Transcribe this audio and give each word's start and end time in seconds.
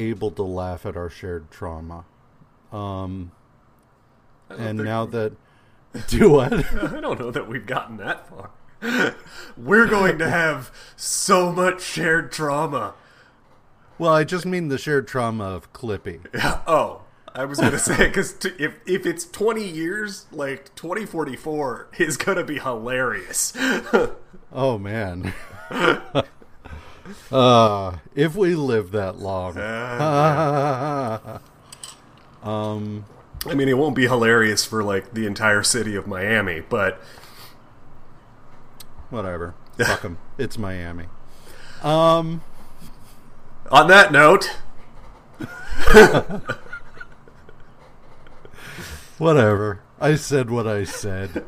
able 0.00 0.30
to 0.32 0.42
laugh 0.42 0.84
at 0.86 0.96
our 0.96 1.10
shared 1.10 1.50
trauma. 1.50 2.04
Um, 2.72 3.32
and 4.48 4.78
now 4.78 5.06
that 5.06 5.32
do 6.08 6.30
what? 6.30 6.52
I 6.74 7.00
don't 7.00 7.18
know 7.18 7.30
that 7.30 7.48
we've 7.48 7.66
gotten 7.66 7.96
that 7.98 8.28
far. 8.28 8.50
We're 9.56 9.86
going 9.86 10.18
to 10.18 10.28
have 10.30 10.70
so 10.96 11.52
much 11.52 11.82
shared 11.82 12.32
trauma. 12.32 12.94
well, 13.98 14.12
I 14.14 14.24
just 14.24 14.46
mean 14.46 14.68
the 14.68 14.78
shared 14.78 15.06
trauma 15.06 15.44
of 15.44 15.72
Clippy. 15.72 16.20
Oh, 16.66 17.02
I 17.34 17.44
was 17.44 17.60
gonna 17.60 17.78
say 17.78 18.08
because 18.08 18.32
t- 18.32 18.52
if 18.58 18.74
if 18.86 19.04
it's 19.06 19.24
twenty 19.26 19.68
years, 19.68 20.26
like 20.32 20.74
twenty 20.74 21.04
forty 21.06 21.36
four 21.36 21.88
is 21.98 22.16
gonna 22.16 22.42
be 22.42 22.58
hilarious. 22.58 23.52
Oh 24.52 24.78
man. 24.78 25.32
Uh, 27.32 27.96
if 28.14 28.34
we 28.34 28.54
live 28.54 28.90
that 28.92 29.18
long. 29.18 29.56
um, 32.42 33.04
I 33.46 33.54
mean, 33.54 33.68
it 33.68 33.78
won't 33.78 33.96
be 33.96 34.06
hilarious 34.06 34.64
for 34.64 34.82
like 34.82 35.14
the 35.14 35.26
entire 35.26 35.62
city 35.62 35.96
of 35.96 36.06
Miami, 36.06 36.60
but 36.60 37.00
whatever. 39.08 39.54
Fuck 39.78 40.04
'em. 40.04 40.18
It's 40.38 40.58
Miami. 40.58 41.06
Um, 41.82 42.42
on 43.70 43.88
that 43.88 44.12
note, 44.12 44.50
whatever. 49.18 49.80
I 49.98 50.16
said 50.16 50.50
what 50.50 50.66
I 50.66 50.84
said. 50.84 51.44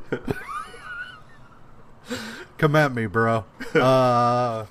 Come 2.58 2.76
at 2.76 2.94
me, 2.94 3.06
bro. 3.06 3.44
Uh, 3.74 4.66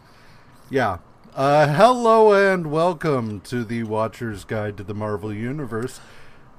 yeah. 0.71 0.99
Uh, 1.35 1.67
hello 1.67 2.31
and 2.31 2.71
welcome 2.71 3.41
to 3.41 3.65
the 3.65 3.83
Watcher's 3.83 4.45
Guide 4.45 4.77
to 4.77 4.83
the 4.83 4.93
Marvel 4.93 5.33
Universe, 5.33 5.99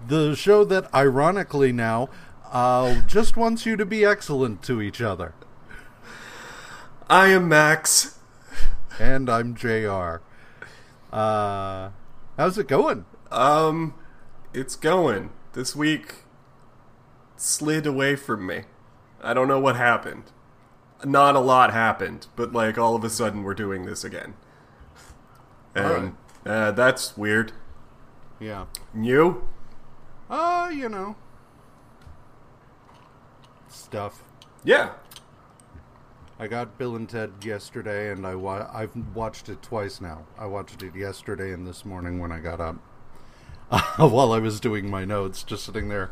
the 0.07 0.35
show 0.35 0.65
that, 0.65 0.95
ironically, 0.95 1.73
now 1.73 2.11
uh, 2.51 3.01
just 3.07 3.39
wants 3.39 3.65
you 3.65 3.75
to 3.77 3.87
be 3.87 4.05
excellent 4.05 4.63
to 4.65 4.83
each 4.83 5.01
other. 5.01 5.35
I 7.09 7.29
am 7.29 7.49
Max. 7.49 8.19
And 9.01 9.31
I'm 9.31 9.55
JR. 9.55 10.21
Uh, 11.11 11.91
how's 12.37 12.59
it 12.59 12.69
going? 12.69 13.07
Um, 13.31 13.95
it's 14.53 14.77
going. 14.77 15.31
This 15.55 15.75
week 15.75 16.17
slid 17.39 17.87
away 17.87 18.17
from 18.17 18.47
me. 18.47 18.65
I 19.23 19.33
don't 19.33 19.49
know 19.49 19.61
what 19.61 19.77
happened. 19.77 20.25
Not 21.05 21.35
a 21.37 21.41
lot 21.41 21.73
happened, 21.73 22.27
but 22.37 22.53
like 22.53 22.79
all 22.79 22.95
of 22.95 23.03
a 23.05 23.11
sudden 23.11 23.43
we're 23.43 23.55
doing 23.55 23.87
this 23.87 24.05
again. 24.05 24.35
And 25.75 26.17
uh, 26.47 26.73
that's 26.73 27.17
weird. 27.17 27.53
Yeah. 28.39 28.67
You? 28.95 29.49
Uh, 30.31 30.71
you 30.73 30.89
know. 30.89 31.17
Stuff. 33.69 34.23
Yeah. 34.65 34.91
I 36.39 36.47
got 36.47 36.77
Bill 36.79 36.97
and 36.97 37.09
Ted 37.09 37.33
yesterday, 37.43 38.11
and 38.11 38.27
I 38.27 38.35
wa- 38.35 38.69
I've 38.73 38.97
watched 39.15 39.49
it 39.49 39.63
twice 39.63 40.01
now. 40.01 40.25
I 40.39 40.47
watched 40.47 40.83
it 40.83 40.95
yesterday 40.97 41.53
and 41.53 41.67
this 41.67 41.85
morning 41.85 42.19
when 42.19 42.33
I 42.33 42.41
got 42.41 42.61
up, 42.61 42.77
while 43.97 44.33
I 44.33 44.39
was 44.39 44.59
doing 44.59 44.91
my 44.91 45.05
notes, 45.05 45.43
just 45.45 45.65
sitting 45.65 45.89
there 45.89 46.11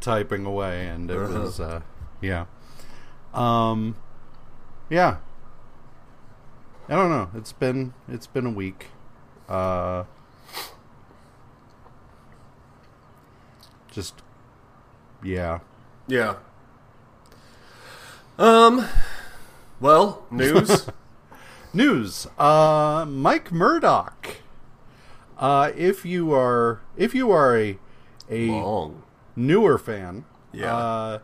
typing 0.00 0.46
away, 0.46 0.86
and 0.86 1.10
it 1.10 1.16
Uh-huh. 1.16 1.40
was, 1.40 1.58
uh, 1.60 1.80
yeah, 2.20 2.44
um, 3.34 3.96
yeah. 4.92 5.16
I 6.88 6.94
don't 6.96 7.08
know. 7.08 7.30
It's 7.34 7.52
been 7.52 7.94
it's 8.08 8.26
been 8.26 8.44
a 8.44 8.50
week. 8.50 8.88
Uh, 9.48 10.04
just 13.90 14.14
yeah. 15.22 15.60
Yeah. 16.06 16.34
Um. 18.38 18.86
Well, 19.80 20.24
news. 20.30 20.88
News. 21.74 22.26
Uh, 22.38 23.06
Mike 23.08 23.50
Murdock. 23.50 24.36
Uh, 25.38 25.72
if 25.74 26.04
you 26.04 26.34
are 26.34 26.80
if 26.98 27.14
you 27.14 27.30
are 27.30 27.56
a 27.56 27.78
a 28.30 28.48
Long. 28.50 29.02
newer 29.34 29.78
fan, 29.78 30.24
Yeah. 30.52 30.76
uh, 30.76 31.18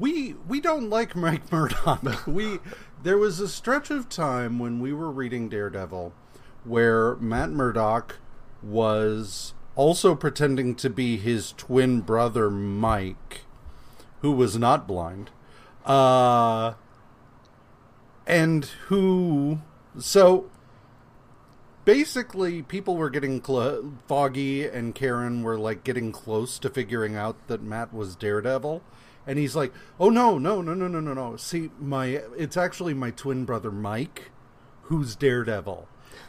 we 0.00 0.34
we 0.48 0.60
don't 0.60 0.90
like 0.90 1.14
Mike 1.14 1.52
Murdock. 1.52 2.02
we 2.26 2.58
there 3.02 3.18
was 3.18 3.38
a 3.38 3.48
stretch 3.48 3.90
of 3.90 4.08
time 4.08 4.58
when 4.58 4.80
we 4.80 4.92
were 4.92 5.10
reading 5.10 5.48
Daredevil 5.48 6.12
where 6.64 7.16
Matt 7.16 7.50
Murdock 7.50 8.16
was 8.62 9.54
also 9.76 10.14
pretending 10.14 10.74
to 10.74 10.90
be 10.90 11.16
his 11.16 11.52
twin 11.52 12.00
brother 12.00 12.50
Mike, 12.50 13.42
who 14.20 14.32
was 14.32 14.58
not 14.58 14.88
blind. 14.88 15.30
Uh 15.84 16.74
and 18.26 18.66
who 18.86 19.60
so 19.98 20.48
basically 21.84 22.62
people 22.62 22.96
were 22.96 23.10
getting 23.10 23.42
cl- 23.42 23.94
foggy 24.06 24.66
and 24.66 24.94
karen 24.94 25.42
were 25.42 25.58
like 25.58 25.82
getting 25.82 26.12
close 26.12 26.58
to 26.58 26.68
figuring 26.68 27.16
out 27.16 27.34
that 27.48 27.62
matt 27.62 27.92
was 27.92 28.14
daredevil 28.14 28.82
and 29.26 29.38
he's 29.38 29.56
like 29.56 29.72
oh 29.98 30.10
no 30.10 30.38
no 30.38 30.60
no 30.60 30.74
no 30.74 30.88
no 30.88 31.00
no 31.00 31.14
no 31.14 31.36
see 31.36 31.70
my 31.78 32.20
it's 32.36 32.56
actually 32.56 32.94
my 32.94 33.10
twin 33.10 33.44
brother 33.44 33.70
mike 33.70 34.30
who's 34.84 35.14
daredevil 35.14 35.86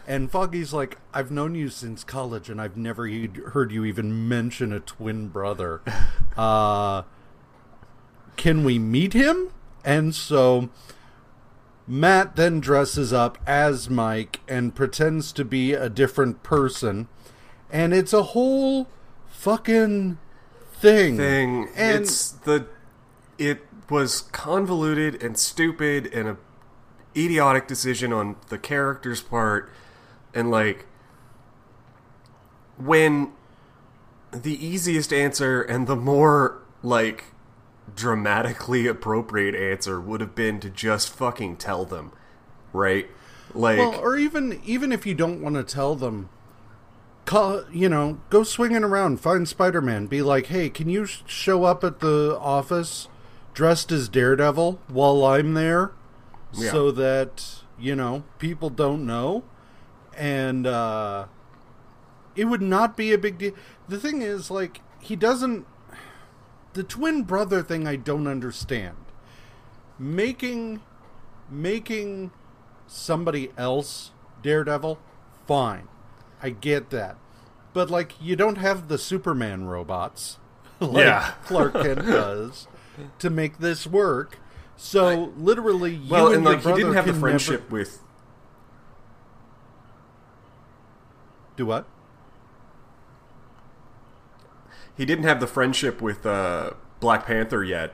and 0.08 0.32
foggy's 0.32 0.74
like 0.74 0.98
i've 1.14 1.32
known 1.32 1.56
you 1.56 1.70
since 1.70 2.04
college 2.04 2.50
and 2.50 2.62
i've 2.62 2.78
never 2.78 3.08
heard 3.48 3.72
you 3.72 3.86
even 3.86 4.28
mention 4.28 4.72
a 4.72 4.80
twin 4.80 5.28
brother 5.28 5.82
uh 6.38 7.02
can 8.38 8.64
we 8.64 8.78
meet 8.78 9.14
him 9.14 9.52
and 9.84 10.14
so 10.14 10.70
Matt 11.88 12.38
then 12.38 12.62
dresses 12.62 13.12
up 13.12 13.38
as 13.46 13.90
Mike 13.90 14.40
and 14.48 14.74
pretends 14.74 15.34
to 15.34 15.44
be 15.44 15.74
a 15.74 15.90
different 15.90 16.42
person. 16.42 17.10
And 17.70 17.94
it's 17.94 18.14
a 18.14 18.24
whole 18.24 18.88
fucking 19.28 20.18
thing. 20.74 21.18
Thing. 21.18 21.68
And 21.76 22.02
it's 22.02 22.32
the. 22.32 22.68
It 23.42 23.66
was 23.90 24.22
convoluted 24.22 25.22
and 25.24 25.36
stupid 25.36 26.06
and 26.14 26.30
a 26.30 26.38
idiotic 27.16 27.68
decision 27.68 28.14
on 28.14 28.36
the 28.50 28.60
character's 28.60 29.22
part, 29.22 29.70
and 30.34 30.52
like 30.52 30.86
when 32.78 33.32
the 34.32 34.64
easiest 34.64 35.12
answer 35.12 35.62
and 35.62 35.88
the 35.88 35.96
more 35.96 36.62
like 36.84 37.26
dramatically 37.96 38.86
appropriate 38.88 39.56
answer 39.56 40.00
would 40.00 40.22
have 40.22 40.36
been 40.36 40.60
to 40.60 40.70
just 40.70 41.10
fucking 41.10 41.58
tell 41.58 41.84
them, 41.84 42.12
right? 42.72 43.10
Like, 43.56 43.80
well, 43.80 44.00
or 44.00 44.18
even 44.18 44.62
even 44.64 44.92
if 44.92 45.06
you 45.06 45.16
don't 45.16 45.42
want 45.42 45.56
to 45.56 45.64
tell 45.64 45.96
them, 45.96 46.30
call 47.26 47.66
you 47.72 47.90
know, 47.90 48.22
go 48.30 48.44
swinging 48.44 48.84
around, 48.84 49.20
find 49.20 49.48
Spider 49.48 49.82
Man, 49.82 50.06
be 50.06 50.22
like, 50.22 50.46
hey, 50.46 50.70
can 50.70 50.90
you 50.90 51.06
show 51.06 51.64
up 51.64 51.84
at 51.84 52.02
the 52.02 52.38
office 52.40 53.08
dressed 53.54 53.92
as 53.92 54.10
Daredevil 54.10 54.80
while 54.88 55.24
I'm 55.26 55.54
there, 55.54 55.92
Yeah. 56.54 56.72
so 56.72 56.92
that 56.92 57.62
you 57.80 57.96
know 57.96 58.24
people 58.40 58.70
don't 58.70 59.06
know, 59.06 59.44
and 60.18 60.66
uh, 60.68 61.26
it 62.36 62.46
would 62.46 62.62
not 62.62 62.96
be 62.98 63.12
a 63.14 63.18
big 63.18 63.38
deal. 63.38 63.54
The 63.88 63.98
thing 64.00 64.22
is, 64.22 64.50
like, 64.52 64.82
he 65.00 65.16
doesn't. 65.16 65.66
The 66.74 66.84
twin 66.84 67.24
brother 67.24 67.62
thing, 67.62 67.86
I 67.88 67.98
don't 67.98 68.28
understand. 68.28 68.96
Making, 70.00 70.82
making 71.50 72.32
somebody 72.88 73.52
else 73.58 74.12
Daredevil, 74.42 75.00
fine. 75.46 75.88
I 76.42 76.50
get 76.52 76.90
that. 76.92 77.18
But 77.74 77.90
like 77.90 78.14
you 78.22 78.36
don't 78.36 78.58
have 78.58 78.88
the 78.88 78.98
Superman 78.98 79.66
robots 79.66 80.38
like 80.80 81.06
Yeah. 81.06 81.32
Clark 81.46 81.74
Kent 81.74 82.00
does 82.06 82.68
to 83.20 83.30
make 83.30 83.58
this 83.60 83.86
work. 83.88 84.38
So 84.78 85.32
literally 85.38 85.96
you 85.96 86.10
well, 86.12 86.28
and, 86.28 86.36
and 86.38 86.46
like 86.46 86.64
he 86.64 86.74
didn't 86.74 86.94
have 86.96 87.06
the 87.06 87.14
friendship 87.14 87.62
never- 87.64 87.74
with 87.74 88.00
Do 91.58 91.66
what? 91.66 91.86
he 94.98 95.06
didn't 95.06 95.24
have 95.24 95.40
the 95.40 95.48
friendship 95.48 96.02
with 96.02 96.26
uh, 96.26 96.72
Black 97.00 97.26
Panther 97.26 97.64
yet. 97.64 97.94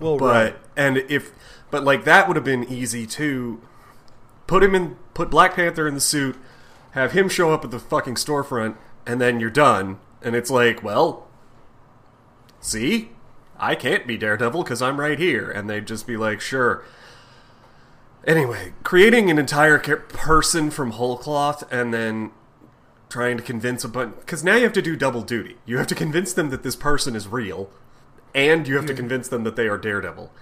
Well, 0.00 0.18
But 0.18 0.26
right. 0.26 0.56
and 0.76 0.98
if 0.98 1.32
but 1.70 1.84
like 1.84 2.04
that 2.04 2.28
would 2.28 2.36
have 2.36 2.44
been 2.44 2.64
easy 2.64 3.06
too. 3.06 3.60
Put 4.46 4.62
him 4.62 4.74
in 4.74 4.96
put 5.14 5.30
Black 5.30 5.54
Panther 5.54 5.88
in 5.88 5.94
the 5.94 6.00
suit, 6.00 6.36
have 6.92 7.12
him 7.12 7.28
show 7.28 7.52
up 7.52 7.64
at 7.64 7.70
the 7.70 7.78
fucking 7.80 8.14
storefront, 8.14 8.76
and 9.06 9.20
then 9.20 9.40
you're 9.40 9.50
done. 9.50 9.98
And 10.22 10.34
it's 10.36 10.50
like, 10.50 10.82
well, 10.82 11.26
see, 12.60 13.10
I 13.58 13.74
can't 13.74 14.06
be 14.06 14.16
Daredevil 14.16 14.62
because 14.62 14.82
I'm 14.82 15.00
right 15.00 15.18
here, 15.18 15.50
and 15.50 15.68
they'd 15.68 15.86
just 15.86 16.06
be 16.06 16.16
like, 16.16 16.40
sure. 16.40 16.84
Anyway, 18.26 18.72
creating 18.82 19.30
an 19.30 19.38
entire 19.38 19.78
person 19.78 20.70
from 20.70 20.92
whole 20.92 21.16
cloth 21.16 21.62
and 21.72 21.94
then 21.94 22.32
trying 23.08 23.36
to 23.36 23.42
convince 23.42 23.84
a 23.84 23.88
bunch 23.88 24.16
because 24.18 24.42
now 24.42 24.56
you 24.56 24.64
have 24.64 24.72
to 24.72 24.82
do 24.82 24.96
double 24.96 25.22
duty. 25.22 25.56
You 25.64 25.78
have 25.78 25.86
to 25.86 25.94
convince 25.94 26.32
them 26.32 26.50
that 26.50 26.62
this 26.64 26.74
person 26.74 27.14
is 27.14 27.28
real, 27.28 27.70
and 28.34 28.66
you 28.66 28.76
have 28.76 28.86
to 28.86 28.94
convince 28.94 29.28
them 29.28 29.44
that 29.44 29.54
they 29.56 29.68
are 29.68 29.78
Daredevil 29.78 30.32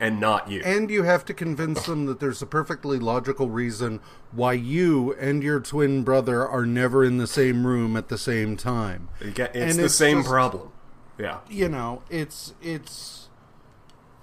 and 0.00 0.18
not 0.20 0.50
you. 0.50 0.62
And 0.64 0.90
you 0.90 1.02
have 1.04 1.24
to 1.26 1.34
convince 1.34 1.86
them 1.86 2.06
that 2.06 2.18
there's 2.20 2.42
a 2.42 2.46
perfectly 2.46 2.98
logical 2.98 3.48
reason 3.48 4.00
why 4.32 4.52
you 4.54 5.12
and 5.14 5.42
your 5.44 5.60
twin 5.60 6.02
brother 6.02 6.46
are 6.46 6.66
never 6.66 7.04
in 7.04 7.18
the 7.18 7.26
same 7.28 7.66
room 7.66 7.96
at 7.96 8.08
the 8.08 8.18
same 8.18 8.56
time. 8.56 9.08
Get- 9.34 9.54
and 9.54 9.64
it's 9.64 9.76
the 9.76 9.84
it's 9.84 9.94
same 9.94 10.18
just- 10.18 10.28
problem. 10.28 10.70
Yeah. 11.18 11.40
You 11.48 11.68
know, 11.68 12.02
it's 12.10 12.54
it's 12.62 13.28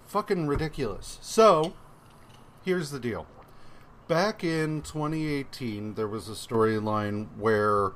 fucking 0.08 0.48
ridiculous. 0.48 1.20
So, 1.22 1.74
here's 2.64 2.92
the 2.92 3.00
deal. 3.00 3.28
Back 4.08 4.44
in 4.44 4.82
2018, 4.82 5.94
there 5.94 6.08
was 6.08 6.28
a 6.28 6.34
storyline 6.34 7.28
where 7.38 7.92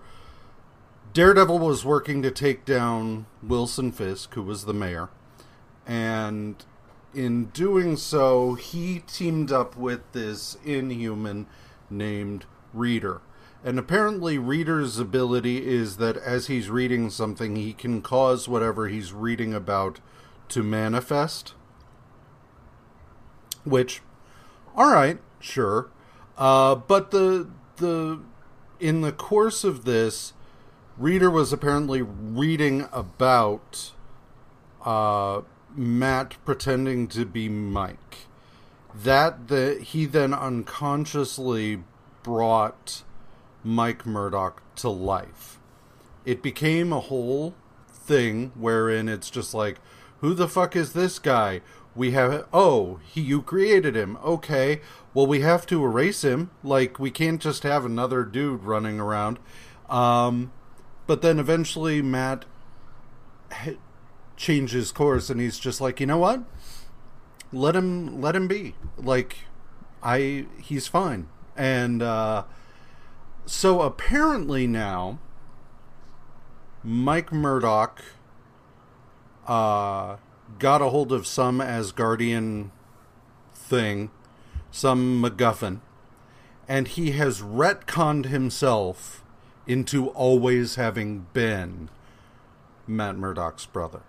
Daredevil 1.12 1.57
was 1.57 1.84
working 1.84 2.22
to 2.22 2.30
take 2.30 2.66
down 2.66 3.25
Wilson 3.42 3.92
Fisk, 3.92 4.34
who 4.36 4.44
was 4.44 4.66
the 4.66 4.74
mayor, 4.74 5.10
and 5.88 6.63
in 7.13 7.46
doing 7.46 7.98
so, 7.98 8.56
he 8.56 9.00
teamed 9.06 9.51
up 9.51 9.78
with 9.78 10.01
this 10.13 10.57
inhuman 10.63 11.48
named 11.89 12.46
Reader. 12.74 13.22
And 13.63 13.80
apparently, 13.80 14.38
Reader's 14.38 15.00
ability 15.00 15.65
is 15.65 15.95
that 15.98 16.18
as 16.18 16.48
he's 16.48 16.69
reading 16.69 17.10
something, 17.10 17.56
he 17.56 17.71
can 17.71 18.01
cause 18.01 18.48
whatever 18.50 18.89
he's 18.89 19.13
reading 19.13 19.54
about 19.54 20.01
to 20.50 20.62
manifest. 20.62 21.54
Which, 23.63 24.01
all 24.75 24.92
right, 24.92 25.19
sure. 25.39 25.89
Uh, 26.38 26.75
but 26.75 27.12
the 27.12 27.48
the 27.77 28.19
in 28.81 29.00
the 29.00 29.13
course 29.13 29.63
of 29.63 29.86
this, 29.86 30.33
Reader 30.98 31.31
was 31.31 31.54
apparently 31.54 32.01
reading 32.01 32.88
about 32.92 33.94
uh, 34.83 35.42
Matt 35.74 36.36
pretending 36.44 37.07
to 37.10 37.25
be 37.25 37.48
Mike. 37.48 38.27
That 38.94 39.48
the 39.48 39.80
he 39.81 40.06
then 40.06 40.33
unconsciously 40.33 41.83
brought 42.24 43.04
Mike 43.63 44.06
Murdock 44.06 44.62
to 44.75 44.89
life. 44.89 45.60
It 46.25 46.42
became 46.42 46.92
a 46.92 47.00
whole 47.00 47.56
thing 47.88 48.51
wherein 48.56 49.07
it's 49.10 49.30
just 49.30 49.54
like, 49.54 49.80
who 50.19 50.33
the 50.33 50.48
fuck 50.48 50.75
is 50.75 50.94
this 50.94 51.19
guy? 51.19 51.62
We 51.95 52.12
have 52.12 52.48
oh, 52.54 53.00
he 53.04 53.21
you 53.21 53.42
created 53.42 53.95
him. 53.95 54.18
Okay. 54.24 54.81
Well, 55.13 55.27
we 55.27 55.42
have 55.42 55.65
to 55.68 55.83
erase 55.83 56.24
him. 56.24 56.50
Like 56.63 56.98
we 56.98 57.12
can't 57.12 57.42
just 57.42 57.63
have 57.63 57.86
another 57.86 58.24
dude 58.24 58.63
running 58.63 59.00
around. 59.00 59.39
Um 59.89 60.51
but 61.06 61.21
then 61.21 61.39
eventually 61.39 62.01
Matt 62.01 62.45
changes 64.38 64.92
course 64.92 65.30
and 65.30 65.39
he's 65.39 65.60
just 65.60 65.81
like, 65.81 66.00
"You 66.00 66.07
know 66.07 66.18
what? 66.18 66.44
Let 67.51 67.75
him 67.75 68.21
let 68.21 68.36
him 68.36 68.48
be. 68.48 68.75
Like 68.98 69.39
I 70.01 70.48
he's 70.60 70.88
fine." 70.88 71.27
And 71.56 72.01
uh 72.01 72.45
so 73.45 73.81
apparently 73.81 74.68
now 74.68 75.19
Mike 76.84 77.31
Murdock 77.31 78.04
uh, 79.48 80.18
got 80.60 80.81
a 80.81 80.90
hold 80.90 81.12
of 81.12 81.25
some 81.25 81.60
Asgardian 81.60 82.72
thing, 83.54 84.12
some 84.72 85.22
MacGuffin, 85.22 85.81
and 86.68 86.88
he 86.88 87.12
has 87.12 87.42
retconned 87.42 88.25
himself 88.25 89.24
into 89.66 90.10
always 90.10 90.75
having 90.75 91.28
been 91.34 91.89
Matt 92.86 93.16
Murdock's 93.16 93.66
brother. 93.66 94.01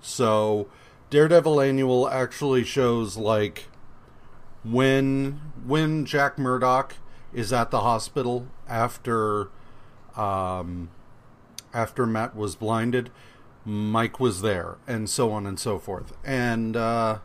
So 0.00 0.68
Daredevil 1.10 1.60
Annual 1.60 2.08
actually 2.08 2.64
shows 2.64 3.16
like 3.16 3.68
when 4.64 5.40
when 5.64 6.04
Jack 6.04 6.38
Murdock 6.38 6.96
is 7.36 7.52
at 7.52 7.70
the 7.70 7.80
hospital 7.80 8.48
after 8.66 9.50
um, 10.16 10.88
after 11.74 12.06
Matt 12.06 12.34
was 12.34 12.56
blinded, 12.56 13.10
Mike 13.64 14.18
was 14.18 14.40
there, 14.40 14.78
and 14.86 15.08
so 15.08 15.30
on 15.30 15.46
and 15.46 15.60
so 15.60 15.78
forth. 15.78 16.14
And 16.24 16.74
uh, 16.76 17.18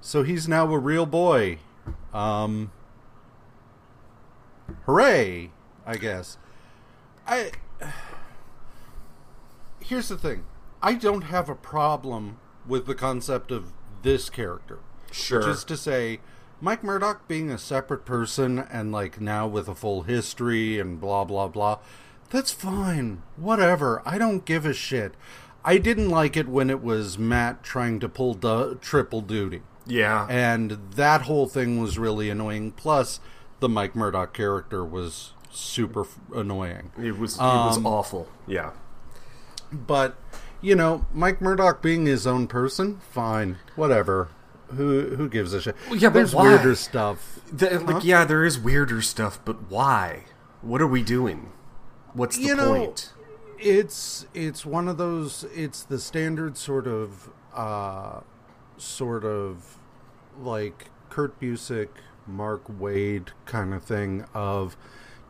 so 0.00 0.22
he's 0.22 0.46
now 0.46 0.72
a 0.72 0.78
real 0.78 1.04
boy. 1.04 1.58
Um, 2.14 2.70
hooray! 4.86 5.50
I 5.84 5.96
guess. 5.96 6.38
I 7.26 7.50
here's 9.80 10.08
the 10.08 10.16
thing. 10.16 10.44
I 10.80 10.94
don't 10.94 11.22
have 11.22 11.48
a 11.48 11.56
problem 11.56 12.38
with 12.68 12.86
the 12.86 12.94
concept 12.94 13.50
of 13.50 13.72
this 14.02 14.30
character. 14.30 14.78
Sure. 15.10 15.40
Which 15.40 15.48
is 15.48 15.64
to 15.64 15.76
say, 15.76 16.20
Mike 16.60 16.82
Murdock 16.82 17.28
being 17.28 17.50
a 17.50 17.58
separate 17.58 18.04
person 18.04 18.58
and 18.58 18.90
like 18.92 19.20
now 19.20 19.46
with 19.46 19.68
a 19.68 19.74
full 19.74 20.02
history 20.02 20.78
and 20.78 21.00
blah 21.00 21.24
blah 21.24 21.48
blah. 21.48 21.78
That's 22.30 22.52
fine. 22.52 23.22
Whatever. 23.36 24.02
I 24.04 24.18
don't 24.18 24.44
give 24.44 24.66
a 24.66 24.74
shit. 24.74 25.14
I 25.64 25.78
didn't 25.78 26.10
like 26.10 26.36
it 26.36 26.48
when 26.48 26.70
it 26.70 26.82
was 26.82 27.18
Matt 27.18 27.62
trying 27.62 28.00
to 28.00 28.08
pull 28.08 28.34
du- 28.34 28.78
triple 28.80 29.20
duty. 29.20 29.62
Yeah. 29.86 30.26
And 30.28 30.78
that 30.94 31.22
whole 31.22 31.46
thing 31.46 31.80
was 31.80 31.98
really 31.98 32.28
annoying. 32.30 32.72
Plus, 32.72 33.20
the 33.60 33.68
Mike 33.68 33.96
Murdock 33.96 34.34
character 34.34 34.84
was 34.84 35.32
super 35.50 36.02
f- 36.02 36.18
annoying. 36.34 36.92
it 36.98 37.18
was 37.18 37.36
it 37.36 37.40
was 37.40 37.78
um, 37.78 37.86
awful. 37.86 38.28
Yeah. 38.46 38.72
But, 39.72 40.16
you 40.60 40.74
know, 40.74 41.06
Mike 41.12 41.40
Murdock 41.40 41.82
being 41.82 42.06
his 42.06 42.26
own 42.26 42.46
person, 42.46 43.00
fine. 43.10 43.56
Whatever. 43.76 44.28
Who 44.70 45.16
who 45.16 45.28
gives 45.28 45.52
a 45.54 45.60
shit? 45.60 45.76
yeah, 45.92 46.08
but 46.08 46.14
There's 46.14 46.34
weirder 46.34 46.74
stuff. 46.74 47.40
The- 47.52 47.80
like 47.80 48.04
yeah, 48.04 48.24
there 48.24 48.44
is 48.44 48.58
weirder 48.58 49.00
stuff, 49.02 49.40
but 49.44 49.70
why? 49.70 50.24
What 50.60 50.82
are 50.82 50.86
we 50.86 51.02
doing? 51.02 51.52
What's 52.12 52.36
the 52.36 52.42
You 52.44 52.56
know, 52.56 52.74
point? 52.74 53.12
it's 53.58 54.26
it's 54.34 54.64
one 54.66 54.86
of 54.88 54.98
those 54.98 55.44
it's 55.54 55.82
the 55.82 55.98
standard 55.98 56.56
sort 56.56 56.86
of 56.86 57.30
uh 57.54 58.20
sort 58.76 59.24
of 59.24 59.78
like 60.40 60.90
Kurt 61.10 61.38
Busiek, 61.40 61.88
Mark 62.26 62.62
Waid 62.68 63.28
kind 63.46 63.72
of 63.74 63.82
thing 63.82 64.24
of 64.34 64.76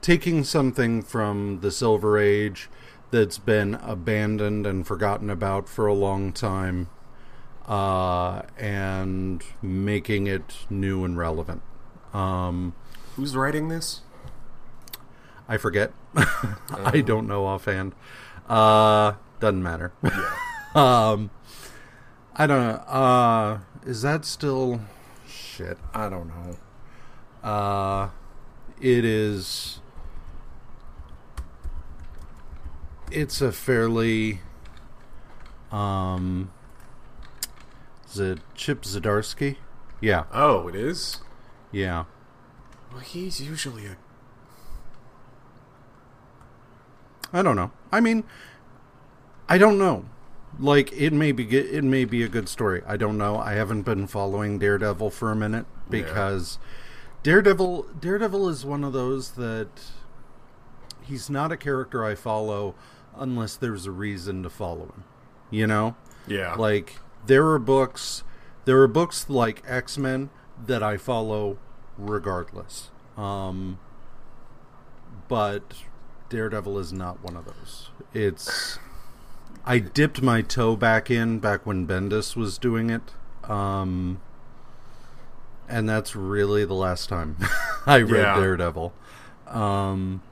taking 0.01 0.45
something 0.45 1.03
from 1.03 1.61
the 1.61 1.71
Silver 1.71 2.19
Age 2.19 2.69
that's 3.11 3.39
been 3.39 3.75
abandoned 3.77 4.67
and 4.67 4.87
forgotten 4.87 5.31
about 5.31 5.69
for 5.69 5.87
a 5.87 5.95
long 5.95 6.33
time 6.33 6.89
uh 7.69 8.43
and 8.57 9.45
making 9.63 10.27
it 10.27 10.67
new 10.71 11.05
and 11.05 11.17
relevant. 11.17 11.63
Um 12.13 12.75
Who's 13.17 13.37
writing 13.37 13.69
this? 13.69 14.03
I 15.49 15.57
forget. 15.57 15.93
I 16.15 17.03
don't 17.05 17.27
know 17.27 17.47
offhand. 17.47 17.95
Uh, 18.49 19.15
doesn't 19.41 19.63
matter. 19.63 19.93
um, 20.75 21.31
I 22.37 22.47
don't 22.47 22.63
know. 22.63 22.83
Uh, 22.83 23.59
is 23.87 24.03
that 24.03 24.27
still 24.27 24.83
shit? 25.27 25.79
I 25.95 26.11
don't 26.11 26.29
know. 26.29 27.49
Uh, 27.49 28.11
it 28.81 29.05
is. 29.07 29.81
It's 33.11 33.41
a 33.41 33.51
fairly. 33.51 34.41
Um, 35.73 36.51
it 38.17 38.39
Chip 38.55 38.83
Zdarsky? 38.83 39.57
Yeah, 40.01 40.25
Oh, 40.33 40.69
it 40.69 40.75
is. 40.77 41.19
yeah. 41.73 42.05
Well, 42.93 43.01
he's 43.01 43.41
usually 43.41 43.87
a 43.87 43.97
I 47.33 47.43
don't 47.43 47.57
know. 47.57 47.71
I 47.93 48.01
mean, 48.01 48.25
I 49.49 49.59
don't 49.59 49.79
know. 49.79 50.07
Like 50.59 50.93
it 50.93 51.13
may 51.13 51.33
be 51.33 51.45
it 51.57 51.85
may 51.85 52.05
be 52.05 52.23
a 52.23 52.29
good 52.29 52.49
story. 52.49 52.83
I 52.87 52.97
don't 52.97 53.19
know. 53.19 53.37
I 53.39 53.53
haven't 53.53 53.83
been 53.83 54.07
following 54.07 54.59
Daredevil 54.59 55.11
for 55.11 55.31
a 55.31 55.37
minute 55.37 55.67
because 55.91 56.59
Daredevil 57.23 57.87
Daredevil 58.01 58.49
is 58.49 58.65
one 58.65 58.83
of 58.83 58.93
those 58.93 59.33
that 59.33 59.69
he's 61.03 61.29
not 61.29 61.53
a 61.53 61.57
character 61.57 62.05
I 62.05 62.15
follow 62.15 62.75
unless 63.15 63.57
there's 63.57 63.85
a 63.87 63.91
reason 63.91 64.43
to 64.43 64.51
follow 64.51 64.87
him. 64.87 65.05
You 65.51 65.67
know? 65.67 65.97
yeah. 66.27 66.55
Like 66.55 66.97
there 67.29 67.47
are 67.47 67.59
books 67.59 68.23
there 68.65 68.81
are 68.83 68.89
books 68.89 69.31
like 69.31 69.63
X-Men 69.67 70.29
that 70.67 70.83
I 70.83 70.97
follow 70.97 71.57
regardless. 71.97 72.91
Um 73.17 73.79
but 75.29 75.63
Daredevil 76.31 76.79
is 76.79 76.93
not 76.93 77.23
one 77.23 77.37
of 77.37 77.45
those. 77.47 77.91
It's 78.13 78.79
I 79.65 79.79
dipped 79.79 80.21
my 80.23 80.43
toe 80.43 80.77
back 80.77 81.11
in 81.11 81.39
back 81.39 81.65
when 81.67 81.87
Bendis 81.87 82.35
was 82.37 82.59
doing 82.59 82.91
it. 82.91 83.03
Um 83.49 84.21
and 85.69 85.89
that's 85.89 86.17
really 86.17 86.65
the 86.65 86.75
last 86.75 87.09
time 87.09 87.37
I 87.87 87.99
read 87.99 88.23
Yeah. 88.23 88.41
Daredevil. 88.41 88.93
Um 89.47 90.23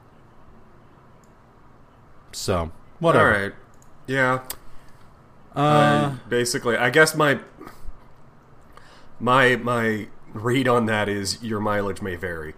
So 2.31 2.71
whatever. 2.99 3.33
All 3.35 3.41
right. 3.41 3.53
Yeah. 4.07 4.41
Uh, 5.57 6.13
I- 6.15 6.29
basically, 6.29 6.77
I 6.77 6.89
guess 6.89 7.15
my 7.15 7.39
my 9.19 9.55
my 9.55 10.07
read 10.33 10.67
on 10.67 10.85
that 10.85 11.09
is 11.09 11.41
your 11.43 11.59
mileage 11.59 12.01
may 12.01 12.15
vary. 12.15 12.53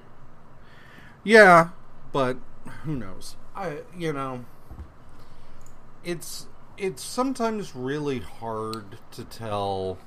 Yeah, 1.24 1.70
but 2.12 2.38
who 2.84 2.96
knows? 2.96 3.36
I 3.56 3.80
you 3.98 4.14
know 4.14 4.46
it's 6.04 6.48
it's 6.78 7.04
sometimes 7.04 7.76
really 7.76 8.20
hard 8.20 8.98
to 9.12 9.24
tell 9.24 9.98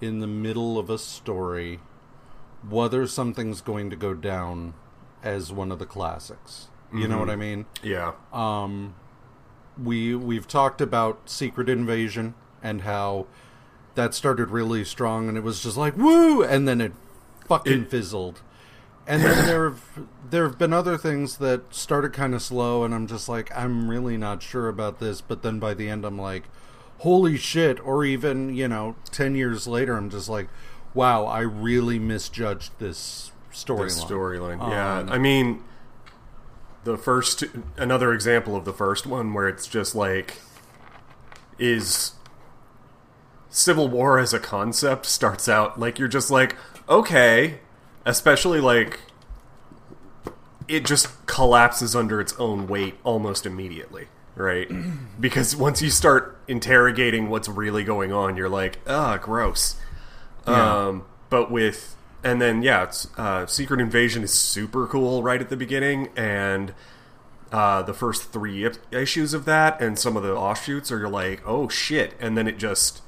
in 0.00 0.20
the 0.20 0.26
middle 0.26 0.78
of 0.78 0.88
a 0.90 0.98
story 0.98 1.80
whether 2.68 3.06
something's 3.06 3.60
going 3.60 3.90
to 3.90 3.96
go 3.96 4.14
down 4.14 4.74
as 5.22 5.52
one 5.52 5.70
of 5.72 5.78
the 5.78 5.86
classics. 5.86 6.68
You 6.94 7.08
know 7.08 7.18
what 7.18 7.28
I 7.28 7.36
mean? 7.36 7.66
Yeah. 7.82 8.12
Um, 8.32 8.94
we 9.82 10.14
we've 10.14 10.48
talked 10.48 10.80
about 10.80 11.18
Secret 11.28 11.68
Invasion 11.68 12.34
and 12.62 12.82
how 12.82 13.26
that 13.94 14.14
started 14.14 14.50
really 14.50 14.84
strong, 14.84 15.28
and 15.28 15.36
it 15.36 15.42
was 15.42 15.62
just 15.62 15.76
like 15.76 15.96
woo, 15.96 16.42
and 16.42 16.66
then 16.68 16.80
it 16.80 16.92
fucking 17.46 17.82
It- 17.82 17.90
fizzled. 17.90 18.40
And 19.08 19.22
then 19.22 19.46
there 19.46 19.68
have 19.70 19.82
there 20.30 20.44
have 20.48 20.58
been 20.58 20.72
other 20.72 20.96
things 20.98 21.36
that 21.36 21.72
started 21.72 22.12
kind 22.12 22.34
of 22.34 22.42
slow, 22.42 22.82
and 22.82 22.92
I'm 22.92 23.06
just 23.06 23.28
like 23.28 23.56
I'm 23.56 23.88
really 23.88 24.16
not 24.16 24.42
sure 24.42 24.68
about 24.68 24.98
this. 24.98 25.20
But 25.20 25.42
then 25.42 25.60
by 25.60 25.74
the 25.74 25.88
end, 25.88 26.04
I'm 26.04 26.18
like, 26.18 26.42
holy 26.98 27.36
shit! 27.36 27.78
Or 27.86 28.04
even 28.04 28.52
you 28.56 28.66
know, 28.66 28.96
ten 29.12 29.36
years 29.36 29.68
later, 29.68 29.96
I'm 29.96 30.10
just 30.10 30.28
like, 30.28 30.48
wow, 30.92 31.24
I 31.24 31.40
really 31.42 32.00
misjudged 32.00 32.72
this 32.80 33.30
storyline. 33.52 34.06
storyline. 34.58 34.70
yeah, 34.70 34.98
Um, 34.98 35.08
I 35.12 35.18
mean, 35.18 35.62
the 36.86 36.96
first 36.96 37.42
another 37.76 38.12
example 38.12 38.54
of 38.54 38.64
the 38.64 38.72
first 38.72 39.06
one 39.06 39.34
where 39.34 39.48
it's 39.48 39.66
just 39.66 39.96
like 39.96 40.38
is 41.58 42.12
Civil 43.50 43.88
War 43.88 44.20
as 44.20 44.32
a 44.32 44.38
concept 44.38 45.04
starts 45.04 45.48
out 45.48 45.80
like 45.80 45.98
you're 45.98 46.06
just 46.06 46.30
like 46.30 46.54
okay, 46.88 47.58
especially 48.04 48.60
like 48.60 49.00
it 50.68 50.84
just 50.84 51.26
collapses 51.26 51.96
under 51.96 52.20
its 52.20 52.32
own 52.38 52.68
weight 52.68 52.94
almost 53.02 53.44
immediately. 53.44 54.06
Right, 54.36 54.70
because 55.20 55.56
once 55.56 55.82
you 55.82 55.90
start 55.90 56.38
interrogating 56.46 57.30
what's 57.30 57.48
really 57.48 57.82
going 57.82 58.12
on, 58.12 58.36
you're 58.36 58.48
like, 58.48 58.78
ah, 58.86 59.16
gross. 59.16 59.74
Yeah. 60.46 60.86
Um, 60.86 61.04
but 61.30 61.50
with 61.50 61.95
and 62.26 62.42
then 62.42 62.62
yeah, 62.62 62.82
it's, 62.84 63.06
uh, 63.16 63.46
Secret 63.46 63.80
Invasion 63.80 64.22
is 64.24 64.32
super 64.32 64.86
cool 64.86 65.22
right 65.22 65.40
at 65.40 65.48
the 65.48 65.56
beginning, 65.56 66.08
and 66.16 66.74
uh, 67.52 67.82
the 67.82 67.94
first 67.94 68.32
three 68.32 68.64
ip- 68.64 68.78
issues 68.92 69.32
of 69.32 69.44
that 69.44 69.80
and 69.80 69.98
some 69.98 70.16
of 70.16 70.22
the 70.24 70.34
offshoots 70.34 70.90
are 70.90 70.98
you're 70.98 71.08
like, 71.08 71.40
oh 71.46 71.68
shit, 71.68 72.14
and 72.20 72.36
then 72.36 72.48
it 72.48 72.58
just 72.58 73.02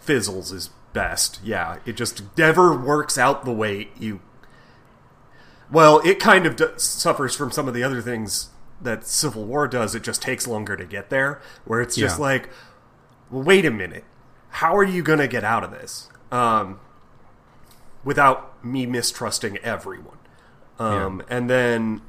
fizzles 0.00 0.52
is 0.52 0.70
best. 0.92 1.40
Yeah, 1.42 1.78
it 1.86 1.96
just 1.96 2.22
never 2.36 2.76
works 2.76 3.16
out 3.18 3.44
the 3.44 3.52
way 3.52 3.88
you. 3.98 4.20
Well, 5.72 6.00
it 6.04 6.20
kind 6.20 6.46
of 6.46 6.56
d- 6.56 6.66
suffers 6.76 7.34
from 7.34 7.50
some 7.50 7.66
of 7.66 7.74
the 7.74 7.82
other 7.82 8.02
things 8.02 8.50
that 8.80 9.06
Civil 9.06 9.44
War 9.44 9.66
does. 9.66 9.94
It 9.94 10.02
just 10.02 10.20
takes 10.22 10.46
longer 10.46 10.76
to 10.76 10.84
get 10.84 11.08
there, 11.10 11.40
where 11.64 11.80
it's 11.80 11.96
just 11.96 12.18
Yeah. 12.18 12.22
like, 12.22 12.50
well, 13.30 13.42
wait 13.42 13.64
a 13.64 13.70
minute, 13.70 14.04
how 14.50 14.76
are 14.76 14.84
you 14.84 15.02
going 15.02 15.18
to 15.18 15.26
get 15.26 15.42
out 15.42 15.64
of 15.64 15.70
this? 15.70 16.10
Um, 16.30 16.78
without 18.04 18.64
me 18.64 18.86
mistrusting 18.86 19.56
everyone. 19.58 20.18
Um, 20.78 21.22
And 21.28 21.48
then, 21.48 22.02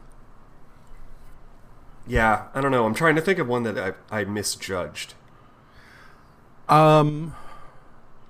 yeah, 2.07 2.47
I 2.53 2.61
don't 2.61 2.71
know. 2.71 2.85
I'm 2.85 2.93
trying 2.93 3.15
to 3.15 3.21
think 3.21 3.39
of 3.39 3.47
one 3.47 3.63
that 3.63 3.77
I, 4.11 4.19
I 4.19 4.23
misjudged. 4.25 5.13
Um, 6.67 7.35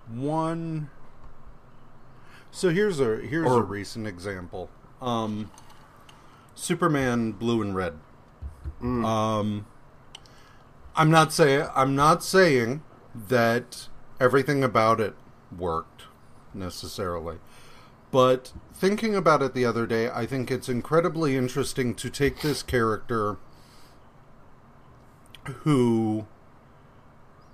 one. 0.07 0.89
So 2.51 2.69
here's 2.69 3.00
a 3.00 3.17
here's 3.17 3.51
a 3.51 3.62
recent 3.62 4.07
example. 4.07 4.69
Um, 5.01 5.51
Superman 6.53 7.34
Blue 7.34 7.62
and 7.62 7.75
Red. 7.75 8.00
Um, 8.81 9.65
I'm 10.95 11.10
not 11.10 11.34
saying 11.34 11.67
I'm 11.75 11.95
not 11.95 12.24
saying 12.24 12.81
that 13.13 13.88
everything 14.19 14.63
about 14.63 15.00
it 15.00 15.15
worked 15.55 16.03
necessarily, 16.53 17.38
but 18.15 18.53
thinking 18.74 19.13
about 19.13 19.41
it 19.41 19.53
the 19.53 19.65
other 19.65 19.86
day, 19.86 20.10
I 20.10 20.25
think 20.25 20.50
it's 20.50 20.69
incredibly 20.69 21.36
interesting 21.36 21.93
to 21.95 22.10
take 22.10 22.39
this 22.41 22.63
character 22.63 23.36
who 25.63 26.25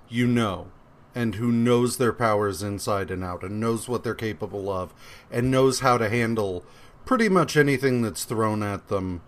you 0.08 0.24
know 0.28 0.68
and 1.16 1.34
who 1.34 1.50
knows 1.50 1.96
their 1.96 2.12
powers 2.12 2.62
inside 2.62 3.10
and 3.10 3.24
out 3.24 3.42
and 3.42 3.58
knows 3.58 3.88
what 3.88 4.04
they're 4.04 4.14
capable 4.14 4.70
of 4.70 4.94
and 5.32 5.50
knows 5.50 5.80
how 5.80 5.98
to 5.98 6.08
handle 6.08 6.64
pretty 7.04 7.28
much 7.28 7.56
anything 7.56 8.00
that's 8.00 8.22
thrown 8.22 8.62
at 8.62 8.86
them 8.86 9.20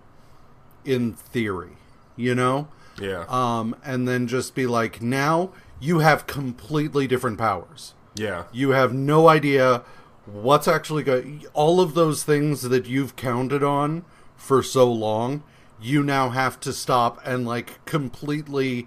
in 0.84 1.14
theory 1.14 1.72
you 2.14 2.32
know 2.36 2.68
Yeah. 3.00 3.24
um 3.28 3.74
and 3.84 4.06
then 4.06 4.28
just 4.28 4.54
be 4.54 4.68
like 4.68 5.02
now 5.02 5.50
you 5.80 5.98
have 5.98 6.28
completely 6.28 7.08
different 7.08 7.38
powers 7.38 7.94
yeah. 8.14 8.44
you 8.52 8.70
have 8.70 8.94
no 8.94 9.28
idea 9.28 9.82
what's 10.26 10.66
actually 10.68 11.02
going 11.02 11.44
all 11.52 11.80
of 11.80 11.94
those 11.94 12.22
things 12.24 12.62
that 12.62 12.86
you've 12.86 13.14
counted 13.16 13.62
on 13.62 14.04
for 14.36 14.62
so 14.62 14.90
long 14.90 15.42
you 15.80 16.02
now 16.02 16.30
have 16.30 16.58
to 16.60 16.72
stop 16.72 17.20
and 17.26 17.46
like 17.46 17.84
completely 17.84 18.86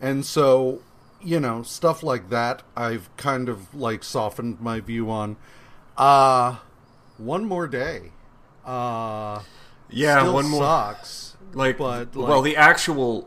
and 0.00 0.24
so 0.24 0.80
you 1.22 1.38
know 1.38 1.62
stuff 1.62 2.02
like 2.02 2.30
that 2.30 2.62
i've 2.76 3.14
kind 3.16 3.48
of 3.48 3.74
like 3.74 4.02
softened 4.02 4.58
my 4.60 4.80
view 4.80 5.10
on 5.10 5.36
uh 5.96 6.56
one 7.18 7.44
more 7.44 7.66
day 7.66 8.12
uh 8.64 9.42
Yeah, 9.90 10.30
one 10.30 10.48
more. 10.48 10.62
sucks 10.62 11.36
Like, 11.54 11.78
but 11.78 12.14
well, 12.14 12.42
the 12.42 12.56
actual, 12.56 13.26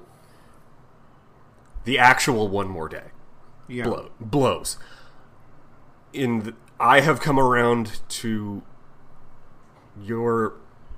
the 1.86 1.98
actual 1.98 2.48
one 2.48 2.68
more 2.68 2.88
day 2.88 3.10
yeah 3.68 3.86
blow, 3.86 4.12
blows. 4.20 4.78
In 6.14 6.44
the, 6.44 6.54
I 6.82 7.02
have 7.02 7.22
come 7.22 7.40
around 7.40 8.02
to 8.10 8.64
your 10.02 10.54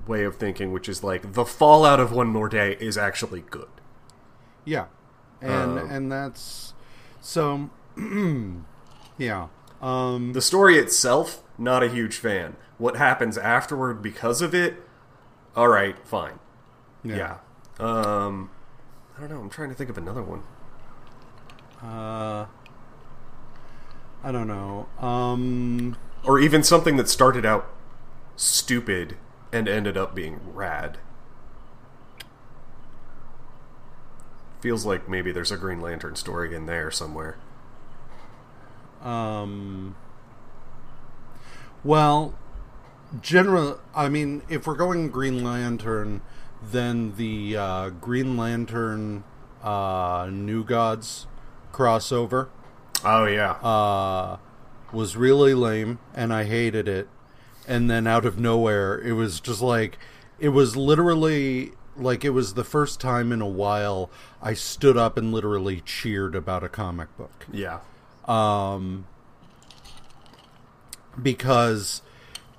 way 0.07 0.23
of 0.23 0.37
thinking, 0.37 0.71
which 0.71 0.87
is 0.87 1.03
like 1.03 1.33
the 1.33 1.43
fallout 1.43 1.99
of 1.99 2.11
one 2.13 2.27
more 2.27 2.47
day 2.47 2.77
is 2.79 2.97
actually 2.97 3.41
good. 3.41 3.67
Yeah, 4.63 4.85
and 5.41 5.77
Um, 5.77 5.91
and 5.91 6.11
that's 6.11 6.73
so. 7.21 7.69
yeah. 9.17 9.47
Um. 9.81 10.31
The 10.31 10.41
story 10.41 10.77
itself, 10.77 11.43
not 11.57 11.83
a 11.83 11.89
huge 11.89 12.15
fan. 12.15 12.55
What 12.77 12.95
happens 12.95 13.37
afterward 13.37 14.01
because 14.01 14.41
of 14.41 14.55
it, 14.55 14.75
all 15.53 15.67
right, 15.67 15.95
fine. 16.07 16.39
Yeah. 17.03 17.39
Um, 17.77 18.49
I 19.17 19.19
don't 19.19 19.29
know. 19.29 19.39
I'm 19.41 19.49
trying 19.49 19.69
to 19.69 19.75
think 19.75 19.89
of 19.89 19.97
another 19.97 20.23
one. 20.23 20.43
Uh. 21.81 22.45
I 24.23 24.31
don't 24.31 24.47
know. 24.47 24.87
Um. 24.99 25.97
Or 26.23 26.39
even 26.39 26.63
something 26.63 26.95
that 26.95 27.09
started 27.09 27.45
out 27.45 27.69
stupid 28.37 29.17
and 29.51 29.67
ended 29.67 29.97
up 29.97 30.15
being 30.15 30.39
rad. 30.53 30.97
Feels 34.61 34.85
like 34.85 35.09
maybe 35.09 35.33
there's 35.33 35.51
a 35.51 35.57
Green 35.57 35.81
Lantern 35.81 36.15
story 36.15 36.55
in 36.55 36.65
there 36.65 36.89
somewhere. 36.89 37.37
Um. 39.01 39.95
Well, 41.83 42.33
general. 43.21 43.81
I 43.93 44.07
mean, 44.07 44.43
if 44.47 44.65
we're 44.65 44.75
going 44.75 45.09
Green 45.09 45.43
Lantern, 45.43 46.21
then 46.61 47.15
the 47.17 47.57
uh, 47.57 47.89
Green 47.89 48.37
Lantern 48.37 49.25
uh, 49.61 50.29
New 50.31 50.63
Gods 50.63 51.27
crossover 51.73 52.47
Oh 53.05 53.25
yeah. 53.25 53.51
uh, 53.51 54.37
was 54.91 55.15
really 55.15 55.53
lame, 55.53 55.99
and 56.13 56.33
I 56.33 56.45
hated 56.45 56.87
it. 56.87 57.07
And 57.67 57.89
then 57.89 58.07
out 58.07 58.25
of 58.25 58.37
nowhere, 58.37 58.99
it 58.99 59.13
was 59.13 59.39
just 59.39 59.61
like 59.61 59.97
it 60.39 60.49
was 60.49 60.75
literally 60.75 61.71
like 61.95 62.25
it 62.25 62.31
was 62.31 62.53
the 62.53 62.63
first 62.63 62.99
time 62.99 63.31
in 63.31 63.41
a 63.41 63.47
while 63.47 64.09
I 64.41 64.53
stood 64.53 64.97
up 64.97 65.17
and 65.17 65.31
literally 65.31 65.81
cheered 65.81 66.35
about 66.35 66.63
a 66.63 66.69
comic 66.69 67.15
book 67.17 67.45
yeah. 67.51 67.79
um, 68.25 69.05
because 71.21 72.01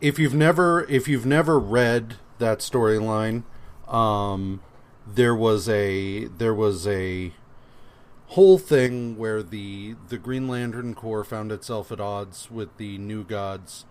if 0.01 0.19
you've 0.19 0.35
never 0.35 0.85
if 0.89 1.09
you've 1.09 1.27
never 1.27 1.59
read 1.59 2.17
that 2.39 2.61
storyline, 2.61 3.43
um, 3.89 4.61
there 5.07 5.35
was 5.35 5.69
a 5.69 6.27
there 6.27 6.55
was 6.55 6.87
a 6.87 7.33
whole 8.35 8.59
thing 8.59 9.17
where 9.17 9.43
the 9.43 9.95
the 10.09 10.19
Green 10.19 10.49
Lantern 10.49 10.95
Corps 10.95 11.25
found 11.25 11.53
itself 11.53 11.93
at 11.93 12.01
odds 12.01 12.51
with 12.51 12.77
the 12.77 12.99
New 12.99 13.23
Gods, 13.23 13.85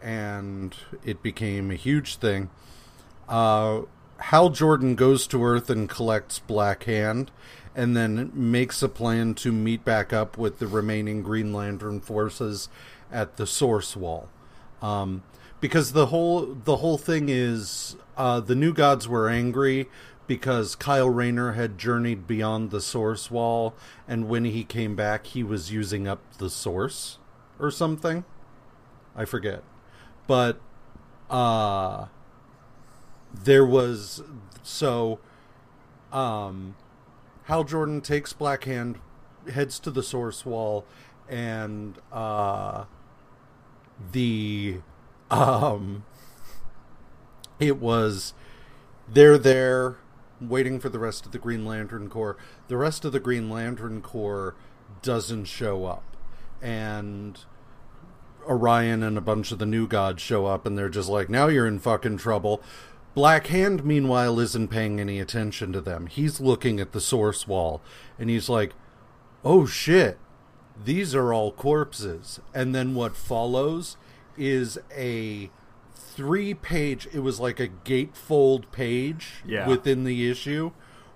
and 0.00 0.74
it 1.04 1.22
became 1.22 1.70
a 1.70 1.74
huge 1.74 2.16
thing. 2.16 2.48
Uh, 3.28 3.82
Hal 4.18 4.50
Jordan 4.50 4.94
goes 4.94 5.26
to 5.28 5.44
Earth 5.44 5.68
and 5.68 5.88
collects 5.88 6.38
Black 6.38 6.84
Hand, 6.84 7.32
and 7.74 7.96
then 7.96 8.30
makes 8.34 8.82
a 8.82 8.88
plan 8.88 9.34
to 9.34 9.52
meet 9.52 9.84
back 9.84 10.12
up 10.12 10.38
with 10.38 10.60
the 10.60 10.68
remaining 10.68 11.22
Green 11.22 11.52
Lantern 11.52 12.00
forces 12.00 12.68
at 13.10 13.36
the 13.36 13.46
Source 13.46 13.96
Wall. 13.96 14.28
Um, 14.80 15.24
because 15.60 15.92
the 15.92 16.06
whole 16.06 16.56
the 16.64 16.76
whole 16.76 16.98
thing 16.98 17.28
is 17.28 17.96
uh, 18.16 18.38
the 18.38 18.54
New 18.54 18.72
Gods 18.72 19.08
were 19.08 19.28
angry 19.28 19.88
because 20.28 20.76
Kyle 20.76 21.10
Rayner 21.10 21.52
had 21.52 21.78
journeyed 21.78 22.28
beyond 22.28 22.70
the 22.70 22.80
Source 22.80 23.30
Wall, 23.30 23.74
and 24.06 24.28
when 24.28 24.44
he 24.44 24.62
came 24.62 24.94
back, 24.94 25.26
he 25.26 25.42
was 25.42 25.72
using 25.72 26.06
up 26.06 26.20
the 26.38 26.50
Source 26.50 27.18
or 27.58 27.72
something. 27.72 28.24
I 29.16 29.24
forget, 29.24 29.64
but 30.28 30.60
uh 31.28 32.06
there 33.34 33.66
was 33.66 34.22
so 34.62 35.18
um 36.12 36.76
Hal 37.44 37.64
Jordan 37.64 38.00
takes 38.00 38.32
Black 38.32 38.64
Hand, 38.64 38.98
heads 39.52 39.78
to 39.80 39.90
the 39.90 40.02
source 40.02 40.46
wall, 40.46 40.84
and 41.28 41.98
uh 42.12 42.84
the 44.12 44.76
um 45.30 46.04
it 47.58 47.78
was 47.78 48.34
they're 49.08 49.38
there 49.38 49.96
waiting 50.40 50.80
for 50.80 50.88
the 50.88 50.98
rest 50.98 51.26
of 51.26 51.32
the 51.32 51.38
Green 51.38 51.64
Lantern 51.64 52.08
Corps. 52.08 52.36
The 52.68 52.76
rest 52.76 53.04
of 53.04 53.12
the 53.12 53.20
Green 53.20 53.48
Lantern 53.50 54.00
Corps 54.00 54.54
doesn't 55.02 55.44
show 55.44 55.84
up. 55.84 56.04
And 56.62 57.38
Orion 58.46 59.02
and 59.02 59.18
a 59.18 59.22
bunch 59.22 59.52
of 59.52 59.58
the 59.58 59.66
new 59.66 59.86
gods 59.86 60.22
show 60.22 60.46
up 60.46 60.66
and 60.66 60.76
they're 60.76 60.88
just 60.88 61.08
like, 61.08 61.28
now 61.28 61.48
you're 61.48 61.66
in 61.66 61.78
fucking 61.78 62.18
trouble. 62.18 62.62
Black 63.14 63.48
Hand, 63.48 63.84
meanwhile, 63.84 64.38
isn't 64.38 64.68
paying 64.68 65.00
any 65.00 65.20
attention 65.20 65.72
to 65.72 65.80
them. 65.80 66.06
He's 66.06 66.40
looking 66.40 66.80
at 66.80 66.92
the 66.92 67.00
source 67.00 67.46
wall 67.46 67.80
and 68.18 68.30
he's 68.30 68.48
like, 68.48 68.74
oh 69.44 69.66
shit, 69.66 70.18
these 70.82 71.14
are 71.14 71.32
all 71.32 71.52
corpses. 71.52 72.40
And 72.54 72.74
then 72.74 72.94
what 72.94 73.16
follows 73.16 73.96
is 74.36 74.78
a 74.96 75.50
three 76.18 76.52
page, 76.52 77.06
it 77.12 77.20
was 77.20 77.38
like 77.38 77.60
a 77.60 77.68
gatefold 77.68 78.64
page 78.72 79.34
Yeah. 79.46 79.68
within 79.68 80.02
the 80.02 80.28
issue 80.28 80.72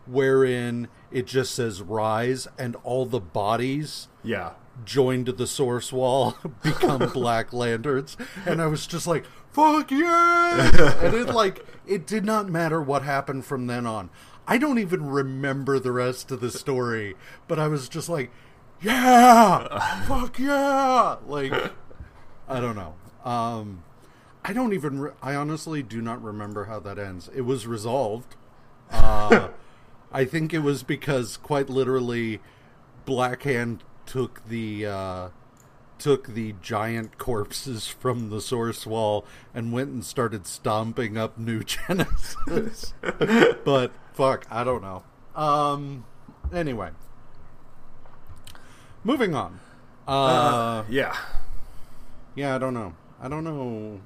wherein 0.07 0.87
it 1.11 1.27
just 1.27 1.55
says 1.57 1.83
rise 1.83 2.47
and 2.57 2.77
all 2.85 3.05
the 3.05 3.19
bodies 3.19 4.07
Yeah. 4.23 4.51
joined 4.85 5.27
to 5.27 5.33
the 5.33 5.49
source 5.49 5.93
wall 5.93 6.37
become 6.63 7.09
black 7.13 7.53
lanterns. 7.53 8.17
And 8.47 8.63
i 8.63 8.67
was 8.67 8.87
just 8.87 9.09
like 9.09 9.25
fuck 9.51 9.91
yeah 9.91 10.71
and 11.03 11.15
it 11.15 11.35
like 11.35 11.67
it 11.85 12.07
did 12.07 12.25
not 12.25 12.49
matter 12.49 12.81
what 12.81 13.03
happened 13.03 13.45
from 13.45 13.67
then 13.67 13.85
on. 13.87 14.09
I 14.47 14.57
don't 14.59 14.79
even 14.79 15.07
remember 15.11 15.81
the 15.81 15.91
rest 15.93 16.31
of 16.31 16.41
the 16.41 16.51
story 16.53 17.17
but 17.49 17.59
i 17.59 17.67
was 17.67 17.89
just 17.89 18.09
like 18.09 18.31
yeah! 18.81 20.05
Fuck 20.07 20.39
yeah! 20.39 21.17
Like 21.27 21.53
i 22.49 22.61
don't 22.61 22.77
know. 22.77 22.95
Um 23.25 23.83
i 24.45 24.53
don't 24.53 24.73
even 24.73 25.01
re- 25.01 25.11
i 25.23 25.35
honestly 25.35 25.83
do 25.83 26.01
not 26.03 26.23
remember 26.23 26.65
how 26.67 26.79
that 26.81 26.99
ends 26.99 27.29
it 27.35 27.43
was 27.43 27.67
resolved 27.67 28.37
uh 28.91 29.49
i 30.13 30.25
think 30.25 30.53
it 30.55 30.61
was 30.61 30.83
because 30.83 31.37
quite 31.37 31.69
literally 31.71 32.41
Blackhand 33.07 33.81
took 34.07 34.47
the 34.47 34.87
uh, 34.87 35.29
took 35.99 36.29
the 36.35 36.55
giant 36.63 37.19
corpses 37.19 37.89
from 37.89 38.31
the 38.31 38.41
source 38.41 38.87
wall 38.87 39.25
and 39.53 39.73
went 39.73 39.91
and 39.91 40.05
started 40.05 40.47
stomping 40.47 41.17
up 41.19 41.37
new 41.37 41.65
Genesis. 41.65 42.95
but 43.65 43.91
fuck, 44.13 44.47
I 44.51 44.63
don't 44.63 44.83
know. 44.83 45.03
Um, 45.35 46.05
anyway, 46.53 46.91
moving 49.05 49.35
on. 49.35 49.59
Uh, 50.07 50.85
Yeah. 50.89 51.17
yeah, 52.37 52.55
I 52.55 52.59
don't 52.59 52.75
know. 52.75 52.95
I 53.21 53.27
don't 53.29 53.45
know. 53.45 54.01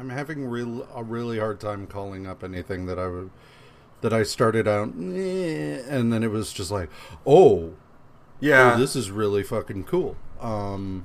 I'm 0.00 0.08
having 0.08 0.46
real 0.46 0.88
a 0.94 1.02
really 1.04 1.38
hard 1.38 1.60
time 1.60 1.86
calling 1.86 2.26
up 2.26 2.42
anything 2.42 2.86
that 2.86 2.98
I 2.98 3.06
would 3.06 3.30
that 4.00 4.14
I 4.14 4.22
started 4.22 4.66
out, 4.66 4.94
and 4.94 6.10
then 6.10 6.22
it 6.22 6.30
was 6.30 6.54
just 6.54 6.70
like, 6.70 6.88
oh, 7.26 7.74
Yeah. 8.40 8.72
oh, 8.74 8.80
this 8.80 8.96
is 8.96 9.10
really 9.10 9.42
fucking 9.42 9.84
cool. 9.84 10.16
Um, 10.40 11.04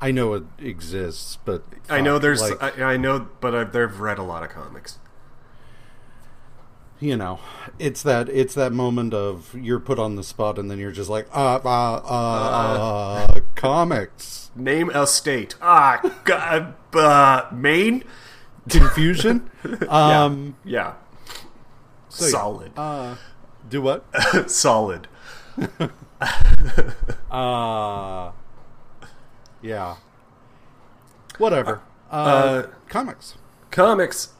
I 0.00 0.10
know 0.10 0.34
it 0.34 0.42
exists, 0.58 1.38
but 1.44 1.62
I 1.88 2.00
know 2.00 2.18
there's 2.18 2.42
like, 2.42 2.60
I, 2.80 2.94
I 2.94 2.96
know 2.96 3.28
but 3.40 3.54
I've 3.54 3.72
they've 3.72 4.00
read 4.00 4.18
a 4.18 4.24
lot 4.24 4.42
of 4.42 4.50
comics. 4.50 4.98
You 7.04 7.16
know, 7.18 7.38
it's 7.78 8.02
that 8.02 8.30
it's 8.30 8.54
that 8.54 8.72
moment 8.72 9.12
of 9.12 9.54
you're 9.54 9.78
put 9.78 9.98
on 9.98 10.16
the 10.16 10.24
spot, 10.24 10.58
and 10.58 10.70
then 10.70 10.78
you're 10.78 10.90
just 10.90 11.10
like, 11.10 11.28
uh, 11.34 11.60
uh, 11.62 12.00
uh, 12.04 13.26
uh 13.28 13.40
comics 13.54 14.50
Name 14.56 14.90
a 14.90 15.06
state. 15.06 15.56
Ah, 15.60 16.00
God, 16.24 16.74
uh, 16.94 17.46
Maine? 17.52 18.04
confusion. 18.68 19.50
um, 19.88 20.56
Yeah. 20.64 20.94
so. 22.08 22.26
Solid. 22.26 22.72
Uh, 22.76 23.16
do 23.68 23.82
what? 23.82 24.04
Solid. 24.46 25.08
Uh, 27.30 28.30
yeah. 29.60 29.96
Whatever. 31.38 31.82
Uh, 32.10 32.14
uh, 32.14 32.66
comics. 32.88 33.34
Comics. 33.72 34.33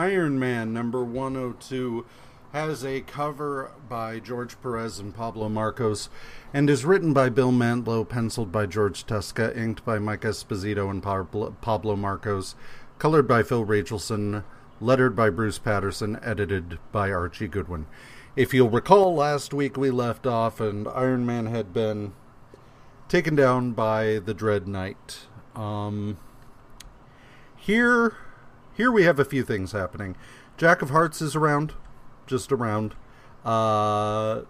Iron 0.00 0.38
Man 0.38 0.72
number 0.72 1.04
102 1.04 2.06
has 2.54 2.82
a 2.86 3.02
cover 3.02 3.72
by 3.86 4.18
George 4.18 4.58
Perez 4.62 4.98
and 4.98 5.14
Pablo 5.14 5.50
Marcos 5.50 6.08
and 6.54 6.70
is 6.70 6.86
written 6.86 7.12
by 7.12 7.28
Bill 7.28 7.52
Mantlo, 7.52 8.08
penciled 8.08 8.50
by 8.50 8.64
George 8.64 9.04
Tuska, 9.04 9.54
inked 9.54 9.84
by 9.84 9.98
Mike 9.98 10.22
Esposito 10.22 10.88
and 10.88 11.02
Pablo 11.02 11.96
Marcos, 11.96 12.54
colored 12.98 13.28
by 13.28 13.42
Phil 13.42 13.66
Rachelson, 13.66 14.42
lettered 14.80 15.14
by 15.14 15.28
Bruce 15.28 15.58
Patterson, 15.58 16.18
edited 16.22 16.78
by 16.92 17.12
Archie 17.12 17.46
Goodwin. 17.46 17.84
If 18.36 18.54
you'll 18.54 18.70
recall, 18.70 19.14
last 19.14 19.52
week 19.52 19.76
we 19.76 19.90
left 19.90 20.26
off 20.26 20.62
and 20.62 20.88
Iron 20.88 21.26
Man 21.26 21.44
had 21.44 21.74
been 21.74 22.14
taken 23.10 23.34
down 23.36 23.72
by 23.72 24.18
the 24.18 24.32
Dread 24.32 24.66
Knight. 24.66 25.26
Um, 25.54 26.16
here, 27.54 28.14
here 28.80 28.90
we 28.90 29.04
have 29.04 29.18
a 29.18 29.26
few 29.26 29.44
things 29.44 29.72
happening. 29.72 30.16
Jack 30.56 30.80
of 30.80 30.88
Hearts 30.88 31.20
is 31.20 31.36
around, 31.36 31.74
just 32.26 32.50
around. 32.50 32.94
Uh, 33.44 34.44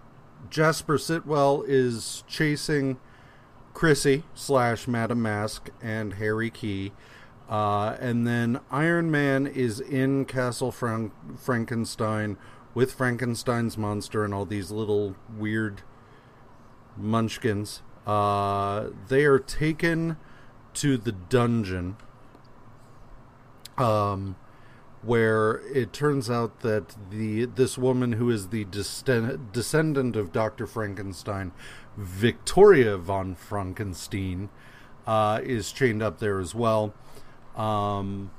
Jasper 0.48 0.98
Sitwell 0.98 1.64
is 1.66 2.22
chasing 2.28 3.00
Chrissy 3.74 4.22
slash 4.32 4.86
Madame 4.86 5.20
Masque 5.20 5.70
and 5.82 6.14
Harry 6.14 6.48
Key. 6.48 6.92
Uh, 7.48 7.96
and 7.98 8.24
then 8.24 8.60
Iron 8.70 9.10
Man 9.10 9.48
is 9.48 9.80
in 9.80 10.24
Castle 10.26 10.70
Frank- 10.70 11.12
Frankenstein 11.36 12.36
with 12.72 12.92
Frankenstein's 12.92 13.76
monster 13.76 14.24
and 14.24 14.32
all 14.32 14.46
these 14.46 14.70
little 14.70 15.16
weird 15.36 15.82
munchkins. 16.96 17.82
Uh, 18.06 18.90
they 19.08 19.24
are 19.24 19.40
taken 19.40 20.18
to 20.74 20.96
the 20.96 21.10
dungeon 21.10 21.96
um, 23.80 24.36
where 25.02 25.62
it 25.72 25.92
turns 25.92 26.28
out 26.30 26.60
that 26.60 26.94
the 27.10 27.46
this 27.46 27.78
woman 27.78 28.12
who 28.12 28.30
is 28.30 28.48
the 28.48 28.64
descend- 28.66 29.52
descendant 29.52 30.14
of 30.16 30.32
Dr. 30.32 30.66
Frankenstein, 30.66 31.52
Victoria 31.96 32.96
von 32.98 33.34
Frankenstein, 33.34 34.50
uh, 35.06 35.40
is 35.42 35.72
chained 35.72 36.02
up 36.02 36.18
there 36.18 36.38
as 36.38 36.54
well. 36.54 36.94
Um, 37.56 38.30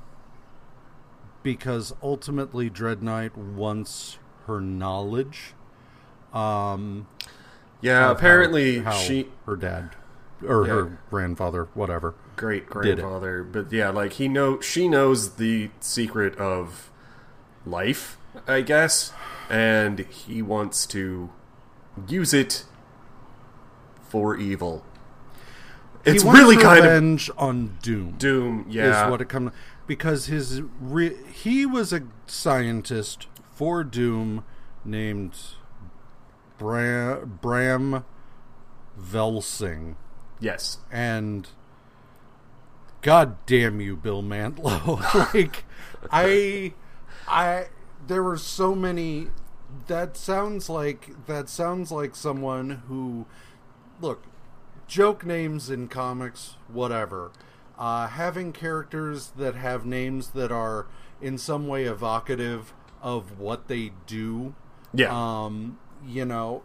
because 1.42 1.92
ultimately 2.02 2.70
Dread 2.70 3.02
Knight 3.02 3.36
wants 3.36 4.18
her 4.46 4.60
knowledge. 4.60 5.54
Um, 6.32 7.08
Yeah, 7.80 8.10
apparently 8.10 8.78
how, 8.78 8.92
how 8.92 8.96
she 8.98 9.28
her 9.46 9.56
dad 9.56 9.90
or 10.46 10.66
Yeah. 10.66 10.72
her 10.74 10.98
grandfather, 11.10 11.68
whatever. 11.74 12.14
great 12.36 12.68
grandfather, 12.68 13.42
but 13.44 13.70
yeah, 13.72 13.90
like 13.90 14.14
he 14.14 14.26
know 14.26 14.58
she 14.60 14.88
knows 14.88 15.34
the 15.36 15.70
secret 15.80 16.36
of 16.38 16.90
life, 17.66 18.16
I 18.48 18.62
guess, 18.62 19.12
and 19.50 20.00
he 20.00 20.40
wants 20.42 20.86
to 20.86 21.30
use 22.08 22.32
it 22.34 22.64
for 24.08 24.36
evil. 24.36 24.84
It's 26.04 26.24
really 26.24 26.56
kind 26.56 26.78
of 26.80 26.84
revenge 26.84 27.30
on 27.38 27.76
Doom. 27.82 28.14
doom, 28.18 28.66
yeah. 28.68 29.04
is 29.06 29.10
what 29.10 29.20
it 29.20 29.28
comes 29.28 29.52
because 29.86 30.26
his 30.26 30.62
re, 30.80 31.16
he 31.32 31.64
was 31.66 31.92
a 31.92 32.02
scientist 32.26 33.26
for 33.54 33.84
Doom 33.84 34.42
named 34.84 35.36
Bra, 36.58 37.24
Bram 37.24 38.04
Velsing, 38.98 39.94
yes, 40.42 40.78
and 40.90 41.48
God 43.00 43.36
damn 43.46 43.80
you, 43.80 43.96
Bill 43.96 44.22
Mantlo! 44.22 45.00
like 45.34 45.64
I 46.10 46.74
I 47.26 47.66
there 48.06 48.22
were 48.22 48.36
so 48.36 48.74
many 48.74 49.28
that 49.86 50.16
sounds 50.16 50.68
like 50.68 51.26
that 51.26 51.48
sounds 51.48 51.90
like 51.90 52.14
someone 52.14 52.82
who 52.88 53.26
look 54.00 54.24
joke 54.86 55.24
names 55.24 55.70
in 55.70 55.88
comics 55.88 56.56
whatever 56.68 57.30
uh, 57.78 58.06
having 58.08 58.52
characters 58.52 59.32
that 59.36 59.54
have 59.54 59.86
names 59.86 60.30
that 60.30 60.52
are 60.52 60.86
in 61.22 61.38
some 61.38 61.66
way 61.66 61.84
evocative 61.84 62.74
of 63.00 63.38
what 63.38 63.68
they 63.68 63.92
do 64.06 64.54
Yeah. 64.92 65.08
um 65.46 65.78
you 66.06 66.24
know 66.26 66.62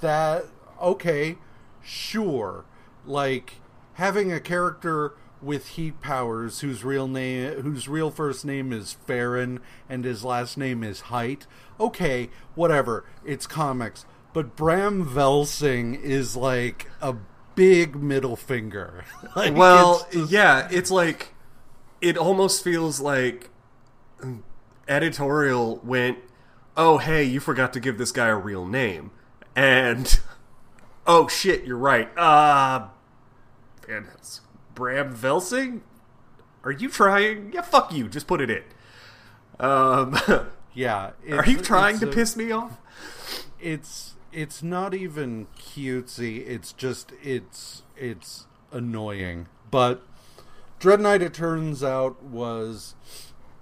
that 0.00 0.46
okay 0.80 1.36
sure 1.82 2.64
like 3.06 3.54
having 3.94 4.32
a 4.32 4.40
character 4.40 5.14
with 5.40 5.68
heat 5.70 6.00
powers 6.00 6.60
whose 6.60 6.84
real 6.84 7.08
name 7.08 7.60
whose 7.62 7.88
real 7.88 8.10
first 8.10 8.44
name 8.44 8.72
is 8.72 8.92
Farron 8.92 9.60
and 9.88 10.04
his 10.04 10.22
last 10.24 10.56
name 10.56 10.84
is 10.84 11.02
Height 11.02 11.46
okay 11.80 12.30
whatever 12.54 13.04
it's 13.24 13.46
comics 13.46 14.04
but 14.32 14.54
Bram 14.56 15.04
Velsing 15.04 16.00
is 16.00 16.36
like 16.36 16.88
a 17.00 17.16
big 17.56 17.96
middle 17.96 18.36
finger 18.36 19.04
Like, 19.36 19.54
well, 19.56 20.06
it's 20.06 20.16
just- 20.16 20.30
yeah, 20.32 20.68
it's 20.70 20.90
like 20.90 21.34
it 22.00 22.16
almost 22.16 22.62
feels 22.64 23.00
like 23.00 23.50
editorial 24.88 25.80
went, 25.84 26.18
"Oh, 26.76 26.98
hey, 26.98 27.24
you 27.24 27.40
forgot 27.40 27.72
to 27.74 27.80
give 27.80 27.98
this 27.98 28.12
guy 28.12 28.28
a 28.28 28.36
real 28.36 28.66
name." 28.66 29.10
And 29.54 30.18
oh 31.06 31.28
shit, 31.28 31.64
you're 31.64 31.76
right. 31.76 32.16
Uh 32.16 32.88
and 33.88 34.06
it's 34.14 34.40
Bram 34.74 35.14
Velsing? 35.14 35.80
Are 36.64 36.70
you 36.72 36.88
trying? 36.88 37.52
Yeah, 37.52 37.62
fuck 37.62 37.92
you. 37.92 38.08
Just 38.08 38.26
put 38.26 38.40
it 38.40 38.50
in. 38.50 38.62
Um 39.60 40.16
yeah 40.74 41.10
Are 41.30 41.46
you 41.46 41.58
trying 41.58 41.98
to 42.00 42.08
a- 42.08 42.12
piss 42.12 42.36
me 42.36 42.50
off? 42.52 42.78
it's 43.60 44.14
it's 44.32 44.62
not 44.62 44.92
even 44.94 45.46
cutesy 45.58 46.44
it's 46.48 46.72
just 46.72 47.12
it's 47.22 47.82
it's 47.96 48.46
annoying 48.72 49.46
but 49.70 50.02
dread 50.80 51.00
knight 51.00 51.22
it 51.22 51.32
turns 51.34 51.84
out 51.84 52.20
was 52.24 52.94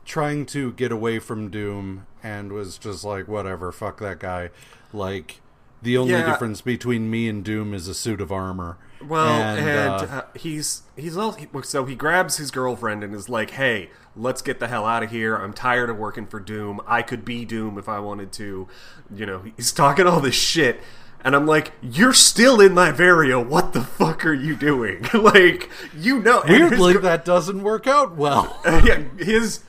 trying 0.07 0.46
to 0.46 0.72
get 0.72 0.90
away 0.92 1.18
from 1.18 1.50
doom 1.50 2.07
and 2.22 2.53
was 2.53 2.79
just 2.79 3.05
like 3.05 3.29
whatever 3.29 3.70
fuck 3.72 3.98
that 3.98 4.20
guy 4.20 4.48
like 4.92 5.40
the 5.83 5.97
only 5.97 6.12
Yeah. 6.12 6.27
difference 6.27 6.61
between 6.61 7.11
me 7.11 7.29
and 7.29 7.43
doom 7.45 7.73
is 7.75 7.88
a 7.88 7.95
suit 7.95 8.21
of 8.21 8.31
armor 8.31 8.77
Well, 9.07 9.29
and, 9.29 9.66
uh, 9.66 10.07
uh, 10.11 10.23
he's 10.35 10.83
he's 10.97 11.16
all, 11.16 11.37
so 11.62 11.85
he 11.87 11.95
grabs 11.95 12.37
his 12.37 12.51
girlfriend 12.51 13.03
and 13.03 13.14
is 13.14 13.29
like, 13.31 13.51
"Hey, 13.53 13.88
let's 14.14 14.43
get 14.43 14.61
the 14.61 14.69
hell 14.69 14.85
out 14.85 15.03
of 15.03 15.11
here. 15.11 15.37
I'm 15.37 15.55
tired 15.55 15.88
of 15.88 15.97
working 15.97 16.27
for 16.27 16.38
Doom. 16.38 16.81
I 16.87 17.01
could 17.03 17.25
be 17.25 17.45
Doom 17.47 17.79
if 17.79 17.88
I 17.88 17.99
wanted 17.99 18.31
to." 18.33 18.69
You 19.14 19.27
know, 19.27 19.43
he's 19.57 19.73
talking 19.73 20.07
all 20.07 20.21
this 20.21 20.35
shit, 20.35 20.81
and 21.25 21.35
I'm 21.35 21.47
like, 21.47 21.73
"You're 21.81 22.12
still 22.12 22.61
in 22.61 22.75
Latveria. 22.75 23.43
What 23.45 23.73
the 23.73 23.81
fuck 23.81 24.27
are 24.27 24.35
you 24.35 24.55
doing? 24.55 25.07
like, 25.14 25.71
you 25.97 26.19
know?" 26.21 26.43
and 26.43 26.51
his 26.51 26.71
weirdly 26.79 26.99
that 26.99 27.25
doesn't 27.25 27.62
work 27.62 27.87
out 27.87 28.16
well 28.16 28.61
yeah, 28.66 28.99
his 29.19 29.61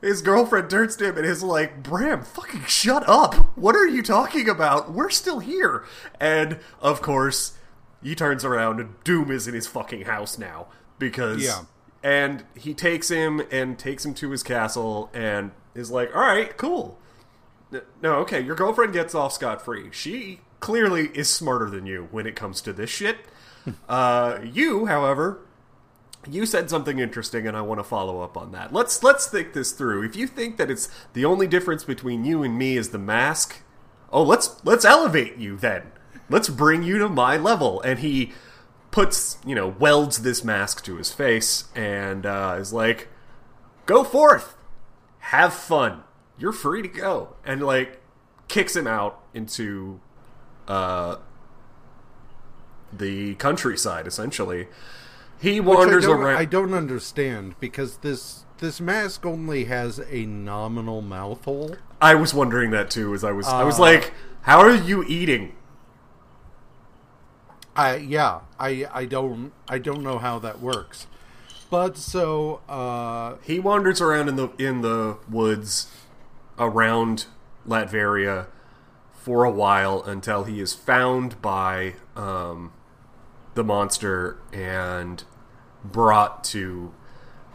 his 0.00 0.22
girlfriend 0.22 0.70
turns 0.70 0.96
to 0.96 1.08
him 1.08 1.16
and 1.16 1.26
is 1.26 1.42
like, 1.42 1.82
"Bram, 1.82 2.22
fucking 2.22 2.64
shut 2.66 3.08
up! 3.08 3.56
What 3.56 3.76
are 3.76 3.86
you 3.86 4.02
talking 4.02 4.48
about? 4.48 4.92
We're 4.92 5.10
still 5.10 5.40
here." 5.40 5.84
And 6.20 6.58
of 6.80 7.02
course, 7.02 7.54
he 8.02 8.14
turns 8.14 8.44
around 8.44 8.80
and 8.80 9.02
Doom 9.04 9.30
is 9.30 9.48
in 9.48 9.54
his 9.54 9.66
fucking 9.66 10.02
house 10.02 10.38
now 10.38 10.66
because 10.98 11.42
Yeah. 11.42 11.62
And 12.00 12.44
he 12.54 12.74
takes 12.74 13.08
him 13.08 13.42
and 13.50 13.76
takes 13.76 14.04
him 14.04 14.14
to 14.14 14.30
his 14.30 14.44
castle 14.44 15.10
and 15.12 15.50
is 15.74 15.90
like, 15.90 16.14
"All 16.14 16.22
right, 16.22 16.56
cool." 16.56 16.98
No, 18.00 18.14
okay, 18.20 18.40
your 18.40 18.54
girlfriend 18.54 18.92
gets 18.92 19.14
off 19.14 19.32
scot 19.32 19.60
free. 19.60 19.88
She 19.90 20.40
clearly 20.60 21.08
is 21.12 21.28
smarter 21.28 21.68
than 21.68 21.86
you 21.86 22.08
when 22.10 22.26
it 22.26 22.36
comes 22.36 22.60
to 22.62 22.72
this 22.72 22.88
shit. 22.88 23.18
uh, 23.88 24.38
you, 24.44 24.86
however, 24.86 25.40
you 26.30 26.46
said 26.46 26.70
something 26.70 26.98
interesting 26.98 27.46
and 27.46 27.56
I 27.56 27.62
want 27.62 27.80
to 27.80 27.84
follow 27.84 28.20
up 28.20 28.36
on 28.36 28.52
that. 28.52 28.72
Let's 28.72 29.02
let's 29.02 29.26
think 29.26 29.52
this 29.52 29.72
through. 29.72 30.04
If 30.04 30.16
you 30.16 30.26
think 30.26 30.56
that 30.56 30.70
it's 30.70 30.88
the 31.12 31.24
only 31.24 31.46
difference 31.46 31.84
between 31.84 32.24
you 32.24 32.42
and 32.42 32.58
me 32.58 32.76
is 32.76 32.90
the 32.90 32.98
mask, 32.98 33.62
oh, 34.12 34.22
let's 34.22 34.64
let's 34.64 34.84
elevate 34.84 35.36
you 35.36 35.56
then. 35.56 35.92
Let's 36.30 36.48
bring 36.48 36.82
you 36.82 36.98
to 36.98 37.08
my 37.08 37.36
level. 37.36 37.80
And 37.82 38.00
he 38.00 38.32
puts, 38.90 39.38
you 39.46 39.54
know, 39.54 39.68
welds 39.68 40.22
this 40.22 40.44
mask 40.44 40.84
to 40.84 40.96
his 40.96 41.12
face 41.12 41.64
and 41.74 42.26
uh, 42.26 42.56
is 42.58 42.72
like, 42.72 43.08
"Go 43.86 44.04
forth. 44.04 44.56
Have 45.20 45.52
fun. 45.52 46.04
You're 46.38 46.52
free 46.52 46.82
to 46.82 46.88
go." 46.88 47.36
And 47.44 47.62
like 47.62 48.00
kicks 48.48 48.74
him 48.74 48.86
out 48.86 49.22
into 49.34 50.00
uh 50.66 51.16
the 52.92 53.34
countryside 53.34 54.06
essentially. 54.06 54.68
He 55.40 55.60
wanders 55.60 56.06
I 56.06 56.10
around. 56.12 56.36
I 56.36 56.44
don't 56.44 56.74
understand 56.74 57.54
because 57.60 57.98
this 57.98 58.44
this 58.58 58.80
mask 58.80 59.24
only 59.24 59.64
has 59.66 60.00
a 60.10 60.26
nominal 60.26 61.00
mouth 61.00 61.44
hole. 61.44 61.76
I 62.00 62.14
was 62.14 62.34
wondering 62.34 62.70
that 62.72 62.90
too. 62.90 63.14
As 63.14 63.22
I 63.22 63.32
was, 63.32 63.46
I 63.46 63.62
was 63.64 63.78
Uh, 63.78 63.82
like, 63.82 64.12
"How 64.42 64.58
are 64.60 64.74
you 64.74 65.04
eating?" 65.04 65.54
I 67.76 67.96
yeah, 67.96 68.40
I 68.58 68.86
I 68.92 69.04
don't 69.04 69.52
I 69.68 69.78
don't 69.78 70.02
know 70.02 70.18
how 70.18 70.38
that 70.40 70.60
works. 70.60 71.06
But 71.70 71.96
so 71.96 72.60
uh 72.68 73.36
He 73.42 73.60
wanders 73.60 74.00
around 74.00 74.28
in 74.28 74.36
the 74.36 74.48
in 74.58 74.80
the 74.80 75.18
woods 75.30 75.86
around 76.58 77.26
Latveria 77.66 78.46
for 79.12 79.44
a 79.44 79.50
while 79.50 80.02
until 80.02 80.44
he 80.44 80.60
is 80.60 80.72
found 80.72 81.40
by 81.42 81.94
um, 82.16 82.72
the 83.58 83.64
monster 83.64 84.38
and 84.52 85.24
brought 85.84 86.44
to 86.44 86.94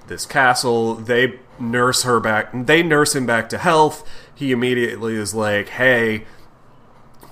this 0.08 0.26
castle. 0.26 0.96
They 0.96 1.40
nurse 1.58 2.04
her 2.04 2.20
back. 2.20 2.50
They 2.54 2.84
nurse 2.84 3.16
him 3.16 3.26
back 3.26 3.48
to 3.50 3.58
health. 3.58 4.08
He 4.36 4.52
immediately 4.52 5.16
is 5.16 5.34
like, 5.34 5.70
"Hey, 5.70 6.26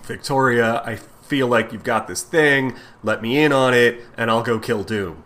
Victoria, 0.03 0.81
I 0.85 0.95
feel 0.95 1.47
like 1.47 1.73
you've 1.73 1.83
got 1.83 2.07
this 2.07 2.23
thing. 2.23 2.75
Let 3.03 3.21
me 3.21 3.43
in 3.43 3.51
on 3.51 3.73
it, 3.73 4.01
and 4.17 4.31
I'll 4.31 4.41
go 4.41 4.57
kill 4.57 4.83
Doom." 4.83 5.23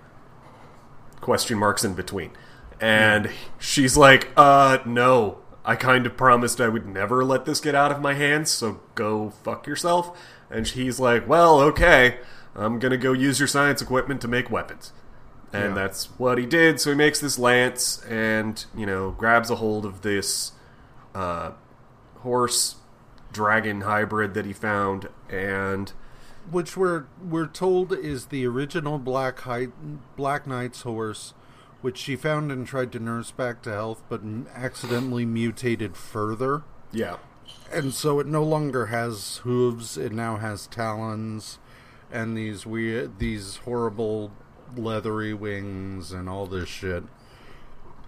Question 1.21 1.59
marks 1.59 1.83
in 1.83 1.93
between. 1.93 2.31
And 2.81 3.29
she's 3.59 3.95
like, 3.95 4.31
"Uh, 4.35 4.79
no. 4.85 5.37
I 5.67 5.75
kind 5.75 6.05
of 6.05 6.15
promised 6.15 6.61
I 6.61 6.67
would 6.67 6.87
never 6.87 7.23
let 7.23 7.45
this 7.45 7.59
get 7.59 7.73
out 7.73 7.91
of 7.91 8.01
my 8.01 8.13
hands, 8.13 8.51
so 8.51 8.81
go 8.95 9.33
fuck 9.43 9.67
yourself." 9.67 10.17
And 10.49 10.67
he's 10.67 10.99
like, 10.99 11.27
"Well, 11.27 11.59
okay. 11.59 12.17
I'm 12.55 12.79
gonna 12.79 12.97
go 12.97 13.11
use 13.13 13.39
your 13.39 13.47
science 13.47 13.81
equipment 13.81 14.21
to 14.21 14.27
make 14.27 14.49
weapons." 14.49 14.91
And 15.53 15.69
Yeah. 15.69 15.73
that's 15.83 16.05
what 16.17 16.37
he 16.37 16.45
did. 16.45 16.81
So 16.81 16.89
he 16.91 16.95
makes 16.95 17.19
this 17.19 17.39
lance 17.39 18.03
and, 18.09 18.63
you 18.75 18.85
know, 18.85 19.11
grabs 19.11 19.49
a 19.49 19.55
hold 19.55 19.85
of 19.85 20.01
this 20.01 20.51
uh, 21.13 21.51
horse 22.19 22.75
dragon 23.31 23.81
hybrid 23.81 24.33
that 24.33 24.45
he 24.45 24.53
found 24.53 25.07
and 25.29 25.91
which 26.51 26.75
we're 26.77 27.05
we're 27.23 27.47
told 27.47 27.91
is 27.91 28.27
the 28.27 28.45
original 28.45 28.97
Black 28.99 29.39
Hi- 29.41 29.69
Black 30.15 30.45
Knight's 30.45 30.81
horse, 30.83 31.33
which 31.81 31.97
she 31.97 32.15
found 32.15 32.51
and 32.51 32.67
tried 32.67 32.91
to 32.91 32.99
nurse 32.99 33.31
back 33.31 33.61
to 33.63 33.71
health, 33.71 34.03
but 34.09 34.21
m- 34.21 34.47
accidentally 34.53 35.25
mutated 35.25 35.97
further, 35.97 36.61
yeah. 36.91 37.15
and 37.71 37.93
so 37.93 38.19
it 38.19 38.27
no 38.27 38.43
longer 38.43 38.87
has 38.87 39.37
hooves. 39.37 39.97
It 39.97 40.11
now 40.11 40.37
has 40.37 40.67
talons, 40.67 41.57
and 42.15 42.37
these 42.37 42.65
weird, 42.65 43.19
these 43.19 43.57
horrible 43.57 44.31
leathery 44.75 45.33
wings, 45.33 46.11
and 46.11 46.29
all 46.29 46.45
this 46.45 46.69
shit. 46.69 47.03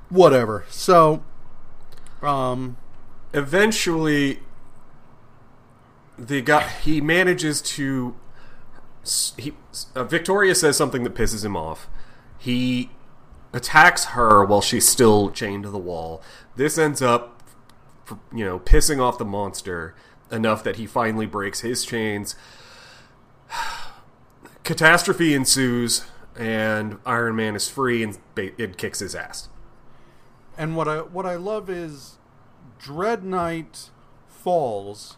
Whatever. 0.10 0.66
So, 0.70 1.24
um, 2.22 2.78
Eventually 3.34 4.40
the 6.18 6.42
guy 6.42 6.68
he 6.68 7.02
manages 7.02 7.62
to 7.62 8.16
he 9.38 9.54
uh, 9.96 10.04
Victoria 10.04 10.56
says 10.56 10.76
something 10.78 11.04
that 11.04 11.14
pisses 11.14 11.44
him 11.46 11.56
off. 11.56 11.88
He 12.40 12.90
attacks 13.54 14.06
her 14.06 14.44
while 14.44 14.62
she's 14.62 14.88
still 14.88 15.30
chained 15.30 15.64
to 15.64 15.70
the 15.70 15.78
wall. 15.78 16.22
This 16.56 16.78
ends 16.78 17.02
up 17.02 17.44
you 18.34 18.46
know 18.46 18.60
pissing 18.60 19.00
off 19.00 19.18
the 19.18 19.26
monster 19.26 19.94
enough 20.32 20.64
that 20.64 20.78
he 20.78 20.86
finally 20.86 21.26
breaks 21.26 21.60
his 21.62 21.86
chains. 21.86 22.36
Catastrophe 24.68 25.34
ensues 25.34 26.04
and 26.36 26.98
Iron 27.06 27.38
Man 27.38 27.56
is 27.56 27.70
free 27.70 28.04
and 28.04 28.18
it 28.36 28.78
kicks 28.78 29.00
his 29.00 29.16
ass. 29.16 29.48
And 30.58 30.76
what 30.76 30.90
I 30.90 30.98
what 30.98 31.26
I 31.26 31.36
love 31.36 31.70
is 31.70 32.18
Dread 32.78 33.24
Knight 33.24 33.92
falls, 34.28 35.16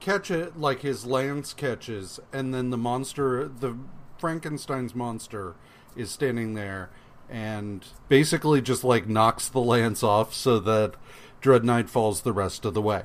catch 0.00 0.30
it 0.30 0.60
like 0.60 0.82
his 0.82 1.06
lance 1.06 1.54
catches, 1.54 2.20
and 2.30 2.52
then 2.52 2.68
the 2.68 2.76
monster, 2.76 3.48
the 3.48 3.78
Frankenstein's 4.18 4.94
monster, 4.94 5.54
is 5.96 6.10
standing 6.10 6.52
there 6.52 6.90
and 7.26 7.86
basically 8.10 8.60
just 8.60 8.84
like 8.84 9.08
knocks 9.08 9.48
the 9.48 9.60
lance 9.60 10.02
off 10.02 10.34
so 10.34 10.58
that 10.58 10.92
Dread 11.40 11.64
Knight 11.64 11.88
falls 11.88 12.20
the 12.20 12.34
rest 12.34 12.66
of 12.66 12.74
the 12.74 12.82
way. 12.82 13.04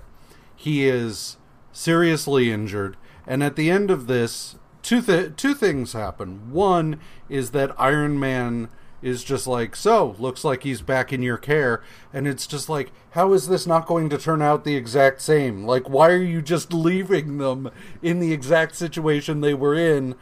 He 0.58 0.90
is 0.90 1.38
seriously 1.72 2.52
injured, 2.52 2.98
and 3.26 3.42
at 3.42 3.56
the 3.56 3.72
end 3.72 3.90
of 3.90 4.08
this, 4.08 4.58
two 4.86 5.02
th- 5.02 5.36
two 5.36 5.56
things 5.56 5.94
happen. 5.94 6.52
One 6.52 7.00
is 7.28 7.52
that 7.52 7.74
Iron 7.80 8.20
Man 8.20 8.70
is 9.02 9.24
just 9.24 9.48
like, 9.48 9.76
so 9.76 10.16
looks 10.20 10.44
like 10.44 10.64
he's 10.64 10.82
back 10.82 11.12
in 11.12 11.22
your 11.22 11.38
care, 11.38 11.84
and 12.14 12.28
it's 12.28 12.48
just 12.48 12.70
like, 12.70 12.92
how 13.12 13.34
is 13.34 13.48
this 13.48 13.66
not 13.66 13.88
going 13.88 14.10
to 14.10 14.18
turn 14.18 14.42
out 14.42 14.64
the 14.64 14.76
exact 14.76 15.22
same? 15.22 15.66
Like, 15.66 15.90
why 15.90 16.12
are 16.12 16.22
you 16.22 16.42
just 16.42 16.72
leaving 16.72 17.40
them 17.40 17.70
in 18.02 18.20
the 18.20 18.32
exact 18.32 18.76
situation 18.76 19.42
they 19.42 19.54
were 19.54 19.76
in 19.76 20.16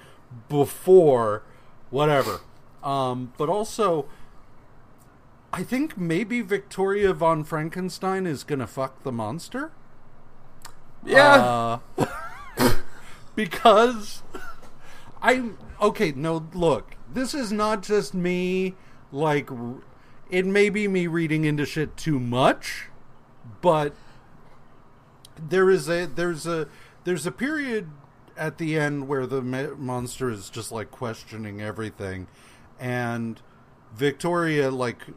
before? 0.49 1.43
Whatever. 1.89 2.39
Um, 2.83 3.33
but 3.37 3.49
also, 3.49 4.05
I 5.51 5.63
think 5.63 5.97
maybe 5.97 6.41
Victoria 6.41 7.13
von 7.13 7.43
Frankenstein 7.43 8.25
is 8.25 8.43
gonna 8.43 8.67
fuck 8.67 9.03
the 9.03 9.11
monster. 9.11 9.71
Yeah. 11.05 11.79
Uh, 11.97 12.05
because 13.35 14.23
I'm 15.23 15.57
okay. 15.81 16.11
No, 16.11 16.47
look, 16.53 16.97
this 17.11 17.33
is 17.33 17.51
not 17.51 17.81
just 17.81 18.13
me. 18.13 18.75
Like, 19.11 19.49
it 20.29 20.45
may 20.45 20.69
be 20.69 20.87
me 20.87 21.07
reading 21.07 21.45
into 21.45 21.65
shit 21.65 21.95
too 21.95 22.19
much, 22.19 22.89
but 23.61 23.95
there 25.37 25.69
is 25.69 25.89
a 25.89 26.05
there's 26.05 26.45
a 26.45 26.67
there's 27.05 27.25
a 27.25 27.31
period 27.31 27.89
at 28.35 28.57
the 28.57 28.77
end 28.77 29.07
where 29.07 29.25
the 29.25 29.41
monster 29.41 30.29
is 30.29 30.49
just 30.49 30.71
like 30.71 30.91
questioning 30.91 31.61
everything, 31.61 32.27
and 32.77 33.41
Victoria 33.95 34.71
like 34.71 35.07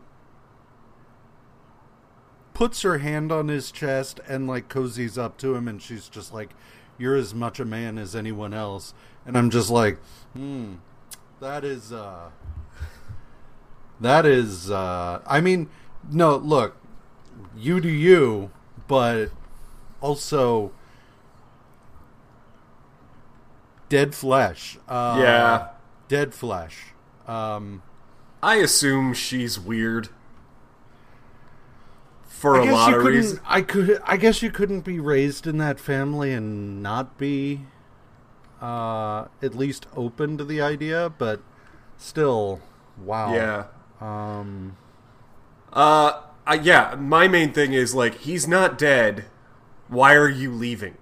puts 2.55 2.83
her 2.83 2.99
hand 2.99 3.33
on 3.33 3.49
his 3.49 3.71
chest 3.71 4.21
and 4.29 4.47
like 4.47 4.69
cozies 4.69 5.19
up 5.19 5.37
to 5.37 5.55
him 5.55 5.69
and 5.69 5.83
she's 5.83 6.09
just 6.09 6.33
like 6.33 6.55
you're 6.97 7.15
as 7.15 7.35
much 7.35 7.61
a 7.61 7.65
man 7.67 7.99
as 7.99 8.17
anyone 8.17 8.55
else 8.55 8.95
and 9.27 9.37
i'm 9.37 9.51
just 9.51 9.71
like 9.71 9.99
hmm 10.35 10.75
that 11.41 11.65
is 11.65 11.93
uh 11.93 12.31
that 14.01 14.25
is 14.27 14.71
uh 14.71 15.21
i 15.27 15.41
mean 15.41 15.69
no 16.11 16.37
look 16.37 16.77
you 17.57 17.81
do 17.81 17.89
you 17.89 18.51
but 18.89 19.31
also 20.01 20.73
dead 23.89 24.15
flesh 24.15 24.79
uh 24.89 25.17
Yeah. 25.19 25.69
dead 26.09 26.35
flesh 26.35 26.93
um 27.27 27.83
I 28.43 28.57
assume 28.57 29.13
she's 29.15 29.59
weird. 29.59 30.09
For 32.29 32.61
I 32.61 32.67
a 32.69 32.73
lot 32.73 32.93
of 32.95 33.03
reasons. 33.03 33.41
I 33.47 33.63
could. 33.63 33.99
I 34.05 34.17
guess 34.19 34.41
you 34.43 34.51
couldn't 34.53 34.83
be 34.83 35.01
raised 35.01 35.47
in 35.49 35.57
that 35.59 35.81
family 35.81 36.33
and 36.33 36.81
not 36.83 37.17
be, 37.19 37.63
uh, 38.61 39.27
at 39.43 39.55
least 39.55 39.87
open 39.97 40.39
to 40.39 40.45
the 40.45 40.61
idea. 40.61 41.13
But 41.17 41.41
still, 41.97 42.61
wow. 42.99 43.35
Yeah. 43.35 43.65
Um. 44.01 44.77
Uh, 45.73 46.23
I, 46.47 46.55
yeah, 46.55 46.95
my 46.99 47.29
main 47.29 47.53
thing 47.53 47.73
is 47.73 47.95
like, 47.95 48.21
he's 48.21 48.47
not 48.47 48.79
dead. 48.79 49.25
Why 49.89 50.15
are 50.15 50.29
you 50.29 50.53
leaving? 50.53 50.97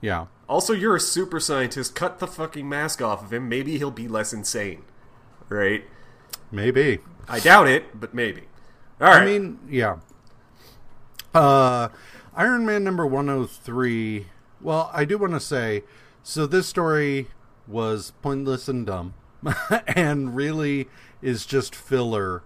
Yeah. 0.00 0.26
Also, 0.48 0.72
you're 0.72 0.96
a 0.96 1.00
super 1.00 1.38
scientist. 1.38 1.94
Cut 1.94 2.18
the 2.18 2.26
fucking 2.26 2.68
mask 2.68 3.00
off 3.00 3.22
of 3.22 3.32
him. 3.32 3.48
Maybe 3.48 3.78
he'll 3.78 3.90
be 3.90 4.08
less 4.08 4.32
insane. 4.32 4.82
Right? 5.48 5.84
Maybe. 6.50 6.98
I 7.28 7.38
doubt 7.38 7.68
it, 7.68 8.00
but 8.00 8.14
maybe. 8.14 8.42
All 9.00 9.08
right. 9.08 9.22
I 9.22 9.24
mean, 9.24 9.60
yeah. 9.68 9.98
Uh, 11.32 11.88
Iron 12.34 12.66
Man 12.66 12.82
number 12.82 13.06
one 13.06 13.28
hundred 13.28 13.50
three. 13.50 14.26
Well, 14.60 14.90
I 14.92 15.04
do 15.04 15.18
want 15.18 15.34
to 15.34 15.40
say, 15.40 15.84
so 16.22 16.46
this 16.46 16.66
story 16.66 17.28
was 17.66 18.12
pointless 18.22 18.68
and 18.68 18.86
dumb, 18.86 19.14
and 19.86 20.34
really 20.34 20.88
is 21.22 21.46
just 21.46 21.74
filler. 21.74 22.42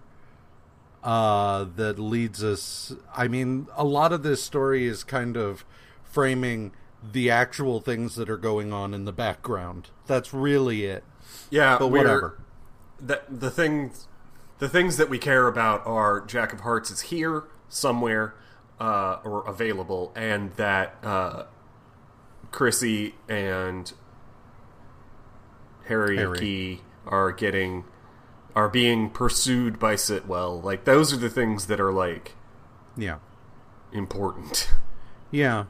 Uh, 1.02 1.66
that 1.76 1.98
leads 1.98 2.42
us. 2.42 2.94
I 3.14 3.28
mean, 3.28 3.66
a 3.76 3.84
lot 3.84 4.10
of 4.12 4.22
this 4.22 4.42
story 4.42 4.87
is 4.87 5.04
kind 5.04 5.37
of 5.37 5.66
framing 6.02 6.72
the 7.12 7.30
actual 7.30 7.80
things 7.80 8.14
that 8.14 8.30
are 8.30 8.38
going 8.38 8.72
on 8.72 8.94
in 8.94 9.04
the 9.04 9.12
background. 9.12 9.90
That's 10.06 10.32
really 10.32 10.84
it. 10.87 11.04
yeah, 11.50 11.76
But 11.78 11.88
whatever. 11.88 12.40
The, 12.98 13.20
the 13.28 13.50
things, 13.50 14.08
the 14.60 14.68
things 14.68 14.96
that 14.96 15.10
we 15.10 15.18
care 15.18 15.46
about 15.46 15.87
are 15.87 16.20
Jack 16.22 16.52
of 16.52 16.60
Hearts 16.60 16.90
is 16.90 17.02
here 17.02 17.44
somewhere, 17.68 18.34
uh, 18.80 19.18
or 19.24 19.46
available, 19.46 20.12
and 20.16 20.54
that 20.54 20.96
uh, 21.02 21.44
Chrissy 22.55 23.17
and 23.29 23.93
Harry, 25.87 26.17
Harry. 26.19 26.38
Key 26.38 26.81
are 27.05 27.33
getting 27.33 27.85
are 28.55 28.69
being 28.69 29.11
pursued 29.11 29.81
by 29.81 29.97
Sitwell. 29.97 30.62
Like 30.62 30.85
those 30.85 31.12
are 31.12 31.17
the 31.17 31.29
things 31.29 31.67
that 31.67 31.81
are 31.81 31.93
like 31.93 32.37
Yeah. 32.97 33.19
important. 33.93 34.71
Yeah. 35.33 35.64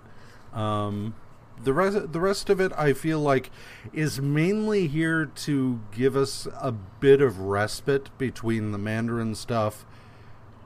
Um, 0.53 1.15
the 1.63 1.73
rest, 1.73 2.13
the 2.13 2.21
rest 2.21 2.51
of 2.51 2.61
it, 2.61 2.71
I 2.77 2.93
feel 2.93 3.19
like, 3.19 3.51
is 3.95 4.21
mainly 4.21 4.87
here 4.87 5.25
to 5.25 5.81
give 5.91 6.15
us 6.15 6.47
a 6.61 6.71
bit 6.73 7.23
of 7.23 7.39
respite 7.39 8.11
between 8.19 8.73
the 8.73 8.79
Mandarin 8.79 9.35
stuff 9.35 9.87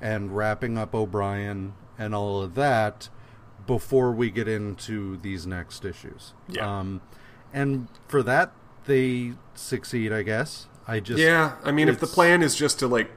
and 0.01 0.37
wrapping 0.37 0.77
up 0.77 0.97
O'Brien 0.97 1.75
and 1.97 2.13
all 2.13 2.43
of 2.43 2.57
that 2.57 3.09
before 3.69 4.11
we 4.11 4.31
get 4.31 4.49
into 4.49 5.19
these 5.19 5.47
next 5.47 5.85
issues. 5.85 6.33
Yeah. 6.49 6.79
Um, 6.79 7.03
and 7.53 7.87
for 8.09 8.23
that, 8.25 8.51
they 8.87 9.35
succeed, 9.55 10.11
I 10.11 10.23
guess. 10.23 10.67
I 10.89 11.01
just 11.01 11.21
Yeah, 11.21 11.57
I 11.63 11.71
mean, 11.71 11.87
if 11.89 12.01
the 12.01 12.07
plan 12.07 12.43
is 12.43 12.57
just 12.57 12.79
to 12.79 12.89
like, 12.89 13.11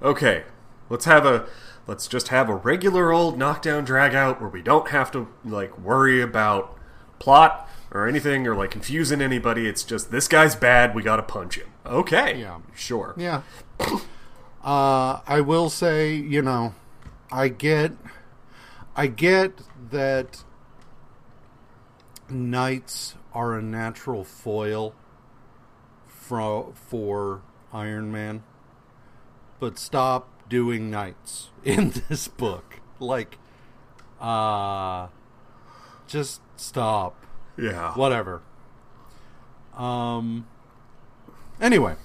okay, 0.00 0.44
let's 0.88 1.06
have 1.06 1.26
a, 1.26 1.46
let's 1.88 2.06
just 2.06 2.28
have 2.28 2.48
a 2.48 2.54
regular 2.54 3.12
old 3.12 3.36
knockdown 3.36 3.84
drag 3.84 4.14
out 4.14 4.40
where 4.40 4.48
we 4.48 4.62
don't 4.62 4.88
have 4.90 5.10
to 5.10 5.26
like 5.44 5.76
worry 5.76 6.22
about 6.22 6.78
plot 7.18 7.68
or 7.90 8.06
anything 8.06 8.46
or 8.46 8.54
like 8.54 8.70
confusing 8.70 9.20
anybody. 9.20 9.66
It's 9.66 9.82
just 9.82 10.12
this 10.12 10.28
guy's 10.28 10.54
bad. 10.54 10.94
We 10.94 11.02
got 11.02 11.16
to 11.16 11.22
punch 11.24 11.58
him. 11.58 11.66
Okay, 11.84 12.40
Yeah. 12.40 12.60
sure. 12.76 13.14
Yeah. 13.16 13.42
uh, 14.62 15.18
I 15.26 15.40
will 15.44 15.68
say, 15.68 16.14
you 16.14 16.42
know, 16.42 16.74
I 17.32 17.48
get, 17.48 17.90
I 18.96 19.06
get 19.08 19.60
that 19.90 20.44
knights 22.30 23.14
are 23.32 23.54
a 23.58 23.62
natural 23.62 24.24
foil 24.24 24.94
for 26.06 26.72
for 26.74 27.42
Iron 27.72 28.10
Man, 28.12 28.42
but 29.58 29.78
stop 29.78 30.48
doing 30.48 30.90
knights 30.90 31.50
in 31.64 31.92
this 32.08 32.28
book. 32.28 32.80
Like, 33.00 33.38
uh, 34.20 35.08
just 36.06 36.40
stop 36.56 37.26
Yeah. 37.56 37.92
whatever. 37.94 38.42
Um. 39.76 40.46
Anyway, 41.60 41.96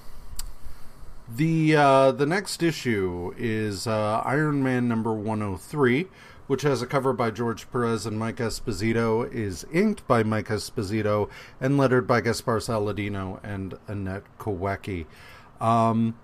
the 1.28 1.76
uh, 1.76 2.12
the 2.12 2.26
next 2.26 2.62
issue 2.64 3.32
is 3.36 3.86
uh, 3.86 4.22
Iron 4.24 4.62
Man 4.62 4.88
number 4.88 5.12
one 5.12 5.40
hundred 5.40 5.60
three, 5.60 6.08
which 6.50 6.62
has 6.62 6.82
a 6.82 6.86
cover 6.86 7.12
by 7.12 7.30
George 7.30 7.70
Perez 7.70 8.06
and 8.06 8.18
Mike 8.18 8.38
Esposito, 8.38 9.32
is 9.32 9.64
inked 9.72 10.04
by 10.08 10.24
Mike 10.24 10.48
Esposito, 10.48 11.30
and 11.60 11.78
lettered 11.78 12.08
by 12.08 12.20
Gaspar 12.20 12.58
Saladino 12.58 13.38
and 13.44 13.78
Annette 13.86 14.24
Kawecki. 14.36 15.06
Um, 15.60 16.16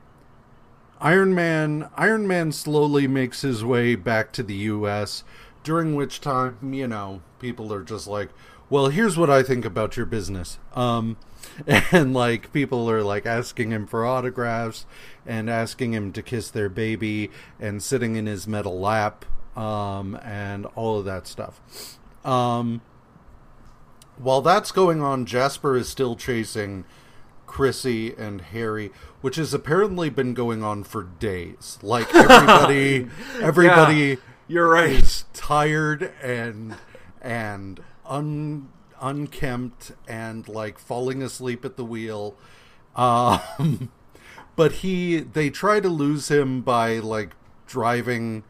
Iron 1.00 1.32
Man 1.32 1.88
Iron 1.94 2.26
Man 2.26 2.50
slowly 2.50 3.06
makes 3.06 3.42
his 3.42 3.64
way 3.64 3.94
back 3.94 4.32
to 4.32 4.42
the 4.42 4.54
US 4.54 5.22
during 5.62 5.94
which 5.94 6.20
time, 6.20 6.74
you 6.74 6.88
know, 6.88 7.22
people 7.38 7.72
are 7.72 7.84
just 7.84 8.08
like, 8.08 8.30
"Well, 8.68 8.88
here's 8.88 9.16
what 9.16 9.30
I 9.30 9.44
think 9.44 9.64
about 9.64 9.96
your 9.96 10.06
business." 10.06 10.58
Um 10.74 11.18
and 11.92 12.12
like 12.12 12.52
people 12.52 12.90
are 12.90 13.04
like 13.04 13.26
asking 13.26 13.70
him 13.70 13.86
for 13.86 14.04
autographs 14.04 14.86
and 15.24 15.48
asking 15.48 15.94
him 15.94 16.10
to 16.14 16.20
kiss 16.20 16.50
their 16.50 16.68
baby 16.68 17.30
and 17.60 17.80
sitting 17.80 18.16
in 18.16 18.26
his 18.26 18.48
metal 18.48 18.80
lap 18.80 19.24
um 19.56 20.16
and 20.22 20.66
all 20.74 20.98
of 20.98 21.04
that 21.04 21.26
stuff. 21.26 21.98
Um 22.24 22.80
while 24.18 24.40
that's 24.40 24.72
going 24.72 25.02
on, 25.02 25.26
Jasper 25.26 25.76
is 25.76 25.88
still 25.88 26.16
chasing 26.16 26.84
Chrissy 27.46 28.14
and 28.14 28.40
Harry, 28.40 28.90
which 29.20 29.36
has 29.36 29.52
apparently 29.54 30.10
been 30.10 30.34
going 30.34 30.62
on 30.62 30.84
for 30.84 31.04
days. 31.04 31.78
Like 31.82 32.14
everybody, 32.14 33.08
everybody 33.40 34.18
You're 34.48 34.68
right. 34.68 34.90
is 34.90 35.24
tired 35.32 36.12
and 36.22 36.76
and 37.20 37.80
un 38.04 38.68
unkempt 39.00 39.92
and 40.08 40.48
like 40.48 40.78
falling 40.78 41.22
asleep 41.22 41.64
at 41.64 41.76
the 41.76 41.84
wheel. 41.84 42.36
Um, 42.94 43.90
but 44.56 44.72
he 44.72 45.20
they 45.20 45.50
try 45.50 45.80
to 45.80 45.88
lose 45.88 46.30
him 46.30 46.62
by 46.62 46.98
like 46.98 47.34
driving 47.66 48.44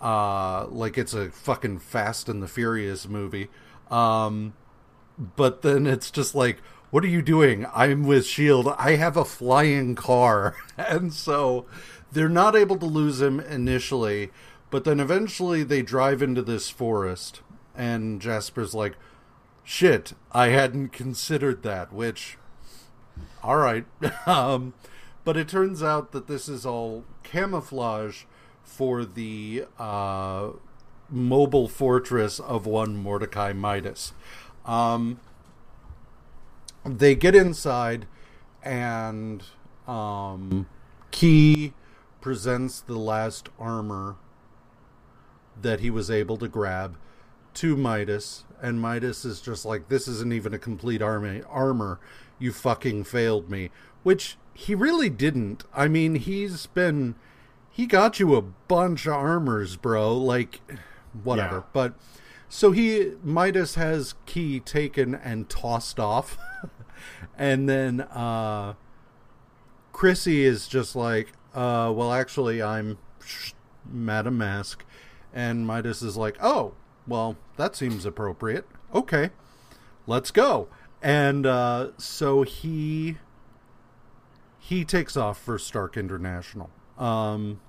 uh, 0.00 0.66
like 0.68 0.96
it's 0.96 1.14
a 1.14 1.30
fucking 1.30 1.78
Fast 1.78 2.28
and 2.28 2.42
the 2.42 2.48
Furious 2.48 3.08
movie. 3.08 3.48
Um, 3.90 4.54
but 5.18 5.62
then 5.62 5.86
it's 5.86 6.10
just 6.10 6.34
like, 6.34 6.58
what 6.90 7.04
are 7.04 7.08
you 7.08 7.22
doing? 7.22 7.66
I'm 7.74 8.04
with 8.04 8.26
Shield. 8.26 8.74
I 8.78 8.96
have 8.96 9.16
a 9.16 9.24
flying 9.24 9.94
car, 9.94 10.56
and 10.76 11.12
so 11.12 11.66
they're 12.10 12.28
not 12.28 12.56
able 12.56 12.76
to 12.78 12.86
lose 12.86 13.20
him 13.20 13.40
initially. 13.40 14.30
But 14.70 14.84
then 14.84 15.00
eventually 15.00 15.62
they 15.62 15.82
drive 15.82 16.22
into 16.22 16.42
this 16.42 16.70
forest, 16.70 17.42
and 17.76 18.20
Jasper's 18.20 18.74
like, 18.74 18.96
"Shit, 19.64 20.14
I 20.32 20.48
hadn't 20.48 20.90
considered 20.90 21.62
that." 21.64 21.92
Which, 21.92 22.38
all 23.42 23.56
right. 23.56 23.84
um, 24.26 24.74
but 25.24 25.36
it 25.36 25.48
turns 25.48 25.82
out 25.82 26.12
that 26.12 26.26
this 26.26 26.48
is 26.48 26.64
all 26.64 27.04
camouflage 27.22 28.24
for 28.70 29.04
the 29.04 29.64
uh, 29.80 30.50
mobile 31.10 31.66
fortress 31.66 32.38
of 32.38 32.66
one 32.66 32.96
Mordecai 32.96 33.52
Midas. 33.52 34.12
Um, 34.64 35.18
they 36.84 37.16
get 37.16 37.34
inside, 37.34 38.06
and 38.62 39.42
um, 39.88 40.68
Key 41.10 41.72
presents 42.20 42.80
the 42.80 42.96
last 42.96 43.48
armor 43.58 44.16
that 45.60 45.80
he 45.80 45.90
was 45.90 46.08
able 46.10 46.36
to 46.38 46.48
grab 46.48 46.96
to 47.54 47.76
Midas, 47.76 48.44
and 48.62 48.80
Midas 48.80 49.24
is 49.24 49.40
just 49.40 49.64
like, 49.64 49.88
"This 49.88 50.06
isn't 50.06 50.32
even 50.32 50.54
a 50.54 50.58
complete 50.58 51.02
army 51.02 51.42
armor. 51.48 51.98
You 52.38 52.52
fucking 52.52 53.04
failed 53.04 53.50
me." 53.50 53.70
Which 54.04 54.38
he 54.54 54.76
really 54.76 55.10
didn't. 55.10 55.64
I 55.74 55.88
mean, 55.88 56.14
he's 56.14 56.66
been 56.66 57.16
he 57.70 57.86
got 57.86 58.20
you 58.20 58.34
a 58.34 58.42
bunch 58.42 59.06
of 59.06 59.14
armors, 59.14 59.76
bro. 59.76 60.16
Like, 60.16 60.60
whatever. 61.22 61.56
Yeah. 61.56 61.62
But 61.72 61.94
so 62.48 62.72
he 62.72 63.12
Midas 63.22 63.76
has 63.76 64.14
key 64.26 64.60
taken 64.60 65.14
and 65.14 65.48
tossed 65.48 66.00
off, 66.00 66.36
and 67.38 67.68
then 67.68 68.00
uh, 68.00 68.74
Chrissy 69.92 70.44
is 70.44 70.66
just 70.66 70.96
like, 70.96 71.32
uh, 71.54 71.92
well, 71.94 72.12
actually, 72.12 72.60
I'm 72.60 72.98
Madame 73.84 74.38
Masque, 74.38 74.84
and 75.32 75.66
Midas 75.66 76.02
is 76.02 76.16
like, 76.16 76.36
oh, 76.42 76.74
well, 77.06 77.36
that 77.56 77.76
seems 77.76 78.04
appropriate. 78.04 78.66
Okay, 78.94 79.30
let's 80.06 80.30
go. 80.30 80.68
And 81.02 81.46
uh, 81.46 81.90
so 81.96 82.42
he 82.42 83.18
he 84.58 84.84
takes 84.84 85.16
off 85.16 85.40
for 85.40 85.58
Stark 85.58 85.96
International. 85.96 86.70
Um, 87.00 87.60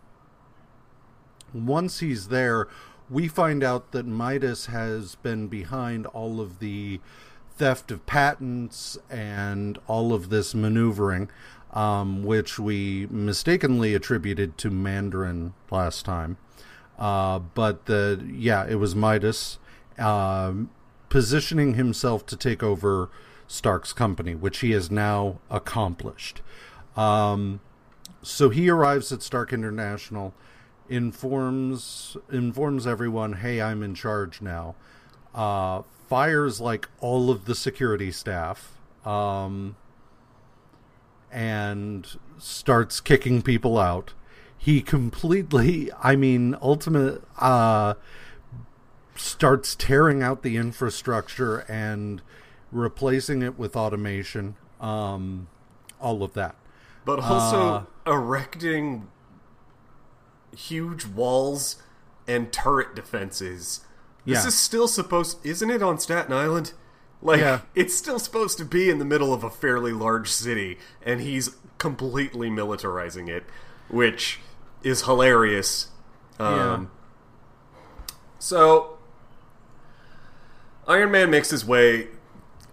once 1.53 1.99
he's 1.99 2.27
there, 2.27 2.67
we 3.09 3.27
find 3.27 3.63
out 3.63 3.91
that 3.91 4.05
Midas 4.05 4.67
has 4.67 5.15
been 5.15 5.47
behind 5.47 6.05
all 6.07 6.39
of 6.39 6.59
the 6.59 6.99
theft 7.57 7.91
of 7.91 8.05
patents 8.05 8.97
and 9.09 9.77
all 9.87 10.13
of 10.13 10.29
this 10.29 10.53
maneuvering, 10.53 11.29
um, 11.73 12.23
which 12.23 12.59
we 12.59 13.07
mistakenly 13.09 13.93
attributed 13.93 14.57
to 14.59 14.69
Mandarin 14.69 15.53
last 15.69 16.05
time. 16.05 16.37
Uh, 16.97 17.39
but 17.39 17.85
the 17.85 18.23
yeah, 18.31 18.65
it 18.67 18.75
was 18.75 18.95
Midas 18.95 19.57
uh, 19.97 20.53
positioning 21.09 21.73
himself 21.73 22.25
to 22.27 22.37
take 22.37 22.63
over 22.63 23.09
Stark's 23.47 23.91
company, 23.91 24.35
which 24.35 24.59
he 24.59 24.71
has 24.71 24.89
now 24.89 25.39
accomplished. 25.49 26.41
Um, 26.95 27.59
so 28.21 28.49
he 28.49 28.69
arrives 28.69 29.11
at 29.11 29.21
Stark 29.21 29.53
International, 29.53 30.33
informs 30.89 32.17
informs 32.31 32.85
everyone, 32.85 33.33
"Hey, 33.33 33.61
I'm 33.61 33.83
in 33.83 33.95
charge 33.95 34.41
now." 34.41 34.75
Uh, 35.33 35.83
fires 36.09 36.59
like 36.59 36.89
all 36.99 37.29
of 37.29 37.45
the 37.45 37.55
security 37.55 38.11
staff, 38.11 38.77
um, 39.05 39.75
and 41.31 42.17
starts 42.37 42.99
kicking 42.99 43.41
people 43.41 43.77
out. 43.77 44.13
He 44.57 44.81
completely, 44.81 45.89
I 46.03 46.15
mean, 46.15 46.55
ultimate 46.61 47.23
uh, 47.39 47.95
starts 49.15 49.75
tearing 49.75 50.21
out 50.21 50.43
the 50.43 50.57
infrastructure 50.57 51.59
and 51.69 52.21
replacing 52.71 53.41
it 53.41 53.57
with 53.57 53.75
automation. 53.75 54.55
Um, 54.79 55.47
all 55.99 56.23
of 56.23 56.33
that. 56.33 56.55
But 57.05 57.19
also 57.19 57.57
Uh, 57.57 57.83
erecting 58.05 59.07
huge 60.55 61.05
walls 61.05 61.81
and 62.27 62.51
turret 62.51 62.95
defenses. 62.95 63.81
This 64.25 64.41
Yeah. 64.43 64.47
is 64.47 64.57
still 64.57 64.87
supposed 64.87 65.37
isn't 65.45 65.69
it 65.69 65.81
on 65.81 65.97
Staten 65.99 66.33
Island? 66.33 66.73
Like 67.21 67.39
Yeah. 67.39 67.61
it's 67.75 67.95
still 67.95 68.19
supposed 68.19 68.57
to 68.57 68.65
be 68.65 68.89
in 68.89 68.99
the 68.99 69.05
middle 69.05 69.33
of 69.33 69.43
a 69.43 69.49
fairly 69.49 69.93
large 69.93 70.31
city 70.31 70.77
and 71.03 71.21
he's 71.21 71.51
completely 71.77 72.49
militarizing 72.49 73.27
it, 73.29 73.43
which 73.89 74.39
is 74.83 75.03
hilarious. 75.03 75.87
Um 76.39 76.89
so 78.39 78.97
Iron 80.87 81.11
Man 81.11 81.29
makes 81.29 81.51
his 81.51 81.63
way 81.65 82.07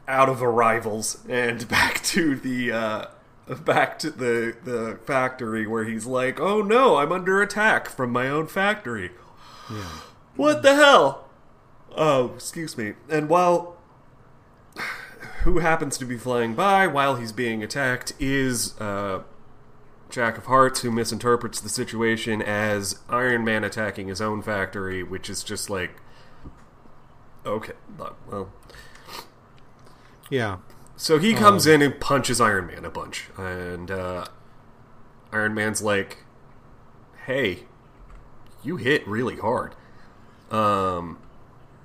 out 0.07 0.29
of 0.29 0.43
arrivals 0.43 1.19
and 1.29 1.69
back 1.71 2.03
to 2.03 2.35
the 2.37 2.73
uh, 2.73 3.05
back 3.65 3.99
to 4.01 4.11
the 4.11 4.57
the 4.65 4.99
factory 5.05 5.67
where 5.67 5.85
he's 5.85 6.07
like, 6.07 6.41
"Oh 6.41 6.63
no, 6.63 6.97
I'm 6.97 7.13
under 7.13 7.41
attack 7.43 7.89
from 7.89 8.11
my 8.11 8.29
own 8.29 8.47
factory." 8.47 9.11
What 10.37 10.63
the 10.63 10.75
hell? 10.75 11.29
Oh, 11.97 12.33
excuse 12.35 12.79
me. 12.79 12.95
And 13.09 13.29
while 13.29 13.77
who 15.43 15.59
happens 15.59 15.99
to 15.99 16.05
be 16.05 16.17
flying 16.17 16.55
by 16.55 16.87
while 16.87 17.17
he's 17.17 17.33
being 17.33 17.63
attacked 17.63 18.13
is 18.19 18.79
uh, 18.81 19.23
Jack 20.11 20.39
of 20.39 20.47
Hearts, 20.47 20.81
who 20.81 20.91
misinterprets 20.91 21.61
the 21.61 21.69
situation 21.69 22.41
as 22.41 23.01
Iron 23.09 23.45
Man 23.45 23.65
attacking 23.65 24.09
his 24.09 24.21
own 24.21 24.43
factory, 24.43 25.03
which 25.03 25.29
is 25.29 25.43
just 25.43 25.69
like, 25.69 26.01
okay, 27.45 27.73
well. 28.29 28.53
Yeah. 30.31 30.59
So 31.01 31.19
he 31.19 31.33
comes 31.33 31.65
in 31.65 31.81
and 31.81 31.99
punches 32.01 32.41
Iron 32.41 32.67
Man 32.67 32.85
a 32.85 32.91
bunch, 32.91 33.29
and 33.39 33.89
uh, 33.89 34.25
Iron 35.33 35.55
Man's 35.55 35.81
like, 35.81 36.25
"Hey, 37.27 37.61
you 38.65 38.77
hit 38.79 39.07
really 39.07 39.37
hard." 39.37 39.77
Um, 40.51 41.19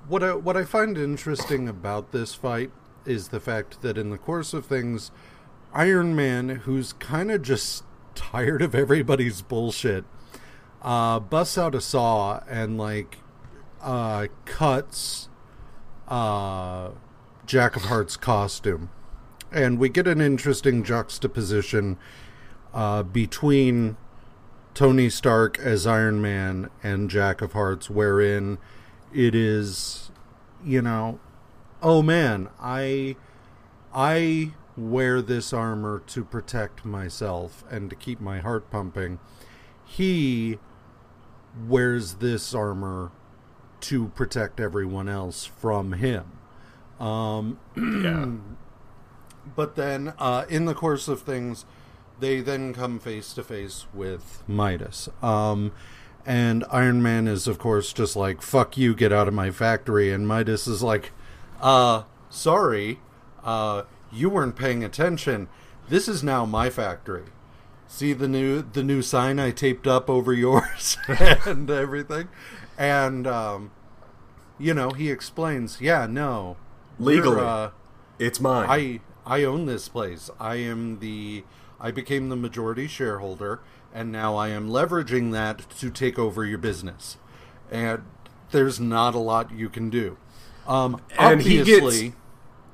What 0.07 0.23
I, 0.23 0.33
what 0.33 0.57
I 0.57 0.63
find 0.63 0.97
interesting 0.97 1.69
about 1.69 2.11
this 2.11 2.33
fight 2.33 2.71
is 3.05 3.27
the 3.27 3.39
fact 3.39 3.81
that 3.83 3.97
in 3.99 4.09
the 4.09 4.17
course 4.17 4.51
of 4.53 4.65
things, 4.65 5.11
Iron 5.73 6.15
Man, 6.15 6.49
who's 6.65 6.93
kind 6.93 7.29
of 7.29 7.43
just 7.43 7.83
tired 8.15 8.61
of 8.63 8.73
everybody's 8.73 9.41
bullshit, 9.43 10.05
uh, 10.81 11.19
busts 11.19 11.57
out 11.57 11.75
a 11.75 11.81
saw 11.81 12.41
and 12.49 12.77
like 12.79 13.19
uh, 13.81 14.27
cuts 14.45 15.29
uh, 16.07 16.89
Jack 17.45 17.75
of 17.75 17.83
Hearts' 17.83 18.17
costume, 18.17 18.89
and 19.53 19.79
we 19.79 19.89
get 19.89 20.07
an 20.07 20.19
interesting 20.19 20.83
juxtaposition 20.83 21.97
uh, 22.73 23.03
between 23.03 23.97
Tony 24.73 25.09
Stark 25.09 25.59
as 25.59 25.85
Iron 25.85 26.21
Man 26.21 26.69
and 26.81 27.09
Jack 27.09 27.41
of 27.41 27.53
Hearts, 27.53 27.89
wherein 27.89 28.57
it 29.13 29.35
is, 29.35 30.11
you 30.65 30.81
know, 30.81 31.19
oh 31.81 32.01
man, 32.01 32.49
I, 32.59 33.15
I 33.93 34.53
wear 34.75 35.21
this 35.21 35.53
armor 35.53 36.01
to 36.07 36.23
protect 36.23 36.83
myself 36.83 37.63
and 37.69 37.89
to 37.91 37.95
keep 37.95 38.19
my 38.19 38.39
heart 38.39 38.71
pumping. 38.71 39.19
He 39.85 40.57
wears 41.67 42.15
this 42.15 42.55
armor 42.55 43.11
to 43.81 44.07
protect 44.09 44.59
everyone 44.59 45.07
else 45.07 45.45
from 45.45 45.93
him. 45.93 46.25
Um, 46.99 47.59
yeah, 47.75 48.27
but 49.55 49.75
then, 49.75 50.13
uh, 50.19 50.45
in 50.49 50.65
the 50.65 50.73
course 50.73 51.07
of 51.07 51.21
things, 51.21 51.65
they 52.19 52.41
then 52.41 52.73
come 52.73 52.99
face 52.99 53.33
to 53.33 53.43
face 53.43 53.85
with 53.93 54.43
Midas. 54.47 55.09
Um, 55.21 55.71
and 56.25 56.63
Iron 56.71 57.01
Man 57.01 57.27
is, 57.27 57.47
of 57.47 57.59
course, 57.59 57.91
just 57.91 58.15
like, 58.15 58.41
fuck 58.41 58.77
you, 58.77 58.95
get 58.95 59.11
out 59.11 59.27
of 59.27 59.33
my 59.33 59.51
factory. 59.51 60.11
And 60.11 60.27
Midas 60.27 60.67
is 60.67 60.81
like, 60.81 61.11
uh, 61.61 62.03
sorry, 62.29 62.99
uh, 63.43 63.83
you 64.11 64.29
weren't 64.29 64.55
paying 64.55 64.83
attention. 64.83 65.49
This 65.89 66.07
is 66.07 66.23
now 66.23 66.45
my 66.45 66.69
factory. 66.69 67.25
See 67.87 68.13
the 68.13 68.27
new 68.27 68.61
the 68.63 68.81
new 68.83 69.01
sign 69.01 69.37
I 69.39 69.51
taped 69.51 69.85
up 69.85 70.09
over 70.09 70.33
yours 70.33 70.97
and 71.07 71.69
everything, 71.69 72.29
and 72.77 73.27
um, 73.27 73.71
you 74.57 74.73
know 74.73 74.91
he 74.91 75.11
explains, 75.11 75.79
yeah, 75.79 76.07
no, 76.07 76.57
Legally. 76.97 77.41
uh, 77.41 77.69
it's 78.17 78.39
mine. 78.39 78.67
I 78.69 78.99
I 79.25 79.43
own 79.43 79.65
this 79.65 79.87
place. 79.89 80.29
I 80.39 80.55
am 80.55 80.99
the 80.99 81.43
I 81.79 81.91
became 81.91 82.29
the 82.29 82.35
majority 82.35 82.87
shareholder 82.87 83.61
and 83.93 84.11
now 84.11 84.35
I 84.35 84.49
am 84.49 84.69
leveraging 84.69 85.31
that 85.33 85.69
to 85.79 85.89
take 85.89 86.17
over 86.17 86.45
your 86.45 86.57
business. 86.57 87.17
and 87.71 88.03
there's 88.51 88.79
not 88.79 89.15
a 89.15 89.19
lot 89.19 89.51
you 89.51 89.67
can 89.67 89.89
do. 89.89 90.17
Um, 90.67 91.01
And 91.17 91.41
he 91.41 91.59
obviously, 91.59 92.01
gets- 92.09 92.15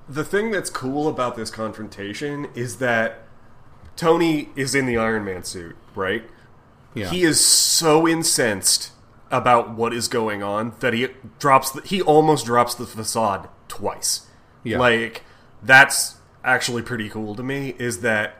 The 0.09 0.23
thing 0.25 0.51
that's 0.51 0.69
cool 0.69 1.07
about 1.07 1.35
this 1.35 1.49
confrontation 1.49 2.47
is 2.53 2.77
that 2.77 3.23
Tony 3.95 4.49
is 4.55 4.75
in 4.75 4.85
the 4.87 4.97
Iron 4.97 5.23
Man 5.25 5.43
suit, 5.43 5.75
right? 5.95 6.29
yeah, 6.93 7.09
He 7.09 7.23
is 7.23 7.43
so 7.45 8.07
incensed 8.07 8.91
about 9.31 9.69
what 9.75 9.93
is 9.93 10.07
going 10.07 10.41
on 10.43 10.73
that 10.79 10.93
he 10.93 11.07
drops 11.37 11.69
the, 11.71 11.81
he 11.81 12.01
almost 12.01 12.45
drops 12.45 12.73
the 12.75 12.85
facade 12.85 13.47
twice. 13.67 14.27
Yeah. 14.63 14.79
Like 14.79 15.23
that's 15.63 16.15
actually 16.43 16.81
pretty 16.81 17.09
cool 17.09 17.35
to 17.35 17.43
me 17.43 17.75
is 17.77 18.01
that 18.01 18.37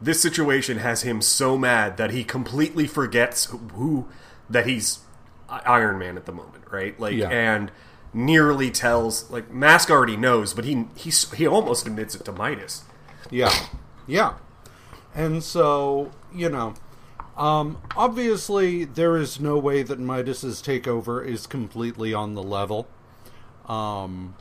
this 0.00 0.20
situation 0.20 0.78
has 0.78 1.02
him 1.02 1.20
so 1.22 1.56
mad 1.56 1.96
that 1.96 2.10
he 2.10 2.22
completely 2.24 2.86
forgets 2.86 3.46
who, 3.74 4.08
that 4.50 4.66
he's 4.66 5.00
Iron 5.48 5.98
Man 5.98 6.16
at 6.16 6.26
the 6.26 6.32
moment, 6.32 6.64
right? 6.70 6.98
Like 6.98 7.14
Yeah. 7.14 7.28
and 7.30 7.70
nearly 8.12 8.70
tells 8.70 9.30
like 9.30 9.50
Masque 9.52 9.90
already 9.90 10.16
knows, 10.16 10.54
but 10.54 10.64
he 10.64 10.86
he's 10.96 11.30
he 11.32 11.46
almost 11.46 11.86
admits 11.86 12.14
it 12.14 12.24
to 12.24 12.32
Midas. 12.32 12.84
Yeah. 13.30 13.52
Yeah. 14.06 14.34
And 15.14 15.42
so, 15.42 16.12
you 16.34 16.48
know, 16.48 16.74
um, 17.36 17.78
obviously 17.96 18.84
there 18.84 19.16
is 19.16 19.40
no 19.40 19.56
way 19.58 19.82
that 19.82 19.98
Midas's 19.98 20.60
takeover 20.62 21.24
is 21.24 21.46
completely 21.46 22.12
on 22.12 22.34
the 22.34 22.42
level. 22.42 22.86
Um, 23.66 24.36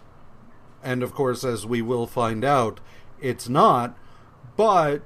and 0.83 1.01
of 1.01 1.13
course, 1.13 1.43
as 1.43 1.65
we 1.65 1.81
will 1.81 2.07
find 2.07 2.43
out, 2.45 2.79
it's 3.21 3.49
not. 3.49 3.97
But 4.57 5.01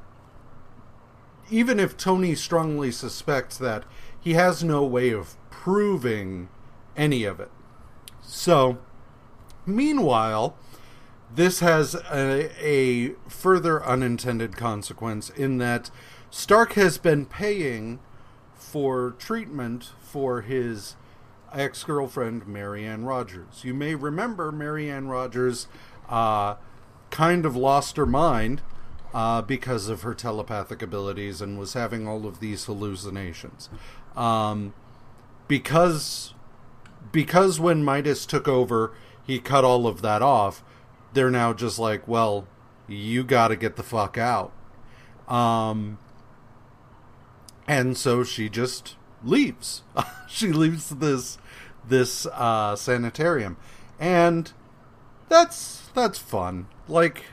even 1.49 1.79
if 1.79 1.97
Tony 1.97 2.35
strongly 2.35 2.91
suspects 2.91 3.57
that, 3.57 3.83
he 4.19 4.33
has 4.33 4.63
no 4.63 4.83
way 4.83 5.11
of 5.11 5.35
proving 5.49 6.49
any 6.95 7.23
of 7.23 7.39
it. 7.39 7.51
So, 8.21 8.77
meanwhile, 9.65 10.55
this 11.33 11.59
has 11.61 11.95
a, 11.95 12.51
a 12.63 13.15
further 13.27 13.83
unintended 13.83 14.57
consequence 14.57 15.29
in 15.29 15.57
that 15.59 15.89
Stark 16.29 16.73
has 16.73 16.97
been 16.97 17.25
paying 17.25 17.99
for 18.53 19.15
treatment 19.17 19.91
for 19.99 20.41
his 20.41 20.95
ex 21.53 21.83
girlfriend, 21.83 22.47
Marianne 22.47 23.03
Rogers. 23.03 23.63
You 23.63 23.73
may 23.73 23.95
remember 23.95 24.51
Marianne 24.51 25.07
Rogers 25.07 25.67
uh, 26.07 26.55
kind 27.09 27.45
of 27.45 27.55
lost 27.55 27.97
her 27.97 28.05
mind 28.05 28.61
uh, 29.13 29.41
because 29.41 29.89
of 29.89 30.03
her 30.03 30.13
telepathic 30.13 30.81
abilities 30.81 31.41
and 31.41 31.57
was 31.59 31.73
having 31.73 32.07
all 32.07 32.25
of 32.25 32.39
these 32.39 32.65
hallucinations. 32.65 33.69
Um, 34.15 34.73
because 35.47 36.33
because 37.11 37.59
when 37.59 37.83
Midas 37.83 38.25
took 38.25 38.47
over, 38.47 38.93
he 39.25 39.39
cut 39.39 39.63
all 39.63 39.87
of 39.87 40.01
that 40.01 40.21
off. 40.21 40.63
They're 41.13 41.31
now 41.31 41.53
just 41.53 41.79
like, 41.79 42.07
well, 42.07 42.47
you 42.87 43.23
got 43.23 43.47
to 43.49 43.55
get 43.55 43.75
the 43.75 43.83
fuck 43.83 44.17
out. 44.17 44.51
Um, 45.27 45.97
and 47.67 47.97
so 47.97 48.23
she 48.23 48.49
just 48.49 48.95
leaves. 49.23 49.83
she 50.27 50.51
leaves 50.51 50.89
this 50.89 51.37
this 51.87 52.25
uh, 52.27 52.75
sanitarium, 52.75 53.57
and 53.99 54.51
that's 55.27 55.78
that's 55.93 56.19
fun. 56.19 56.67
Like, 56.87 57.25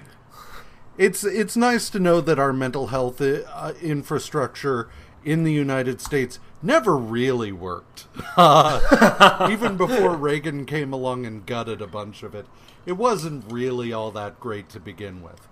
it's 0.98 1.24
it's 1.24 1.56
nice 1.56 1.90
to 1.90 1.98
know 1.98 2.20
that 2.20 2.38
our 2.38 2.52
mental 2.52 2.88
health 2.88 3.20
uh, 3.20 3.72
infrastructure 3.82 4.88
in 5.24 5.42
the 5.42 5.52
United 5.52 6.00
States 6.00 6.38
never 6.62 6.96
really 6.96 7.52
worked. 7.52 8.06
Uh, 8.36 9.48
even 9.50 9.76
before 9.76 10.16
Reagan 10.16 10.64
came 10.64 10.92
along 10.92 11.26
and 11.26 11.44
gutted 11.44 11.82
a 11.82 11.86
bunch 11.86 12.22
of 12.22 12.34
it, 12.34 12.46
it 12.86 12.92
wasn't 12.92 13.50
really 13.50 13.92
all 13.92 14.10
that 14.12 14.40
great 14.40 14.68
to 14.70 14.80
begin 14.80 15.22
with. 15.22 15.48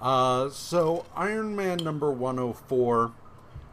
Uh, 0.00 0.50
so 0.50 1.06
Iron 1.14 1.54
Man 1.54 1.78
number 1.78 2.10
104 2.10 3.12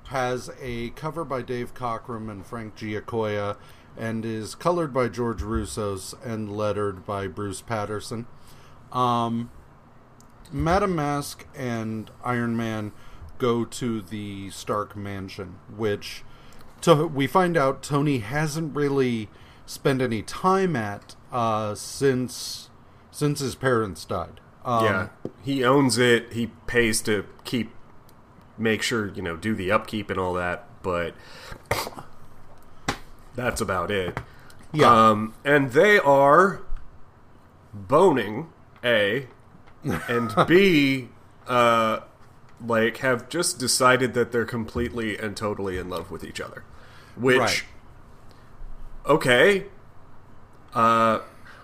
has 0.10 0.52
a 0.62 0.90
cover 0.92 1.26
by 1.26 1.42
Dave 1.42 1.74
Cockrum 1.74 2.30
and 2.30 2.46
Frank 2.46 2.76
Giacoia 2.76 3.58
and 3.98 4.24
is 4.24 4.56
colored 4.56 4.94
by 4.94 5.08
George 5.08 5.42
Roussos 5.42 6.14
and 6.24 6.56
lettered 6.56 7.06
by 7.06 7.28
Bruce 7.28 7.62
Patterson. 7.62 8.28
Um, 8.92 9.52
Madame 10.52 10.96
Masque 10.96 11.46
and 11.56 12.10
Iron 12.24 12.58
Man 12.58 12.92
go 13.38 13.66
to 13.66 14.02
the 14.02 14.50
Stark 14.50 14.96
mansion, 14.96 15.56
which 15.76 16.24
to, 16.82 17.08
we 17.08 17.28
find 17.28 17.58
out 17.58 17.84
Tony 17.84 18.20
hasn't 18.20 18.76
really 18.76 19.30
spent 19.66 20.02
any 20.02 20.22
time 20.22 20.76
at 20.76 21.16
uh, 21.32 21.76
since 21.76 22.70
since 23.12 23.40
his 23.40 23.56
parents 23.56 24.06
died. 24.06 24.40
Um, 24.66 24.86
yeah, 24.86 25.08
he 25.44 25.64
owns 25.64 25.98
it. 25.98 26.34
He 26.34 26.48
pays 26.68 27.02
to 27.04 27.26
keep, 27.44 27.72
make 28.58 28.82
sure 28.82 29.08
you 29.10 29.22
know, 29.22 29.36
do 29.36 29.56
the 29.56 29.72
upkeep 29.72 30.10
and 30.10 30.20
all 30.20 30.34
that. 30.34 30.66
But 30.82 31.14
that's 33.36 33.62
about 33.62 33.92
it. 33.92 34.18
yeah, 34.74 35.10
Um, 35.10 35.34
and 35.44 35.72
they 35.72 36.00
are 36.00 36.62
boning 37.74 38.48
a, 38.84 39.28
and 39.84 40.34
b, 40.48 41.10
uh, 41.48 42.00
like 42.66 42.98
have 42.98 43.30
just 43.30 43.60
decided 43.60 44.14
that 44.14 44.32
they're 44.32 44.46
completely 44.46 45.18
and 45.18 45.36
totally 45.36 45.78
in 45.78 45.90
love 45.90 46.12
with 46.12 46.24
each 46.24 46.42
other. 46.42 46.64
Which, 47.16 47.40
Right. 47.40 47.64
okay, 49.06 49.66
uh, 50.74 51.20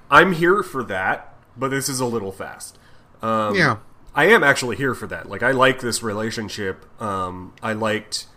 I'm 0.10 0.34
here 0.34 0.64
for 0.64 0.84
that, 0.84 1.34
but 1.58 1.70
this 1.70 1.90
is 1.90 2.00
a 2.00 2.06
little 2.06 2.32
fast. 2.32 2.78
Um, 3.22 3.56
yeah, 3.56 3.78
I 4.14 4.26
am 4.26 4.44
actually 4.44 4.76
here 4.76 4.94
for 4.94 5.08
that. 5.08 5.30
Like, 5.30 5.44
I 5.44 5.52
like 5.52 5.80
this 5.82 6.02
relationship. 6.04 6.86
Um, 7.02 7.54
I 7.62 7.74
liked 7.74 8.28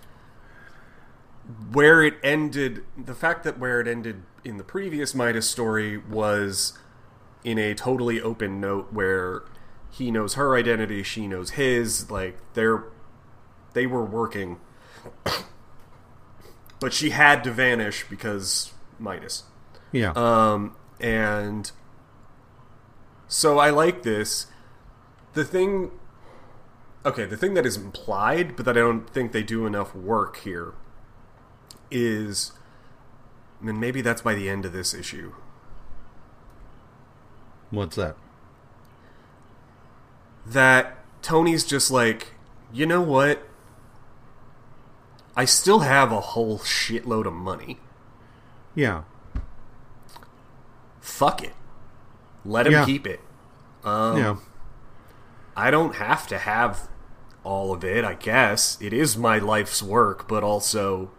where 1.73 2.03
it 2.03 2.15
ended. 2.23 2.85
The 2.97 3.15
fact 3.15 3.45
that 3.45 3.59
where 3.59 3.81
it 3.81 3.89
ended 3.89 4.23
in 4.45 4.57
the 4.57 4.65
previous 4.65 5.15
Midas 5.15 5.49
story 5.49 5.97
was 5.97 6.79
in 7.45 7.59
a 7.59 7.75
totally 7.75 8.21
open 8.21 8.61
note 8.61 8.93
where 8.93 9.43
he 9.91 10.11
knows 10.11 10.35
her 10.35 10.57
identity, 10.57 11.03
she 11.03 11.27
knows 11.27 11.51
his. 11.51 12.11
Like, 12.11 12.39
they're 12.55 12.85
they 13.73 13.87
were 13.87 14.05
working, 14.05 14.59
but 16.81 16.93
she 16.93 17.11
had 17.11 17.45
to 17.45 17.51
vanish 17.51 18.05
because 18.09 18.73
Midas. 18.99 19.45
yeah. 19.93 20.13
Um, 20.17 20.77
and 21.01 21.71
so 23.29 23.59
I 23.59 23.71
like 23.71 24.03
this. 24.03 24.47
The 25.35 25.45
thing, 25.45 25.93
okay, 27.05 27.25
the 27.25 27.37
thing 27.37 27.55
that 27.55 27.67
is 27.67 27.77
implied, 27.77 28.57
but 28.57 28.65
that 28.65 28.77
I 28.77 28.81
don't 28.81 29.09
think 29.09 29.33
they 29.33 29.43
do 29.43 29.67
enough 29.67 29.95
work 29.95 30.39
here, 30.39 30.75
is, 31.91 32.53
and 33.63 33.79
maybe 33.79 34.01
that's 34.01 34.23
by 34.23 34.35
the 34.35 34.49
end 34.49 34.65
of 34.65 34.73
this 34.73 34.95
issue. 34.95 35.35
What's 37.71 37.97
that? 37.97 38.17
That 40.47 40.97
Tony's 41.23 41.65
just 41.65 41.91
like, 41.91 42.29
you 42.73 42.87
know 42.87 43.03
what? 43.03 43.43
I 45.37 45.45
still 45.45 45.81
have 45.81 46.11
a 46.11 46.21
whole 46.21 46.59
shitload 46.59 47.27
of 47.27 47.33
money. 47.33 47.79
Yeah, 48.75 49.03
Fuck 51.01 51.43
it. 51.43 51.55
Let 52.45 52.67
him 52.67 52.73
Yeah. 52.75 52.85
keep 52.85 53.07
it. 53.07 53.21
Um, 53.83 54.17
yeah, 54.19 54.37
I 55.57 55.71
don't 55.71 55.97
have 55.97 56.27
to 56.29 56.39
have 56.39 56.89
all 57.43 57.73
of 57.73 57.83
it, 57.83 58.05
I 58.05 58.15
guess. 58.15 58.77
It 58.81 58.93
is 58.93 59.17
my 59.17 59.39
life's 59.39 59.83
work, 59.83 60.29
but 60.29 60.45
also 60.45 61.11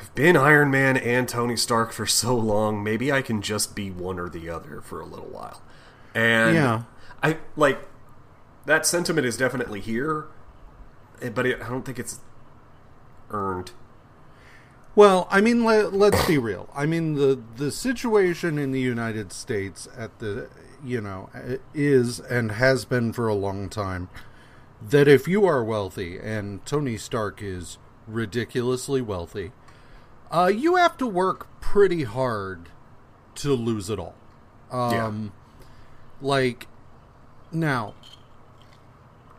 I've 0.00 0.14
been 0.14 0.34
Iron 0.34 0.70
Man 0.70 0.96
and 0.96 1.28
Tony 1.28 1.56
Stark 1.56 1.92
for 1.92 2.06
so 2.06 2.34
long, 2.34 2.82
maybe 2.82 3.12
I 3.12 3.20
can 3.20 3.42
just 3.42 3.74
be 3.76 3.90
one 3.90 4.18
or 4.18 4.30
the 4.30 4.48
other 4.48 4.80
for 4.80 4.98
a 4.98 5.04
little 5.04 5.26
while. 5.28 5.60
And 6.14 6.54
Yeah. 6.54 6.82
I 7.22 7.36
like 7.54 7.86
that 8.64 8.86
sentiment 8.86 9.26
is 9.26 9.36
definitely 9.36 9.80
here, 9.80 10.24
eh, 11.20 11.28
but 11.28 11.44
it, 11.44 11.60
I 11.60 11.68
don't 11.68 11.84
think 11.84 11.98
it's 11.98 12.20
earned. 13.30 13.72
Well, 14.96 15.28
I 15.30 15.42
mean, 15.42 15.64
let, 15.64 15.92
let's 15.92 16.26
be 16.26 16.38
real. 16.38 16.70
I 16.74 16.86
mean, 16.86 17.14
the 17.14 17.38
the 17.56 17.70
situation 17.70 18.58
in 18.58 18.72
the 18.72 18.80
United 18.80 19.32
States 19.32 19.86
at 19.96 20.18
the 20.18 20.48
you 20.82 21.02
know 21.02 21.28
is 21.74 22.20
and 22.20 22.52
has 22.52 22.86
been 22.86 23.12
for 23.12 23.28
a 23.28 23.34
long 23.34 23.68
time 23.68 24.08
that 24.80 25.06
if 25.06 25.28
you 25.28 25.44
are 25.44 25.62
wealthy 25.62 26.18
and 26.18 26.64
Tony 26.64 26.96
Stark 26.96 27.42
is 27.42 27.76
ridiculously 28.06 29.02
wealthy, 29.02 29.52
uh, 30.30 30.50
you 30.54 30.76
have 30.76 30.96
to 30.98 31.06
work 31.06 31.48
pretty 31.60 32.04
hard 32.04 32.68
to 33.36 33.54
lose 33.54 33.90
it 33.90 33.98
all. 33.98 34.14
Um, 34.70 35.32
like 36.20 36.66
now, 37.50 37.94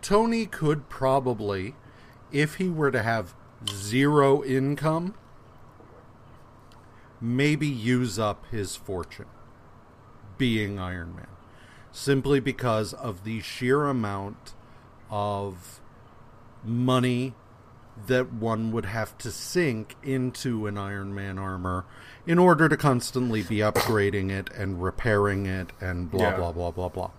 Tony 0.01 0.45
could 0.45 0.89
probably, 0.89 1.75
if 2.31 2.55
he 2.55 2.69
were 2.69 2.91
to 2.91 3.03
have 3.03 3.33
zero 3.69 4.43
income, 4.43 5.15
maybe 7.21 7.67
use 7.67 8.17
up 8.17 8.45
his 8.51 8.75
fortune 8.75 9.27
being 10.37 10.79
Iron 10.79 11.15
Man 11.15 11.27
simply 11.91 12.39
because 12.39 12.93
of 12.93 13.23
the 13.23 13.41
sheer 13.41 13.85
amount 13.85 14.53
of 15.09 15.81
money 16.63 17.33
that 18.07 18.33
one 18.33 18.71
would 18.71 18.85
have 18.85 19.17
to 19.19 19.31
sink 19.31 19.95
into 20.03 20.67
an 20.67 20.77
Iron 20.77 21.13
Man 21.13 21.37
armor 21.37 21.85
in 22.25 22.37
order 22.39 22.67
to 22.69 22.77
constantly 22.77 23.41
be 23.43 23.57
upgrading 23.57 24.29
it 24.31 24.49
and 24.55 24.81
repairing 24.81 25.45
it 25.45 25.71
and 25.81 26.09
blah 26.09 26.21
Yeah. 26.29 26.35
blah 26.37 26.51
blah 26.51 26.71
blah 26.71 26.89
blah. 26.89 27.11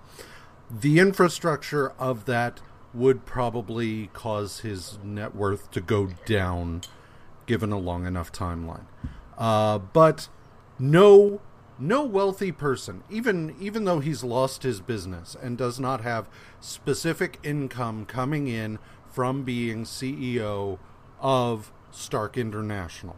The 0.71 0.99
infrastructure 0.99 1.91
of 1.99 2.25
that 2.27 2.61
would 2.95 3.25
probably 3.27 4.09
cause 4.13 4.61
his 4.61 4.99
net 5.03 5.35
worth 5.35 5.71
to 5.73 5.81
go 5.81 6.11
down 6.27 6.83
given 7.47 7.73
a 7.73 7.79
long 7.79 8.07
enough 8.07 8.31
timeline. 8.33 8.85
Uh, 9.39 9.79
but 9.79 10.29
no 10.79 11.41
no 11.79 12.05
wealthy 12.05 12.53
person, 12.53 13.03
even 13.11 13.55
even 13.59 13.85
though 13.85 13.99
he's 14.01 14.23
lost 14.23 14.63
his 14.63 14.81
business 14.81 15.37
and 15.43 15.59
does 15.59 15.81
not 15.81 16.03
have 16.03 16.29
specific 16.61 17.39
income 17.43 18.05
coming 18.07 18.47
in 18.47 18.79
from 19.13 19.45
being 19.45 19.85
CEO 19.85 20.79
of 21.21 21.73
Stark 21.91 22.37
International. 22.37 23.17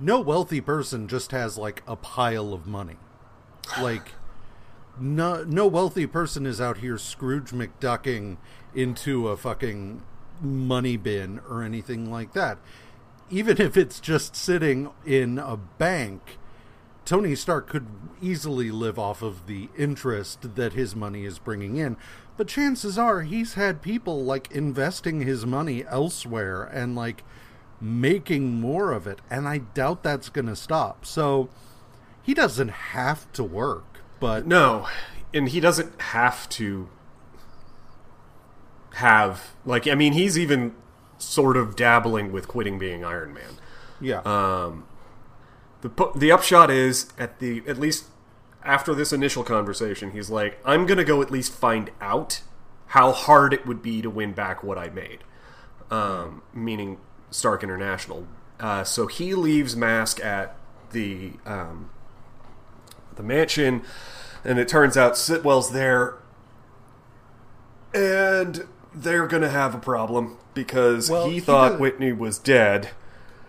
No 0.00 0.20
wealthy 0.20 0.60
person 0.60 1.06
just 1.06 1.30
has 1.30 1.56
like 1.56 1.82
a 1.86 1.94
pile 1.94 2.52
of 2.52 2.66
money. 2.66 2.96
Like 3.80 4.12
no 4.98 5.44
no 5.44 5.66
wealthy 5.66 6.06
person 6.06 6.46
is 6.46 6.60
out 6.60 6.78
here 6.78 6.98
Scrooge 6.98 7.50
McDucking 7.50 8.36
into 8.74 9.28
a 9.28 9.36
fucking 9.36 10.02
money 10.40 10.96
bin 10.96 11.40
or 11.48 11.62
anything 11.62 12.10
like 12.10 12.32
that. 12.32 12.58
Even 13.30 13.60
if 13.60 13.76
it's 13.76 14.00
just 14.00 14.34
sitting 14.36 14.90
in 15.06 15.38
a 15.38 15.56
bank, 15.56 16.38
Tony 17.04 17.34
Stark 17.34 17.68
could 17.68 17.86
easily 18.20 18.70
live 18.70 18.98
off 18.98 19.22
of 19.22 19.46
the 19.46 19.68
interest 19.76 20.54
that 20.56 20.72
his 20.72 20.96
money 20.96 21.24
is 21.24 21.38
bringing 21.38 21.76
in. 21.76 21.96
But 22.36 22.48
chances 22.48 22.98
are 22.98 23.22
he's 23.22 23.54
had 23.54 23.80
people 23.80 24.24
like 24.24 24.50
investing 24.50 25.20
his 25.20 25.46
money 25.46 25.84
elsewhere 25.88 26.64
and 26.64 26.96
like 26.96 27.22
making 27.80 28.60
more 28.60 28.92
of 28.92 29.06
it. 29.06 29.20
And 29.30 29.46
I 29.46 29.58
doubt 29.58 30.02
that's 30.02 30.28
going 30.28 30.46
to 30.46 30.56
stop. 30.56 31.06
So 31.06 31.48
he 32.22 32.34
doesn't 32.34 32.70
have 32.70 33.30
to 33.34 33.44
work, 33.44 34.00
but 34.18 34.46
No, 34.46 34.88
and 35.32 35.48
he 35.48 35.60
doesn't 35.60 36.00
have 36.00 36.48
to 36.50 36.88
have 38.94 39.54
like 39.66 39.88
I 39.88 39.94
mean 39.96 40.12
he's 40.12 40.38
even 40.38 40.72
sort 41.18 41.56
of 41.56 41.74
dabbling 41.74 42.30
with 42.32 42.46
quitting 42.46 42.78
being 42.78 43.04
Iron 43.04 43.34
Man. 43.34 43.58
yeah. 44.00 44.20
Um, 44.20 44.86
the 45.82 45.90
the 46.16 46.30
upshot 46.32 46.70
is 46.70 47.12
at 47.18 47.38
the 47.40 47.62
at 47.66 47.78
least 47.78 48.06
after 48.64 48.94
this 48.94 49.12
initial 49.12 49.42
conversation, 49.44 50.12
he's 50.12 50.30
like, 50.30 50.58
I'm 50.64 50.86
gonna 50.86 51.04
go 51.04 51.20
at 51.22 51.30
least 51.30 51.52
find 51.52 51.90
out 52.00 52.40
how 52.88 53.12
hard 53.12 53.52
it 53.52 53.66
would 53.66 53.82
be 53.82 54.00
to 54.02 54.10
win 54.10 54.32
back 54.32 54.62
what 54.62 54.78
I 54.78 54.88
made, 54.90 55.18
um, 55.90 56.42
meaning 56.52 56.98
Stark 57.30 57.62
International. 57.62 58.26
Uh, 58.60 58.84
so 58.84 59.06
he 59.06 59.34
leaves 59.34 59.74
Masque 59.76 60.20
at 60.24 60.56
the 60.92 61.32
um, 61.44 61.90
the 63.16 63.22
mansion, 63.22 63.82
and 64.44 64.58
it 64.58 64.68
turns 64.68 64.96
out 64.96 65.14
Sitwell's 65.14 65.70
there, 65.72 66.16
and 67.94 68.66
they're 68.94 69.26
gonna 69.26 69.48
have 69.50 69.74
a 69.74 69.78
problem 69.78 70.36
because 70.54 71.10
Well, 71.10 71.26
he 71.26 71.34
he 71.34 71.40
thought 71.40 71.70
does- 71.72 71.80
Whitney 71.80 72.12
was 72.12 72.38
dead. 72.38 72.90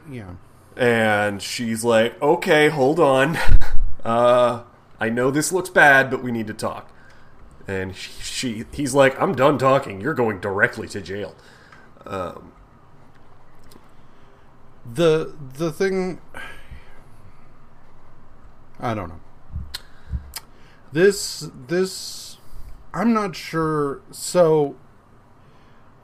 yeah. 0.10 0.32
And 0.78 1.42
she's 1.42 1.86
like, 1.86 2.22
okay, 2.22 2.70
hold 2.70 3.00
on. 3.00 3.38
Uh, 4.04 4.62
I 5.00 5.10
know 5.10 5.32
this 5.32 5.52
looks 5.52 5.70
bad, 5.70 6.10
but 6.10 6.24
we 6.24 6.32
need 6.32 6.48
to 6.48 6.54
talk. 6.54 6.92
And 7.68 7.96
she, 7.96 8.12
she 8.22 8.66
he's 8.72 8.94
like, 8.94 9.20
I'm 9.20 9.36
done 9.36 9.58
talking. 9.58 10.02
You're 10.02 10.14
going 10.14 10.40
directly 10.40 10.88
to 10.90 11.02
jail. 11.02 11.36
Um, 12.06 12.54
the 14.86 15.36
the 15.58 15.72
thing 15.72 16.22
I 18.80 18.94
don't 18.94 19.10
know. 19.10 19.20
This 20.92 21.50
this 21.68 22.38
I'm 22.94 23.14
not 23.14 23.36
sure 23.36 24.02
so 24.12 24.76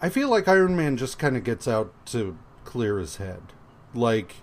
I 0.01 0.09
feel 0.09 0.29
like 0.29 0.47
Iron 0.47 0.75
Man 0.75 0.97
just 0.97 1.19
kind 1.19 1.37
of 1.37 1.43
gets 1.43 1.67
out 1.67 1.93
to 2.07 2.37
clear 2.65 2.97
his 2.97 3.17
head. 3.17 3.41
Like 3.93 4.37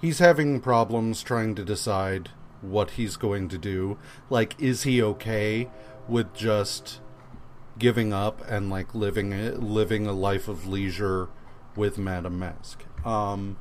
he's 0.00 0.18
having 0.18 0.60
problems 0.60 1.22
trying 1.22 1.54
to 1.54 1.64
decide 1.64 2.30
what 2.60 2.90
he's 2.92 3.16
going 3.16 3.48
to 3.48 3.58
do. 3.58 3.98
Like 4.28 4.54
is 4.60 4.82
he 4.84 5.02
okay 5.02 5.68
with 6.08 6.34
just 6.34 7.00
giving 7.78 8.12
up 8.12 8.42
and 8.48 8.68
like 8.70 8.94
living 8.94 9.32
a, 9.32 9.52
living 9.52 10.06
a 10.06 10.12
life 10.12 10.48
of 10.48 10.66
leisure 10.66 11.28
with 11.76 11.98
Madame 11.98 12.38
Masque. 12.38 12.84
Um, 13.06 13.56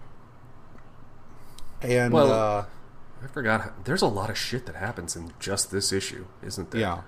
and 1.81 2.13
Well- 2.13 2.31
uh, 2.31 2.65
I 3.21 3.27
forgot. 3.27 3.83
There's 3.85 4.01
a 4.01 4.07
lot 4.07 4.29
of 4.29 4.37
shit 4.37 4.65
that 4.65 4.75
happens 4.75 5.15
in 5.17 5.33
just 5.39 5.71
this 5.71 5.91
issue, 5.91 6.25
isn't 6.41 6.71
there? 6.71 6.79
yeah, 6.81 7.01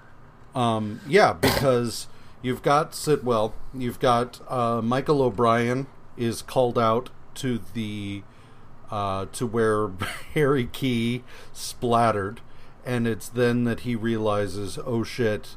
um, 0.53 0.99
yeah, 1.07 1.31
because 1.33 2.07
you've 2.41 2.61
got 2.61 2.91
Sitwell, 2.91 3.53
you've 3.73 3.99
got 3.99 4.41
uh, 4.51 4.81
Michael 4.81 5.21
O'Brien 5.21 5.87
is 6.17 6.41
called 6.41 6.77
out 6.77 7.09
to 7.35 7.61
the 7.73 8.23
uh, 8.91 9.25
to 9.31 9.47
where 9.47 9.87
Harry 10.33 10.67
Key 10.67 11.23
splattered, 11.53 12.41
and 12.85 13.07
it's 13.07 13.29
then 13.29 13.63
that 13.63 13.81
he 13.81 13.95
realizes, 13.95 14.77
oh 14.85 15.03
shit, 15.03 15.55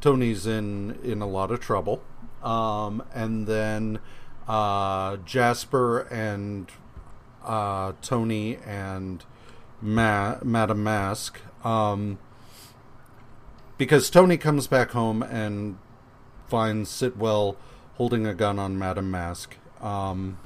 Tony's 0.00 0.46
in 0.46 0.98
in 1.02 1.20
a 1.20 1.26
lot 1.26 1.50
of 1.50 1.60
trouble. 1.60 2.02
Um, 2.42 3.02
and 3.14 3.46
then 3.46 3.98
uh, 4.48 5.16
Jasper 5.18 6.00
and 6.10 6.70
uh, 7.44 7.92
Tony 8.02 8.58
and 8.64 9.24
Ma- 9.80 10.36
Madame 10.42 10.82
Masque, 10.82 11.40
um, 11.64 12.18
because 13.78 14.10
Tony 14.10 14.36
comes 14.36 14.66
back 14.66 14.90
home 14.90 15.22
and 15.22 15.78
finds 16.48 16.90
Sitwell 16.90 17.56
holding 17.94 18.26
a 18.26 18.34
gun 18.34 18.58
on 18.58 18.78
Madame 18.78 19.10
Masque, 19.10 19.56
um, 19.80 20.38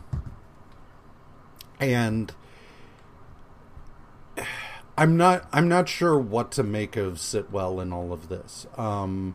and 1.80 2.32
I'm 4.96 5.16
not 5.16 5.48
I'm 5.52 5.68
not 5.68 5.88
sure 5.88 6.18
what 6.18 6.52
to 6.52 6.62
make 6.62 6.96
of 6.96 7.14
Sitwell 7.14 7.80
in 7.80 7.92
all 7.92 8.12
of 8.12 8.28
this. 8.28 8.66
Um, 8.76 9.34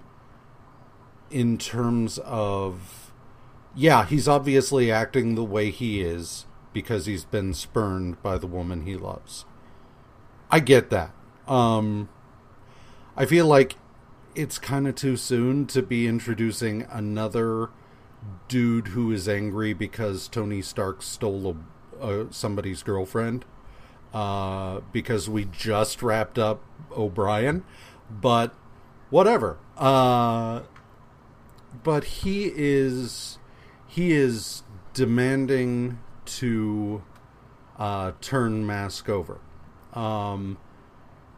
in 1.29 1.57
terms 1.57 2.17
of 2.19 3.11
yeah, 3.75 4.05
he's 4.05 4.27
obviously 4.27 4.91
acting 4.91 5.35
the 5.35 5.43
way 5.43 5.69
he 5.69 6.01
is 6.01 6.45
because 6.73 7.05
he's 7.05 7.25
been 7.25 7.53
spurned 7.53 8.21
by 8.21 8.37
the 8.37 8.47
woman 8.47 8.85
he 8.85 8.95
loves. 8.95 9.45
I 10.49 10.59
get 10.59 10.89
that. 10.89 11.11
Um 11.47 12.09
I 13.17 13.25
feel 13.25 13.45
like 13.47 13.75
it's 14.35 14.57
kind 14.57 14.87
of 14.87 14.95
too 14.95 15.17
soon 15.17 15.65
to 15.67 15.81
be 15.81 16.07
introducing 16.07 16.83
another 16.89 17.69
dude 18.47 18.89
who 18.89 19.11
is 19.11 19.27
angry 19.27 19.73
because 19.73 20.27
Tony 20.27 20.61
Stark 20.61 21.01
stole 21.01 21.49
a, 21.49 21.55
a, 22.01 22.27
somebody's 22.31 22.83
girlfriend. 22.83 23.45
Uh, 24.13 24.81
because 24.91 25.29
we 25.29 25.45
just 25.45 26.01
wrapped 26.01 26.39
up 26.39 26.63
O'Brien, 26.91 27.63
but 28.09 28.55
whatever. 29.11 29.59
Uh, 29.77 30.61
but 31.83 32.03
he 32.03 32.51
is 32.55 33.37
he 33.87 34.11
is 34.11 34.63
demanding 34.95 35.99
to 36.25 37.03
uh, 37.77 38.13
turn 38.19 38.65
Masque 38.65 39.09
over. 39.09 39.39
Um, 39.93 40.57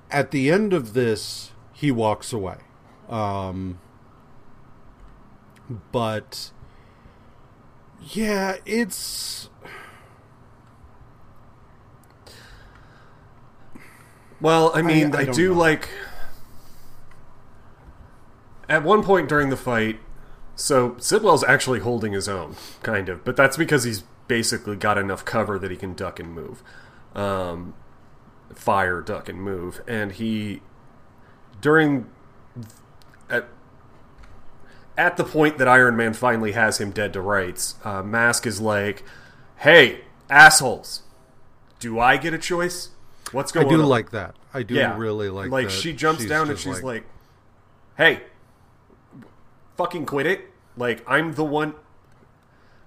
at 0.09 0.31
the 0.31 0.49
end 0.49 0.71
of 0.71 0.93
this, 0.93 1.51
he 1.73 1.91
walks 1.91 2.31
away. 2.31 2.57
Um, 3.09 3.79
but 5.91 6.51
yeah, 8.01 8.57
it's 8.65 9.49
Well, 14.41 14.71
I 14.73 14.81
mean, 14.81 15.15
I 15.15 15.19
I, 15.19 15.25
don't 15.25 15.35
do 15.35 15.49
know. 15.53 15.59
like. 15.59 15.89
At 18.67 18.83
one 18.83 19.03
point 19.03 19.27
during 19.27 19.49
the 19.49 19.57
fight, 19.57 19.99
so 20.55 20.91
Sitwell's 20.91 21.43
actually 21.43 21.79
holding 21.79 22.13
his 22.13 22.29
own, 22.29 22.55
kind 22.83 23.09
of, 23.09 23.25
but 23.25 23.35
that's 23.35 23.57
because 23.57 23.83
he's 23.83 24.03
basically 24.27 24.77
got 24.77 24.97
enough 24.97 25.25
cover 25.25 25.59
that 25.59 25.71
he 25.71 25.77
can 25.77 25.93
duck 25.93 26.19
and 26.19 26.33
move, 26.33 26.63
um, 27.13 27.73
fire, 28.53 29.01
duck 29.01 29.27
and 29.27 29.41
move, 29.41 29.81
and 29.87 30.13
he 30.13 30.61
during 31.59 32.07
at 33.29 33.47
at 34.97 35.17
the 35.17 35.23
point 35.23 35.57
that 35.57 35.67
Iron 35.67 35.95
Man 35.97 36.13
finally 36.13 36.53
has 36.53 36.79
him 36.79 36.91
dead 36.91 37.11
to 37.13 37.21
rights, 37.21 37.75
uh, 37.83 38.01
Masque 38.03 38.47
is 38.47 38.61
like, 38.61 39.03
"Hey, 39.57 40.01
assholes, 40.29 41.01
do 41.79 41.99
I 41.99 42.17
get 42.17 42.33
a 42.33 42.37
choice? 42.37 42.89
What's 43.31 43.51
going 43.51 43.67
on? 43.67 43.73
I 43.73 43.75
do 43.75 43.83
on? 43.83 43.89
like 43.89 44.11
that. 44.11 44.35
I 44.53 44.63
do 44.63 44.75
yeah, 44.75 44.97
really 44.97 45.29
like. 45.29 45.49
Like 45.49 45.67
that 45.67 45.73
she 45.73 45.93
jumps 45.93 46.25
down 46.25 46.49
and 46.49 46.59
she's 46.59 46.83
like, 46.83 47.05
"Hey, 47.97 48.23
fucking 49.77 50.05
quit 50.05 50.25
it! 50.25 50.49
Like 50.77 51.03
I'm 51.07 51.33
the 51.33 51.45
one. 51.45 51.73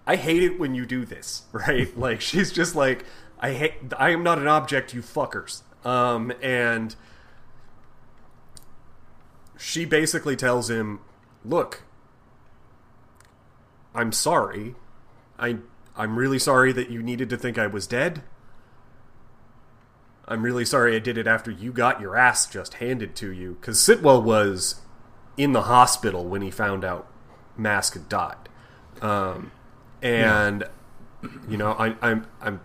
I 0.07 0.17
hate 0.17 0.43
it 0.43 0.59
when 0.59 0.75
you 0.75 0.85
do 0.85 1.05
this, 1.05 1.45
right? 1.53 1.97
like 1.99 2.21
she's 2.21 2.53
just 2.53 2.75
like, 2.75 3.05
I 3.41 3.53
hate. 3.53 3.75
I 3.99 4.11
am 4.11 4.23
not 4.23 4.39
an 4.39 4.47
object, 4.47 4.93
you 4.93 5.01
fuckers. 5.01 5.63
Um, 5.85 6.33
and 6.43 6.95
she 9.59 9.85
basically 9.85 10.37
tells 10.37 10.71
him, 10.71 11.01
"Look, 11.45 11.83
I'm 13.95 14.13
sorry. 14.13 14.75
I 15.39 15.57
I'm 15.97 16.19
really 16.19 16.39
sorry 16.39 16.73
that 16.73 16.91
you 16.91 17.03
needed 17.03 17.31
to 17.31 17.37
think 17.37 17.59
I 17.59 17.67
was 17.67 17.87
dead." 17.87 18.23
I'm 20.27 20.43
really 20.43 20.65
sorry 20.65 20.97
I 20.97 21.01
did 21.01 21.19
it 21.19 21.27
after 21.27 21.51
you 21.51 21.73
got 21.73 22.01
your 22.01 22.17
ass 22.17 22.47
just 22.47 22.75
handed 22.75 23.15
to 23.17 23.31
you. 23.31 23.59
Because 23.61 23.79
Sitwell 23.79 24.23
was 24.23 24.81
in 25.37 25.53
the 25.53 25.63
hospital 25.63 26.25
when 26.25 26.43
he 26.43 26.51
found 26.51 26.85
out 26.85 27.11
Masque 27.57 27.95
had 27.95 28.09
died. 28.09 28.49
Um, 29.03 29.53
and, 30.01 30.65
you 31.49 31.57
know, 31.57 31.73
I, 31.73 31.97
I'm, 32.01 32.27
I'm, 32.41 32.61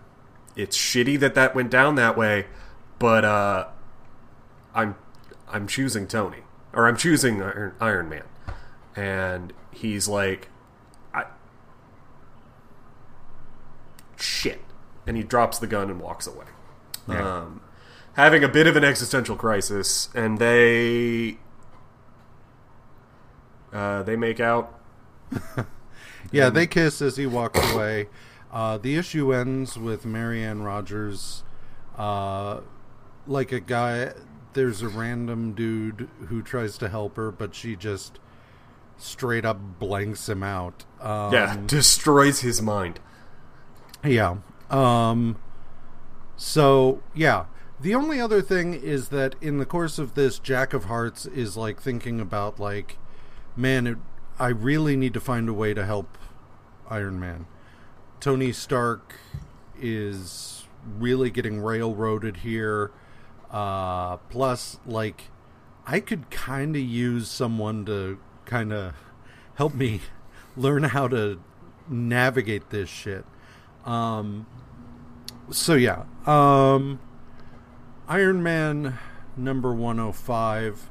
it's 0.56 0.76
shitty 0.76 1.18
that 1.20 1.34
that 1.34 1.54
went 1.54 1.70
down 1.70 1.96
that 1.96 2.16
way, 2.16 2.46
but, 2.98 3.24
uh, 3.24 3.68
I'm, 4.74 4.96
I'm 5.48 5.66
choosing 5.66 6.06
Tony. 6.06 6.38
Or 6.72 6.86
I'm 6.86 6.96
choosing 6.96 7.42
Iron, 7.42 7.74
Iron 7.80 8.08
Man. 8.08 8.22
And 8.94 9.52
he's 9.72 10.08
like, 10.08 10.48
I, 11.12 11.24
shit. 14.16 14.60
And 15.06 15.16
he 15.16 15.24
drops 15.24 15.58
the 15.58 15.66
gun 15.66 15.90
and 15.90 16.00
walks 16.00 16.26
away 16.26 16.46
Yeah. 17.12 17.38
um, 17.38 17.60
having 18.14 18.42
a 18.44 18.48
bit 18.48 18.66
of 18.66 18.76
an 18.76 18.84
existential 18.84 19.36
crisis, 19.36 20.08
and 20.14 20.38
they 20.38 21.38
uh, 23.72 24.02
they 24.02 24.16
make 24.16 24.40
out. 24.40 24.78
Yeah, 26.32 26.48
they 26.50 26.66
kiss 26.68 27.02
as 27.02 27.16
he 27.16 27.26
walks 27.26 27.58
away. 27.72 28.06
Uh, 28.52 28.78
the 28.78 28.96
issue 28.96 29.32
ends 29.34 29.76
with 29.76 30.04
Marianne 30.04 30.62
Rogers, 30.62 31.42
uh, 31.96 32.60
like 33.26 33.50
a 33.50 33.58
guy. 33.58 34.12
There's 34.52 34.82
a 34.82 34.88
random 34.88 35.54
dude 35.54 36.08
who 36.28 36.42
tries 36.42 36.78
to 36.78 36.88
help 36.88 37.16
her, 37.16 37.32
but 37.32 37.54
she 37.54 37.74
just 37.74 38.20
straight 38.96 39.44
up 39.44 39.58
blanks 39.80 40.28
him 40.28 40.42
out. 40.44 40.84
Um, 41.00 41.32
yeah, 41.32 41.56
destroys 41.66 42.40
his 42.40 42.60
mind. 42.62 43.00
Yeah. 44.04 44.36
Um 44.70 45.36
so 46.40 47.02
yeah. 47.14 47.44
The 47.78 47.94
only 47.94 48.18
other 48.18 48.40
thing 48.40 48.72
is 48.72 49.10
that 49.10 49.34
in 49.42 49.58
the 49.58 49.66
course 49.66 49.98
of 49.98 50.14
this 50.14 50.38
Jack 50.38 50.72
of 50.72 50.84
Hearts 50.84 51.26
is 51.26 51.54
like 51.54 51.80
thinking 51.82 52.18
about 52.18 52.58
like 52.58 52.96
man, 53.56 53.86
it, 53.86 53.98
I 54.38 54.48
really 54.48 54.96
need 54.96 55.12
to 55.14 55.20
find 55.20 55.50
a 55.50 55.52
way 55.52 55.74
to 55.74 55.84
help 55.84 56.16
Iron 56.88 57.20
Man. 57.20 57.44
Tony 58.20 58.52
Stark 58.52 59.16
is 59.78 60.66
really 60.98 61.30
getting 61.30 61.60
railroaded 61.60 62.38
here. 62.38 62.90
Uh 63.50 64.16
plus 64.16 64.78
like 64.86 65.24
I 65.86 66.00
could 66.00 66.30
kind 66.30 66.74
of 66.74 66.82
use 66.82 67.28
someone 67.28 67.84
to 67.84 68.18
kind 68.46 68.72
of 68.72 68.94
help 69.56 69.74
me 69.74 70.00
learn 70.56 70.84
how 70.84 71.06
to 71.08 71.38
navigate 71.86 72.70
this 72.70 72.88
shit. 72.88 73.26
Um, 73.84 74.46
so 75.50 75.74
yeah, 75.74 76.04
um, 76.26 77.00
Iron 78.08 78.42
Man 78.42 78.98
number 79.36 79.74
105 79.74 80.90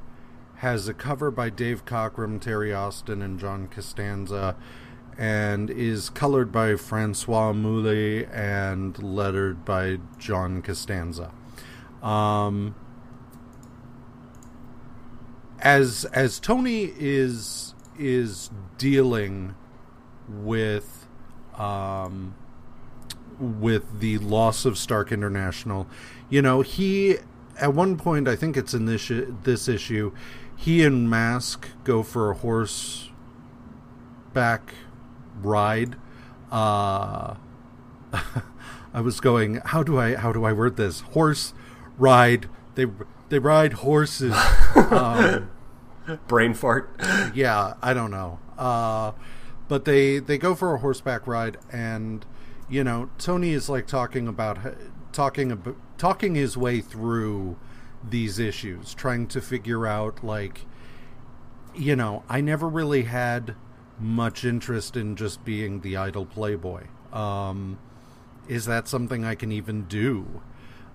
has 0.58 0.88
a 0.88 0.94
cover 0.94 1.32
by 1.32 1.50
Dave 1.50 1.86
Cockrum, 1.86 2.40
Terry 2.40 2.74
Austin, 2.74 3.22
and 3.22 3.40
John 3.40 3.68
Costanza, 3.68 4.56
and 5.18 5.70
is 5.70 6.10
colored 6.10 6.52
by 6.52 6.76
Francois 6.76 7.54
Mouly 7.54 8.26
and 8.26 9.02
lettered 9.02 9.64
by 9.64 10.00
John 10.18 10.62
Costanza. 10.62 11.32
Um, 12.02 12.76
as 15.62 16.06
as 16.06 16.40
Tony 16.40 16.94
is 16.98 17.74
is 17.98 18.50
dealing 18.78 19.56
with 20.28 21.08
um, 21.56 22.36
with 23.40 24.00
the 24.00 24.18
loss 24.18 24.66
of 24.66 24.78
Stark 24.78 25.12
International. 25.12 25.88
You 26.30 26.42
know, 26.42 26.62
he 26.62 27.18
at 27.60 27.74
one 27.74 27.98
point, 27.98 28.28
I 28.28 28.36
think 28.36 28.58
it's 28.58 28.74
in 28.74 28.86
this 28.86 29.12
this 29.44 29.68
issue, 29.68 30.12
he 30.56 30.84
and 30.84 31.10
Masque 31.10 31.70
go 31.84 32.04
for 32.04 32.32
a 32.32 32.36
horse 32.36 33.10
back 34.34 34.74
ride. 35.42 35.96
Uh, 36.52 37.36
I 38.94 39.02
was 39.02 39.20
going, 39.20 39.62
how 39.66 39.84
do 39.84 40.00
I 40.00 40.16
how 40.16 40.32
do 40.32 40.46
I 40.46 40.54
word 40.54 40.78
this? 40.78 41.02
Horse 41.02 41.54
ride. 41.98 42.50
They 42.76 42.86
they 43.30 43.40
ride 43.40 43.74
horses. 43.74 44.34
um, 44.76 45.50
Brain 46.28 46.54
fart. 46.54 46.90
yeah, 47.36 47.76
I 47.82 47.94
don't 47.94 48.12
know. 48.12 48.40
Uh, 48.58 49.12
but 49.68 49.86
they 49.86 50.20
they 50.20 50.38
go 50.38 50.56
for 50.56 50.74
a 50.74 50.80
horseback 50.80 51.28
ride, 51.28 51.58
and 51.72 52.26
you 52.70 52.84
know 52.84 53.10
Tony 53.18 53.52
is 53.52 53.70
like 53.70 53.88
talking 53.88 54.28
about 54.28 54.60
talking 55.12 55.52
about 55.52 55.76
talking 55.98 56.36
his 56.36 56.58
way 56.58 56.82
through 56.82 57.58
these 58.08 58.40
issues, 58.40 58.94
trying 58.94 59.28
to 59.28 59.42
figure 59.42 59.86
out 59.86 60.24
like, 60.24 60.66
you 61.76 61.96
know, 61.96 62.24
I 62.30 62.42
never 62.42 62.68
really 62.68 63.04
had 63.04 63.56
much 64.00 64.46
interest 64.46 64.96
in 64.96 65.16
just 65.16 65.44
being 65.44 65.82
the 65.82 65.98
idle 65.98 66.26
playboy. 66.26 66.86
Um, 67.12 67.80
is 68.48 68.66
that 68.66 68.88
something 68.88 69.26
I 69.26 69.36
can 69.36 69.52
even 69.52 69.84
do? 69.84 70.42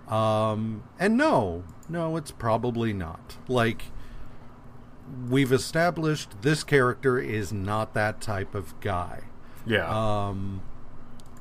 Um, 0.09 0.85
and 0.99 1.17
no, 1.17 1.65
no, 1.89 2.17
it's 2.17 2.31
probably 2.31 2.93
not. 2.93 3.37
Like 3.49 3.85
we've 5.29 5.53
established 5.53 6.43
this 6.43 6.65
character 6.65 7.19
is 7.19 7.53
not 7.53 7.95
that 7.95 8.21
type 8.21 8.55
of 8.55 8.79
guy. 8.81 9.25
Yeah. 9.67 9.89
Um, 9.89 10.63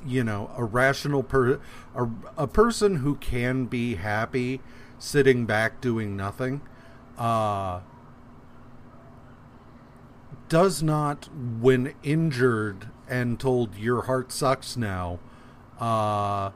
you 0.06 0.24
know, 0.24 0.52
a 0.58 0.64
rational 0.64 1.24
per 1.24 1.60
a, 1.96 2.08
a 2.38 2.48
person 2.48 2.98
who 2.98 3.16
can 3.16 3.66
be 3.66 3.96
happy 3.96 4.62
sitting 5.00 5.46
back 5.46 5.82
doing 5.82 6.16
nothing 6.16 6.62
uh 7.18 7.82
does 10.50 10.82
not 10.84 11.30
when 11.60 11.94
injured 12.04 12.88
and 13.08 13.40
told 13.40 13.76
your 13.76 14.04
heart 14.04 14.32
sucks 14.32 14.78
now 14.78 15.20
uh 15.80 16.52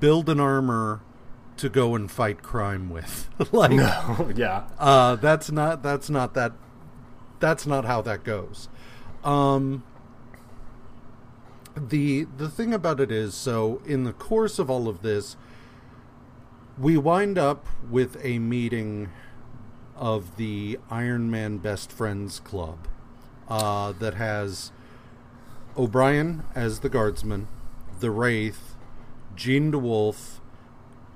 build 0.00 0.28
an 0.28 0.40
armor 0.40 1.00
to 1.56 1.68
go 1.68 1.94
and 1.94 2.10
fight 2.10 2.42
crime 2.42 2.90
with 2.90 3.28
like 3.52 3.70
no. 3.70 4.32
Yeah. 4.36 4.64
uh, 4.78 5.16
that's 5.16 5.50
not 5.50 5.82
that's 5.82 6.10
not 6.10 6.34
that 6.34 6.52
that's 7.38 7.66
not 7.66 7.84
how 7.84 8.00
that 8.02 8.24
goes. 8.24 8.68
Um, 9.24 9.82
the 11.76 12.24
the 12.24 12.48
thing 12.48 12.72
about 12.72 13.00
it 13.00 13.10
is, 13.10 13.34
so 13.34 13.80
in 13.86 14.04
the 14.04 14.12
course 14.12 14.58
of 14.58 14.70
all 14.70 14.88
of 14.88 15.02
this, 15.02 15.36
we 16.78 16.96
wind 16.96 17.38
up 17.38 17.66
with 17.90 18.18
a 18.24 18.38
meeting 18.38 19.10
of 19.94 20.36
the 20.36 20.78
Iron 20.90 21.30
Man 21.30 21.58
Best 21.58 21.90
Friends 21.92 22.40
Club 22.40 22.88
uh, 23.48 23.92
that 23.92 24.14
has 24.14 24.72
O'Brien 25.76 26.44
as 26.54 26.80
the 26.80 26.88
guardsman, 26.88 27.48
the 28.00 28.10
Wraith, 28.10 28.76
Jean 29.34 29.72
DeWolff, 29.72 30.40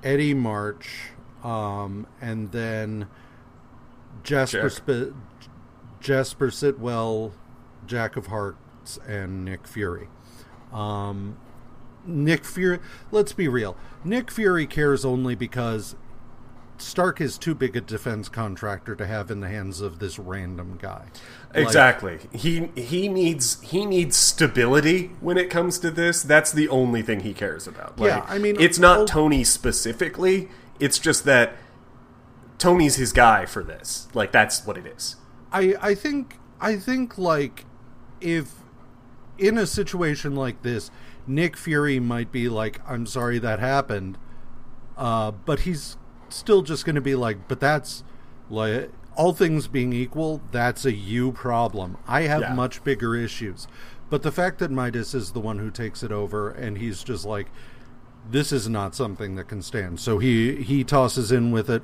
Eddie 0.03 0.35
March, 0.35 1.11
um, 1.43 2.07
and 2.21 2.53
then 2.53 3.09
Jasper 4.23 4.69
Sp- 4.73 5.17
Jasper 6.01 6.49
Sitwell, 6.51 7.33
Jack 7.87 8.17
of 8.17 8.27
Hearts, 8.27 8.99
and 9.07 9.45
Nick 9.45 9.67
Fury. 9.67 10.09
Um, 10.73 11.37
Nick 12.07 12.45
Fury. 12.45 12.79
Let's 13.11 13.33
be 13.33 13.49
real. 13.49 13.77
Nick 14.05 14.31
Fury 14.31 14.67
cares 14.67 15.05
only 15.05 15.35
because 15.35 15.95
Stark 16.79 17.21
is 17.21 17.37
too 17.37 17.55
big 17.55 17.77
a 17.77 17.81
defense 17.81 18.29
contractor 18.29 18.95
to 18.95 19.07
have 19.07 19.31
in 19.31 19.41
the 19.41 19.49
hands 19.49 19.81
of 19.81 19.99
this 19.99 20.19
random 20.19 20.79
guy. 20.81 21.07
Like, 21.55 21.65
Exactly. 21.65 22.19
he 22.33 22.71
he 22.75 23.09
needs 23.09 23.61
he 23.61 23.85
needs 23.85 24.17
stability 24.17 25.09
when 25.21 25.37
it 25.37 25.51
comes 25.51 25.79
to 25.81 25.91
this. 25.91 26.23
That's 26.23 26.53
the 26.53 26.69
only 26.69 27.03
thing 27.03 27.21
he 27.21 27.35
cares 27.35 27.67
about. 27.67 27.95
Yeah, 27.99 28.25
I 28.29 28.39
mean, 28.39 28.59
it's 28.59 28.79
not 28.79 28.99
oh- 29.01 29.07
Tony 29.07 29.45
specifically. 29.45 30.49
It's 30.79 30.99
just 30.99 31.25
that 31.25 31.55
Tony's 32.57 32.97
his 32.97 33.13
guy 33.13 33.45
for 33.47 33.63
this. 33.63 34.09
Like 34.15 34.33
that's 34.33 34.65
what 34.67 34.79
it 34.79 34.87
is. 34.87 35.17
I 35.53 35.75
I 35.81 35.95
think 35.95 36.39
I 36.61 36.77
think 36.77 37.19
like 37.19 37.67
if 38.21 38.55
in 39.41 39.59
a 39.59 39.67
situation 39.67 40.37
like 40.37 40.63
this, 40.63 40.91
Nick 41.27 41.57
Fury 41.57 41.99
might 41.99 42.31
be 42.31 42.49
like, 42.49 42.81
"I'm 42.89 43.07
sorry 43.07 43.39
that 43.41 43.59
happened," 43.59 44.19
Uh, 44.97 45.31
but 45.31 45.61
he's 45.61 45.97
still 46.29 46.61
just 46.61 46.85
going 46.85 46.95
to 46.95 47.01
be 47.01 47.15
like, 47.15 47.49
but 47.49 47.59
that's 47.59 48.05
like 48.51 48.91
all 49.17 49.33
things 49.33 49.67
being 49.67 49.95
equal, 49.95 50.43
that's 50.53 50.85
a 50.85 50.93
you 50.93 51.33
problem. 51.33 51.97
I 52.07 52.23
have 52.23 52.43
Yeah. 52.43 52.55
much 52.55 52.85
bigger 52.85 53.17
issues. 53.17 53.67
But 54.11 54.23
the 54.23 54.31
fact 54.31 54.59
that 54.59 54.71
Midas 54.71 55.15
is 55.15 55.33
the 55.33 55.41
one 55.41 55.59
who 55.59 55.71
takes 55.71 56.03
it 56.03 56.13
over 56.13 56.51
and 56.51 56.77
he's 56.77 57.03
just 57.03 57.25
like, 57.25 57.47
this 58.31 58.53
is 58.53 58.69
not 58.69 58.95
something 58.95 59.37
that 59.37 59.49
can 59.49 59.63
stand. 59.63 60.01
So 60.01 60.19
he 60.19 60.57
he 60.57 60.85
tosses 60.85 61.33
in 61.33 61.51
with 61.51 61.71
it. 61.71 61.83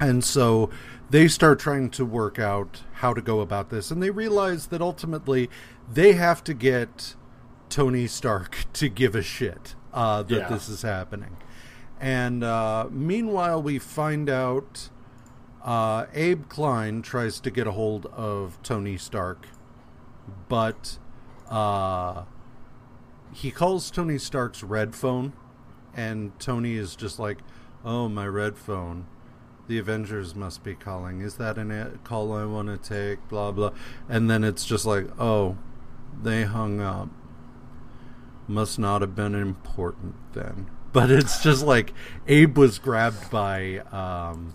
And 0.00 0.22
so 0.22 0.68
they 1.08 1.28
start 1.28 1.58
trying 1.60 1.88
to 1.90 2.04
work 2.04 2.38
out 2.38 2.82
how 2.94 3.14
to 3.14 3.22
go 3.22 3.40
about 3.40 3.70
this 3.70 3.90
and 3.90 4.02
they 4.02 4.10
realize 4.10 4.66
that 4.66 4.82
ultimately 4.82 5.48
they 5.92 6.12
have 6.12 6.42
to 6.44 6.54
get 6.54 7.14
Tony 7.68 8.06
Stark 8.06 8.64
to 8.74 8.88
give 8.88 9.14
a 9.14 9.22
shit 9.22 9.74
uh, 9.92 10.22
that 10.22 10.34
Yeah. 10.34 10.48
this 10.48 10.68
is 10.68 10.82
happening. 10.82 11.36
And 12.00 12.42
uh, 12.44 12.88
meanwhile, 12.90 13.62
we 13.62 13.78
find 13.78 14.28
out 14.28 14.90
uh, 15.64 16.06
Abe 16.12 16.48
Klein 16.48 17.00
tries 17.02 17.40
to 17.40 17.50
get 17.50 17.66
a 17.66 17.72
hold 17.72 18.06
of 18.06 18.58
Tony 18.62 18.98
Stark, 18.98 19.46
but 20.48 20.98
uh, 21.48 22.24
he 23.32 23.50
calls 23.50 23.90
Tony 23.90 24.18
Stark's 24.18 24.62
red 24.62 24.94
phone, 24.94 25.32
and 25.94 26.38
Tony 26.38 26.74
is 26.74 26.94
just 26.96 27.18
like, 27.18 27.38
"Oh, 27.84 28.08
my 28.08 28.26
red 28.26 28.58
phone. 28.58 29.06
The 29.66 29.78
Avengers 29.78 30.34
must 30.34 30.62
be 30.62 30.74
calling. 30.74 31.22
Is 31.22 31.36
that 31.36 31.56
an 31.56 31.70
a 31.70 31.92
call 32.04 32.32
I 32.32 32.44
want 32.44 32.68
to 32.68 32.76
take?" 32.76 33.26
Blah 33.28 33.52
blah. 33.52 33.70
And 34.08 34.28
then 34.30 34.44
it's 34.44 34.66
just 34.66 34.84
like, 34.84 35.08
"Oh, 35.18 35.56
they 36.22 36.44
hung 36.44 36.80
up. 36.80 37.08
Must 38.46 38.78
not 38.78 39.00
have 39.00 39.14
been 39.14 39.34
important 39.34 40.14
then." 40.34 40.68
But 40.92 41.10
it's 41.10 41.42
just 41.42 41.64
like 41.64 41.92
Abe 42.28 42.56
was 42.58 42.78
grabbed 42.78 43.30
by 43.30 43.78
um, 43.90 44.54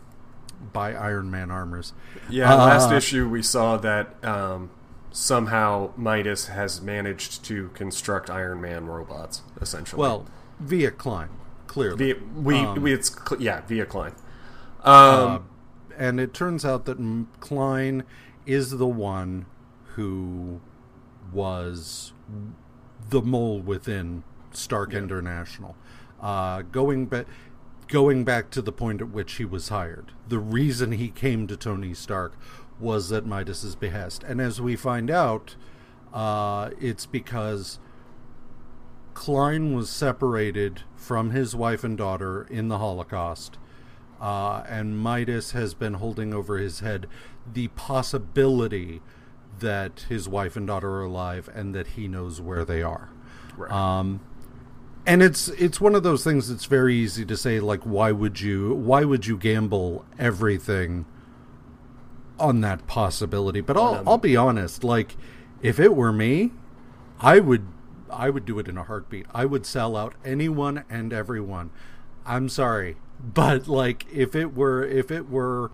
by 0.72 0.94
Iron 0.94 1.30
Man 1.32 1.52
armors. 1.52 1.94
Yeah, 2.30 2.54
last 2.54 2.92
Uh, 2.92 2.96
issue 2.96 3.28
we 3.28 3.42
saw 3.42 3.78
that 3.78 4.24
um, 4.24 4.70
somehow 5.12 5.92
Midas 5.98 6.48
has 6.48 6.82
managed 6.82 7.44
to 7.46 7.70
construct 7.74 8.30
Iron 8.30 8.62
Man 8.62 8.86
robots, 8.86 9.42
essentially. 9.60 10.00
Well, 10.00 10.28
via 10.60 10.92
Klein, 10.92 11.30
clearly. 11.68 12.14
via, 12.14 12.24
we, 12.36 12.60
um, 12.60 12.82
we 12.82 12.94
it's 12.94 13.14
yeah 13.40 13.62
via 13.68 13.86
Klein. 13.86 14.14
Um, 14.84 14.94
Uh, 14.94 15.40
and 15.98 16.20
it 16.22 16.34
turns 16.34 16.64
out 16.64 16.86
that 16.86 17.26
Klein 17.42 18.04
is 18.46 18.78
the 18.78 18.88
one 18.88 19.46
who 19.96 20.62
was 21.32 22.14
the 23.10 23.22
mole 23.22 23.60
within 23.60 24.24
Stark 24.52 24.94
International. 24.94 25.76
Uh, 26.22 26.62
going 26.64 27.06
back, 27.06 27.26
going 27.88 28.24
back 28.24 28.50
to 28.52 28.62
the 28.62 28.72
point 28.72 29.02
at 29.02 29.10
which 29.10 29.34
he 29.34 29.46
was 29.46 29.70
hired, 29.70 30.12
the 30.28 30.40
reason 30.40 30.92
he 30.94 31.10
came 31.10 31.48
to 31.48 31.58
Tony 31.58 31.94
Stark 31.94 32.38
was 32.80 33.12
at 33.12 33.26
Midas's 33.26 33.76
behest, 33.76 34.24
and 34.24 34.40
as 34.40 34.62
we 34.62 34.76
find 34.76 35.10
out, 35.12 35.56
uh, 36.14 36.70
it's 36.80 37.06
because 37.06 37.80
Klein 39.14 39.76
was 39.76 39.90
separated 39.90 40.84
from 40.96 41.32
his 41.32 41.56
wife 41.56 41.84
and 41.84 41.98
daughter 41.98 42.48
in 42.50 42.68
the 42.70 42.78
Holocaust, 42.78 43.58
uh, 44.22 44.64
and 44.68 44.98
Midas 44.98 45.52
has 45.52 45.74
been 45.74 45.96
holding 45.96 46.34
over 46.34 46.58
his 46.58 46.80
head 46.80 47.08
the 47.52 47.68
possibility 47.70 49.02
that 49.60 50.06
his 50.10 50.28
wife 50.28 50.56
and 50.56 50.68
daughter 50.68 50.90
are 50.90 51.04
alive 51.04 51.50
and 51.54 51.74
that 51.76 51.88
he 51.88 52.08
knows 52.08 52.42
where 52.42 52.66
they 52.66 52.82
are. 52.82 53.10
right. 53.58 53.72
Um, 53.72 54.22
and 55.06 55.24
it's 55.24 55.48
it's 55.50 55.82
one 55.82 55.96
of 55.96 56.04
those 56.04 56.24
things 56.24 56.50
that's 56.50 56.66
very 56.66 56.96
easy 56.96 57.26
to 57.26 57.36
say 57.36 57.60
like 57.60 57.82
why 57.82 58.12
would 58.12 58.40
you 58.40 58.74
why 58.76 59.04
would 59.04 59.26
you 59.26 59.38
gamble 59.38 60.06
everything 60.20 61.06
on 62.40 62.62
that 62.62 62.86
possibility 62.86 63.62
but 63.62 63.76
I'll 63.76 63.96
Um, 63.96 64.08
I'll 64.08 64.18
be 64.18 64.36
honest 64.36 64.84
like 64.84 65.16
if 65.62 65.80
it 65.80 65.96
were 65.96 66.14
me 66.14 66.52
I 67.20 67.40
would 67.40 67.68
I 68.12 68.30
would 68.30 68.46
do 68.46 68.60
it 68.60 68.68
in 68.68 68.78
a 68.78 68.84
heartbeat 68.84 69.26
I 69.34 69.46
would 69.46 69.66
sell 69.66 69.96
out 69.96 70.14
anyone 70.24 70.84
and 70.90 71.12
everyone 71.12 71.72
I'm 72.26 72.48
sorry 72.48 72.98
but 73.20 73.68
like 73.68 74.06
if 74.14 74.36
it 74.36 74.54
were 74.56 74.84
if 74.84 75.10
it 75.12 75.30
were 75.30 75.72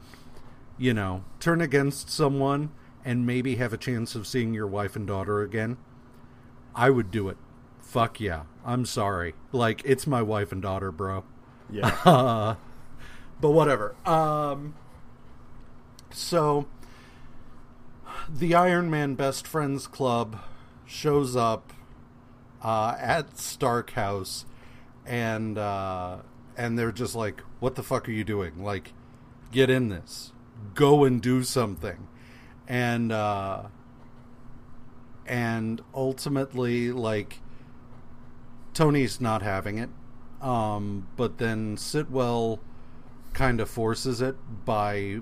you 0.78 0.94
know 0.94 1.24
turn 1.40 1.62
against 1.62 2.10
someone 2.10 2.70
and 3.06 3.26
maybe 3.26 3.56
have 3.56 3.72
a 3.72 3.78
chance 3.78 4.16
of 4.16 4.28
seeing 4.28 4.54
your 4.54 4.68
wife 4.68 4.96
and 4.96 5.08
daughter 5.08 5.42
again 5.42 5.78
I 6.76 6.90
would 6.90 7.10
do 7.10 7.30
it. 7.30 7.38
Fuck 7.80 8.20
yeah. 8.20 8.44
I'm 8.66 8.86
sorry. 8.86 9.34
Like 9.54 9.82
it's 9.86 10.06
my 10.06 10.22
wife 10.22 10.52
and 10.52 10.62
daughter, 10.62 10.92
bro. 10.92 11.24
yeah. 11.70 11.88
Uh, 12.04 12.56
but 13.40 13.52
whatever. 13.52 13.96
Um 14.06 14.76
so 16.12 16.68
the 18.30 18.56
Iron 18.56 18.90
Man 18.90 19.16
Best 19.16 19.48
Friends 19.48 19.88
Club 19.88 20.42
shows 20.86 21.36
up 21.36 21.74
uh, 22.62 22.96
at 23.00 23.38
Stark 23.38 23.92
House 23.92 24.46
and 25.06 25.58
uh, 25.58 26.18
and 26.58 26.80
they're 26.80 26.92
just 26.92 27.16
like, 27.16 27.42
"What 27.60 27.76
the 27.76 27.84
fuck 27.84 28.08
are 28.08 28.12
you 28.14 28.24
doing? 28.24 28.64
Like, 28.64 28.94
get 29.52 29.70
in 29.70 29.90
this. 29.90 30.32
Go 30.74 31.04
and 31.04 31.22
do 31.22 31.44
something." 31.44 32.08
And 32.68 33.12
uh, 33.12 33.64
and 35.26 35.82
ultimately 35.94 36.92
like 36.92 37.40
Tony's 38.74 39.22
not 39.22 39.42
having 39.42 39.78
it. 39.78 39.90
Um, 40.42 41.08
but 41.16 41.38
then 41.38 41.78
Sitwell 41.78 42.60
kind 43.34 43.60
of 43.60 43.70
forces 43.70 44.22
it 44.22 44.36
by 44.66 45.22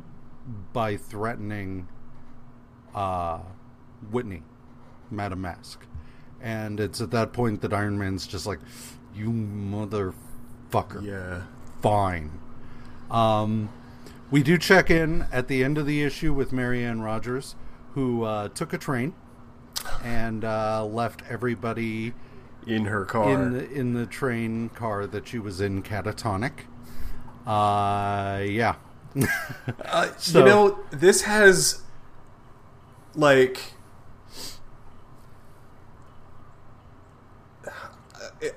by 0.73 0.97
threatening 0.97 1.87
uh, 2.93 3.39
Whitney, 4.11 4.43
Madame 5.09 5.41
Masque. 5.41 5.85
And 6.41 6.79
it's 6.79 6.99
at 6.99 7.11
that 7.11 7.31
point 7.31 7.61
that 7.61 7.73
Iron 7.73 7.97
Man's 7.97 8.27
just 8.27 8.45
like, 8.45 8.59
You 9.15 9.29
motherfucker 9.29 10.13
yeah. 11.05 11.43
fine. 11.81 12.31
Um, 13.09 13.69
we 14.33 14.41
do 14.41 14.57
check 14.57 14.89
in 14.89 15.27
at 15.31 15.47
the 15.47 15.63
end 15.63 15.77
of 15.77 15.85
the 15.85 16.01
issue 16.01 16.33
with 16.33 16.51
Marianne 16.51 17.01
Rogers, 17.01 17.53
who 17.93 18.23
uh, 18.23 18.47
took 18.47 18.73
a 18.73 18.79
train 18.79 19.13
and 20.03 20.43
uh, 20.43 20.83
left 20.83 21.21
everybody 21.29 22.15
In 22.65 22.85
her 22.85 23.05
car. 23.05 23.31
in 23.31 23.53
the, 23.53 23.71
in 23.71 23.93
the 23.93 24.07
train 24.07 24.69
car 24.69 25.05
that 25.05 25.27
she 25.27 25.37
was 25.37 25.61
in 25.61 25.83
catatonic. 25.83 26.61
Uh, 27.45 28.41
yeah. 28.43 28.73
Uh, 29.85 30.07
So- 30.17 30.39
you 30.39 30.45
know, 30.45 30.79
this 30.89 31.21
has 31.21 31.83
like 33.13 33.59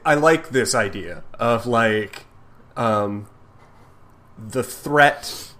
I 0.06 0.14
like 0.14 0.48
this 0.48 0.74
idea 0.74 1.22
of 1.38 1.66
like 1.66 2.24
um 2.78 3.28
the 4.38 4.62
threat 4.62 5.52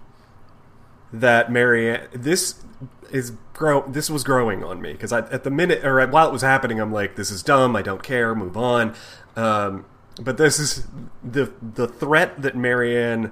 that 1.11 1.51
Marianne 1.51 2.07
this 2.13 2.63
is 3.11 3.31
grow 3.53 3.87
this 3.87 4.09
was 4.09 4.23
growing 4.23 4.63
on 4.63 4.81
me 4.81 4.91
because 4.91 5.13
at 5.13 5.43
the 5.43 5.49
minute 5.49 5.83
or 5.85 6.05
while 6.07 6.27
it 6.27 6.33
was 6.33 6.41
happening 6.41 6.79
I'm 6.79 6.91
like 6.91 7.15
this 7.15 7.31
is 7.31 7.41
dumb 7.41 7.75
I 7.75 7.81
don't 7.81 8.03
care 8.03 8.35
move 8.35 8.57
on 8.57 8.93
um 9.35 9.85
but 10.21 10.37
this 10.37 10.59
is 10.59 10.87
the 11.23 11.51
the 11.61 11.87
threat 11.87 12.41
that 12.41 12.55
Marianne 12.55 13.31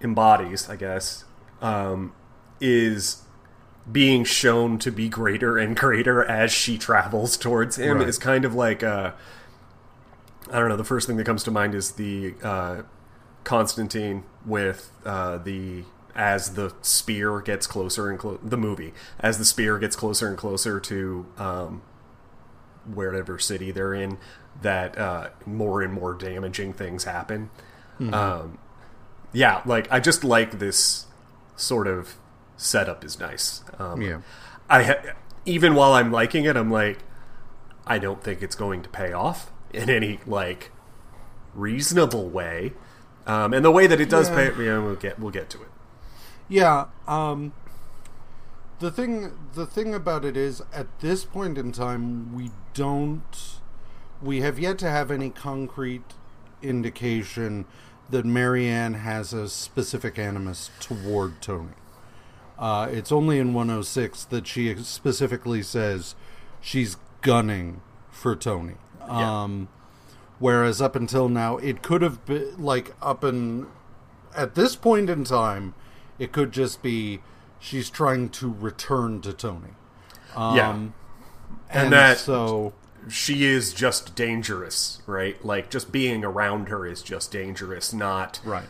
embodies, 0.00 0.68
I 0.68 0.76
guess, 0.76 1.24
um, 1.60 2.12
is 2.60 3.22
being 3.90 4.24
shown 4.24 4.78
to 4.78 4.92
be 4.92 5.08
greater 5.08 5.58
and 5.58 5.76
greater 5.76 6.24
as 6.24 6.52
she 6.52 6.78
travels 6.78 7.36
towards 7.36 7.76
him. 7.76 7.98
Right. 7.98 8.08
Is 8.08 8.18
kind 8.18 8.44
of 8.44 8.54
like 8.54 8.82
uh, 8.82 9.12
I 10.50 10.58
don't 10.58 10.68
know. 10.68 10.76
The 10.76 10.84
first 10.84 11.06
thing 11.06 11.16
that 11.16 11.24
comes 11.24 11.42
to 11.44 11.50
mind 11.50 11.74
is 11.74 11.92
the 11.92 12.34
uh, 12.42 12.82
Constantine 13.44 14.24
with 14.46 14.90
uh, 15.04 15.38
the 15.38 15.84
as 16.14 16.54
the 16.54 16.74
spear 16.82 17.40
gets 17.40 17.66
closer 17.66 18.10
and 18.10 18.18
clo- 18.18 18.38
the 18.42 18.56
movie 18.58 18.92
as 19.20 19.38
the 19.38 19.44
spear 19.46 19.78
gets 19.78 19.96
closer 19.96 20.28
and 20.28 20.36
closer 20.36 20.78
to 20.78 21.24
um, 21.38 21.80
wherever 22.92 23.38
city 23.38 23.70
they're 23.70 23.94
in 23.94 24.18
that 24.60 24.98
uh, 24.98 25.30
more 25.46 25.80
and 25.82 25.92
more 25.92 26.12
damaging 26.14 26.72
things 26.72 27.04
happen. 27.04 27.48
Um, 28.00 28.58
yeah, 29.32 29.62
like 29.64 29.86
I 29.92 30.00
just 30.00 30.24
like 30.24 30.58
this 30.58 31.06
sort 31.56 31.86
of 31.86 32.16
setup 32.56 33.04
is 33.04 33.18
nice. 33.20 33.62
Um, 33.78 34.02
Yeah. 34.02 34.20
I 34.68 34.82
ha- 34.82 35.14
even 35.46 35.74
while 35.74 35.92
I'm 35.92 36.10
liking 36.10 36.44
it, 36.44 36.56
I'm 36.56 36.70
like, 36.70 36.98
I 37.86 37.98
don't 37.98 38.22
think 38.22 38.42
it's 38.42 38.54
going 38.56 38.82
to 38.82 38.88
pay 38.88 39.12
off 39.12 39.50
in 39.72 39.88
any 39.88 40.18
like 40.26 40.72
reasonable 41.54 42.28
way. 42.28 42.72
Um, 43.26 43.52
and 43.54 43.64
the 43.64 43.70
way 43.70 43.86
that 43.86 44.00
it 44.00 44.08
does 44.10 44.28
Yeah. 44.28 44.50
pay, 44.50 44.56
you 44.62 44.64
know, 44.70 44.82
we'll 44.82 44.94
get 44.96 45.18
we'll 45.18 45.30
get 45.30 45.48
to 45.50 45.62
it. 45.62 45.68
Yeah. 46.48 46.86
Um, 47.06 47.52
the 48.80 48.90
thing, 48.90 49.32
the 49.54 49.64
thing 49.64 49.94
about 49.94 50.24
it 50.24 50.36
is, 50.36 50.60
at 50.72 50.86
this 51.00 51.24
point 51.24 51.56
in 51.56 51.70
time, 51.70 52.34
we 52.34 52.50
don't, 52.74 53.60
we 54.20 54.40
have 54.40 54.58
yet 54.58 54.76
to 54.80 54.90
have 54.90 55.10
any 55.12 55.30
concrete 55.30 56.02
indication 56.62 57.64
that 58.10 58.24
Marianne 58.24 58.94
has 58.94 59.32
a 59.32 59.48
specific 59.48 60.18
animus 60.18 60.70
toward 60.80 61.40
Tony. 61.40 61.74
Uh, 62.58 62.88
it's 62.90 63.10
only 63.12 63.38
in 63.38 63.54
106 63.54 64.24
that 64.26 64.46
she 64.46 64.74
specifically 64.82 65.62
says 65.62 66.14
she's 66.60 66.96
gunning 67.22 67.80
for 68.10 68.34
Tony. 68.36 68.74
Yeah. 69.00 69.42
Um, 69.42 69.68
whereas 70.42 70.82
up 70.82 70.96
until 70.96 71.28
now, 71.28 71.56
it 71.58 71.82
could 71.82 72.02
have 72.02 72.24
been 72.26 72.54
like 72.58 72.94
up 73.00 73.22
in 73.24 73.66
at 74.34 74.54
this 74.54 74.74
point 74.76 75.08
in 75.08 75.22
time, 75.24 75.74
it 76.18 76.32
could 76.32 76.50
just 76.52 76.82
be 76.82 77.20
she's 77.60 77.88
trying 77.88 78.28
to 78.30 78.50
return 78.52 79.20
to 79.22 79.32
Tony. 79.32 79.74
Um, 80.34 80.56
Yeah. 80.56 80.70
and, 80.72 80.92
And 81.70 81.92
that- 81.92 82.18
so 82.18 82.72
she 83.08 83.44
is 83.44 83.72
just 83.72 84.14
dangerous, 84.14 85.00
right? 85.06 85.42
Like 85.44 85.70
just 85.70 85.92
being 85.92 86.24
around 86.24 86.68
her 86.68 86.86
is 86.86 87.02
just 87.02 87.30
dangerous, 87.30 87.92
not 87.92 88.40
Right. 88.44 88.64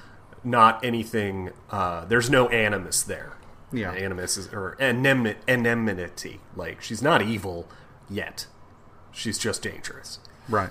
not 0.44 0.84
anything. 0.84 1.50
Uh, 1.70 2.04
there's 2.04 2.28
no 2.30 2.48
animus 2.48 3.02
there. 3.02 3.32
Yeah. 3.74 3.92
animus 3.92 4.36
is 4.36 4.48
or 4.48 4.76
anem- 4.78 5.36
anonymity. 5.48 6.40
Like 6.54 6.82
she's 6.82 7.00
not 7.00 7.22
evil 7.22 7.66
yet. 8.10 8.46
She's 9.12 9.38
just 9.38 9.62
dangerous. 9.62 10.18
Right. 10.48 10.68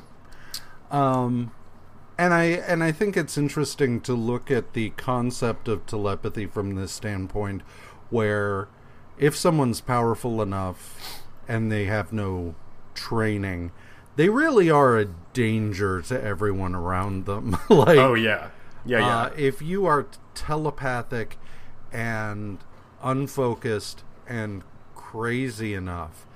Um 0.92 1.52
and 2.18 2.34
I 2.34 2.44
and 2.44 2.84
I 2.84 2.92
think 2.92 3.18
it's 3.18 3.38
interesting 3.38 4.00
to 4.02 4.14
look 4.14 4.52
at 4.52 4.74
the 4.74 4.92
concept 4.92 5.68
of 5.68 5.86
telepathy 5.86 6.46
from 6.46 6.76
this 6.76 6.92
standpoint 6.92 7.64
where 8.10 8.68
if 9.18 9.36
someone's 9.36 9.82
powerful 9.82 10.42
enough 10.42 11.24
and 11.48 11.72
they 11.72 11.86
have 11.86 12.14
no 12.14 12.56
training, 12.94 13.72
they 14.18 14.30
really 14.30 14.70
are 14.70 14.98
a 15.00 15.06
danger 15.34 16.02
to 16.04 16.22
everyone 16.24 16.76
around 16.76 17.26
them. 17.26 17.58
like 17.70 17.98
Oh 17.98 18.14
yeah, 18.14 18.50
yeah, 18.86 19.00
yeah. 19.00 19.18
uh, 19.18 19.30
if 19.36 19.62
you 19.62 19.86
are 19.86 20.08
telepathic 20.36 21.38
and 21.92 22.60
unfocused 23.02 24.04
and 24.28 24.64
crazy 24.96 25.74
enough, 25.74 26.28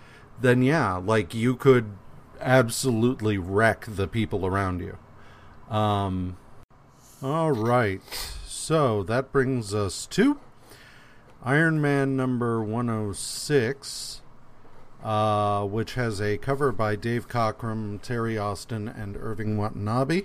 then 0.41 0.64
yeah, 0.64 0.95
like 0.95 1.34
you 1.34 1.56
could 1.56 1.91
absolutely 2.45 3.37
wreck 3.37 3.85
the 3.87 4.07
people 4.07 4.45
around 4.45 4.79
you. 4.79 4.97
Um, 5.69 6.37
all 7.21 7.51
right, 7.51 8.01
so 8.45 9.03
that 9.03 9.31
brings 9.31 9.73
us 9.73 10.05
to 10.07 10.39
Iron 11.43 11.81
Man 11.81 12.15
number 12.15 12.63
106, 12.63 14.21
uh, 15.03 15.65
which 15.65 15.95
has 15.95 16.21
a 16.21 16.37
cover 16.37 16.71
by 16.71 16.95
Dave 16.95 17.27
Cockrum, 17.27 18.01
Terry 18.01 18.37
Austin, 18.37 18.87
and 18.87 19.17
Irving 19.17 19.57
Watanabe 19.57 20.23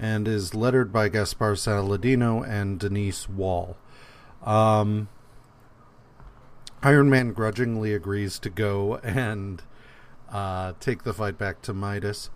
and 0.00 0.26
is 0.26 0.54
lettered 0.54 0.92
by 0.92 1.10
Gaspar 1.10 1.54
Saladino 1.54 2.42
and 2.48 2.80
Denise 2.80 3.28
Wohl. 3.28 3.76
Um, 4.42 5.08
Iron 6.82 7.10
Man 7.10 7.32
grudgingly 7.32 7.92
agrees 7.92 8.38
to 8.38 8.48
go 8.48 8.96
and 9.04 9.62
uh, 10.30 10.72
take 10.80 11.02
the 11.04 11.12
fight 11.12 11.38
back 11.38 11.62
to 11.62 11.72
Midas. 11.74 12.30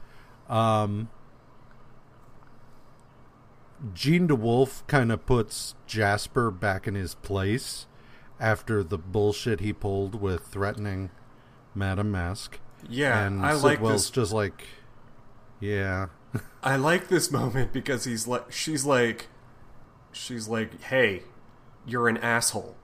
Um, 0.49 1.09
Jean 3.93 4.29
DeWolff 4.29 4.87
kind 4.87 5.13
of 5.13 5.27
puts 5.27 5.75
Jasper 5.87 6.51
back 6.51 6.87
in 6.87 6.95
his 6.95 7.15
place 7.17 7.87
after 8.41 8.83
the 8.83 8.99
bullshit 8.99 9.61
he 9.61 9.73
pulled 9.73 10.21
with 10.21 10.47
threatening 10.47 11.11
Madame 11.75 12.11
Masque. 12.11 12.61
yeah, 12.89 13.27
and 13.27 13.45
I 13.45 13.53
like 13.55 13.79
Sitwell's 13.81 14.03
this. 14.05 14.11
just 14.11 14.33
like, 14.33 14.65
yeah, 15.61 16.07
I 16.63 16.77
like 16.77 17.09
this 17.09 17.31
moment 17.31 17.73
because 17.73 18.05
he's 18.05 18.27
like, 18.27 18.51
she's 18.53 18.85
like, 18.85 19.29
she's 20.13 20.49
like, 20.49 20.81
hey, 20.83 21.23
you're 21.87 22.09
an 22.09 22.17
asshole. 22.19 22.77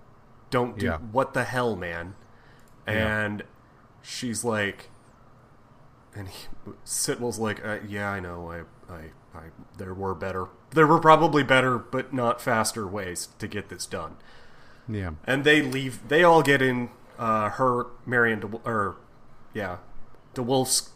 Don't 0.51 0.79
do 0.79 0.87
Yeah. 0.87 0.99
what 0.99 1.33
the 1.35 1.45
hell, 1.45 1.77
man. 1.77 2.15
Yeah. 2.87 3.25
And 3.25 3.43
she's 4.03 4.45
like, 4.45 4.91
and 6.15 6.29
he, 6.29 6.47
Sitwell's 6.85 7.39
like, 7.39 7.65
uh, 7.65 7.79
yeah, 7.87 8.11
I 8.11 8.21
know. 8.21 8.51
I, 8.51 8.93
I, 8.93 9.01
I, 9.35 9.43
there 9.79 9.95
were 9.95 10.15
better. 10.15 10.49
There 10.73 10.87
were 10.87 10.99
probably 10.99 11.43
better, 11.43 11.79
but 11.79 12.13
not 12.13 12.41
faster 12.41 12.87
ways 12.87 13.29
to 13.39 13.47
get 13.49 13.69
this 13.69 13.87
done. 13.87 14.17
yeah. 14.89 15.13
And 15.25 15.45
they 15.45 15.63
leave. 15.63 16.09
They 16.09 16.23
all 16.25 16.43
get 16.43 16.61
in. 16.63 16.91
Uh, 17.19 17.51
her, 17.51 17.87
Marion, 18.07 18.41
De, 18.41 18.47
or 18.65 18.97
yeah, 19.53 19.77
DeWolff's 20.35 20.91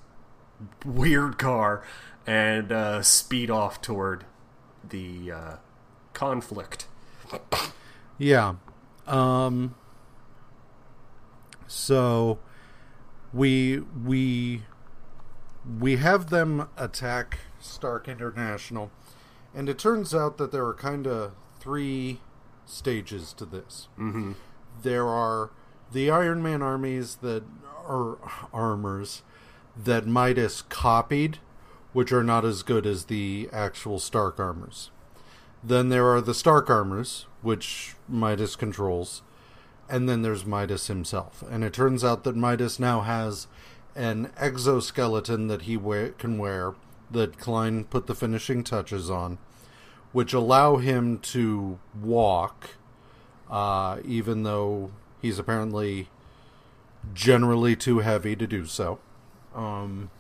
weird 0.85 1.39
car, 1.39 1.85
and 2.27 2.73
uh, 2.73 3.03
speed 3.03 3.51
off 3.51 3.83
toward 3.83 4.25
the 4.89 5.31
uh, 5.31 5.57
conflict. 6.15 6.87
Yeah. 8.19 8.55
Um 9.07 9.75
so 11.67 12.39
we 13.33 13.81
we 13.81 14.63
we 15.81 15.97
have 15.97 16.31
them 16.31 16.69
attack 16.77 17.39
Stark 17.61 18.09
International 18.09 18.91
and 19.55 19.69
it 19.69 19.79
turns 19.79 20.15
out 20.15 20.37
that 20.39 20.51
there 20.51 20.67
are 20.67 20.75
kind 20.75 21.07
of 21.07 21.33
three 21.61 22.21
stages 22.67 23.33
to 23.35 23.45
this. 23.45 23.89
Mm-hmm. 23.99 24.33
There 24.83 25.07
are 25.07 25.51
the 25.93 26.11
Iron 26.11 26.43
Man 26.43 26.61
armies 26.61 27.17
that 27.17 27.45
are 27.87 28.19
armors 28.53 29.23
that 29.77 30.07
Midas 30.07 30.63
copied, 30.63 31.39
which 31.93 32.13
are 32.13 32.25
not 32.25 32.45
as 32.45 32.63
good 32.63 32.87
as 32.87 33.05
the 33.05 33.49
actual 33.53 33.99
Stark 33.99 34.41
armors. 34.41 34.91
Then 35.63 35.89
there 35.89 36.09
are 36.09 36.21
the 36.21 36.35
Stark 36.35 36.69
armors, 36.69 37.27
which 37.43 37.95
Midas 38.09 38.57
controls, 38.57 39.23
and 39.89 40.09
then 40.09 40.23
there's 40.23 40.45
Midas 40.45 40.89
himself. 40.89 41.45
And 41.49 41.63
it 41.63 41.73
turns 41.73 42.03
out 42.03 42.25
that 42.25 42.37
Midas 42.37 42.81
now 42.81 43.03
has 43.03 43.47
an 43.97 44.31
exoskeleton 44.39 45.47
that 45.49 45.63
he 45.63 45.77
wear, 45.77 46.11
can 46.11 46.39
wear 46.39 46.75
that 47.11 47.39
Klein 47.39 47.85
put 47.85 48.07
the 48.07 48.15
finishing 48.15 48.65
touches 48.65 49.11
on, 49.11 49.39
which 50.13 50.33
allow 50.33 50.77
him 50.77 51.19
to 51.19 51.79
walk, 52.01 52.71
uh, 53.51 53.99
even 54.05 54.43
though 54.43 54.91
he's 55.21 55.39
apparently 55.39 56.09
generally 57.13 57.77
too 57.77 57.99
heavy 58.01 58.35
to 58.37 58.47
do 58.47 58.65
so. 58.67 58.99
Um, 59.55 60.11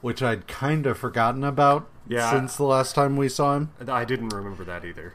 which 0.00 0.22
I'd 0.22 0.46
kind 0.46 0.86
of 0.86 0.96
forgotten 0.96 1.42
about 1.42 1.88
Yeah. 2.06 2.30
since 2.30 2.56
the 2.56 2.64
last 2.64 2.94
time 2.94 3.16
we 3.16 3.28
saw 3.28 3.56
him. 3.56 3.70
I 3.88 4.04
didn't 4.04 4.28
remember 4.28 4.62
that 4.64 4.84
either. 4.84 5.14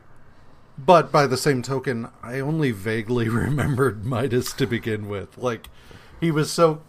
But 0.77 1.11
by 1.11 1.27
the 1.27 1.37
same 1.37 1.61
token, 1.61 2.09
I 2.21 2.39
only 2.39 2.71
vaguely 2.71 3.29
remembered 3.29 4.05
Midas 4.05 4.51
to 4.53 4.65
begin 4.67 5.07
with. 5.07 5.37
Like, 5.37 5.69
he 6.19 6.31
was 6.31 6.51
so. 6.51 6.81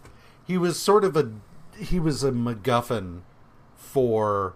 He 0.45 0.57
was 0.57 0.79
sort 0.79 1.03
of 1.03 1.15
a. 1.17 1.31
He 1.77 1.99
was 1.99 2.23
a 2.23 2.31
MacGuffin 2.31 3.21
for 3.75 4.53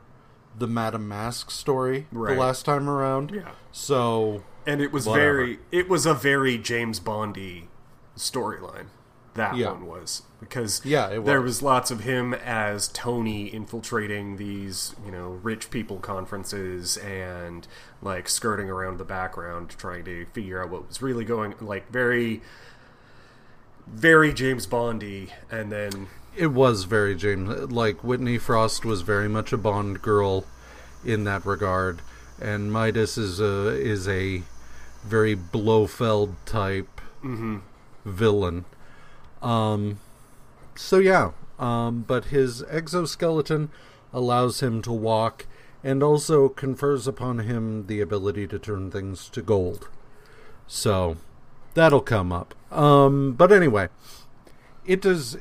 the 0.58 0.68
Madame 0.68 1.08
Masque 1.08 1.52
story 1.52 2.08
Right. 2.12 2.34
the 2.36 2.40
last 2.40 2.66
time 2.66 2.90
around. 2.90 3.32
Yeah. 3.32 3.52
So. 3.72 4.44
And 4.68 4.82
it 4.82 4.92
was 4.92 5.06
Whatever. 5.08 5.36
very. 5.38 5.60
It 5.72 5.90
was 5.90 6.06
a 6.06 6.14
very 6.14 6.58
James 6.58 7.00
Bondy 7.00 7.70
storyline. 8.16 8.88
That 9.36 9.56
Yeah. 9.56 9.72
one 9.72 9.86
was 9.88 10.24
because 10.40 10.82
Yeah, 10.84 11.08
it 11.08 11.24
there 11.26 11.40
was. 11.42 11.58
was 11.58 11.62
lots 11.64 11.92
of 11.92 12.02
him 12.02 12.34
as 12.34 12.88
Tony 12.90 13.46
infiltrating 13.54 14.36
these 14.38 14.96
you 15.06 15.12
know 15.12 15.40
rich 15.44 15.70
people 15.70 15.98
conferences 16.00 16.98
and 16.98 17.66
like 18.02 18.28
skirting 18.28 18.70
around 18.70 18.98
the 18.98 19.06
background 19.06 19.70
trying 19.78 20.04
to 20.06 20.26
figure 20.34 20.62
out 20.62 20.70
what 20.70 20.88
was 20.88 21.02
really 21.02 21.24
going 21.26 21.54
like 21.62 21.90
very 21.92 22.42
very 23.92 24.34
James 24.34 24.66
Bondy 24.66 25.30
and 25.52 25.72
then 25.72 26.08
It 26.36 26.48
was 26.48 26.84
very 26.84 27.16
James. 27.16 27.72
Like, 27.72 28.04
Whitney 28.04 28.38
Frost 28.38 28.86
was 28.86 29.02
very 29.02 29.28
much 29.28 29.52
a 29.52 29.58
Bond 29.58 30.02
girl 30.02 30.46
in 31.04 31.24
that 31.26 31.46
regard. 31.46 32.02
And 32.42 32.72
Midas 32.72 33.18
is 33.18 33.40
a, 33.40 33.70
is 33.70 34.08
a 34.08 34.44
very 35.04 35.36
Blofeld 35.36 36.36
type 36.46 37.02
villain. 38.06 38.66
Um, 39.42 40.00
so 40.76 41.00
yeah, 41.00 41.32
um, 41.58 42.06
but 42.08 42.26
his 42.26 42.64
exoskeleton 42.64 43.70
allows 44.14 44.62
him 44.62 44.82
to 44.84 44.92
walk 44.92 45.46
and 45.84 46.04
also 46.04 46.50
confers 46.50 47.08
upon 47.08 47.40
him 47.40 47.88
the 47.88 48.02
ability 48.02 48.48
to 48.48 48.60
turn 48.60 48.92
things 48.92 49.30
to 49.30 49.42
gold. 49.42 49.90
So 50.68 51.18
that'll 51.80 52.02
come 52.02 52.32
up. 52.32 52.54
Um, 52.72 53.34
but 53.34 53.52
anyway, 53.52 53.90
it 54.86 55.02
does. 55.02 55.38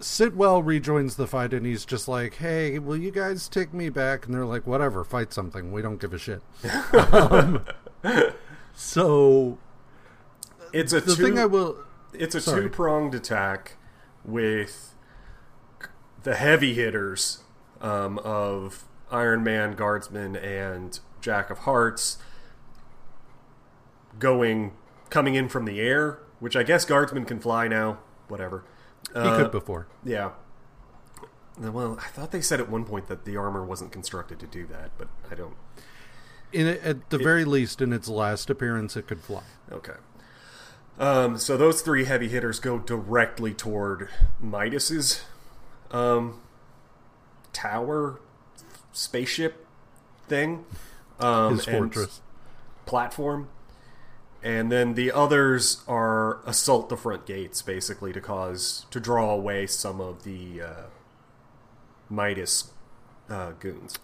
Sitwell 0.00 0.64
rejoins 0.64 1.14
the 1.14 1.28
fight 1.28 1.52
and 1.52 1.64
he's 1.64 1.84
just 1.84 2.08
like, 2.08 2.34
"Hey, 2.34 2.78
will 2.78 2.96
you 2.96 3.12
guys 3.12 3.48
take 3.48 3.72
me 3.72 3.88
back?" 3.88 4.26
And 4.26 4.34
they're 4.34 4.46
like, 4.46 4.66
"Whatever, 4.66 5.04
fight 5.04 5.32
something. 5.32 5.70
We 5.70 5.82
don't 5.82 6.00
give 6.00 6.12
a 6.12 6.18
shit." 6.18 6.42
um, 7.12 7.64
so 8.74 9.58
it's 10.72 10.92
a 10.92 11.00
the 11.00 11.14
two, 11.14 11.22
thing 11.22 11.38
I 11.38 11.46
will 11.46 11.76
it's 12.12 12.34
a 12.34 12.40
Sorry. 12.40 12.62
two 12.62 12.68
pronged 12.68 13.14
attack 13.14 13.76
with 14.24 14.94
the 16.22 16.34
heavy 16.34 16.74
hitters 16.74 17.44
um, 17.80 18.18
of 18.18 18.84
Iron 19.10 19.44
Man, 19.44 19.74
Guardsman, 19.74 20.36
and 20.36 20.98
Jack 21.20 21.50
of 21.50 21.60
Hearts 21.60 22.18
going 24.18 24.72
coming 25.12 25.34
in 25.36 25.48
from 25.48 25.66
the 25.66 25.78
air, 25.80 26.18
which 26.40 26.56
I 26.56 26.62
guess 26.64 26.84
guardsmen 26.84 27.24
can 27.26 27.38
fly 27.38 27.68
now. 27.68 27.98
Whatever. 28.28 28.64
He 29.12 29.18
Uh, 29.20 29.36
could 29.36 29.50
before. 29.52 29.86
yeah. 30.04 30.30
Well, 31.58 31.98
I 32.00 32.08
thought 32.08 32.30
they 32.32 32.40
said 32.40 32.60
at 32.60 32.70
one 32.70 32.84
point 32.86 33.08
that 33.08 33.24
the 33.26 33.36
armor 33.36 33.62
wasn't 33.62 33.92
constructed 33.92 34.40
to 34.40 34.46
do 34.46 34.66
that, 34.68 34.90
but 34.96 35.08
I 35.30 35.34
don't. 35.34 35.54
In 36.50 36.66
at 36.66 37.10
the 37.10 37.18
very 37.18 37.44
least, 37.44 37.82
in 37.82 37.92
its 37.92 38.08
last 38.08 38.48
appearance, 38.48 38.96
it 38.96 39.06
could 39.06 39.20
fly. 39.20 39.42
Okay. 39.70 39.92
Um, 40.98 41.36
so 41.38 41.56
those 41.58 41.82
three 41.82 42.04
heavy 42.04 42.28
hitters 42.28 42.58
go 42.58 42.78
directly 42.78 43.52
toward 43.54 44.08
Midas's 44.40 45.24
um, 45.90 46.40
tower 47.52 48.18
spaceship 48.92 49.66
thing. 50.28 50.64
Um, 51.20 51.56
His 51.56 51.66
and 51.68 51.76
fortress. 51.76 52.20
platform. 52.86 53.48
And 54.44 54.72
then 54.72 54.94
the 54.94 55.12
others 55.12 55.82
are 55.86 56.40
assault 56.44 56.88
the 56.88 56.96
front 56.96 57.26
gates, 57.26 57.62
basically, 57.62 58.12
to 58.12 58.20
cause 58.20 58.86
to 58.90 58.98
draw 58.98 59.30
away 59.30 59.66
some 59.66 60.00
of 60.00 60.24
the 60.24 60.62
uh, 60.62 60.82
Midas 62.10 62.72
uh, 63.30 63.52
goons. 63.60 63.98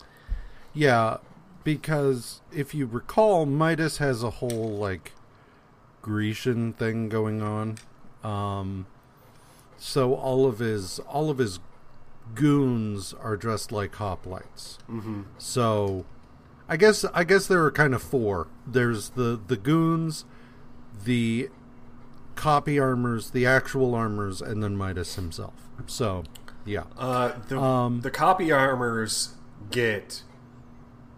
Yeah, 0.73 1.17
because 1.65 2.41
if 2.53 2.73
you 2.73 2.87
recall, 2.87 3.47
Midas 3.47 3.99
has 3.99 4.23
a 4.23 4.31
whole 4.31 4.77
like 4.77 5.13
Grecian 6.03 6.73
thing 6.73 7.09
going 7.09 7.43
on. 7.43 7.79
Um, 8.23 8.87
so 9.77 10.15
all 10.15 10.47
of 10.47 10.59
his 10.61 10.99
all 11.01 11.31
of 11.31 11.39
his 11.39 11.59
goons 12.35 13.13
are 13.15 13.37
dressed 13.37 13.73
like 13.73 13.93
hoplites. 13.93 14.79
Mm-hmm. 14.89 15.23
So 15.39 16.05
I 16.69 16.77
guess 16.77 17.05
I 17.15 17.25
guess 17.25 17.47
there 17.47 17.65
are 17.65 17.71
kind 17.71 17.95
of 17.95 18.03
four. 18.03 18.49
There's 18.67 19.11
the 19.11 19.41
the 19.47 19.57
goons, 19.57 20.25
the 21.05 21.49
copy 22.35 22.79
armors, 22.79 23.31
the 23.31 23.47
actual 23.47 23.95
armors, 23.95 24.41
and 24.41 24.63
then 24.63 24.77
Midas 24.77 25.15
himself. 25.17 25.55
So 25.87 26.25
yeah, 26.65 26.85
Uh, 26.97 27.33
the 27.49 27.59
Um, 27.61 28.01
the 28.03 28.11
copy 28.11 28.53
armors 28.53 29.35
get 29.71 30.23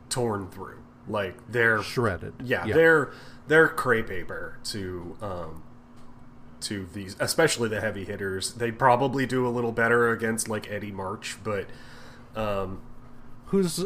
torn 0.09 0.49
through, 0.49 0.79
like 1.09 1.37
they're 1.49 1.83
shredded. 1.83 2.35
yeah, 2.45 2.67
they're 2.67 3.11
they're 3.49 3.69
cray 3.69 4.03
paper 4.03 4.59
to 4.65 5.17
um 5.21 5.63
to 6.61 6.87
these, 6.93 7.17
especially 7.19 7.69
the 7.69 7.81
heavy 7.81 8.05
hitters. 8.05 8.53
They 8.53 8.71
probably 8.71 9.25
do 9.27 9.47
a 9.47 9.51
little 9.51 9.73
better 9.73 10.11
against 10.11 10.49
like 10.49 10.71
Eddie 10.71 10.93
March, 10.93 11.39
but 11.43 11.67
um, 12.37 12.83
who's 13.47 13.83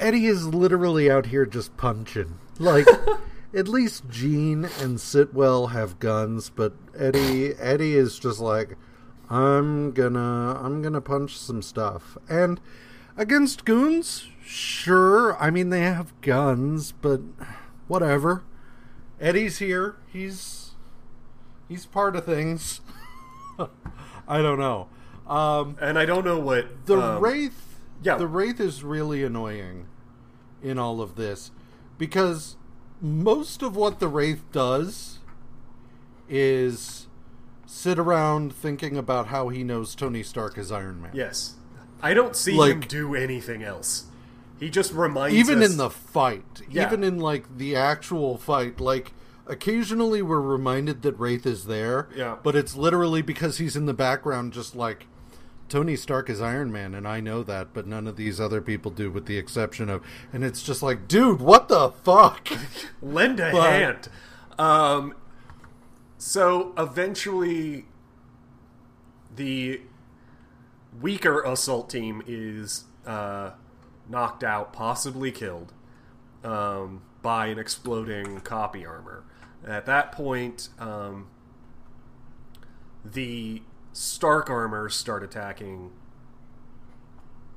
Eddie 0.00 0.26
is 0.26 0.46
literally 0.46 1.10
out 1.10 1.26
here 1.26 1.44
just 1.44 1.76
punching. 1.76 2.38
Like 2.58 2.86
at 3.54 3.68
least 3.68 4.08
Jean 4.08 4.64
and 4.64 4.98
Sitwell 4.98 5.70
have 5.70 5.98
guns, 5.98 6.50
but 6.50 6.74
Eddie 6.96 7.54
Eddie 7.54 7.96
is 7.96 8.18
just 8.18 8.40
like 8.40 8.76
I'm 9.28 9.92
gonna 9.92 10.58
I'm 10.62 10.82
gonna 10.82 11.00
punch 11.00 11.36
some 11.36 11.62
stuff. 11.62 12.16
And 12.28 12.60
against 13.16 13.64
goons, 13.64 14.28
sure. 14.44 15.36
I 15.42 15.50
mean 15.50 15.70
they 15.70 15.82
have 15.82 16.18
guns, 16.20 16.92
but 16.92 17.20
whatever. 17.88 18.44
Eddie's 19.20 19.58
here. 19.58 19.96
He's 20.12 20.72
he's 21.68 21.86
part 21.86 22.14
of 22.14 22.24
things. 22.24 22.80
I 24.28 24.42
don't 24.42 24.60
know. 24.60 24.88
Um 25.26 25.76
and 25.80 25.98
I 25.98 26.06
don't 26.06 26.24
know 26.24 26.38
what 26.38 26.86
the 26.86 27.00
um, 27.00 27.20
wraith 27.20 27.67
yeah. 28.02 28.16
the 28.16 28.26
wraith 28.26 28.60
is 28.60 28.82
really 28.82 29.22
annoying 29.24 29.86
in 30.62 30.78
all 30.78 31.00
of 31.00 31.14
this 31.16 31.50
because 31.98 32.56
most 33.00 33.62
of 33.62 33.76
what 33.76 34.00
the 34.00 34.08
wraith 34.08 34.42
does 34.52 35.18
is 36.28 37.06
sit 37.66 37.98
around 37.98 38.52
thinking 38.52 38.96
about 38.96 39.28
how 39.28 39.48
he 39.48 39.62
knows 39.62 39.94
Tony 39.94 40.22
Stark 40.22 40.58
is 40.58 40.72
Iron 40.72 41.02
Man. 41.02 41.10
Yes, 41.14 41.54
I 42.02 42.14
don't 42.14 42.34
see 42.36 42.56
him 42.56 42.80
do 42.80 43.14
anything 43.14 43.62
else. 43.62 44.06
He 44.58 44.70
just 44.70 44.92
reminds 44.92 45.36
Even 45.36 45.62
us, 45.62 45.70
in 45.70 45.76
the 45.76 45.90
fight, 45.90 46.62
Yeah. 46.68 46.86
even 46.86 47.04
in 47.04 47.18
like 47.18 47.58
the 47.58 47.76
actual 47.76 48.36
fight, 48.36 48.80
like 48.80 49.12
occasionally 49.46 50.20
we're 50.20 50.40
reminded 50.40 51.02
that 51.02 51.18
Wraith 51.18 51.46
is 51.46 51.66
there, 51.66 52.08
Yeah. 52.14 52.36
but 52.42 52.56
it's 52.56 52.74
literally 52.74 53.22
because 53.22 53.58
he's 53.58 53.76
in 53.76 53.86
the 53.86 53.94
background 53.94 54.52
just 54.52 54.74
like 54.74 55.06
Tony 55.68 55.96
Stark 55.96 56.30
is 56.30 56.40
Iron 56.40 56.72
Man 56.72 56.94
and 56.94 57.06
I 57.06 57.20
know 57.20 57.42
that, 57.42 57.74
but 57.74 57.86
none 57.86 58.06
of 58.06 58.16
these 58.16 58.40
other 58.40 58.60
people 58.60 58.90
do 58.90 59.10
with 59.10 59.26
the 59.26 59.36
exception 59.36 59.88
of 59.88 60.02
and 60.32 60.42
it's 60.44 60.62
just 60.62 60.82
like, 60.82 61.06
dude, 61.08 61.40
what 61.40 61.68
the 61.68 61.90
fuck? 61.90 62.48
lend 63.02 63.40
a 63.40 63.52
But- 63.52 63.70
hand. 63.70 64.08
Um, 64.58 65.14
so 66.16 66.72
eventually, 66.76 67.84
the 69.34 69.82
weaker 71.00 71.40
assault 71.42 71.90
team 71.90 72.22
is 72.26 72.84
uh, 73.06 73.52
knocked 74.08 74.42
out, 74.42 74.72
possibly 74.72 75.30
killed, 75.30 75.72
um, 76.42 77.02
by 77.22 77.46
an 77.46 77.58
exploding 77.58 78.40
copy 78.40 78.84
armor. 78.84 79.22
At 79.64 79.86
that 79.86 80.10
point, 80.10 80.70
um, 80.80 81.28
the 83.04 83.62
Stark 84.00 84.48
armor 84.48 84.88
start 84.88 85.24
attacking 85.24 85.90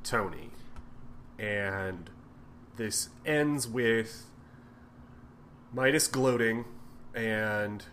Tony, 0.04 0.50
and 1.38 2.10
this 2.78 3.10
ends 3.28 3.68
with 3.68 4.26
Midas 5.72 6.08
gloating, 6.08 6.66
and 7.14 7.86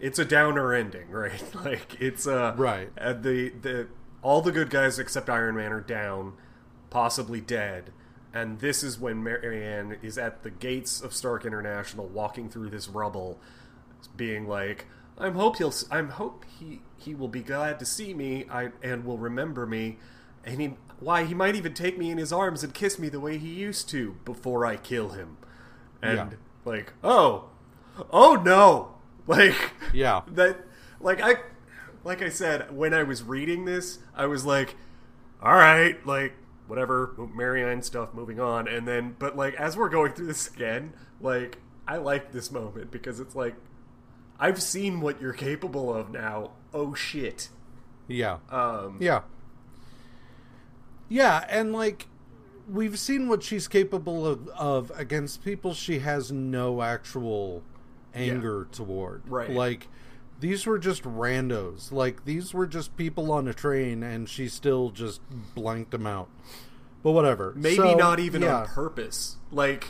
it's 0.00 0.18
a 0.18 0.24
downer 0.24 0.74
ending, 0.74 1.10
right? 1.12 1.42
Like 1.54 1.96
it's 2.00 2.26
uh 2.26 2.54
Right. 2.56 2.90
uh, 3.00 3.12
the 3.12 3.50
the 3.50 3.86
all 4.20 4.42
the 4.42 4.50
good 4.50 4.68
guys 4.68 4.98
except 4.98 5.30
Iron 5.30 5.54
Man 5.54 5.70
are 5.72 5.80
down, 5.80 6.32
possibly 6.90 7.40
dead, 7.40 7.92
and 8.34 8.58
this 8.58 8.82
is 8.82 8.98
when 8.98 9.22
Marianne 9.22 9.96
is 10.02 10.18
at 10.18 10.42
the 10.42 10.50
gates 10.50 11.00
of 11.00 11.14
Stark 11.14 11.44
International, 11.44 12.08
walking 12.08 12.48
through 12.50 12.70
this 12.70 12.88
rubble, 12.88 13.38
being 14.16 14.48
like, 14.48 14.86
"I'm 15.20 15.34
hope 15.34 15.56
he'll 15.58 15.72
I'm 15.90 16.08
hope 16.10 16.44
he 16.58 16.82
he 16.96 17.14
will 17.14 17.28
be 17.28 17.42
glad 17.42 17.78
to 17.80 17.84
see 17.86 18.14
me, 18.14 18.46
I 18.50 18.70
and 18.82 19.04
will 19.04 19.18
remember 19.18 19.66
me." 19.66 19.98
And 20.44 20.60
he, 20.60 20.74
why 20.98 21.24
he 21.24 21.34
might 21.34 21.54
even 21.54 21.74
take 21.74 21.98
me 21.98 22.10
in 22.10 22.16
his 22.18 22.32
arms 22.32 22.64
and 22.64 22.72
kiss 22.72 22.98
me 22.98 23.08
the 23.10 23.20
way 23.20 23.36
he 23.38 23.48
used 23.50 23.88
to 23.90 24.16
before 24.24 24.64
I 24.64 24.76
kill 24.76 25.10
him. 25.10 25.36
And 26.02 26.16
Yeah. 26.16 26.30
like, 26.64 26.94
oh, 27.04 27.50
oh 28.10 28.36
no, 28.36 28.94
like 29.26 29.54
Yeah. 29.92 30.22
that, 30.28 30.60
like 31.00 31.20
I, 31.20 31.36
like 32.04 32.22
I 32.22 32.30
said 32.30 32.74
when 32.74 32.94
I 32.94 33.02
was 33.02 33.22
reading 33.22 33.66
this, 33.66 33.98
I 34.14 34.26
was 34.26 34.46
like, 34.46 34.76
all 35.42 35.54
right, 35.54 36.04
like 36.06 36.32
whatever, 36.66 37.14
Marianne 37.34 37.82
stuff, 37.82 38.14
moving 38.14 38.40
on. 38.40 38.66
And 38.68 38.88
then, 38.88 39.16
but 39.18 39.36
like 39.36 39.54
as 39.54 39.76
we're 39.76 39.88
going 39.90 40.12
through 40.12 40.26
this 40.26 40.48
again, 40.48 40.94
like 41.20 41.58
I 41.86 41.96
like 41.98 42.32
this 42.32 42.50
moment 42.50 42.90
because 42.90 43.20
it's 43.20 43.34
like 43.36 43.54
I've 44.40 44.62
seen 44.62 45.00
what 45.00 45.20
you're 45.20 45.34
capable 45.34 45.94
of 45.94 46.10
now. 46.10 46.52
Oh 46.72 46.94
shit. 46.94 47.50
Yeah. 48.08 48.38
Um, 48.50 48.96
Yeah. 48.98 49.20
Yeah, 51.08 51.44
and 51.48 51.72
like 51.72 52.06
we've 52.68 52.98
seen 52.98 53.28
what 53.28 53.42
she's 53.42 53.68
capable 53.68 54.26
of, 54.26 54.48
of 54.48 54.92
against 54.94 55.44
people 55.44 55.74
she 55.74 55.98
has 55.98 56.32
no 56.32 56.82
actual 56.82 57.62
anger 58.14 58.68
toward. 58.72 59.28
Right. 59.28 59.50
Like 59.50 59.88
these 60.40 60.66
were 60.66 60.78
just 60.78 61.02
randos. 61.02 61.92
Like 61.92 62.24
these 62.24 62.54
were 62.54 62.66
just 62.66 62.96
people 62.96 63.30
on 63.32 63.46
a 63.48 63.54
train 63.54 64.02
and 64.02 64.28
she 64.28 64.48
still 64.48 64.90
just 64.90 65.20
blanked 65.54 65.90
them 65.90 66.06
out. 66.06 66.28
But 67.02 67.12
whatever. 67.12 67.52
maybe 67.56 67.76
So, 67.76 67.94
not 67.94 68.20
even 68.20 68.42
yeah. 68.42 68.60
on 68.60 68.66
purpose. 68.66 69.36
Like 69.50 69.88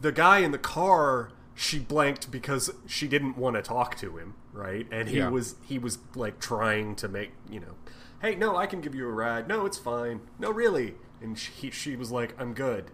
the 0.00 0.12
guy 0.12 0.38
in 0.38 0.52
the 0.52 0.58
car, 0.58 1.30
she 1.58 1.78
blanked 1.78 2.30
because 2.30 2.70
she 2.86 3.08
didn't 3.08 3.36
want 3.36 3.56
to 3.56 3.62
talk 3.62 3.96
to 3.96 4.18
him, 4.18 4.34
right? 4.52 4.86
And 4.92 5.08
he 5.08 5.16
Yeah. 5.18 5.30
was 5.30 5.56
he 5.64 5.78
was 5.78 5.98
like 6.14 6.38
trying 6.38 6.94
to 6.96 7.08
make 7.08 7.32
you 7.50 7.58
know, 7.60 7.74
hey, 8.22 8.34
no, 8.36 8.56
I 8.56 8.66
can 8.66 8.80
give 8.80 8.94
you 8.94 9.08
a 9.08 9.12
ride. 9.12 9.48
No, 9.48 9.64
it's 9.66 9.78
fine. 9.78 10.20
No, 10.38 10.50
really. 10.50 10.94
And 11.22 11.36
she 11.38 11.70
she 11.70 11.96
was 11.96 12.10
like, 12.12 12.34
I'm 12.38 12.52
good. 12.54 12.90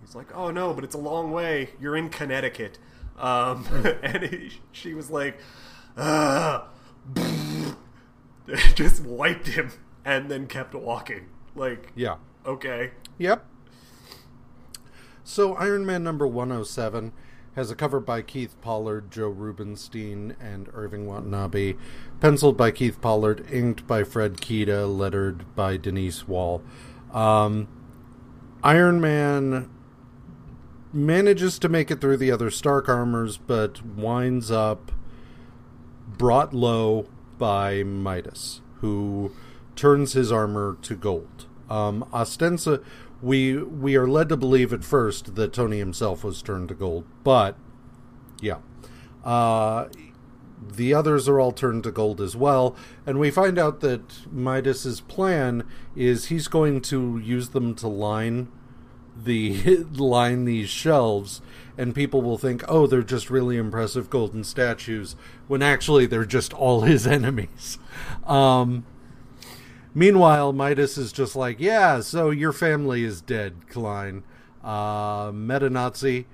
He's 0.00 0.14
like, 0.14 0.34
oh 0.34 0.50
no, 0.50 0.72
but 0.72 0.84
it's 0.84 0.94
a 0.94 0.98
long 0.98 1.32
way. 1.32 1.70
You're 1.80 1.96
in 1.96 2.08
Connecticut. 2.08 2.78
Um, 3.18 3.66
and 4.02 4.22
he, 4.24 4.60
she 4.72 4.94
was 4.94 5.10
like, 5.10 5.38
ah, 5.96 6.68
just 8.74 9.02
wiped 9.04 9.48
him 9.48 9.72
and 10.04 10.30
then 10.30 10.46
kept 10.46 10.74
walking. 10.74 11.26
Like, 11.56 11.90
Yeah. 11.94 12.16
okay. 12.46 12.92
Yep. 13.18 13.44
So 15.24 15.54
Iron 15.54 15.86
Man 15.86 16.02
number 16.04 16.26
107 16.26 17.12
has 17.56 17.70
a 17.70 17.76
cover 17.76 18.00
by 18.00 18.22
Keith 18.22 18.60
Pollard, 18.60 19.10
Joe 19.10 19.28
Rubinstein, 19.28 20.36
and 20.40 20.68
Irving 20.74 21.06
Watanabe, 21.06 21.74
penciled 22.20 22.56
by 22.56 22.70
Keith 22.70 23.00
Pollard, 23.00 23.46
inked 23.50 23.86
by 23.86 24.02
Fred 24.02 24.38
Kida, 24.38 24.86
lettered 24.86 25.54
by 25.54 25.76
Denise 25.76 26.26
Wohl. 26.26 26.62
Um, 27.12 27.68
Iron 28.62 29.00
Man 29.00 29.70
manages 30.92 31.58
to 31.58 31.68
make 31.68 31.90
it 31.90 32.00
through 32.00 32.16
the 32.16 32.30
other 32.30 32.50
Stark 32.50 32.88
armors, 32.88 33.36
but 33.36 33.84
winds 33.84 34.50
up 34.50 34.90
brought 36.06 36.54
low 36.54 37.06
by 37.38 37.82
Midas, 37.82 38.60
who 38.80 39.32
turns 39.76 40.12
his 40.12 40.30
armor 40.30 40.76
to 40.82 40.94
gold. 40.94 41.46
Um, 41.68 42.04
ostensa, 42.12 42.84
we 43.24 43.56
we 43.56 43.96
are 43.96 44.06
led 44.06 44.28
to 44.28 44.36
believe 44.36 44.72
at 44.72 44.84
first 44.84 45.34
that 45.34 45.52
Tony 45.52 45.78
himself 45.78 46.22
was 46.22 46.42
turned 46.42 46.68
to 46.68 46.74
gold, 46.74 47.04
but 47.24 47.56
yeah, 48.40 48.58
uh, 49.24 49.88
the 50.60 50.92
others 50.92 51.28
are 51.28 51.40
all 51.40 51.52
turned 51.52 51.84
to 51.84 51.90
gold 51.90 52.20
as 52.20 52.36
well, 52.36 52.76
and 53.06 53.18
we 53.18 53.30
find 53.30 53.58
out 53.58 53.80
that 53.80 54.30
Midas's 54.30 55.00
plan 55.00 55.66
is 55.96 56.26
he's 56.26 56.48
going 56.48 56.82
to 56.82 57.18
use 57.18 57.50
them 57.50 57.74
to 57.76 57.88
line 57.88 58.48
the 59.16 59.84
line 59.92 60.44
these 60.44 60.68
shelves 60.68 61.40
and 61.78 61.94
people 61.94 62.20
will 62.20 62.36
think 62.36 62.64
oh 62.66 62.84
they're 62.84 63.00
just 63.00 63.30
really 63.30 63.56
impressive 63.56 64.10
golden 64.10 64.42
statues 64.42 65.14
when 65.46 65.62
actually 65.62 66.04
they're 66.04 66.24
just 66.24 66.52
all 66.52 66.82
his 66.82 67.06
enemies. 67.18 67.78
Um, 68.26 68.84
meanwhile 69.94 70.52
midas 70.52 70.98
is 70.98 71.12
just 71.12 71.36
like 71.36 71.60
yeah 71.60 72.00
so 72.00 72.30
your 72.30 72.52
family 72.52 73.04
is 73.04 73.20
dead 73.20 73.68
klein. 73.68 74.22
Uh, 74.62 75.30
meta 75.34 75.68
nazi 75.68 76.26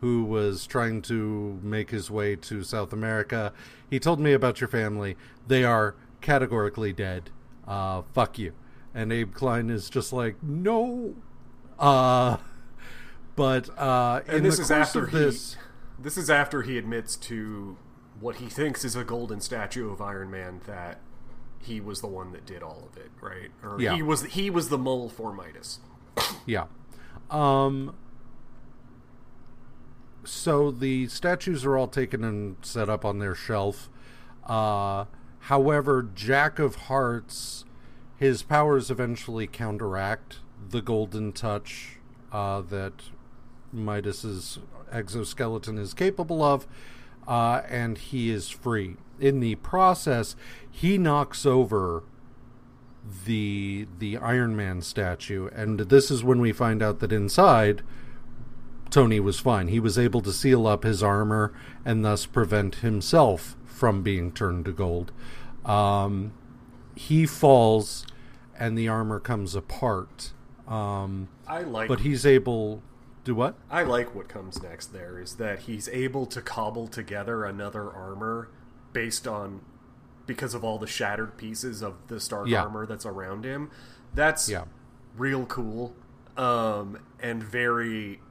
who 0.00 0.24
was 0.24 0.66
trying 0.66 1.00
to 1.00 1.58
make 1.62 1.90
his 1.90 2.10
way 2.10 2.36
to 2.36 2.62
south 2.62 2.92
america 2.92 3.52
he 3.88 3.98
told 3.98 4.20
me 4.20 4.32
about 4.32 4.60
your 4.60 4.68
family. 4.68 5.16
They 5.46 5.64
are 5.64 5.94
categorically 6.20 6.92
dead. 6.92 7.30
Uh, 7.66 8.02
fuck 8.12 8.38
you. 8.38 8.52
And 8.94 9.12
abe 9.12 9.34
klein 9.34 9.70
is 9.70 9.90
just 9.90 10.12
like 10.12 10.42
no. 10.42 11.14
Uh, 11.78 12.38
but 13.36 13.68
uh, 13.78 14.22
in 14.26 14.36
and 14.36 14.44
this 14.44 14.56
the 14.56 14.62
is 14.62 14.68
course 14.68 14.88
after 14.88 15.04
of 15.04 15.12
this, 15.12 15.54
he 15.54 16.02
this 16.02 16.16
is 16.16 16.30
after 16.30 16.62
he 16.62 16.78
admits 16.78 17.16
to 17.16 17.76
what 18.18 18.36
he 18.36 18.46
thinks 18.46 18.84
is 18.84 18.96
a 18.96 19.04
golden 19.04 19.40
statue 19.40 19.92
of 19.92 20.00
Iron 20.00 20.30
Man 20.30 20.62
that 20.66 21.00
he 21.60 21.80
was 21.80 22.00
the 22.00 22.06
one 22.06 22.32
that 22.32 22.46
did 22.46 22.62
all 22.62 22.88
of 22.90 22.96
it, 22.96 23.10
right? 23.20 23.50
Or 23.62 23.80
Yeah. 23.80 23.94
he 23.94 24.02
was 24.02 24.24
he 24.24 24.50
was 24.50 24.68
the 24.68 24.78
mole 24.78 25.08
for 25.08 25.32
Midas. 25.32 25.80
yeah. 26.46 26.66
Um, 27.30 27.94
so 30.24 30.70
the 30.70 31.06
statues 31.08 31.64
are 31.64 31.76
all 31.76 31.88
taken 31.88 32.24
and 32.24 32.56
set 32.62 32.88
up 32.88 33.04
on 33.04 33.18
their 33.18 33.34
shelf. 33.34 33.88
Uh, 34.44 35.04
however, 35.40 36.08
Jack 36.14 36.58
of 36.58 36.74
Hearts, 36.76 37.64
his 38.16 38.42
powers 38.42 38.90
eventually 38.90 39.46
counteract 39.46 40.38
the 40.70 40.80
golden 40.82 41.32
touch 41.32 41.98
uh, 42.32 42.60
that 42.62 42.92
Midas's 43.72 44.58
exoskeleton 44.90 45.78
is 45.78 45.94
capable 45.94 46.42
of, 46.42 46.66
uh, 47.28 47.62
and 47.68 47.98
he 47.98 48.30
is 48.30 48.48
free. 48.48 48.96
In 49.18 49.40
the 49.40 49.54
process, 49.56 50.36
he 50.70 50.98
knocks 50.98 51.46
over 51.46 52.04
the 53.24 53.86
the 53.98 54.16
Iron 54.16 54.56
Man 54.56 54.82
statue, 54.82 55.48
and 55.54 55.80
this 55.80 56.10
is 56.10 56.24
when 56.24 56.40
we 56.40 56.52
find 56.52 56.82
out 56.82 56.98
that 57.00 57.12
inside 57.12 57.82
Tony 58.90 59.20
was 59.20 59.38
fine. 59.38 59.68
He 59.68 59.80
was 59.80 59.98
able 59.98 60.20
to 60.22 60.32
seal 60.32 60.66
up 60.66 60.84
his 60.84 61.02
armor 61.02 61.52
and 61.84 62.04
thus 62.04 62.26
prevent 62.26 62.76
himself 62.76 63.56
from 63.64 64.02
being 64.02 64.32
turned 64.32 64.64
to 64.66 64.72
gold. 64.72 65.12
Um, 65.64 66.32
he 66.94 67.26
falls, 67.26 68.06
and 68.58 68.76
the 68.78 68.88
armor 68.88 69.20
comes 69.20 69.54
apart. 69.54 70.32
Um, 70.66 71.28
I 71.46 71.62
like 71.62 71.88
but 71.88 72.00
he's 72.00 72.24
able. 72.24 72.82
Do 73.24 73.34
what? 73.34 73.56
I 73.68 73.82
like 73.82 74.14
what 74.14 74.28
comes 74.28 74.62
next 74.62 74.92
there 74.92 75.18
is 75.18 75.34
that 75.34 75.60
he's 75.60 75.88
able 75.88 76.26
to 76.26 76.40
cobble 76.40 76.86
together 76.86 77.44
another 77.44 77.90
armor 77.90 78.50
based 78.96 79.28
on 79.28 79.60
because 80.24 80.54
of 80.54 80.64
all 80.64 80.78
the 80.78 80.86
shattered 80.86 81.36
pieces 81.36 81.82
of 81.82 81.94
the 82.08 82.18
Stark 82.18 82.48
Yeah. 82.48 82.62
armor 82.62 82.86
that's 82.86 83.04
around 83.04 83.44
him. 83.44 83.70
That's 84.14 84.48
Yeah. 84.48 84.64
real 85.18 85.44
cool. 85.44 85.94
Um 86.38 86.98
and 87.20 87.42
very 87.42 88.22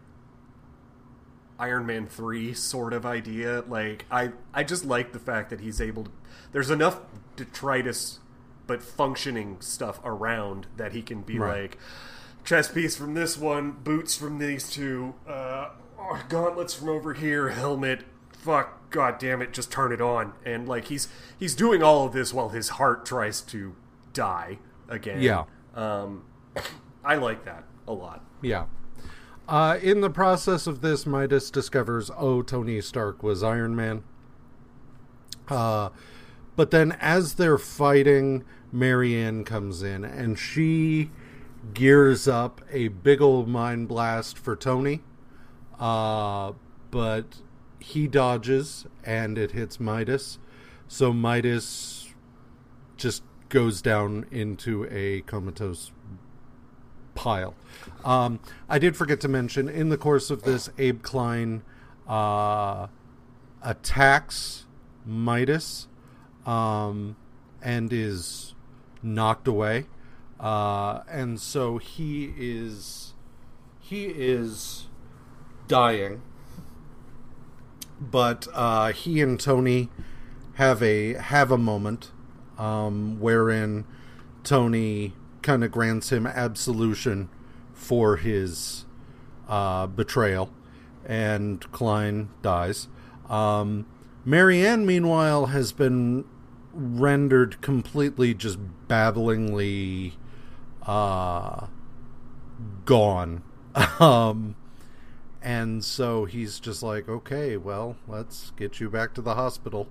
Iron 1.60 1.86
Man 1.86 2.08
3 2.08 2.52
sort 2.56 2.94
of 2.94 3.06
idea. 3.06 3.64
Like 3.68 4.06
I 4.10 4.32
I 4.56 4.64
just 4.64 4.86
like 4.86 5.14
the 5.14 5.20
fact 5.20 5.52
that 5.52 5.60
he's 5.62 5.80
able 5.80 6.06
to 6.06 6.12
there's 6.52 6.72
enough 6.72 7.00
detritus 7.36 8.20
but 8.66 8.82
functioning 8.82 9.58
stuff 9.60 10.00
around 10.04 10.66
that 10.78 10.94
he 10.94 11.04
can 11.04 11.22
be 11.22 11.38
Right. 11.38 11.62
like 11.62 11.78
chest 12.44 12.74
piece 12.74 12.96
from 12.98 13.14
this 13.14 13.38
one, 13.38 13.72
boots 13.84 14.16
from 14.18 14.40
these 14.40 14.68
two, 14.72 15.14
uh, 15.28 15.70
oh, 16.00 16.20
gauntlets 16.30 16.74
from 16.74 16.90
over 16.90 17.14
here, 17.14 17.50
helmet. 17.50 18.04
Fuck, 18.46 18.92
god 18.92 19.18
damn 19.18 19.42
it, 19.42 19.54
just 19.54 19.72
turn 19.72 19.92
it 19.92 20.00
on. 20.00 20.34
And 20.46 20.68
like 20.68 20.86
he's 20.86 21.08
he's 21.36 21.56
doing 21.56 21.82
all 21.82 22.06
of 22.06 22.14
this 22.14 22.32
while 22.32 22.50
his 22.50 22.70
heart 22.70 23.04
tries 23.04 23.42
to 23.42 23.76
die 24.14 24.60
again. 24.88 25.20
Yeah. 25.20 25.46
Um, 25.74 26.26
I 27.04 27.16
like 27.16 27.44
that 27.46 27.64
a 27.88 27.94
lot. 27.94 28.24
Yeah. 28.44 28.66
Uh, 29.48 29.80
in 29.82 30.02
the 30.02 30.12
process 30.12 30.68
of 30.68 30.82
this, 30.82 31.08
Midas 31.08 31.50
discovers, 31.50 32.12
oh, 32.16 32.44
Tony 32.44 32.82
Stark 32.82 33.24
was 33.24 33.42
Iron 33.42 33.76
Man. 33.76 34.04
Uh, 35.48 35.90
but 36.56 36.70
then, 36.70 36.92
as 37.02 37.36
they're 37.36 37.58
fighting, 37.58 38.44
Marianne 38.72 39.44
comes 39.44 39.82
in 39.82 40.04
and 40.04 40.38
she 40.38 41.10
gears 41.74 42.28
up 42.28 42.62
a 42.72 42.90
big 42.90 43.22
old 43.22 43.48
mind 43.48 43.88
blast 43.88 44.38
for 44.38 44.56
Tony. 44.56 45.02
Uh, 45.80 46.54
but 46.92 47.38
he 47.86 48.08
dodges 48.08 48.88
and 49.04 49.38
it 49.38 49.52
hits 49.52 49.80
Midas. 49.80 50.40
So 50.88 51.14
Midas 51.14 52.10
just 52.98 53.22
goes 53.50 53.80
down 53.80 54.26
into 54.32 54.88
a 54.90 55.22
comatose 55.22 55.92
pile. 57.14 57.54
Um, 58.04 58.40
I 58.68 58.80
did 58.80 58.98
forget 58.98 59.22
to 59.22 59.28
mention 59.28 59.70
in 59.70 59.90
the 59.90 59.98
course 59.98 60.32
of 60.32 60.42
this, 60.42 60.68
Abe 60.80 61.04
Klein 61.04 61.62
uh, 62.08 62.88
attacks 63.62 64.66
Midas 65.06 65.88
um, 66.44 67.16
and 67.62 67.94
is 67.94 68.56
knocked 69.04 69.48
away, 69.48 69.86
uh, 70.40 71.02
and 71.08 71.40
so 71.40 71.78
he 71.78 72.34
is 72.36 73.14
he 73.80 74.06
is 74.06 74.88
dying. 75.68 76.24
But 78.00 78.48
uh, 78.54 78.92
he 78.92 79.22
and 79.22 79.40
Tony 79.40 79.90
have 80.56 80.82
a 80.82 81.14
have 81.14 81.52
a 81.52 81.58
moment 81.58 82.12
um, 82.58 83.20
wherein 83.20 83.86
Tony 84.44 85.14
kind 85.42 85.64
of 85.64 85.72
grants 85.72 86.12
him 86.12 86.26
absolution 86.26 87.30
for 87.74 88.18
his 88.18 88.86
uh, 89.48 89.88
betrayal, 89.88 90.52
and 91.06 91.72
Klein 91.72 92.30
dies. 92.42 92.88
Um, 93.30 93.86
Marianne, 94.24 94.86
meanwhile, 94.86 95.48
has 95.48 95.72
been 95.72 96.26
rendered 96.74 97.62
completely 97.62 98.34
just 98.34 98.58
babblingly 98.88 100.14
uh, 100.84 101.68
gone. 102.86 103.44
um, 104.00 104.56
and 105.46 105.86
so 105.86 106.26
he's 106.26 106.60
just 106.60 106.82
like, 106.82 107.08
okay, 107.08 107.56
well, 107.56 107.98
let's 108.08 108.52
get 108.58 108.80
you 108.80 108.90
back 108.90 109.14
to 109.14 109.22
the 109.22 109.36
hospital. 109.36 109.88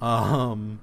Um, 0.00 0.78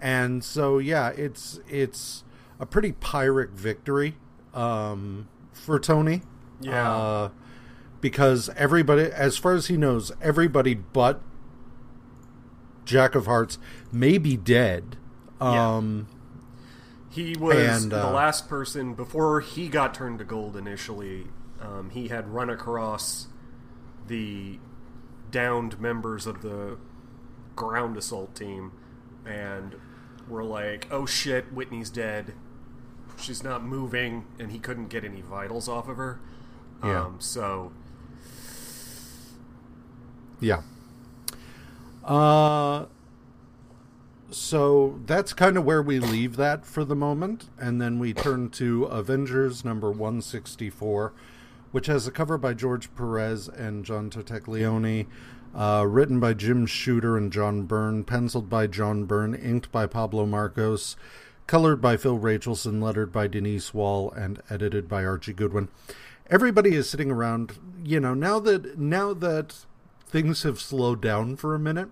and 0.00 0.42
so 0.42 0.78
yeah, 0.78 1.10
it's 1.10 1.60
it's 1.68 2.24
a 2.58 2.66
pretty 2.66 2.90
pyrrhic 2.90 3.50
victory 3.50 4.16
um, 4.52 5.28
for 5.52 5.78
Tony. 5.78 6.22
Yeah. 6.60 6.92
Uh, 6.92 7.30
because 8.00 8.50
everybody, 8.56 9.02
as 9.04 9.36
far 9.36 9.54
as 9.54 9.68
he 9.68 9.76
knows, 9.76 10.10
everybody 10.20 10.74
but 10.74 11.20
Jack 12.84 13.14
of 13.14 13.26
Hearts 13.26 13.58
may 13.92 14.18
be 14.18 14.36
dead. 14.36 14.96
Yeah. 15.40 15.76
Um, 15.76 16.08
He 17.10 17.36
was 17.36 17.84
And, 17.84 17.92
the 17.92 18.08
uh, 18.08 18.10
last 18.10 18.48
person 18.48 18.94
before 18.94 19.40
he 19.40 19.68
got 19.68 19.94
turned 19.94 20.18
to 20.18 20.24
gold 20.24 20.56
initially. 20.56 21.28
Um, 21.60 21.90
he 21.90 22.08
had 22.08 22.28
run 22.28 22.50
across 22.50 23.26
the 24.06 24.58
downed 25.30 25.80
members 25.80 26.26
of 26.26 26.42
the 26.42 26.78
ground 27.56 27.96
assault 27.96 28.34
team 28.34 28.72
and 29.26 29.76
were 30.28 30.44
like, 30.44 30.86
"Oh 30.90 31.06
shit, 31.06 31.52
Whitney's 31.52 31.90
dead. 31.90 32.34
She's 33.18 33.42
not 33.42 33.64
moving," 33.64 34.26
and 34.38 34.52
he 34.52 34.58
couldn't 34.58 34.88
get 34.88 35.04
any 35.04 35.20
vitals 35.20 35.68
off 35.68 35.88
of 35.88 35.96
her. 35.96 36.20
Yeah. 36.82 37.04
Um, 37.04 37.16
so 37.18 37.72
Yeah. 40.40 40.62
Uh 42.04 42.86
so 44.30 45.00
that's 45.06 45.32
kind 45.32 45.56
of 45.56 45.64
where 45.64 45.82
we 45.82 45.98
leave 45.98 46.36
that 46.36 46.66
for 46.66 46.84
the 46.84 46.94
moment, 46.94 47.48
and 47.58 47.80
then 47.80 47.98
we 47.98 48.12
turn 48.12 48.50
to 48.50 48.84
Avengers 48.84 49.64
number 49.64 49.90
164, 49.90 51.14
which 51.72 51.86
has 51.86 52.06
a 52.06 52.10
cover 52.10 52.38
by 52.38 52.54
George 52.54 52.94
Perez 52.94 53.48
and 53.48 53.84
John 53.84 54.10
Tartaglione, 54.10 55.06
uh, 55.54 55.84
written 55.86 56.20
by 56.20 56.34
Jim 56.34 56.66
Shooter 56.66 57.16
and 57.16 57.32
John 57.32 57.62
Byrne, 57.62 58.04
penciled 58.04 58.48
by 58.48 58.66
John 58.66 59.04
Byrne, 59.04 59.34
inked 59.34 59.70
by 59.72 59.86
Pablo 59.86 60.26
Marcos, 60.26 60.96
colored 61.46 61.80
by 61.80 61.96
Phil 61.96 62.18
Rachelson, 62.18 62.80
lettered 62.80 63.12
by 63.12 63.26
Denise 63.26 63.72
Wohl, 63.72 64.10
and 64.12 64.42
edited 64.50 64.88
by 64.88 65.04
Archie 65.04 65.32
Goodwin. 65.32 65.68
Everybody 66.30 66.74
is 66.74 66.88
sitting 66.88 67.10
around, 67.10 67.58
you 67.82 68.00
know, 68.00 68.12
now 68.14 68.38
that 68.40 68.78
now 68.78 69.14
that 69.14 69.64
things 70.06 70.42
have 70.42 70.60
slowed 70.60 71.00
down 71.00 71.36
for 71.36 71.54
a 71.54 71.58
minute, 71.58 71.88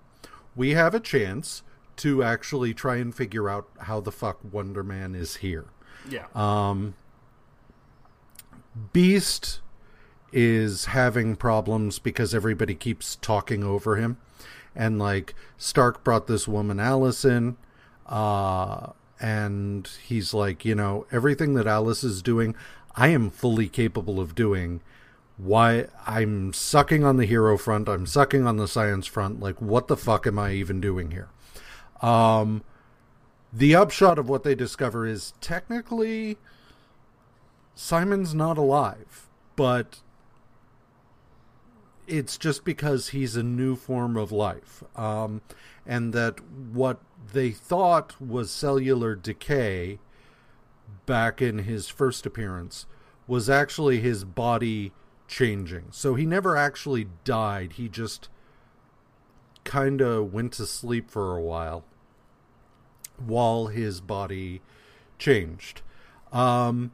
we 0.54 0.70
have 0.70 0.94
a 0.94 1.00
chance 1.00 1.62
to 1.96 2.22
actually 2.22 2.74
try 2.74 2.96
and 2.96 3.14
figure 3.14 3.48
out 3.48 3.68
how 3.80 4.00
the 4.00 4.12
fuck 4.12 4.38
Wonder 4.52 4.82
Man 4.82 5.14
is 5.14 5.36
here. 5.36 5.66
Yeah. 6.08 6.26
Um, 6.34 6.94
Beast 8.92 9.60
is 10.38 10.84
having 10.84 11.34
problems 11.34 11.98
because 11.98 12.34
everybody 12.34 12.74
keeps 12.74 13.16
talking 13.16 13.64
over 13.64 13.96
him. 13.96 14.18
And 14.74 14.98
like 14.98 15.34
Stark 15.56 16.04
brought 16.04 16.26
this 16.26 16.46
woman 16.46 16.78
Alice 16.78 17.24
in, 17.24 17.56
uh, 18.04 18.88
and 19.18 19.88
he's 20.04 20.34
like, 20.34 20.62
you 20.62 20.74
know, 20.74 21.06
everything 21.10 21.54
that 21.54 21.66
Alice 21.66 22.04
is 22.04 22.20
doing, 22.20 22.54
I 22.94 23.08
am 23.08 23.30
fully 23.30 23.66
capable 23.66 24.20
of 24.20 24.34
doing. 24.34 24.82
Why 25.38 25.86
I'm 26.06 26.52
sucking 26.52 27.02
on 27.02 27.16
the 27.16 27.24
hero 27.24 27.56
front, 27.56 27.88
I'm 27.88 28.04
sucking 28.04 28.46
on 28.46 28.58
the 28.58 28.68
science 28.68 29.06
front. 29.06 29.40
Like, 29.40 29.62
what 29.62 29.88
the 29.88 29.96
fuck 29.96 30.26
am 30.26 30.38
I 30.38 30.52
even 30.52 30.82
doing 30.82 31.12
here? 31.12 31.30
Um, 32.02 32.62
the 33.50 33.74
upshot 33.74 34.18
of 34.18 34.28
what 34.28 34.44
they 34.44 34.54
discover 34.54 35.06
is 35.06 35.32
technically 35.40 36.36
Simon's 37.74 38.34
not 38.34 38.58
alive, 38.58 39.28
but 39.56 40.00
it's 42.06 42.38
just 42.38 42.64
because 42.64 43.08
he's 43.08 43.36
a 43.36 43.42
new 43.42 43.76
form 43.76 44.16
of 44.16 44.32
life. 44.32 44.82
Um, 44.94 45.42
and 45.86 46.12
that 46.12 46.40
what 46.72 47.00
they 47.32 47.50
thought 47.50 48.20
was 48.20 48.50
cellular 48.50 49.14
decay 49.14 49.98
back 51.04 51.40
in 51.40 51.58
his 51.58 51.88
first 51.88 52.26
appearance 52.26 52.86
was 53.26 53.48
actually 53.50 54.00
his 54.00 54.24
body 54.24 54.92
changing. 55.28 55.86
So 55.90 56.14
he 56.14 56.26
never 56.26 56.56
actually 56.56 57.08
died. 57.24 57.74
He 57.74 57.88
just 57.88 58.28
kind 59.64 60.00
of 60.00 60.32
went 60.32 60.52
to 60.54 60.66
sleep 60.66 61.10
for 61.10 61.36
a 61.36 61.42
while 61.42 61.84
while 63.18 63.66
his 63.66 64.00
body 64.00 64.60
changed. 65.18 65.82
Um, 66.32 66.92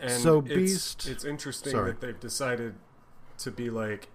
and 0.00 0.10
so 0.10 0.40
it's, 0.40 0.48
Beast- 0.48 1.06
It's 1.06 1.24
interesting 1.24 1.72
Sorry. 1.72 1.92
that 1.92 2.00
they've 2.00 2.20
decided 2.20 2.74
to 3.38 3.50
be 3.50 3.70
like 3.70 4.08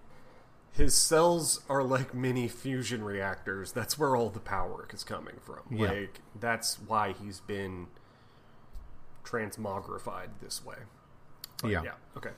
his 0.72 0.94
cells 0.94 1.60
are 1.68 1.82
like 1.82 2.14
mini 2.14 2.48
fusion 2.48 3.04
reactors. 3.04 3.72
That's 3.72 3.98
where 3.98 4.16
all 4.16 4.30
the 4.30 4.40
power 4.40 4.88
is 4.92 5.04
coming 5.04 5.36
from. 5.42 5.60
Yeah. 5.70 5.90
Like 5.90 6.20
that's 6.38 6.78
why 6.80 7.12
he's 7.12 7.40
been 7.40 7.88
transmogrified 9.24 10.28
this 10.40 10.64
way. 10.64 10.76
But 11.60 11.70
Yeah. 11.70 11.82
Yeah. 11.84 11.92
Okay. 12.16 12.30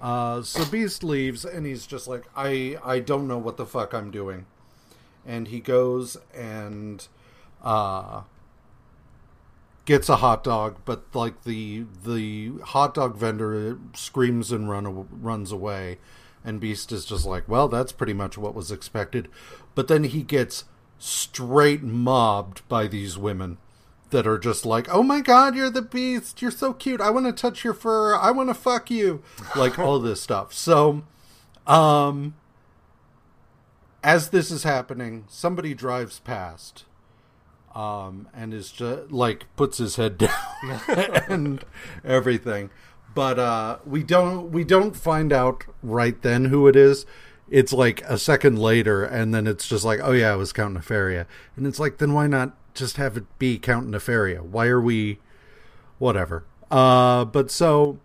Uh, 0.00 0.42
so 0.42 0.64
Beast 0.64 1.04
leaves, 1.04 1.44
and 1.44 1.64
he's 1.64 1.86
just 1.86 2.08
like, 2.08 2.24
I, 2.36 2.76
I 2.84 2.98
don't 2.98 3.28
know 3.28 3.38
what 3.38 3.56
the 3.56 3.64
fuck 3.64 3.94
I'm 3.94 4.10
doing. 4.10 4.46
And 5.24 5.46
he 5.46 5.60
goes 5.60 6.16
and 6.34 7.06
uh, 7.62 8.22
gets 9.84 10.08
a 10.08 10.16
hot 10.16 10.44
dog, 10.44 10.78
but 10.84 11.04
like 11.14 11.44
the 11.44 11.86
the 12.04 12.52
hot 12.66 12.94
dog 12.94 13.16
vendor 13.16 13.78
screams 13.94 14.52
and 14.52 14.68
run 14.68 15.08
runs 15.10 15.52
away, 15.52 15.98
and 16.44 16.60
Beast 16.60 16.92
is 16.92 17.04
just 17.04 17.26
like, 17.26 17.48
well, 17.48 17.68
that's 17.68 17.92
pretty 17.92 18.12
much 18.12 18.38
what 18.38 18.54
was 18.54 18.70
expected. 18.70 19.28
But 19.74 19.88
then 19.88 20.04
he 20.04 20.22
gets 20.22 20.64
straight 20.98 21.82
mobbed 21.82 22.66
by 22.68 22.86
these 22.86 23.18
women 23.18 23.58
that 24.10 24.26
are 24.26 24.38
just 24.38 24.64
like, 24.64 24.88
"Oh 24.90 25.02
my 25.02 25.20
god, 25.20 25.56
you're 25.56 25.70
the 25.70 25.82
beast. 25.82 26.40
You're 26.42 26.50
so 26.50 26.72
cute. 26.72 27.00
I 27.00 27.10
want 27.10 27.26
to 27.26 27.32
touch 27.32 27.64
your 27.64 27.74
fur. 27.74 28.14
I 28.14 28.30
want 28.30 28.50
to 28.50 28.54
fuck 28.54 28.90
you." 28.90 29.22
Like 29.56 29.78
all 29.78 29.98
this 29.98 30.20
stuff. 30.20 30.52
So, 30.52 31.02
um 31.66 32.34
as 34.04 34.30
this 34.30 34.50
is 34.50 34.64
happening, 34.64 35.24
somebody 35.28 35.74
drives 35.74 36.18
past 36.18 36.84
um 37.74 38.28
and 38.34 38.52
is 38.52 38.70
just 38.70 39.10
like 39.10 39.46
puts 39.56 39.78
his 39.78 39.96
head 39.96 40.18
down 40.18 40.30
and 41.28 41.64
everything. 42.04 42.70
But 43.14 43.38
uh 43.38 43.78
we 43.84 44.02
don't 44.02 44.50
we 44.50 44.64
don't 44.64 44.96
find 44.96 45.32
out 45.32 45.64
right 45.82 46.20
then 46.22 46.46
who 46.46 46.66
it 46.68 46.76
is. 46.76 47.06
It's 47.50 47.72
like 47.72 48.00
a 48.02 48.18
second 48.18 48.58
later 48.58 49.04
and 49.04 49.34
then 49.34 49.46
it's 49.46 49.68
just 49.68 49.84
like, 49.84 50.00
"Oh 50.02 50.12
yeah, 50.12 50.32
it 50.32 50.38
was 50.38 50.52
Count 50.52 50.74
Nefaria." 50.74 51.26
And 51.56 51.66
it's 51.66 51.78
like, 51.78 51.98
"Then 51.98 52.14
why 52.14 52.26
not 52.26 52.56
just 52.74 52.96
have 52.96 53.16
it 53.16 53.24
be 53.38 53.58
Count 53.58 53.90
Nefaria? 53.90 54.42
Why 54.42 54.68
are 54.68 54.80
we 54.80 55.18
whatever?" 55.98 56.44
Uh 56.70 57.24
but 57.26 57.50
so 57.50 57.98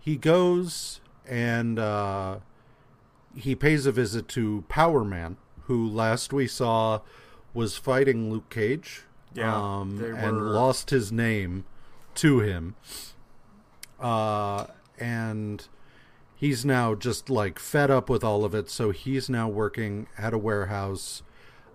he 0.00 0.16
goes 0.16 1.00
and 1.26 1.78
uh 1.78 2.38
he 3.34 3.54
pays 3.54 3.86
a 3.86 3.92
visit 3.92 4.28
to 4.28 4.64
Power 4.68 5.04
Man, 5.04 5.36
who 5.62 5.88
last 5.88 6.32
we 6.32 6.46
saw 6.46 7.00
was 7.54 7.76
fighting 7.76 8.30
Luke 8.30 8.50
Cage. 8.50 9.02
Yeah, 9.32 9.54
um, 9.54 9.96
they 9.96 10.10
and 10.10 10.52
lost 10.52 10.90
his 10.90 11.10
name 11.10 11.64
to 12.16 12.40
him. 12.40 12.76
Uh, 13.98 14.66
and 14.98 15.66
he's 16.34 16.64
now 16.64 16.94
just 16.94 17.30
like 17.30 17.58
fed 17.58 17.90
up 17.90 18.10
with 18.10 18.22
all 18.22 18.44
of 18.44 18.54
it, 18.54 18.68
so 18.68 18.90
he's 18.90 19.30
now 19.30 19.48
working 19.48 20.06
at 20.18 20.34
a 20.34 20.38
warehouse. 20.38 21.22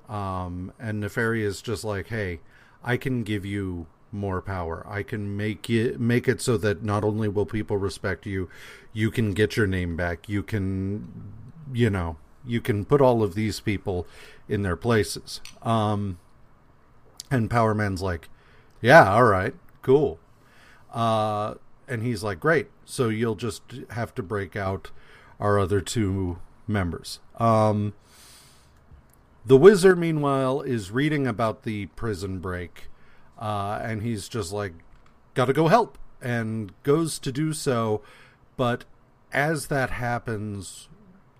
Um, 0.07 0.73
and 0.79 1.03
Nefaria 1.03 1.43
is 1.43 1.61
just 1.61 1.83
like, 1.83 2.07
hey, 2.07 2.39
I 2.83 2.97
can 2.97 3.23
give 3.23 3.45
you 3.45 3.87
more 4.11 4.41
power. 4.41 4.85
I 4.87 5.03
can 5.03 5.35
make 5.37 5.69
it 5.69 5.99
make 5.99 6.27
it 6.27 6.41
so 6.41 6.57
that 6.57 6.83
not 6.83 7.03
only 7.03 7.27
will 7.27 7.45
people 7.45 7.77
respect 7.77 8.25
you, 8.25 8.49
you 8.93 9.11
can 9.11 9.33
get 9.33 9.55
your 9.55 9.67
name 9.67 9.95
back. 9.95 10.27
You 10.27 10.43
can, 10.43 11.33
you 11.73 11.89
know, 11.89 12.17
you 12.45 12.61
can 12.61 12.85
put 12.85 13.01
all 13.01 13.23
of 13.23 13.35
these 13.35 13.59
people 13.59 14.07
in 14.47 14.63
their 14.63 14.75
places. 14.75 15.41
Um, 15.61 16.19
and 17.31 17.49
Power 17.49 17.73
Man's 17.73 18.01
like, 18.01 18.29
yeah, 18.81 19.13
all 19.13 19.25
right, 19.25 19.53
cool. 19.81 20.19
Uh, 20.93 21.55
and 21.87 22.03
he's 22.03 22.23
like, 22.23 22.39
great. 22.39 22.67
So 22.85 23.09
you'll 23.09 23.35
just 23.35 23.61
have 23.91 24.15
to 24.15 24.23
break 24.23 24.55
out 24.55 24.91
our 25.39 25.59
other 25.59 25.81
two 25.81 26.39
members. 26.67 27.19
Um, 27.37 27.93
the 29.45 29.57
Whizzer, 29.57 29.95
meanwhile, 29.95 30.61
is 30.61 30.91
reading 30.91 31.25
about 31.25 31.63
the 31.63 31.87
prison 31.87 32.39
break, 32.39 32.89
uh, 33.39 33.79
and 33.81 34.01
he's 34.01 34.27
just 34.27 34.51
like, 34.51 34.73
gotta 35.33 35.53
go 35.53 35.67
help, 35.67 35.97
and 36.21 36.71
goes 36.83 37.19
to 37.19 37.31
do 37.31 37.53
so. 37.53 38.01
But 38.57 38.85
as 39.31 39.67
that 39.67 39.91
happens, 39.91 40.89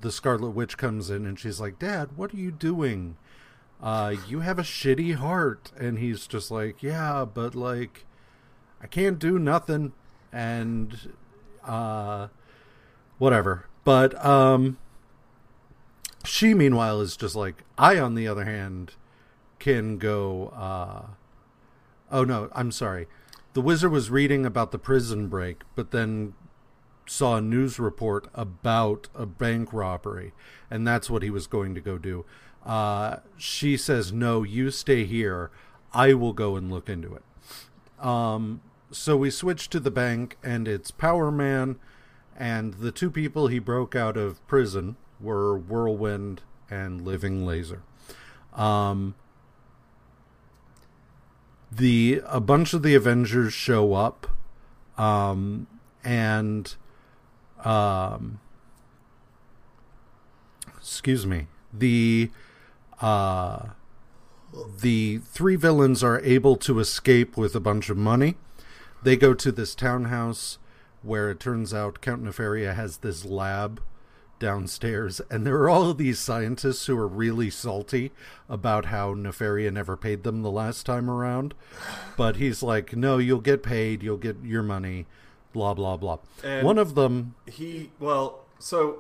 the 0.02 0.12
Scarlet 0.12 0.52
Witch 0.52 0.78
comes 0.78 1.10
in, 1.10 1.26
and 1.26 1.40
she's 1.40 1.60
like, 1.60 1.80
Dad, 1.80 2.10
what 2.16 2.34
are 2.34 2.38
you 2.38 2.52
doing? 2.52 3.18
Uh, 3.82 4.16
you 4.28 4.42
have 4.42 4.60
a 4.60 4.64
shitty 4.64 5.16
heart. 5.16 5.72
And 5.78 6.00
he's 6.00 6.28
just 6.28 6.52
like, 6.52 6.84
Yeah, 6.84 7.26
but 7.26 7.56
like, 7.56 8.06
I 8.82 8.88
can't 8.88 9.20
do 9.20 9.40
nothing. 9.40 9.94
And, 10.32 11.14
uh, 11.64 12.28
whatever. 13.18 13.66
But, 13.84 14.24
um, 14.24 14.78
she, 16.26 16.54
meanwhile, 16.54 17.02
is 17.02 17.18
just 17.18 17.36
like, 17.36 17.64
I, 17.78 17.98
on 17.98 18.16
the 18.16 18.28
other 18.28 18.46
hand, 18.46 18.94
can 19.58 19.98
go, 19.98 20.48
uh, 20.56 21.14
oh 22.12 22.24
no, 22.24 22.50
I'm 22.54 22.72
sorry. 22.72 23.08
The 23.54 23.62
Whizzer 23.62 23.90
was 23.90 24.10
reading 24.10 24.46
about 24.46 24.72
the 24.72 24.80
prison 24.80 25.28
break, 25.28 25.64
but 25.76 25.92
then 25.92 26.34
saw 27.10 27.38
a 27.38 27.42
news 27.42 27.80
report 27.80 28.28
about 28.34 29.08
a 29.16 29.26
bank 29.26 29.74
robbery, 29.74 30.32
and 30.70 30.88
that's 30.88 31.10
what 31.10 31.24
he 31.24 31.30
was 31.30 31.48
going 31.48 31.74
to 31.76 31.82
go 31.82 31.98
do. 31.98 32.26
Uh, 32.66 33.18
she 33.38 33.76
says, 33.78 34.14
No, 34.14 34.44
you 34.44 34.70
stay 34.70 35.06
here. 35.06 35.50
I 35.92 36.14
will 36.14 36.34
go 36.34 36.56
and 36.56 36.72
look 36.72 36.88
into 36.88 37.16
it. 37.16 37.24
Um, 38.06 38.62
so 38.92 39.18
we 39.18 39.32
switch 39.32 39.70
to 39.70 39.80
the 39.80 39.92
bank, 39.92 40.38
and 40.44 40.68
it's 40.68 40.92
Power 40.92 41.32
Man, 41.32 41.80
and 42.38 42.76
the 42.76 42.92
two 42.92 43.10
people 43.10 43.48
he 43.48 43.60
broke 43.60 43.96
out 43.96 44.16
of 44.16 44.46
prison 44.48 44.96
were 45.20 45.58
Whirlwind 45.58 46.44
and 46.70 47.02
Living 47.02 47.46
Laser. 47.46 47.82
Um, 48.54 49.16
the 51.72 52.22
a 52.26 52.40
bunch 52.40 52.74
of 52.74 52.84
the 52.84 52.96
Avengers 52.96 53.54
show 53.54 53.94
up, 53.94 54.28
um, 54.98 55.68
and 56.04 56.76
um, 57.64 58.40
excuse 60.78 61.26
me, 61.26 61.48
the 61.74 62.32
uh, 63.02 63.70
the 64.82 65.20
three 65.20 65.56
villains 65.56 66.04
are 66.04 66.20
able 66.22 66.56
to 66.58 66.80
escape 66.80 67.38
with 67.38 67.56
a 67.56 67.60
bunch 67.60 67.90
of 67.90 67.98
money. 67.98 68.36
They 69.04 69.16
go 69.16 69.34
to 69.34 69.52
this 69.52 69.76
townhouse 69.76 70.58
where 71.02 71.30
it 71.32 71.40
turns 71.40 71.74
out 71.74 72.02
Count 72.02 72.24
Nefaria 72.24 72.76
has 72.76 72.98
this 72.98 73.24
lab 73.24 73.82
downstairs, 74.40 75.22
and 75.30 75.46
there 75.46 75.56
are 75.56 75.70
all 75.70 75.94
these 75.94 76.20
scientists 76.20 76.86
who 76.86 76.98
are 76.98 77.08
really 77.08 77.50
salty 77.50 78.12
about 78.48 78.86
how 78.86 79.14
Nefaria 79.14 79.72
never 79.72 79.96
paid 79.96 80.24
them 80.24 80.42
the 80.42 80.52
last 80.52 80.86
time 80.86 81.10
around. 81.10 81.54
But 82.18 82.38
he's 82.38 82.64
like, 82.64 82.96
no, 82.96 83.18
you'll 83.18 83.42
get 83.42 83.64
paid, 83.64 84.02
you'll 84.02 84.18
get 84.18 84.38
your 84.44 84.64
money, 84.64 85.08
blah, 85.54 85.74
blah, 85.74 85.98
blah. 85.98 86.20
And- 86.44 86.66
One 86.66 86.78
of 86.78 86.96
them, 86.96 87.36
He 87.46 87.92
well, 88.00 88.46
so 88.60 89.00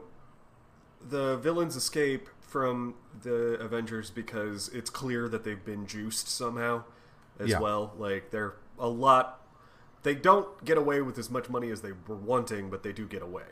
the 1.07 1.37
villains 1.37 1.75
escape 1.75 2.27
from 2.41 2.95
the 3.21 3.53
Avengers 3.59 4.09
because 4.09 4.69
it's 4.69 4.89
clear 4.89 5.29
that 5.29 5.43
they've 5.43 5.63
been 5.63 5.85
juiced 5.85 6.27
somehow 6.27 6.83
as 7.39 7.49
Yeah. 7.49 7.59
well. 7.59 7.93
Like 7.97 8.31
they're 8.31 8.55
a 8.79 8.87
lot. 8.89 9.41
They 10.03 10.15
don't 10.15 10.63
get 10.65 10.77
away 10.77 11.01
with 11.01 11.17
as 11.19 11.29
much 11.29 11.49
money 11.49 11.69
as 11.71 11.81
they 11.81 11.91
were 12.07 12.15
wanting, 12.15 12.69
but 12.69 12.83
they 12.83 12.93
do 12.93 13.05
get 13.05 13.21
away 13.21 13.43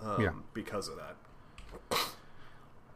um, 0.00 0.20
Yeah. 0.20 0.32
because 0.52 0.88
of 0.88 0.96
that. 0.96 1.16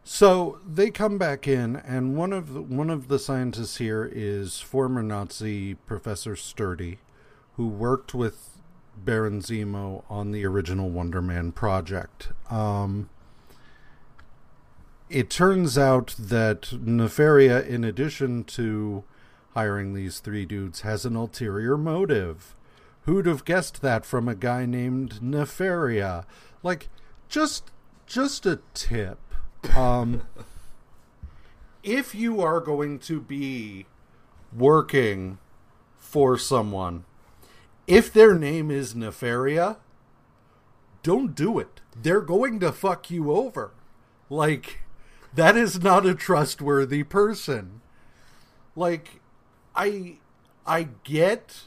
So 0.04 0.60
they 0.66 0.90
come 0.90 1.18
back 1.18 1.48
in, 1.48 1.74
and 1.76 2.16
one 2.16 2.32
of 2.32 2.52
the, 2.54 2.62
one 2.62 2.90
of 2.90 3.08
the 3.08 3.18
scientists 3.18 3.78
here 3.78 4.08
is 4.12 4.60
former 4.60 5.02
Nazi 5.02 5.74
Professor 5.74 6.36
Sturdy, 6.36 6.98
who 7.56 7.66
worked 7.66 8.14
with 8.14 8.55
Baron 8.96 9.40
Zemo 9.40 10.04
on 10.08 10.30
the 10.32 10.44
original 10.44 10.90
Wonder 10.90 11.22
Man 11.22 11.52
project. 11.52 12.28
Um, 12.50 13.08
it 15.08 15.30
turns 15.30 15.78
out 15.78 16.14
that 16.18 16.62
Nefaria, 16.62 17.64
in 17.66 17.84
addition 17.84 18.44
to 18.44 19.04
hiring 19.54 19.94
these 19.94 20.18
three 20.18 20.44
dudes, 20.44 20.80
has 20.80 21.04
an 21.04 21.16
ulterior 21.16 21.76
motive. 21.76 22.54
Who'd 23.02 23.26
have 23.26 23.44
guessed 23.44 23.82
that 23.82 24.04
from 24.04 24.28
a 24.28 24.34
guy 24.34 24.66
named 24.66 25.20
Nefaria? 25.22 26.24
Like, 26.62 26.88
just 27.28 27.70
just 28.06 28.46
a 28.46 28.60
tip. 28.74 29.18
Um, 29.76 30.22
if 31.82 32.14
you 32.14 32.40
are 32.40 32.60
going 32.60 32.98
to 33.00 33.20
be 33.20 33.86
working 34.56 35.38
for 35.96 36.36
someone, 36.36 37.04
if 37.86 38.12
their 38.12 38.34
name 38.34 38.70
is 38.70 38.94
Nefaria, 38.94 39.76
don't 41.02 41.34
do 41.34 41.58
it. 41.58 41.80
They're 41.94 42.20
going 42.20 42.60
to 42.60 42.72
fuck 42.72 43.10
you 43.10 43.30
over. 43.30 43.72
Like, 44.28 44.80
that 45.34 45.56
is 45.56 45.82
not 45.82 46.04
a 46.04 46.14
trustworthy 46.14 47.04
person. 47.04 47.80
Like, 48.74 49.20
I, 49.74 50.16
I 50.66 50.88
get. 51.04 51.62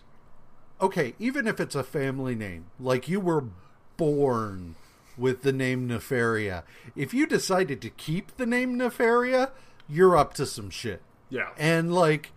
Okay, 0.82 1.14
even 1.20 1.48
if 1.48 1.60
it's 1.60 1.76
a 1.76 1.84
family 1.84 2.36
name, 2.36 2.68
like 2.80 3.10
you 3.10 3.20
were 3.20 3.46
born 3.98 4.76
with 5.18 5.42
the 5.42 5.52
name 5.52 5.90
Nefaria. 5.90 6.64
If 6.96 7.14
you 7.14 7.26
decided 7.26 7.82
to 7.82 7.90
keep 7.90 8.38
the 8.38 8.46
name 8.46 8.78
Nefaria, 8.78 9.52
you're 9.90 10.16
up 10.16 10.34
to 10.36 10.46
some 10.46 10.70
shit. 10.70 11.02
Yeah. 11.30 11.50
And 11.58 11.94
like 11.94 12.32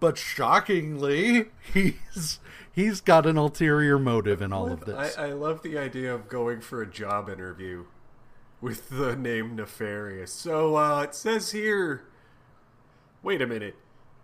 but 0.00 0.16
shockingly, 0.16 1.50
he's 1.74 2.40
he's 2.80 3.00
got 3.00 3.26
an 3.26 3.36
ulterior 3.36 3.98
motive 3.98 4.40
in 4.42 4.52
all 4.52 4.70
of 4.72 4.84
this. 4.84 5.16
I, 5.16 5.28
I 5.28 5.32
love 5.32 5.62
the 5.62 5.76
idea 5.78 6.14
of 6.14 6.28
going 6.28 6.60
for 6.60 6.82
a 6.82 6.86
job 6.90 7.28
interview 7.28 7.84
with 8.60 8.88
the 8.90 9.16
name 9.16 9.56
Nefarious. 9.56 10.32
So 10.32 10.76
uh, 10.76 11.02
it 11.02 11.14
says 11.14 11.52
here. 11.52 12.04
Wait 13.22 13.42
a 13.42 13.46
minute. 13.46 13.76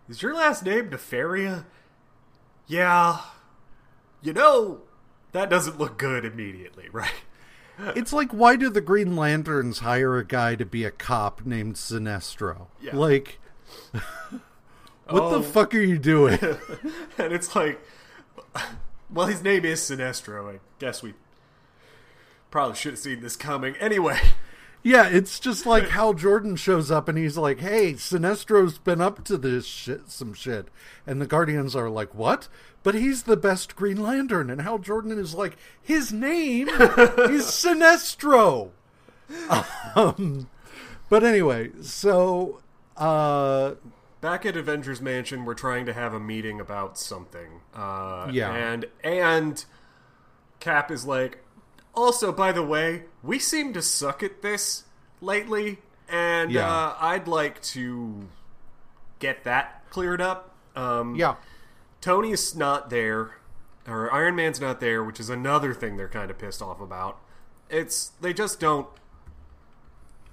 Is 0.09 0.23
your 0.23 0.35
last 0.35 0.65
name 0.65 0.91
Nefaria? 0.91 1.65
Yeah. 2.67 3.21
You 4.23 4.33
know, 4.33 4.81
that 5.33 5.51
doesn't 5.51 5.79
look 5.79 5.99
good 5.99 6.25
immediately, 6.25 6.89
right? 6.93 7.13
It's 7.79 8.13
like 8.13 8.33
why 8.33 8.57
do 8.57 8.71
the 8.71 8.81
Green 8.81 9.17
Lanterns 9.17 9.81
hire 9.81 10.17
a 10.17 10.25
guy 10.25 10.55
to 10.55 10.65
be 10.65 10.85
a 10.85 10.91
cop 10.91 11.45
named 11.45 11.75
Sinestro? 11.75 12.69
Yeah. 12.81 12.97
Like 12.97 13.39
what 13.93 15.23
Oh. 15.23 15.39
the 15.39 15.43
fuck 15.43 15.75
are 15.75 15.81
you 15.81 15.99
doing? 15.99 16.39
and 17.19 17.33
it's 17.33 17.55
like, 17.55 17.79
well, 19.11 19.27
his 19.27 19.43
name 19.43 19.65
is 19.65 19.81
Sinestro. 19.81 20.55
I 20.55 20.61
guess 20.79 21.03
we 21.03 21.15
probably 22.51 22.77
should 22.77 22.93
have 22.93 22.99
seen 22.99 23.21
this 23.21 23.37
coming. 23.37 23.75
Anyway, 23.77 24.19
Yeah, 24.83 25.09
it's 25.09 25.41
just 25.41 25.67
like 25.67 25.89
Hal 25.89 26.15
Jordan 26.15 26.55
shows 26.57 26.91
up 26.91 27.09
and 27.09 27.19
he's 27.19 27.37
like, 27.37 27.59
"Hey, 27.61 27.95
Sinestro's 27.95 28.79
been 28.79 29.01
up 29.01 29.25
to 29.25 29.37
this 29.37 29.67
shit, 29.67 30.11
some 30.11 30.33
shit," 30.33 30.69
and 31.07 31.21
the 31.21 31.27
Guardians 31.27 31.75
are 31.75 31.91
like, 31.91 32.15
"What?" 32.15 32.49
But 32.83 32.95
he's 32.95 33.25
the 33.25 33.37
best 33.37 33.75
Green 33.75 34.01
Lantern, 34.01 34.49
and 34.49 34.61
Hal 34.61 34.79
Jordan 34.79 35.19
is 35.19 35.35
like, 35.35 35.57
"His 35.83 36.13
name 36.13 36.69
is 36.69 37.47
Sinestro." 37.47 38.71
Um, 39.97 40.49
but 41.09 41.25
anyway, 41.25 41.71
so 41.83 42.61
uh, 42.97 43.73
back 44.27 44.45
at 44.45 44.57
Avengers 44.57 45.01
Mansion, 45.01 45.45
we're 45.45 45.55
trying 45.55 45.87
to 45.87 45.93
have 45.93 46.13
a 46.13 46.19
meeting 46.19 46.59
about 46.61 46.99
something. 46.99 47.61
Uh, 47.73 48.29
Yeah. 48.33 48.51
and 48.53 48.85
and 49.05 49.65
Cap 50.59 50.91
is 50.91 51.05
like, 51.05 51.45
also, 51.95 52.33
by 52.33 52.51
the 52.51 52.65
way, 52.65 53.05
we 53.23 53.39
seem 53.39 53.73
to 53.75 53.81
suck 53.81 54.25
at 54.25 54.43
this 54.43 54.83
lately, 55.21 55.79
and 56.09 56.51
Yeah. 56.51 56.69
uh, 56.69 56.97
I'd 56.99 57.29
like 57.29 57.63
to 57.77 58.27
get 59.21 59.45
that 59.45 59.85
cleared 59.91 60.21
up. 60.21 60.51
Um, 60.75 61.15
yeah, 61.15 61.37
Tony's 62.01 62.57
not 62.57 62.91
there, 62.91 63.37
or 63.87 64.13
Iron 64.13 64.35
Man's 64.35 64.61
not 64.61 64.81
there, 64.81 65.05
which 65.05 65.21
is 65.21 65.31
another 65.31 65.73
thing 65.73 65.97
they're 65.97 66.09
kind 66.09 66.33
of 66.33 66.37
pissed 66.39 66.61
off 66.61 66.81
about. 66.81 67.21
It's 67.71 68.09
they 68.21 68.35
just 68.35 68.59
don't. 68.59 68.89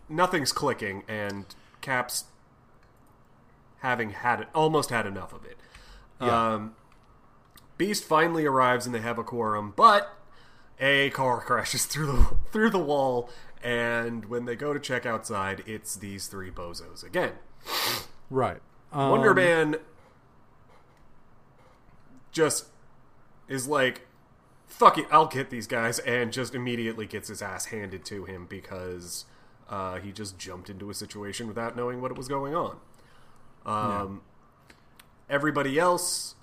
Nothing's 0.09 0.51
clicking, 0.51 1.03
and 1.07 1.45
Cap's 1.81 2.23
having 3.83 4.11
had 4.11 4.39
it, 4.39 4.47
almost 4.55 4.89
had 4.89 5.05
enough 5.05 5.33
of 5.33 5.45
it. 5.45 5.57
Yeah. 6.19 6.53
Um, 6.53 6.75
Beast 7.77 8.05
finally 8.05 8.45
arrives, 8.45 8.85
and 8.85 8.95
they 8.95 9.01
have 9.01 9.19
a 9.19 9.23
quorum, 9.23 9.73
but 9.75 10.17
a 10.79 11.11
car 11.11 11.41
crashes 11.45 11.85
through 11.85 12.07
the 12.07 12.27
through 12.51 12.71
the 12.71 12.79
wall, 12.79 13.29
and 13.61 14.25
when 14.25 14.45
they 14.45 14.55
go 14.55 14.73
to 14.73 14.79
check 14.79 15.05
outside, 15.05 15.63
it's 15.67 15.95
these 15.95 16.27
three 16.27 16.49
bozos 16.49 17.03
again. 17.03 17.33
right. 18.29 18.61
Um, 18.91 19.11
Wonder 19.11 19.33
Man 19.33 19.75
just 22.31 22.67
is 23.47 23.67
like, 23.67 24.07
fuck 24.65 24.97
it, 24.97 25.05
I'll 25.11 25.27
get 25.27 25.49
these 25.49 25.67
guys, 25.67 25.99
and 25.99 26.31
just 26.31 26.55
immediately 26.55 27.05
gets 27.05 27.27
his 27.27 27.41
ass 27.41 27.65
handed 27.65 28.05
to 28.05 28.23
him 28.25 28.45
because 28.47 29.25
uh, 29.69 29.99
he 29.99 30.11
just 30.11 30.37
jumped 30.37 30.69
into 30.69 30.89
a 30.89 30.93
situation 30.93 31.47
without 31.47 31.75
knowing 31.75 32.01
what 32.01 32.11
it 32.11 32.17
was 32.17 32.27
going 32.27 32.55
on. 32.55 32.77
Um, 33.65 34.21
Everybody 35.29 35.79
else 35.79 36.35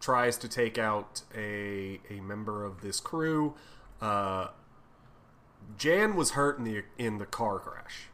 tries 0.00 0.38
to 0.38 0.48
take 0.48 0.78
out 0.78 1.22
a 1.36 2.00
a 2.08 2.20
member 2.20 2.64
of 2.64 2.80
this 2.82 3.00
crew. 3.00 3.54
Uh, 4.00 4.48
Jan 5.76 6.14
was 6.14 6.30
hurt 6.30 6.56
in 6.58 6.64
the 6.64 6.84
in 6.96 7.18
the 7.18 7.26
car 7.26 7.58
crash, 7.58 8.04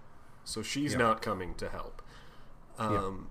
so 0.45 0.63
she's 0.63 0.93
Yeah. 0.93 0.99
not 0.99 1.23
coming 1.23 1.55
to 1.57 1.69
help. 1.69 2.03
Um, 2.79 3.31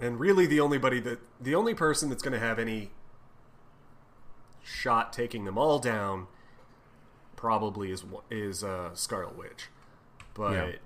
and 0.00 0.18
really, 0.18 0.46
the 0.46 0.60
only 0.60 0.78
buddy 0.78 1.00
that 1.00 1.18
the 1.40 1.54
only 1.54 1.74
person 1.74 2.08
that's 2.08 2.22
going 2.22 2.32
to 2.32 2.38
have 2.38 2.58
any 2.58 2.92
shot 4.62 5.12
taking 5.12 5.44
them 5.44 5.58
all 5.58 5.78
down 5.78 6.28
probably 7.36 7.90
is 7.90 8.04
is 8.30 8.62
uh, 8.64 8.94
Scarlet 8.94 9.36
Witch, 9.36 9.68
but 10.34 10.52
Yeah. 10.52 10.76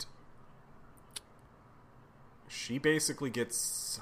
She 2.52 2.78
basically 2.78 3.30
gets 3.30 3.98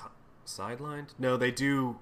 sidelined. 0.47 1.09
No, 1.19 1.37
they 1.37 1.51
do. 1.51 1.99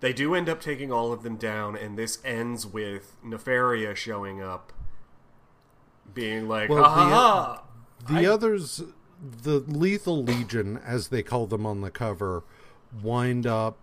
They 0.00 0.12
do 0.12 0.34
end 0.34 0.48
up 0.48 0.60
taking 0.60 0.92
all 0.92 1.12
of 1.12 1.22
them 1.22 1.36
down, 1.36 1.76
and 1.76 1.96
this 1.98 2.18
ends 2.24 2.66
with 2.66 3.16
Nefaria 3.24 3.96
showing 3.96 4.42
up, 4.42 4.72
being 6.12 6.46
like, 6.46 6.68
Well, 6.68 6.84
"Ha 6.84 6.94
the- 6.94 7.10
ha 7.14 7.62
ha!" 8.06 8.12
The 8.14 8.26
others, 8.26 8.82
the 9.22 9.60
Lethal 9.60 10.22
Legion, 10.22 10.76
as 10.78 11.08
they 11.08 11.22
call 11.22 11.46
them 11.46 11.64
on 11.64 11.80
the 11.80 11.90
cover, 11.90 12.44
wind 13.02 13.46
up. 13.46 13.78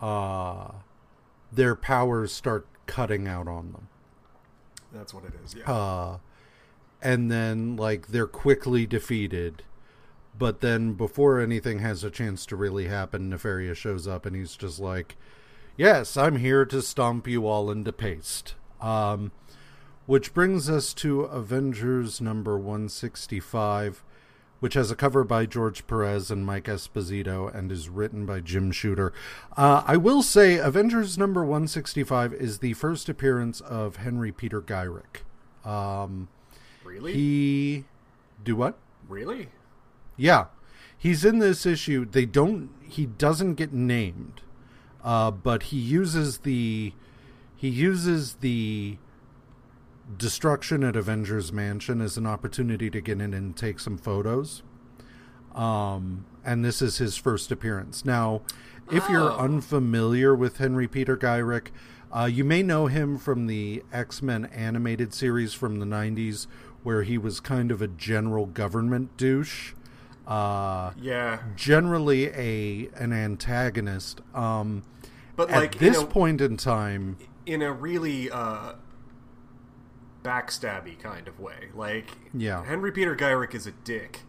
Uh, 0.00 0.72
their 1.52 1.76
powers 1.76 2.32
start 2.32 2.66
cutting 2.86 3.28
out 3.28 3.46
on 3.46 3.72
them, 3.72 3.88
That's 4.92 5.12
what 5.14 5.24
it 5.24 5.32
is. 5.44 5.54
Yeah. 5.54 5.70
uh, 5.70 6.18
and 7.00 7.30
then 7.30 7.76
like 7.76 8.08
they're 8.08 8.26
quickly 8.26 8.86
defeated. 8.86 9.62
But 10.42 10.60
then, 10.60 10.94
before 10.94 11.38
anything 11.38 11.78
has 11.78 12.02
a 12.02 12.10
chance 12.10 12.44
to 12.46 12.56
really 12.56 12.88
happen, 12.88 13.30
Nefaria 13.30 13.76
shows 13.76 14.08
up 14.08 14.26
and 14.26 14.34
he's 14.34 14.56
just 14.56 14.80
like, 14.80 15.16
"Yes, 15.76 16.16
I'm 16.16 16.34
here 16.34 16.64
to 16.64 16.82
stomp 16.82 17.28
you 17.28 17.46
all 17.46 17.70
into 17.70 17.92
paste." 17.92 18.56
Um, 18.80 19.30
which 20.06 20.34
brings 20.34 20.68
us 20.68 20.94
to 20.94 21.20
Avengers 21.20 22.20
number 22.20 22.58
165, 22.58 24.02
which 24.58 24.74
has 24.74 24.90
a 24.90 24.96
cover 24.96 25.22
by 25.22 25.46
George 25.46 25.86
Perez 25.86 26.28
and 26.28 26.44
Mike 26.44 26.64
Esposito 26.64 27.46
and 27.54 27.70
is 27.70 27.88
written 27.88 28.26
by 28.26 28.40
Jim 28.40 28.72
Shooter. 28.72 29.12
Uh, 29.56 29.84
I 29.86 29.96
will 29.96 30.24
say 30.24 30.56
Avengers 30.56 31.16
number 31.16 31.44
165 31.44 32.32
is 32.34 32.58
the 32.58 32.72
first 32.72 33.08
appearance 33.08 33.60
of 33.60 33.94
Henry 33.94 34.32
Peter 34.32 34.60
Gyrich. 34.60 35.22
Um, 35.64 36.26
Really? 36.82 37.12
he. 37.12 37.84
Do 38.42 38.56
what? 38.56 38.76
really? 39.08 39.48
Yeah. 40.16 40.46
He's 40.96 41.24
in 41.24 41.38
this 41.38 41.66
issue. 41.66 42.04
They 42.04 42.26
don't. 42.26 42.70
He 42.82 43.06
doesn't 43.06 43.54
get 43.54 43.72
named, 43.72 44.42
uh, 45.02 45.30
but 45.32 45.64
he 45.64 45.76
uses 45.78 46.38
the. 46.38 46.92
He 47.56 47.68
uses 47.68 48.34
the 48.34 48.98
destruction 50.18 50.82
at 50.84 50.96
Avengers 50.96 51.52
Mansion 51.52 52.00
as 52.00 52.16
an 52.16 52.26
opportunity 52.26 52.90
to 52.90 53.00
get 53.00 53.20
in 53.20 53.32
and 53.34 53.56
take 53.56 53.80
some 53.80 53.96
photos. 53.96 54.62
Um, 55.54 56.24
and 56.44 56.64
this 56.64 56.82
is 56.82 56.98
his 56.98 57.16
first 57.16 57.50
appearance. 57.52 58.04
Now, 58.04 58.42
if 58.90 59.08
you're 59.08 59.30
Oh. 59.30 59.38
unfamiliar 59.38 60.34
with 60.34 60.58
Henry 60.58 60.88
Peter 60.88 61.16
Gyrich, 61.16 61.68
uh, 62.12 62.24
you 62.24 62.44
may 62.44 62.62
know 62.62 62.86
him 62.86 63.16
from 63.18 63.46
the 63.46 63.82
X 63.92 64.22
Men 64.22 64.46
animated 64.46 65.14
series 65.14 65.52
from 65.54 65.78
the 65.78 65.86
90s, 65.86 66.46
where 66.82 67.02
he 67.02 67.16
was 67.16 67.38
kind 67.40 67.70
of 67.70 67.80
a 67.80 67.88
general 67.88 68.46
government 68.46 69.16
douche. 69.16 69.72
Uh, 70.32 70.92
Yeah. 71.00 71.38
generally 71.56 72.28
a 72.28 72.88
an 72.96 73.12
antagonist. 73.12 74.20
Um, 74.34 74.82
But 75.36 75.50
at 75.50 75.56
like 75.60 75.78
this 75.78 75.96
in 75.98 76.04
a, 76.04 76.06
point 76.06 76.40
in 76.40 76.56
time, 76.56 77.16
in 77.46 77.60
a 77.62 77.72
really 77.72 78.30
uh 78.30 78.74
backstabby 80.22 80.98
kind 80.98 81.26
of 81.28 81.40
way. 81.40 81.68
Like 81.74 82.10
Yeah. 82.32 82.64
Henry 82.64 82.92
Peter 82.92 83.16
Gyrich 83.16 83.54
is 83.54 83.66
a 83.66 83.72
dick. 83.72 84.20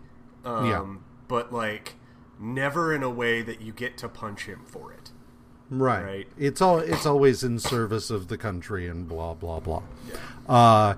Um 0.44 0.66
Yeah. 0.68 0.86
but 1.28 1.54
like 1.54 1.96
never 2.40 2.94
in 2.94 3.04
a 3.04 3.10
way 3.10 3.42
that 3.42 3.62
you 3.62 3.72
get 3.72 3.98
to 4.00 4.10
punch 4.10 4.46
him 4.46 4.62
for 4.66 4.92
it. 4.92 5.12
right? 5.70 6.04
Right. 6.04 6.28
It's 6.38 6.62
all 6.62 6.80
it's 6.80 7.06
always 7.06 7.44
in 7.44 7.58
service 7.60 8.10
of 8.10 8.28
the 8.28 8.38
country 8.38 8.88
and 8.88 9.08
blah 9.08 9.34
blah 9.34 9.60
blah. 9.60 9.84
Uh, 10.48 10.96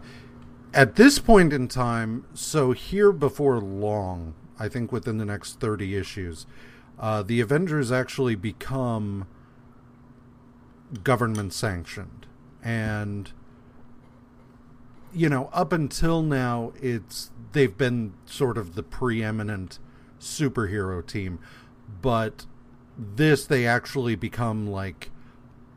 at 0.73 0.95
this 0.95 1.19
point 1.19 1.53
in 1.53 1.68
time, 1.69 2.26
so 2.34 2.72
here 2.73 3.11
before 3.14 3.60
long, 3.60 4.34
I 4.60 4.68
think 4.69 4.91
within 4.91 5.18
the 5.18 5.26
next 5.26 5.60
thirty 5.60 5.95
issues, 5.95 6.45
uh, 6.99 7.23
the 7.23 7.41
Avengers 7.41 7.91
actually 7.91 8.36
become 8.36 9.27
government 11.03 11.53
sanctioned, 11.53 12.26
and 12.64 13.32
you 15.14 15.30
know, 15.30 15.49
up 15.53 15.72
until 15.72 16.22
now, 16.22 16.73
it's 16.82 17.32
they've 17.53 17.77
been 17.77 18.14
sort 18.26 18.57
of 18.57 18.76
the 18.76 18.84
preeminent 18.84 19.80
superhero 20.19 21.06
team, 21.06 21.40
but 22.02 22.45
this 22.98 23.45
they 23.45 23.65
actually 23.65 24.15
become 24.15 24.68
like 24.68 25.11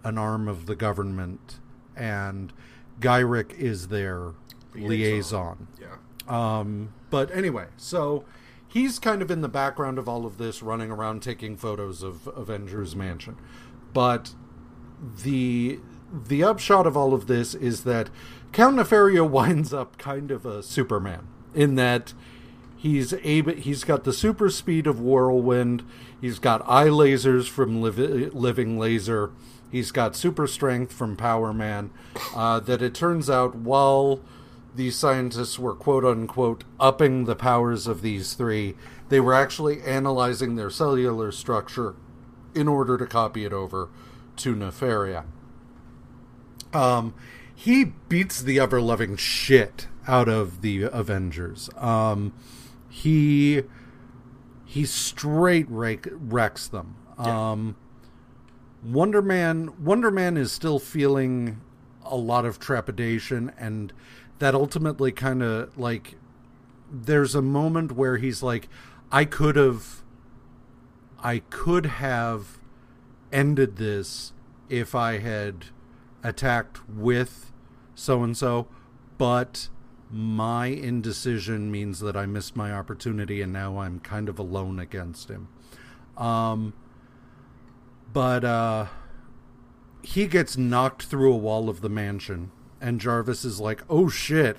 an 0.04 0.18
arm 0.18 0.48
of 0.48 0.66
the 0.66 0.74
government, 0.74 1.60
and 1.96 2.52
Gyrich 3.00 3.52
is 3.58 3.88
their 3.88 4.32
liaison. 4.74 5.68
Yeah. 5.80 5.96
Um, 6.28 6.92
but 7.10 7.30
anyway, 7.34 7.66
so 7.76 8.24
he's 8.68 8.98
kind 8.98 9.22
of 9.22 9.30
in 9.30 9.40
the 9.40 9.48
background 9.48 9.98
of 9.98 10.08
all 10.08 10.26
of 10.26 10.38
this, 10.38 10.62
running 10.62 10.90
around 10.90 11.22
taking 11.22 11.56
photos 11.56 12.02
of 12.02 12.28
Avengers 12.36 12.94
Mansion. 12.94 13.36
But 13.92 14.34
the 15.22 15.80
the 16.10 16.42
upshot 16.42 16.86
of 16.86 16.96
all 16.96 17.14
of 17.14 17.26
this 17.26 17.54
is 17.54 17.84
that 17.84 18.10
Count 18.52 18.76
Nefaria 18.76 19.28
winds 19.30 19.72
up 19.72 19.98
kind 19.98 20.30
of 20.30 20.46
a 20.46 20.62
Superman 20.62 21.28
in 21.54 21.74
that 21.76 22.12
he's 22.76 23.12
able 23.22 23.52
he's 23.54 23.84
got 23.84 24.04
the 24.04 24.12
super 24.12 24.50
speed 24.50 24.86
of 24.86 25.00
whirlwind. 25.00 25.84
He's 26.20 26.38
got 26.38 26.68
eye 26.68 26.88
lasers 26.88 27.48
from 27.48 27.80
Liv- 27.80 28.34
living 28.34 28.78
laser. 28.78 29.30
He's 29.70 29.92
got 29.92 30.16
super 30.16 30.46
strength 30.46 30.92
from 30.92 31.16
power 31.16 31.52
man. 31.52 31.90
Uh, 32.34 32.60
that 32.60 32.82
it 32.82 32.94
turns 32.94 33.28
out 33.28 33.54
while 33.54 34.20
these 34.78 34.96
scientists 34.96 35.58
were 35.58 35.74
quote 35.74 36.04
unquote 36.04 36.64
upping 36.80 37.26
the 37.26 37.36
powers 37.36 37.86
of 37.86 38.00
these 38.00 38.32
three 38.32 38.74
they 39.10 39.20
were 39.20 39.34
actually 39.34 39.82
analyzing 39.82 40.56
their 40.56 40.70
cellular 40.70 41.30
structure 41.30 41.94
in 42.54 42.66
order 42.66 42.96
to 42.96 43.06
copy 43.06 43.44
it 43.44 43.52
over 43.52 43.90
to 44.36 44.54
Nefaria 44.54 45.24
um, 46.72 47.14
he 47.54 47.84
beats 48.08 48.40
the 48.40 48.60
ever 48.60 48.80
loving 48.80 49.16
shit 49.16 49.88
out 50.06 50.28
of 50.28 50.62
the 50.62 50.82
Avengers. 50.82 51.68
Um, 51.76 52.32
he 52.88 53.62
he 54.64 54.84
straight 54.84 55.66
rake, 55.68 56.06
wrecks 56.10 56.68
them. 56.68 56.96
Um, 57.16 57.76
Wonder 58.82 59.22
Man 59.22 59.72
Wonder 59.82 60.10
Man 60.10 60.36
is 60.36 60.52
still 60.52 60.78
feeling 60.78 61.60
a 62.04 62.16
lot 62.16 62.44
of 62.44 62.58
trepidation, 62.58 63.52
and 63.58 63.92
that 64.38 64.54
ultimately 64.54 65.12
kind 65.12 65.42
of 65.42 65.76
like 65.78 66.14
there's 66.90 67.34
a 67.34 67.42
moment 67.42 67.92
where 67.92 68.16
he's 68.16 68.42
like, 68.42 68.68
I 69.10 69.24
could 69.24 69.56
have, 69.56 70.02
I 71.22 71.40
could 71.50 71.86
have 71.86 72.58
ended 73.32 73.76
this 73.76 74.32
if 74.68 74.94
I 74.94 75.18
had 75.18 75.66
attacked 76.22 76.88
with 76.88 77.52
so 77.94 78.22
and 78.22 78.36
so, 78.36 78.68
but 79.18 79.68
my 80.10 80.66
indecision 80.66 81.70
means 81.70 82.00
that 82.00 82.16
I 82.16 82.26
missed 82.26 82.56
my 82.56 82.72
opportunity 82.72 83.42
and 83.42 83.52
now 83.52 83.78
I'm 83.78 84.00
kind 84.00 84.28
of 84.28 84.38
alone 84.38 84.78
against 84.78 85.28
him. 85.28 85.48
Um, 86.16 86.72
but 88.12 88.44
uh, 88.44 88.86
he 90.02 90.26
gets 90.26 90.56
knocked 90.56 91.02
through 91.02 91.32
a 91.32 91.36
wall 91.36 91.68
of 91.68 91.80
the 91.80 91.88
mansion, 91.88 92.50
and 92.80 93.00
Jarvis 93.00 93.44
is 93.44 93.60
like, 93.60 93.82
"Oh 93.88 94.08
shit!" 94.08 94.58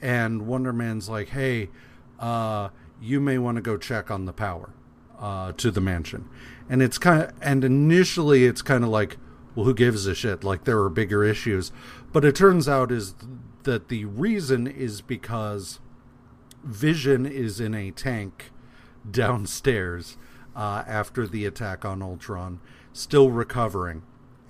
And 0.00 0.46
Wonder 0.46 0.72
Man's 0.72 1.08
like, 1.08 1.30
"Hey, 1.30 1.70
uh, 2.18 2.70
you 3.00 3.20
may 3.20 3.38
want 3.38 3.56
to 3.56 3.62
go 3.62 3.76
check 3.76 4.10
on 4.10 4.24
the 4.24 4.32
power 4.32 4.70
uh, 5.18 5.52
to 5.52 5.70
the 5.70 5.80
mansion." 5.80 6.28
And 6.68 6.82
it's 6.82 6.98
kind 6.98 7.22
of, 7.22 7.32
and 7.40 7.64
initially 7.64 8.44
it's 8.44 8.62
kind 8.62 8.82
of 8.84 8.90
like, 8.90 9.18
well, 9.54 9.64
who 9.64 9.74
gives 9.74 10.06
a 10.06 10.14
shit? 10.14 10.44
Like 10.44 10.64
there 10.64 10.78
are 10.80 10.90
bigger 10.90 11.24
issues, 11.24 11.72
but 12.12 12.24
it 12.24 12.34
turns 12.34 12.68
out 12.68 12.92
is 12.92 13.14
that 13.62 13.88
the 13.88 14.04
reason 14.04 14.66
is 14.66 15.00
because 15.00 15.80
Vision 16.64 17.26
is 17.26 17.60
in 17.60 17.74
a 17.74 17.90
tank 17.92 18.50
downstairs 19.08 20.16
uh, 20.54 20.82
after 20.86 21.26
the 21.26 21.46
attack 21.46 21.84
on 21.84 22.02
Ultron, 22.02 22.60
still 22.92 23.30
recovering. 23.30 24.02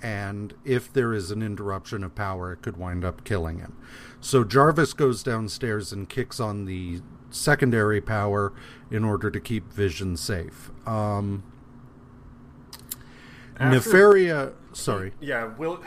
And 0.06 0.54
if 0.64 0.92
there 0.92 1.12
is 1.12 1.32
an 1.32 1.42
interruption 1.42 2.04
of 2.04 2.14
power, 2.14 2.52
it 2.52 2.62
could 2.62 2.76
wind 2.76 3.04
up 3.04 3.24
killing 3.24 3.58
him. 3.58 3.76
So 4.20 4.44
Jarvis 4.44 4.92
goes 4.92 5.24
downstairs 5.24 5.92
and 5.92 6.08
kicks 6.08 6.38
on 6.38 6.64
the 6.64 7.00
secondary 7.28 8.00
power 8.00 8.52
in 8.88 9.02
order 9.02 9.32
to 9.32 9.40
keep 9.40 9.72
Vision 9.72 10.16
safe. 10.16 10.70
Um, 10.86 11.42
After- 13.58 13.90
Nefaria, 13.90 14.52
sorry. 14.72 15.12
Yeah, 15.18 15.46
Will 15.58 15.82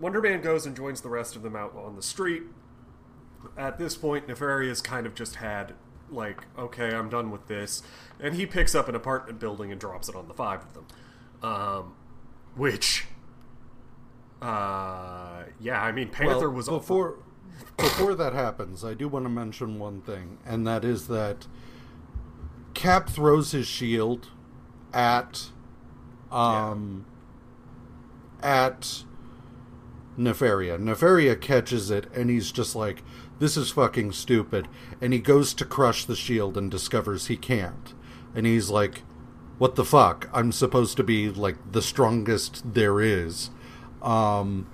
Wonder 0.00 0.22
Man 0.22 0.40
goes 0.40 0.64
and 0.64 0.74
joins 0.74 1.02
the 1.02 1.10
rest 1.10 1.36
of 1.36 1.42
them 1.42 1.54
out 1.54 1.76
on 1.76 1.94
the 1.94 2.02
street. 2.02 2.44
At 3.54 3.78
this 3.78 3.96
point, 3.98 4.28
Nefaria's 4.28 4.80
kind 4.80 5.06
of 5.06 5.14
just 5.14 5.34
had 5.34 5.74
like, 6.10 6.40
okay, 6.58 6.94
I'm 6.94 7.10
done 7.10 7.30
with 7.30 7.48
this, 7.48 7.82
and 8.18 8.34
he 8.34 8.46
picks 8.46 8.74
up 8.74 8.88
an 8.88 8.94
apartment 8.94 9.38
building 9.38 9.70
and 9.70 9.78
drops 9.78 10.08
it 10.08 10.14
on 10.16 10.26
the 10.26 10.32
five 10.32 10.62
of 10.62 10.72
them, 10.72 10.86
um, 11.42 11.94
which, 12.56 13.06
uh, 14.40 15.44
yeah, 15.60 15.82
I 15.82 15.92
mean, 15.92 16.08
Panther 16.08 16.48
Well, 16.48 16.56
was 16.56 16.68
before 16.68 17.18
before 17.76 18.14
that 18.14 18.32
happens. 18.32 18.84
I 18.84 18.94
do 18.94 19.08
want 19.08 19.24
to 19.24 19.30
mention 19.30 19.78
one 19.78 20.00
thing, 20.00 20.38
and 20.44 20.66
that 20.66 20.84
is 20.84 21.08
that 21.08 21.46
Cap 22.74 23.08
throws 23.08 23.52
his 23.52 23.66
shield 23.66 24.28
at 24.92 25.46
um 26.30 27.06
at 28.42 29.04
Nefaria. 30.16 30.78
Nefaria 30.78 31.40
catches 31.40 31.90
it, 31.90 32.06
and 32.14 32.30
he's 32.30 32.52
just 32.52 32.76
like, 32.76 33.02
"This 33.38 33.56
is 33.56 33.70
fucking 33.70 34.12
stupid." 34.12 34.68
And 35.00 35.12
he 35.12 35.18
goes 35.18 35.54
to 35.54 35.64
crush 35.64 36.04
the 36.04 36.16
shield 36.16 36.56
and 36.56 36.70
discovers 36.70 37.26
he 37.26 37.36
can't. 37.36 37.94
And 38.34 38.46
he's 38.46 38.70
like, 38.70 39.02
"What 39.58 39.74
the 39.74 39.84
fuck? 39.84 40.28
I'm 40.32 40.52
supposed 40.52 40.96
to 40.98 41.02
be 41.02 41.28
like 41.28 41.72
the 41.72 41.82
strongest 41.82 42.74
there 42.74 43.00
is." 43.00 43.50
Um, 44.02 44.66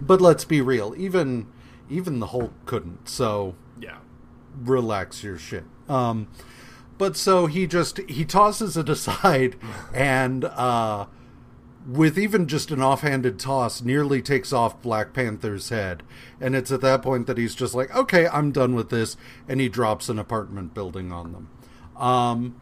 but 0.00 0.20
let's 0.20 0.44
be 0.44 0.60
real. 0.60 0.94
Even 0.96 1.46
even 1.88 2.20
the 2.20 2.28
Hulk 2.28 2.52
couldn't. 2.66 3.08
So 3.08 3.54
yeah, 3.80 3.98
relax 4.62 5.22
your 5.22 5.38
shit. 5.38 5.64
Um, 5.88 6.28
but 6.98 7.16
so 7.16 7.46
he 7.46 7.66
just 7.66 7.98
he 8.08 8.24
tosses 8.24 8.76
it 8.76 8.88
aside 8.88 9.56
and 9.92 10.44
uh, 10.44 11.06
with 11.86 12.18
even 12.18 12.46
just 12.46 12.70
an 12.70 12.80
offhanded 12.80 13.38
toss, 13.38 13.82
nearly 13.82 14.22
takes 14.22 14.52
off 14.52 14.80
Black 14.80 15.12
Panther's 15.12 15.68
head. 15.68 16.02
And 16.40 16.54
it's 16.54 16.72
at 16.72 16.80
that 16.80 17.02
point 17.02 17.26
that 17.26 17.38
he's 17.38 17.54
just 17.54 17.74
like, 17.74 17.94
okay, 17.94 18.26
I'm 18.28 18.52
done 18.52 18.74
with 18.74 18.90
this. 18.90 19.16
And 19.48 19.60
he 19.60 19.68
drops 19.68 20.08
an 20.08 20.18
apartment 20.18 20.74
building 20.74 21.12
on 21.12 21.32
them. 21.32 21.50
Um, 21.96 22.60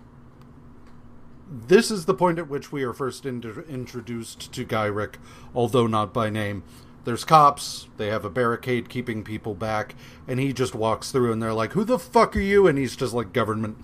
this 1.53 1.91
is 1.91 2.07
the 2.07 2.15
point 2.15 2.39
at 2.39 2.49
which 2.49 2.73
we 2.73 2.83
are 2.83 2.95
first 2.95 3.27
in- 3.27 3.65
introduced 3.69 4.53
to 4.53 4.65
Gyrich, 4.65 5.17
although 5.55 5.87
not 5.87 6.13
by 6.13 6.31
name. 6.31 6.63
There's 7.05 7.25
cops, 7.25 7.89
they 7.97 8.07
have 8.07 8.25
a 8.25 8.31
barricade 8.31 8.89
keeping 8.89 9.23
people 9.25 9.55
back, 9.55 9.95
and 10.27 10.41
he 10.41 10.53
just 10.53 10.75
walks 10.75 11.11
through 11.11 11.33
and 11.33 11.43
they're 11.43 11.53
like, 11.53 11.73
Who 11.73 11.85
the 11.85 11.99
fuck 11.99 12.37
are 12.37 12.41
you? 12.41 12.67
And 12.67 12.79
he's 12.79 12.97
just 12.97 13.13
like, 13.13 13.33
Government. 13.33 13.77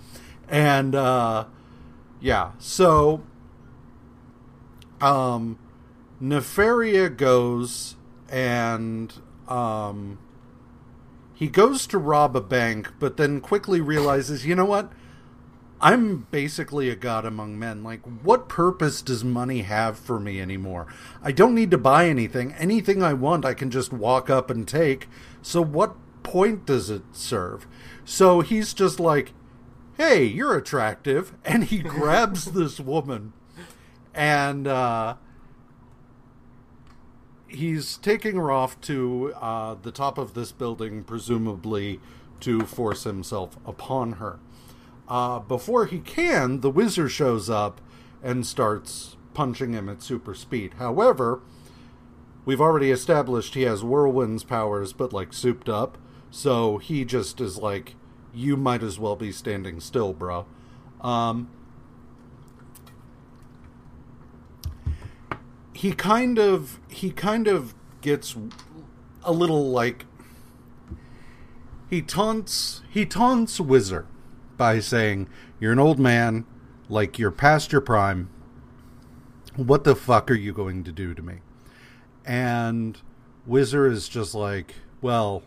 And, 0.47 0.95
uh, 0.95 1.45
yeah, 2.19 2.53
so 2.57 3.21
um, 4.99 5.59
Nefaria 6.21 7.15
goes 7.15 7.95
and 8.29 9.13
um, 9.47 10.17
he 11.33 11.47
goes 11.47 11.87
to 11.87 11.97
rob 11.97 12.35
a 12.35 12.41
bank, 12.41 12.93
but 12.99 13.17
then 13.17 13.41
quickly 13.41 13.79
realizes, 13.79 14.45
you 14.45 14.55
know 14.55 14.65
what? 14.65 14.91
I'm 15.81 16.27
basically 16.31 16.89
a 16.89 16.95
god 16.95 17.25
among 17.25 17.57
men. 17.57 17.83
Like, 17.83 18.01
what 18.23 18.49
purpose 18.49 19.01
does 19.01 19.23
money 19.23 19.61
have 19.61 19.97
for 19.97 20.19
me 20.19 20.41
anymore? 20.41 20.87
I 21.23 21.31
don't 21.31 21.55
need 21.55 21.71
to 21.71 21.77
buy 21.77 22.07
anything. 22.07 22.53
Anything 22.53 23.01
I 23.01 23.13
want, 23.13 23.45
I 23.45 23.53
can 23.53 23.71
just 23.71 23.93
walk 23.93 24.29
up 24.29 24.49
and 24.49 24.67
take. 24.67 25.07
So, 25.41 25.61
what 25.61 25.95
point 26.23 26.65
does 26.65 26.89
it 26.89 27.03
serve? 27.13 27.65
So, 28.03 28.41
he's 28.41 28.73
just 28.73 28.99
like, 28.99 29.33
hey, 29.97 30.23
you're 30.23 30.55
attractive. 30.55 31.33
And 31.45 31.65
he 31.65 31.79
grabs 31.79 32.45
this 32.51 32.79
woman 32.79 33.33
and 34.13 34.67
uh, 34.67 35.15
he's 37.47 37.97
taking 37.97 38.35
her 38.35 38.51
off 38.51 38.79
to 38.81 39.33
uh, 39.39 39.75
the 39.81 39.91
top 39.91 40.17
of 40.17 40.33
this 40.33 40.51
building, 40.51 41.03
presumably 41.03 41.99
to 42.41 42.61
force 42.61 43.03
himself 43.03 43.57
upon 43.65 44.13
her. 44.13 44.39
Uh, 45.09 45.39
before 45.39 45.87
he 45.87 45.99
can, 45.99 46.61
the 46.61 46.69
Whizzer 46.69 47.09
shows 47.09 47.49
up 47.49 47.81
and 48.21 48.45
starts 48.45 49.17
punching 49.33 49.73
him 49.73 49.89
at 49.89 50.03
super 50.03 50.35
speed. 50.35 50.75
However, 50.77 51.41
we've 52.45 52.61
already 52.61 52.91
established 52.91 53.55
he 53.55 53.63
has 53.63 53.83
whirlwind's 53.83 54.43
powers, 54.43 54.93
but 54.93 55.11
like 55.11 55.33
souped 55.33 55.67
up. 55.67 55.97
So 56.29 56.77
he 56.77 57.05
just 57.05 57.41
is 57.41 57.57
like, 57.57 57.95
you 58.33 58.55
might 58.55 58.83
as 58.83 58.99
well 58.99 59.15
be 59.15 59.31
standing 59.31 59.79
still, 59.79 60.13
bro. 60.13 60.45
Um, 61.01 61.49
he 65.73 65.93
kind 65.93 66.37
of 66.37 66.79
he 66.89 67.09
kind 67.09 67.47
of 67.47 67.73
gets 68.01 68.35
a 69.23 69.31
little 69.31 69.71
like 69.71 70.05
he 71.89 72.01
taunts 72.01 72.81
he 72.89 73.05
taunts 73.05 73.59
Whizzer 73.59 74.05
by 74.59 74.79
saying, 74.79 75.27
"You're 75.59 75.71
an 75.71 75.79
old 75.79 75.97
man, 75.97 76.45
like 76.87 77.17
you're 77.17 77.31
past 77.31 77.71
your 77.71 77.81
prime. 77.81 78.29
What 79.55 79.83
the 79.83 79.95
fuck 79.95 80.29
are 80.29 80.35
you 80.35 80.53
going 80.53 80.83
to 80.83 80.91
do 80.91 81.15
to 81.15 81.23
me?" 81.23 81.39
And 82.23 83.01
Whizzer 83.47 83.87
is 83.87 84.07
just 84.07 84.35
like, 84.35 84.75
"Well, 85.01 85.41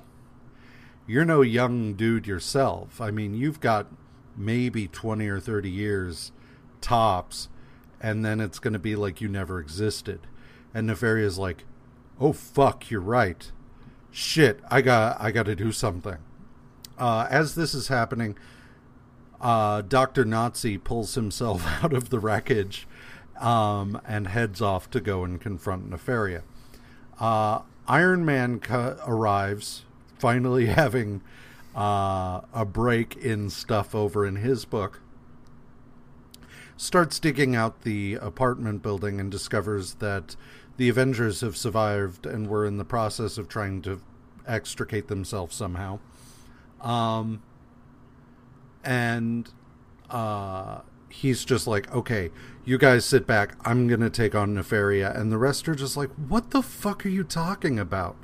you're 1.07 1.25
no 1.25 1.43
young 1.43 1.95
dude 1.95 2.27
yourself. 2.27 3.01
I 3.01 3.13
mean, 3.13 3.35
you've 3.35 3.61
got 3.61 3.87
maybe 4.37 4.89
20 4.89 5.29
or 5.29 5.39
30 5.39 5.71
years 5.71 6.33
tops 6.81 7.49
and 8.03 8.25
then 8.25 8.41
it's 8.41 8.59
going 8.59 8.73
to 8.73 8.79
be 8.79 8.97
like 8.97 9.21
you 9.21 9.29
never 9.29 9.61
existed. 9.61 10.27
And 10.75 10.89
Nefaria's 10.89 11.39
like, 11.39 11.65
"Oh 12.21 12.33
fuck, 12.33 12.91
you're 12.91 13.01
right. 13.01 13.51
Shit, 14.11 14.61
I 14.69 14.83
got 14.83 15.21
I 15.21 15.31
got 15.31 15.47
to 15.47 15.55
do 15.55 15.71
something." 15.71 16.19
Uh, 16.99 17.27
as 17.31 17.55
this 17.55 17.75
is 17.75 17.89
happening, 17.89 18.37
uh, 19.43 19.83
Doctor 19.83 20.25
Nazi 20.25 20.79
pulls 20.79 21.15
himself 21.15 21.67
out 21.85 21.93
of 21.93 22.09
the 22.09 22.19
wreckage 22.19 22.87
um, 23.41 24.01
and 24.07 24.29
heads 24.29 24.63
off 24.63 24.89
to 24.91 25.01
go 25.01 25.25
and 25.25 25.41
confront 25.41 25.91
Nefaria. 25.91 26.43
Uh, 27.19 27.61
Iron 27.89 28.25
Man 28.25 28.61
cu- 28.61 28.97
arrives, 29.07 29.85
finally 30.19 30.67
having 30.67 31.21
uh, 31.77 32.43
a 32.55 32.65
break 32.65 33.17
in 33.17 33.51
stuff 33.51 33.95
over 33.95 34.25
in 34.25 34.37
his 34.37 34.65
book 34.65 35.01
starts 36.77 37.21
digging 37.21 37.55
out 37.55 37.83
the 37.83 38.15
apartment 38.15 38.83
building 38.83 39.21
and 39.21 39.31
discovers 39.31 39.95
that 39.95 40.35
the 40.77 40.89
Avengers 40.89 41.41
have 41.41 41.57
survived 41.57 42.27
and 42.27 42.49
were 42.49 42.67
in 42.67 42.77
the 42.77 42.85
process 42.85 43.39
of 43.39 43.49
trying 43.49 43.81
to 43.83 44.01
extricate 44.49 45.07
themselves 45.07 45.55
somehow. 45.55 46.01
Um, 46.81 47.41
and 48.85 49.51
uh, 50.11 50.81
he's 51.09 51.45
just 51.45 51.67
like, 51.67 51.93
okay, 51.95 52.31
you 52.65 52.79
guys 52.79 53.05
sit 53.05 53.27
back. 53.27 53.57
I'm 53.65 53.89
to 54.01 54.11
take 54.11 54.35
on 54.35 54.55
Nefaria. 54.55 55.17
And 55.17 55.31
the 55.33 55.39
rest 55.39 55.69
are 55.69 55.75
just 55.75 55.97
like, 55.97 56.11
what 56.11 56.51
the 56.51 56.63
fuck 56.63 57.05
are 57.07 57.11
you 57.11 57.25
talking 57.25 57.79
about? 57.79 58.17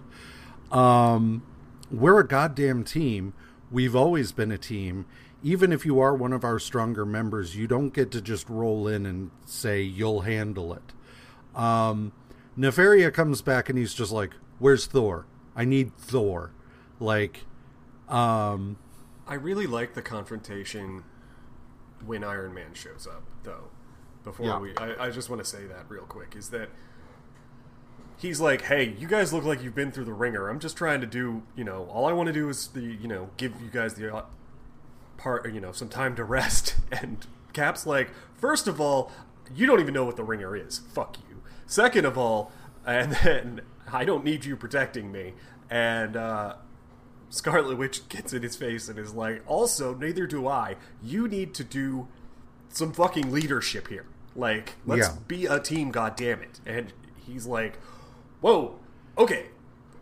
Um, 0.71 1.43
we're 1.91 2.21
a 2.21 2.27
goddamn 2.27 2.85
team. 2.85 3.35
We've 3.71 3.97
always 3.97 4.33
been 4.33 4.51
a 4.51 4.59
team 4.59 5.07
even 5.43 5.73
if 5.73 5.87
you 5.87 6.01
are 6.01 6.15
one 6.15 6.33
of 6.33 6.45
our 6.45 6.59
stronger 6.59 7.07
members, 7.07 7.57
you 7.57 7.67
don't 7.67 7.91
get 7.91 8.11
to 8.11 8.21
just 8.21 8.49
roll 8.49 8.89
in 8.89 9.07
and 9.07 9.31
say 9.45 9.81
you'll 9.81 10.23
handle 10.23 10.73
it. 10.73 10.93
Um, 11.55 12.13
Nefaria 12.59 13.13
comes 13.13 13.41
back 13.43 13.69
and 13.69 13.79
he's 13.79 13.95
just 13.95 14.11
like, 14.11 14.33
"Where's 14.59 14.87
Thor? 14.87 15.27
I 15.55 15.65
need 15.65 15.97
Thor." 15.97 16.53
Like, 16.99 17.45
um, 18.09 18.77
I 19.29 19.35
really 19.35 19.67
like 19.67 19.95
the 19.95 20.03
confrontation 20.03 21.05
when 22.05 22.25
Iron 22.25 22.55
Man 22.55 22.75
shows 22.75 23.07
up, 23.07 23.23
though. 23.43 23.69
Before 24.25 24.47
yeah. 24.47 24.59
we, 24.59 24.77
I, 24.77 25.07
I 25.07 25.11
just 25.11 25.31
want 25.31 25.43
to 25.43 25.49
say 25.49 25.65
that 25.67 25.85
real 25.89 26.03
quick 26.03 26.35
is 26.37 26.51
that 26.51 26.71
he's 28.17 28.41
like, 28.41 28.63
"Hey, 28.63 28.95
you 28.99 29.07
guys 29.07 29.33
look 29.33 29.45
like 29.45 29.63
you've 29.63 29.75
been 29.75 29.93
through 29.93 30.05
the 30.05 30.13
ringer. 30.13 30.49
I'm 30.49 30.59
just 30.59 30.77
trying 30.77 31.01
to 31.01 31.07
do, 31.07 31.43
you 31.55 31.65
know, 31.65 31.85
all 31.85 32.07
I 32.07 32.13
want 32.13 32.27
to 32.27 32.33
do 32.33 32.49
is 32.49 32.69
the, 32.69 32.83
you 32.83 33.07
know, 33.07 33.31
give 33.37 33.61
you 33.63 33.69
guys 33.69 33.95
the 33.95 34.25
part, 35.17 35.53
you 35.53 35.61
know, 35.61 35.73
some 35.73 35.89
time 35.89 36.17
to 36.17 36.25
rest. 36.25 36.77
And 36.91 37.27
Cap's 37.53 37.87
like, 37.87 38.11
first 38.35 38.67
of 38.67 38.81
all, 38.81 39.13
you 39.55 39.67
don't 39.67 39.81
even 39.81 39.93
know 39.93 40.05
what 40.05 40.17
the 40.17 40.25
ringer 40.25 40.57
is. 40.57 40.79
Fuck 40.79 41.19
you. 41.29 41.43
Second 41.67 42.07
of 42.07 42.17
all, 42.17 42.51
and 42.87 43.13
then 43.13 43.61
I 43.93 44.05
don't 44.05 44.25
need 44.25 44.45
you 44.45 44.57
protecting 44.57 45.13
me. 45.13 45.35
And 45.71 46.17
uh, 46.17 46.55
Scarlet 47.31 47.77
Witch 47.77 48.09
gets 48.09 48.33
in 48.33 48.43
his 48.43 48.57
face 48.57 48.89
and 48.89 48.99
is 48.99 49.15
like, 49.15 49.43
also, 49.47 49.95
neither 49.95 50.27
do 50.27 50.47
I. 50.47 50.77
You 51.03 51.29
need 51.29 51.55
to 51.55 51.65
do 51.65 52.09
some 52.69 52.93
fucking 52.93 53.31
leadership 53.31 53.89
here. 53.89 54.07
Like, 54.35 54.75
let's 54.87 55.09
yeah. 55.09 55.17
be 55.27 55.47
a 55.47 55.61
team, 55.61 55.93
goddammit. 55.93 56.61
And 56.65 56.93
he's 57.27 57.47
like, 57.47 57.79
whoa, 58.41 58.79
okay, 59.17 59.47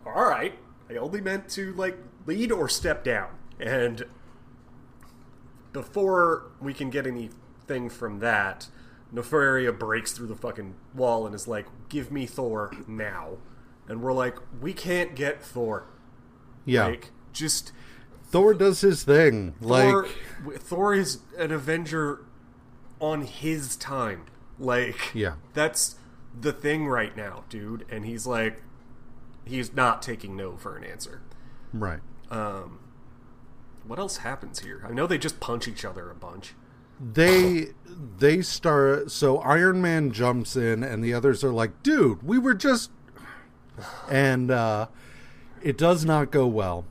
all 0.05 0.29
right. 0.29 0.57
I 0.89 0.95
only 0.95 1.21
meant 1.21 1.49
to, 1.49 1.73
like, 1.73 1.97
lead 2.25 2.51
or 2.51 2.69
step 2.69 3.03
down. 3.03 3.29
And 3.59 4.05
before 5.73 6.51
we 6.61 6.73
can 6.73 6.89
get 6.89 7.05
anything 7.05 7.89
from 7.89 8.19
that, 8.19 8.67
Nefaria 9.13 9.77
breaks 9.77 10.11
through 10.11 10.27
the 10.27 10.35
fucking 10.35 10.75
wall 10.93 11.25
and 11.25 11.33
is 11.33 11.47
like, 11.47 11.65
"Give 11.89 12.11
me 12.11 12.25
Thor 12.25 12.71
now," 12.87 13.37
and 13.87 14.01
we're 14.01 14.13
like, 14.13 14.37
"We 14.61 14.73
can't 14.73 15.15
get 15.15 15.41
Thor." 15.41 15.85
Yeah, 16.65 16.87
like 16.87 17.11
just 17.37 17.71
Thor 18.29 18.53
does 18.53 18.81
his 18.81 19.03
thing. 19.03 19.53
Thor, 19.61 20.07
like 20.45 20.59
Thor 20.59 20.93
is 20.93 21.19
an 21.37 21.51
Avenger 21.51 22.25
on 22.99 23.21
his 23.21 23.75
time. 23.75 24.25
Like, 24.59 25.13
yeah, 25.13 25.35
that's 25.53 25.95
the 26.39 26.51
thing 26.51 26.87
right 26.87 27.15
now, 27.15 27.43
dude. 27.49 27.85
And 27.89 28.05
he's 28.05 28.25
like, 28.27 28.61
he's 29.45 29.73
not 29.73 30.01
taking 30.01 30.35
no 30.35 30.57
for 30.57 30.75
an 30.75 30.83
answer. 30.83 31.21
Right. 31.73 31.99
Um, 32.29 32.79
what 33.85 33.99
else 33.99 34.17
happens 34.17 34.59
here? 34.59 34.83
I 34.87 34.91
know 34.91 35.07
they 35.07 35.17
just 35.17 35.39
punch 35.39 35.67
each 35.67 35.85
other 35.85 36.09
a 36.09 36.15
bunch. 36.15 36.53
They 36.99 37.67
they 38.17 38.41
start 38.41 39.11
so 39.11 39.37
Iron 39.39 39.81
Man 39.81 40.11
jumps 40.11 40.55
in 40.55 40.83
and 40.83 41.03
the 41.03 41.13
others 41.13 41.43
are 41.43 41.53
like, 41.53 41.83
"Dude, 41.83 42.23
we 42.23 42.39
were 42.39 42.55
just," 42.55 42.91
and 44.09 44.51
uh, 44.51 44.87
it 45.61 45.77
does 45.77 46.03
not 46.03 46.31
go 46.31 46.47
well. 46.47 46.85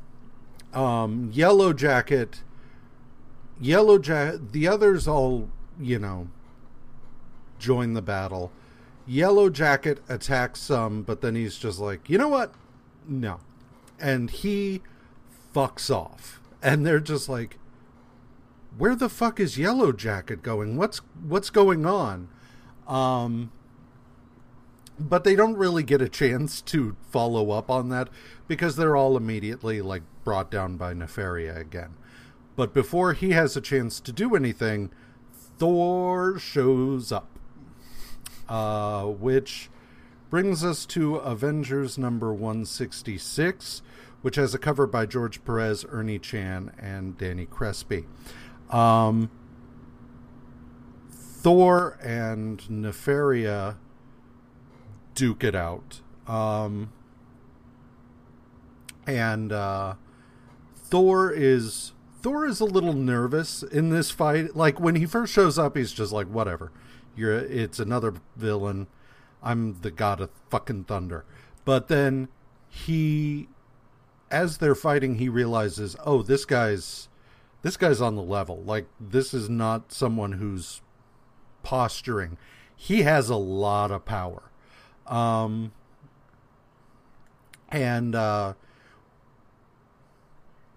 Um, 0.77 1.31
Yellow 1.32 1.73
Jacket, 1.73 2.43
Yellow 3.61 3.98
Jacket, 3.98 4.53
the 4.53 4.69
others 4.69 5.09
all 5.09 5.48
you 5.81 5.98
know 5.98 6.28
join 7.59 7.94
the 7.94 8.03
battle. 8.03 8.53
Yellow 9.07 9.48
Jacket 9.48 10.03
attacks 10.09 10.61
some, 10.61 11.03
but 11.03 11.20
then 11.20 11.35
he's 11.35 11.57
just 11.57 11.78
like, 11.78 12.11
you 12.11 12.19
know 12.19 12.28
what? 12.28 12.53
No. 13.07 13.39
And 14.01 14.31
he 14.31 14.82
fucks 15.55 15.94
off 15.94 16.39
and 16.62 16.85
they're 16.85 17.01
just 17.01 17.28
like 17.28 17.59
where 18.77 18.94
the 18.94 19.09
fuck 19.09 19.40
is 19.40 19.57
yellow 19.57 19.90
jacket 19.90 20.43
going 20.43 20.77
what's 20.77 20.98
what's 21.27 21.48
going 21.48 21.86
on 21.86 22.28
um 22.86 23.51
but 24.98 25.24
they 25.24 25.35
don't 25.35 25.57
really 25.57 25.82
get 25.82 26.03
a 26.03 26.09
chance 26.09 26.61
to 26.61 26.94
follow 27.11 27.51
up 27.53 27.70
on 27.70 27.89
that 27.89 28.09
because 28.48 28.77
they're 28.77 28.97
all 28.97 29.16
immediately 29.16 29.81
like 29.81 30.03
brought 30.27 30.51
down 30.51 30.77
by 30.77 30.93
Nefaria 30.93 31.57
again. 31.57 31.94
But 32.57 32.74
before 32.74 33.12
he 33.12 33.31
has 33.31 33.57
a 33.57 33.61
chance 33.61 34.01
to 34.01 34.11
do 34.11 34.35
anything, 34.35 34.90
Thor 35.57 36.36
shows 36.36 37.12
up, 37.12 37.39
uh, 38.48 39.05
which 39.05 39.70
brings 40.28 40.65
us 40.65 40.85
to 40.86 41.16
Avengers 41.16 41.97
number 41.97 42.35
166, 42.35 43.82
which 44.23 44.35
has 44.35 44.53
a 44.53 44.59
cover 44.59 44.89
by 44.89 45.07
George 45.07 45.44
Perez, 45.44 45.85
Ernie 45.89 46.19
Chan, 46.19 46.73
and 46.77 47.16
Danny 47.16 47.47
Crespi. 47.47 48.07
Um, 48.69 49.31
Thor 51.09 52.01
and 52.03 52.59
Nefaria 52.62 53.77
duke 55.15 55.44
it 55.44 55.55
out. 55.55 56.01
Um, 56.27 56.90
and 59.07 59.53
uh, 59.53 59.94
Thor 60.88 61.32
is 61.32 61.92
Thor 62.22 62.46
is 62.46 62.60
a 62.60 62.64
little 62.64 62.92
nervous 62.92 63.62
in 63.62 63.90
this 63.90 64.10
fight. 64.10 64.54
Like 64.56 64.80
when 64.80 64.96
he 64.96 65.06
first 65.06 65.32
shows 65.32 65.58
up, 65.58 65.76
he's 65.76 65.92
just 65.92 66.12
like, 66.12 66.28
"Whatever, 66.28 66.72
you're 67.16 67.34
it's 67.34 67.78
another 67.78 68.14
villain. 68.36 68.86
I'm 69.42 69.80
the 69.80 69.90
god 69.90 70.20
of 70.20 70.30
fucking 70.50 70.84
thunder." 70.84 71.24
But 71.64 71.88
then 71.88 72.28
he, 72.68 73.48
as 74.30 74.58
they're 74.58 74.74
fighting, 74.76 75.16
he 75.16 75.28
realizes, 75.28 75.96
"Oh, 76.04 76.22
this 76.22 76.44
guy's 76.44 77.08
this 77.62 77.76
guy's 77.76 78.00
on 78.00 78.14
the 78.14 78.22
level. 78.22 78.62
Like 78.62 78.86
this 79.00 79.34
is 79.34 79.48
not 79.48 79.92
someone 79.92 80.32
who's 80.32 80.82
posturing. 81.62 82.38
He 82.76 83.02
has 83.02 83.28
a 83.28 83.36
lot 83.36 83.90
of 83.90 84.04
power." 84.04 84.50
Um, 85.06 85.72
and 87.70 88.14
uh, 88.14 88.54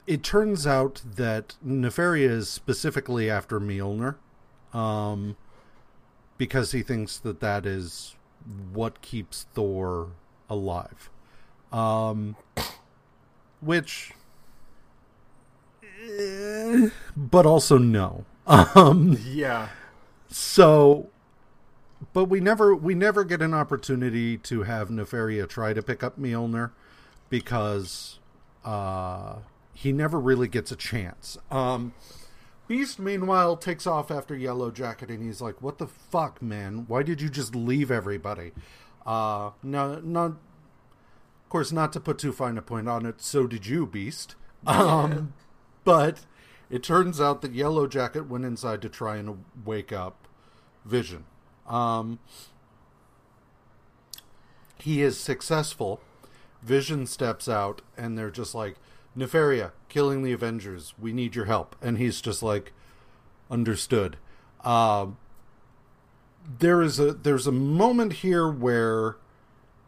it 0.10 0.24
turns 0.24 0.66
out 0.66 1.02
that 1.06 1.56
Nefaria 1.66 2.28
is 2.30 2.50
specifically 2.50 3.30
after 3.30 3.60
Mjolnir, 3.60 4.16
um, 4.74 5.38
because 6.38 6.72
he 6.72 6.82
thinks 6.82 7.20
that 7.20 7.40
that 7.42 7.66
is 7.68 8.16
what 8.74 9.02
keeps 9.04 9.46
Thor 9.54 10.10
alive. 10.50 11.12
Um, 11.72 12.36
which, 13.62 14.14
eh, 15.84 16.90
but 17.16 17.46
also 17.46 17.78
no. 17.78 18.26
Um, 18.48 19.16
Yeah. 19.24 19.70
so 20.28 21.10
but 22.14 22.26
we 22.26 22.40
never 22.40 22.74
we 22.74 22.96
never 22.96 23.24
get 23.24 23.44
an 23.44 23.54
opportunity 23.54 24.38
to 24.40 24.64
have 24.64 24.90
Nefaria 24.90 25.48
try 25.48 25.74
to 25.74 25.84
pick 25.84 26.02
up 26.04 26.20
Mjolnir 26.20 26.72
because 27.30 28.18
uh 28.66 29.36
he 29.80 29.92
never 29.92 30.20
really 30.20 30.48
gets 30.48 30.72
a 30.72 30.76
chance. 30.76 31.38
Um 31.50 31.94
Beast 32.68 33.00
meanwhile 33.00 33.58
takes 33.58 33.88
off 33.88 34.12
after 34.12 34.36
Yellow 34.36 34.70
Jacket 34.70 35.10
and 35.10 35.24
he's 35.24 35.42
like, 35.42 35.62
"What 35.62 35.80
the 35.80 35.88
fuck, 35.88 36.42
man? 36.42 36.86
Why 36.88 37.02
did 37.02 37.22
you 37.22 37.30
just 37.30 37.56
leave 37.56 37.90
everybody?" 37.90 38.52
Uh 39.06 39.52
no 39.64 40.00
not 40.00 40.32
of 40.32 41.50
course 41.50 41.72
not 41.72 41.92
to 41.94 42.00
put 42.00 42.20
too 42.20 42.32
fine 42.32 42.58
a 42.58 42.62
point 42.62 42.88
on 42.88 43.06
it, 43.06 43.22
so 43.22 43.48
did 43.48 43.66
you, 43.66 43.86
Beast. 43.88 44.36
Um 44.68 45.34
but 45.84 46.26
it 46.70 46.84
turns 46.84 47.20
out 47.20 47.42
that 47.42 47.54
Yellow 47.54 47.88
Jacket 47.88 48.28
went 48.28 48.46
inside 48.46 48.82
to 48.84 48.90
try 48.90 49.16
and 49.18 49.44
wake 49.66 49.92
up 49.92 50.28
Vision. 50.86 51.26
Um, 51.68 52.20
he 54.78 55.02
is 55.02 55.18
successful. 55.18 56.00
Vision 56.62 57.06
steps 57.06 57.48
out, 57.48 57.82
and 57.98 58.18
they're 58.18 58.32
just 58.32 58.54
like, 58.54 58.76
Nefaria, 59.20 59.72
killing 59.90 60.24
the 60.24 60.32
Avengers. 60.32 60.94
We 60.98 61.12
need 61.14 61.36
your 61.36 61.46
help. 61.46 61.76
And 61.82 61.98
he's 61.98 62.22
just 62.22 62.42
like, 62.42 62.72
understood. 63.52 64.18
Um, 64.64 65.18
there 66.60 66.82
is 66.82 67.00
a 67.00 67.14
there's 67.14 67.46
a 67.48 67.52
moment 67.52 68.14
here 68.14 68.50
where 68.50 69.18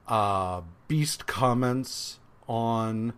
uh, 0.07 0.61
Beast 0.87 1.25
comments 1.25 2.19
on 2.47 3.13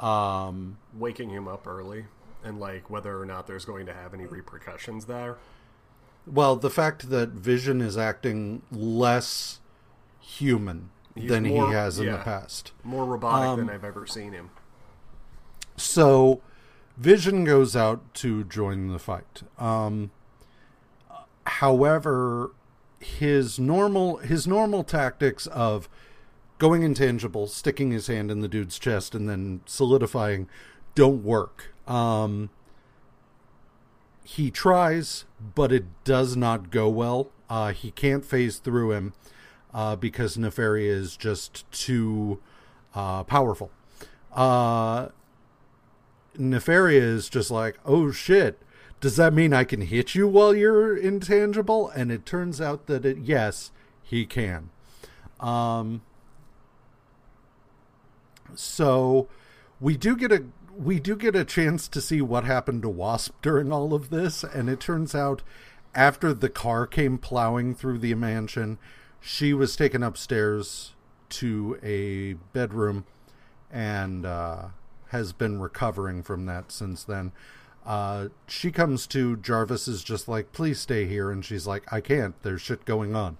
um, 0.00 0.76
Waking 0.98 1.30
him 1.30 1.48
up 1.48 1.66
early 1.66 2.06
and 2.44 2.60
like 2.60 2.90
whether 2.90 3.18
or 3.20 3.24
not 3.24 3.46
there's 3.46 3.64
going 3.64 3.86
to 3.86 3.94
have 3.94 4.12
any 4.14 4.26
repercussions 4.26 5.06
there. 5.06 5.36
Well, 6.26 6.56
the 6.56 6.70
fact 6.70 7.08
that 7.10 7.30
Vision 7.30 7.80
is 7.80 7.96
acting 7.96 8.62
less 8.72 9.60
human 10.20 10.90
He's 11.14 11.30
than 11.30 11.44
more- 11.44 11.68
he 11.68 11.72
has 11.74 11.98
in 11.98 12.10
the 12.10 12.18
past. 12.18 12.72
More 12.84 13.04
robotic 13.06 13.48
Um, 13.48 13.58
than 13.60 13.70
I've 13.70 13.84
ever 13.84 14.06
seen 14.06 14.32
him. 14.32 14.50
So, 15.76 16.40
Vision 16.96 17.44
goes 17.44 17.76
out 17.76 18.14
to 18.14 18.44
join 18.44 18.88
the 18.88 18.98
fight. 18.98 19.42
Um, 19.58 20.10
however, 21.44 22.52
his 22.98 23.58
normal 23.58 24.16
his 24.18 24.46
normal 24.46 24.82
tactics 24.82 25.46
of 25.48 25.88
going 26.58 26.82
intangible, 26.82 27.46
sticking 27.46 27.90
his 27.90 28.06
hand 28.06 28.30
in 28.30 28.40
the 28.40 28.48
dude's 28.48 28.78
chest, 28.78 29.14
and 29.14 29.28
then 29.28 29.60
solidifying 29.66 30.48
don't 30.94 31.22
work. 31.22 31.74
Um, 31.86 32.50
he 34.24 34.50
tries, 34.50 35.24
but 35.54 35.70
it 35.70 35.84
does 36.04 36.36
not 36.36 36.70
go 36.70 36.88
well. 36.88 37.30
Uh, 37.48 37.72
he 37.72 37.90
can't 37.90 38.24
phase 38.24 38.56
through 38.56 38.92
him 38.92 39.12
uh, 39.72 39.94
because 39.94 40.36
Nefaria 40.36 40.88
is 40.88 41.16
just 41.16 41.70
too 41.70 42.40
uh, 42.94 43.22
powerful. 43.24 43.70
Nefaria 46.38 47.00
is 47.00 47.28
just 47.28 47.50
like, 47.50 47.78
oh 47.84 48.10
shit, 48.10 48.60
does 49.00 49.16
that 49.16 49.34
mean 49.34 49.52
I 49.52 49.64
can 49.64 49.82
hit 49.82 50.14
you 50.14 50.26
while 50.26 50.54
you're 50.54 50.96
intangible? 50.96 51.88
And 51.90 52.10
it 52.10 52.24
turns 52.24 52.60
out 52.60 52.86
that 52.86 53.04
it, 53.04 53.18
yes, 53.18 53.70
he 54.02 54.24
can. 54.24 54.70
Um, 55.40 56.02
so 58.54 59.28
we 59.80 59.96
do 59.96 60.16
get 60.16 60.32
a 60.32 60.44
we 60.76 61.00
do 61.00 61.16
get 61.16 61.34
a 61.34 61.44
chance 61.44 61.88
to 61.88 62.00
see 62.02 62.20
what 62.20 62.44
happened 62.44 62.82
to 62.82 62.88
Wasp 62.88 63.34
during 63.40 63.72
all 63.72 63.94
of 63.94 64.10
this, 64.10 64.44
and 64.44 64.68
it 64.68 64.78
turns 64.78 65.14
out 65.14 65.42
after 65.94 66.34
the 66.34 66.50
car 66.50 66.86
came 66.86 67.16
plowing 67.16 67.74
through 67.74 67.98
the 67.98 68.14
mansion, 68.14 68.78
she 69.18 69.54
was 69.54 69.74
taken 69.74 70.02
upstairs 70.02 70.92
to 71.30 71.78
a 71.82 72.34
bedroom 72.52 73.06
and 73.70 74.26
uh, 74.26 74.66
has 75.08 75.32
been 75.32 75.60
recovering 75.60 76.22
from 76.22 76.46
that 76.46 76.72
since 76.72 77.04
then. 77.04 77.32
Uh, 77.84 78.28
she 78.48 78.72
comes 78.72 79.06
to 79.06 79.36
Jarvis 79.36 79.86
is 79.86 80.02
just 80.02 80.26
like, 80.26 80.52
please 80.52 80.80
stay 80.80 81.06
here, 81.06 81.30
and 81.30 81.44
she's 81.44 81.66
like, 81.66 81.90
I 81.92 82.00
can't. 82.00 82.34
There's 82.42 82.60
shit 82.60 82.84
going 82.84 83.14
on. 83.14 83.36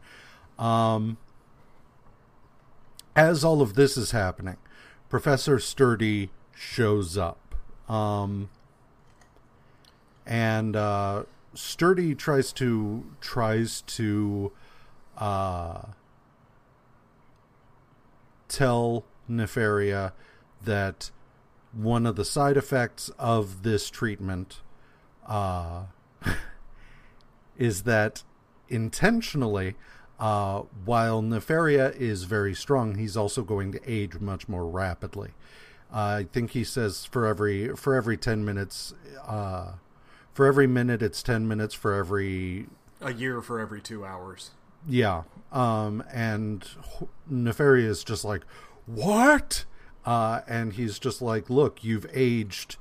Um, 0.59 1.17
as 3.17 3.43
all 3.43 3.61
of 3.61 3.75
this 3.75 3.97
is 3.97 4.13
happening, 4.13 4.57
Professor 5.09 5.59
Sturdy 5.59 6.31
shows 6.55 7.19
up. 7.19 7.55
Um, 7.89 8.51
and 10.27 10.77
uh, 10.77 11.25
Sturdy 11.55 12.15
tries 12.15 12.53
to 12.55 13.05
tries 13.21 13.81
to 13.83 14.53
uh, 15.19 15.83
tell 18.49 19.05
Nefaria 19.31 20.13
that 20.65 21.11
one 21.77 22.07
of 22.07 22.17
the 22.17 22.25
side 22.25 22.57
effects 22.57 23.11
of 23.19 23.63
this 23.63 23.91
treatment 23.91 24.61
uh, 25.27 25.85
is 27.57 27.83
that 27.83 28.23
intentionally, 28.69 29.75
uh, 30.19 30.63
while 30.85 31.23
Nefaria 31.23 31.95
is 31.97 32.25
very 32.25 32.55
strong, 32.55 32.97
he's 32.97 33.17
also 33.17 33.43
going 33.43 33.73
to 33.73 33.81
age 33.87 34.19
much 34.21 34.49
more 34.49 34.67
rapidly. 34.67 35.31
Uh, 35.93 36.21
I 36.21 36.27
think 36.33 36.51
he 36.53 36.65
says 36.65 37.05
for 37.05 37.27
every 37.27 37.69
for 37.77 37.95
every 37.95 38.17
ten 38.17 38.45
minutes, 38.45 38.95
uh, 39.27 39.73
for 40.33 40.47
every 40.47 40.67
minute 40.67 41.03
it's 41.03 41.23
ten 41.23 41.47
minutes. 41.47 41.75
For 41.75 41.95
every 41.95 42.67
A 43.01 43.13
year 43.13 43.41
for 43.41 43.61
every 43.61 43.81
two 43.81 44.05
hours. 44.05 44.51
yeah, 44.89 45.23
um, 45.53 46.03
and 46.13 46.67
Nefaria 47.31 47.85
is 47.87 48.03
just 48.03 48.25
like, 48.25 48.43
what? 48.87 49.65
Uh, 50.07 50.41
and 50.49 50.73
he's 50.75 50.99
just 50.99 51.21
like, 51.21 51.51
look, 51.51 51.83
you've 51.85 52.07
aged 52.15 52.77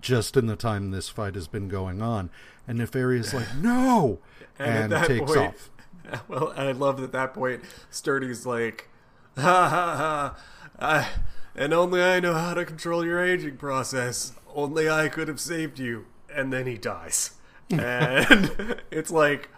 just 0.00 0.36
in 0.36 0.46
the 0.46 0.56
time 0.56 0.90
this 0.90 1.08
fight 1.08 1.34
has 1.34 1.46
been 1.46 1.68
going 1.68 2.00
on. 2.02 2.30
And 2.66 2.78
Nefaria's 2.80 3.32
like, 3.34 3.54
no, 3.60 4.18
And 4.58 4.68
at 4.68 4.82
and, 4.84 4.92
that 4.92 5.06
takes 5.06 5.32
point- 5.32 5.38
off. 5.54 5.70
Well, 6.26 6.48
and 6.56 6.66
I 6.66 6.72
love 6.72 6.96
that 6.96 7.04
at 7.04 7.12
that 7.12 7.34
point, 7.34 7.62
Sturdy's 7.90 8.46
like, 8.46 8.88
ha 9.36 9.68
ha 9.68 9.96
ha, 9.96 10.36
I, 10.80 11.06
and 11.54 11.74
only 11.74 12.02
I 12.02 12.18
know 12.18 12.32
how 12.32 12.54
to 12.54 12.64
control 12.64 13.04
your 13.04 13.22
aging 13.22 13.58
process. 13.58 14.32
Only 14.54 14.88
I 14.88 15.08
could 15.10 15.28
have 15.28 15.38
saved 15.38 15.78
you. 15.78 16.06
And 16.34 16.50
then 16.50 16.66
he 16.66 16.78
dies. 16.78 17.32
And 17.70 18.80
it's 18.90 19.10
like, 19.10 19.50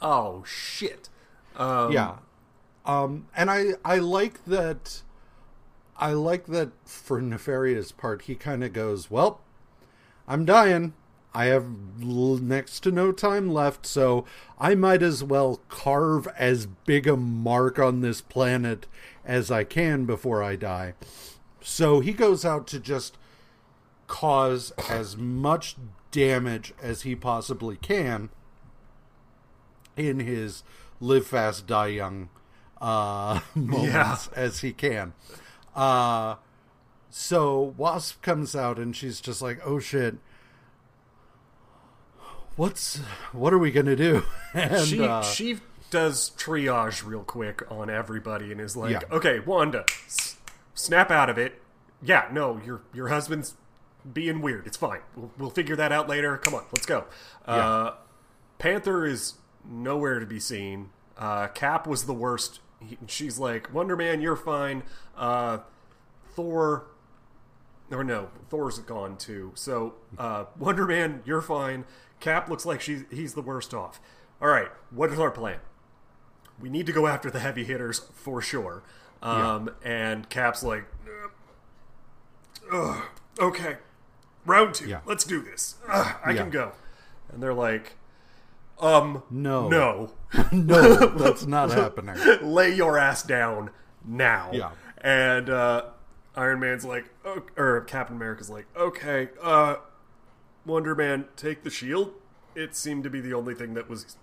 oh 0.00 0.44
shit. 0.46 1.10
Um, 1.56 1.92
Yeah. 1.92 2.14
Um, 2.86 3.26
and 3.36 3.50
I 3.50 3.72
I 3.84 3.98
like 3.98 4.42
that. 4.46 5.02
I 5.98 6.12
like 6.12 6.46
that 6.46 6.70
for 6.84 7.20
Nefaria's 7.20 7.92
part, 7.92 8.22
he 8.22 8.34
kind 8.34 8.62
of 8.62 8.72
goes, 8.72 9.10
"Well, 9.10 9.40
I'm 10.26 10.44
dying. 10.44 10.94
I 11.34 11.46
have 11.46 11.68
next 12.00 12.80
to 12.80 12.90
no 12.90 13.12
time 13.12 13.52
left, 13.52 13.84
so 13.84 14.24
I 14.58 14.74
might 14.74 15.02
as 15.02 15.22
well 15.22 15.60
carve 15.68 16.26
as 16.38 16.66
big 16.66 17.06
a 17.06 17.16
mark 17.16 17.78
on 17.78 18.00
this 18.00 18.20
planet 18.20 18.86
as 19.24 19.50
I 19.50 19.64
can 19.64 20.04
before 20.04 20.42
I 20.42 20.56
die." 20.56 20.94
So 21.60 22.00
he 22.00 22.12
goes 22.12 22.44
out 22.44 22.66
to 22.68 22.80
just 22.80 23.18
cause 24.06 24.70
as 24.88 25.16
much 25.16 25.76
damage 26.10 26.72
as 26.80 27.02
he 27.02 27.14
possibly 27.14 27.76
can 27.76 28.30
in 29.96 30.20
his 30.20 30.62
live 31.00 31.26
fast 31.26 31.66
die 31.66 31.88
young 31.88 32.30
uh 32.80 33.40
moments 33.54 34.28
as 34.28 34.60
he 34.60 34.72
can 34.72 35.12
uh 35.78 36.34
so 37.10 37.74
wasp 37.76 38.20
comes 38.22 38.54
out 38.56 38.78
and 38.78 38.94
she's 38.96 39.20
just 39.20 39.40
like 39.40 39.58
oh 39.64 39.78
shit 39.78 40.16
what's 42.56 42.98
what 43.32 43.52
are 43.52 43.58
we 43.58 43.70
gonna 43.70 43.96
do 43.96 44.24
and 44.54 44.86
she 44.86 45.02
uh, 45.02 45.22
she 45.22 45.58
does 45.90 46.30
triage 46.36 47.04
real 47.06 47.22
quick 47.22 47.62
on 47.70 47.88
everybody 47.88 48.52
and 48.52 48.60
is 48.60 48.76
like, 48.76 48.90
Yeah. 48.90 49.00
"Okay, 49.10 49.38
Wanda, 49.40 49.84
s- 50.06 50.36
snap 50.74 51.10
out 51.10 51.30
of 51.30 51.38
it. 51.38 51.62
Yeah, 52.02 52.28
no, 52.30 52.60
your 52.64 52.82
your 52.92 53.08
husband's 53.08 53.54
being 54.12 54.42
weird. 54.42 54.66
It's 54.66 54.76
fine. 54.76 55.00
We'll, 55.16 55.30
we'll 55.38 55.50
figure 55.50 55.76
that 55.76 55.90
out 55.90 56.06
later. 56.08 56.36
Come 56.36 56.54
on, 56.54 56.64
let's 56.72 56.84
go." 56.84 57.04
Uh, 57.46 57.92
Panther 58.58 59.06
is 59.06 59.34
nowhere 59.64 60.20
to 60.20 60.26
be 60.26 60.38
seen. 60.40 60.90
Uh, 61.16 61.46
Cap 61.48 61.86
was 61.86 62.04
the 62.04 62.12
worst. 62.12 62.60
He, 62.80 62.96
she's 63.06 63.38
like, 63.38 63.72
"Wonder 63.72 63.96
Man, 63.96 64.20
you're 64.20 64.36
fine." 64.36 64.82
Uh, 65.16 65.58
Thor 66.34 66.86
or 67.90 68.04
no, 68.04 68.28
Thor's 68.50 68.78
gone 68.80 69.16
too. 69.16 69.52
So 69.54 69.94
uh, 70.18 70.44
Wonder 70.58 70.86
Man, 70.86 71.22
you're 71.24 71.42
fine. 71.42 71.84
Cap 72.20 72.48
looks 72.48 72.64
like 72.66 72.80
she's 72.80 73.04
he's 73.10 73.34
the 73.34 73.42
worst 73.42 73.72
off. 73.74 74.00
All 74.40 74.48
right, 74.48 74.68
what 74.90 75.12
is 75.12 75.18
our 75.18 75.30
plan? 75.30 75.58
We 76.60 76.68
need 76.68 76.86
to 76.86 76.92
go 76.92 77.06
after 77.06 77.30
the 77.30 77.40
heavy 77.40 77.64
hitters 77.64 78.00
for 78.14 78.40
sure. 78.42 78.82
Um, 79.22 79.70
And 79.84 80.28
Cap's 80.28 80.62
like, 80.62 80.84
"Uh, 82.72 82.76
ugh, 82.76 83.02
okay, 83.40 83.76
round 84.46 84.74
two. 84.74 84.88
Yeah. 84.88 85.00
Let's 85.06 85.24
do 85.24 85.40
this. 85.42 85.76
Ugh, 85.88 86.16
I 86.24 86.30
Yeah. 86.32 86.42
can 86.42 86.50
go. 86.50 86.72
And 87.32 87.42
they're 87.42 87.54
like, 87.54 87.96
um, 88.80 89.22
no 89.30 89.68
no, 89.68 90.10
no 90.52 91.06
that's 91.08 91.46
not 91.46 91.70
happening 91.72 92.16
lay 92.42 92.74
your 92.74 92.98
ass 92.98 93.22
down 93.22 93.70
now. 94.04 94.50
Yeah. 94.52 94.70
And 95.00 95.48
uh, 95.48 95.84
Iron 96.34 96.60
Man's 96.60 96.84
like, 96.84 97.10
oh, 97.24 97.42
or 97.56 97.82
Captain 97.82 98.16
America's 98.16 98.50
like, 98.50 98.66
okay, 98.76 99.28
uh, 99.42 99.76
Wonder 100.66 100.94
Man, 100.94 101.26
take 101.36 101.62
the 101.62 101.70
shield. 101.70 102.12
It 102.54 102.74
seemed 102.74 103.04
to 103.04 103.10
be 103.10 103.20
the 103.20 103.34
only 103.34 103.54
thing 103.54 103.74
that 103.74 103.88
was 103.88 104.16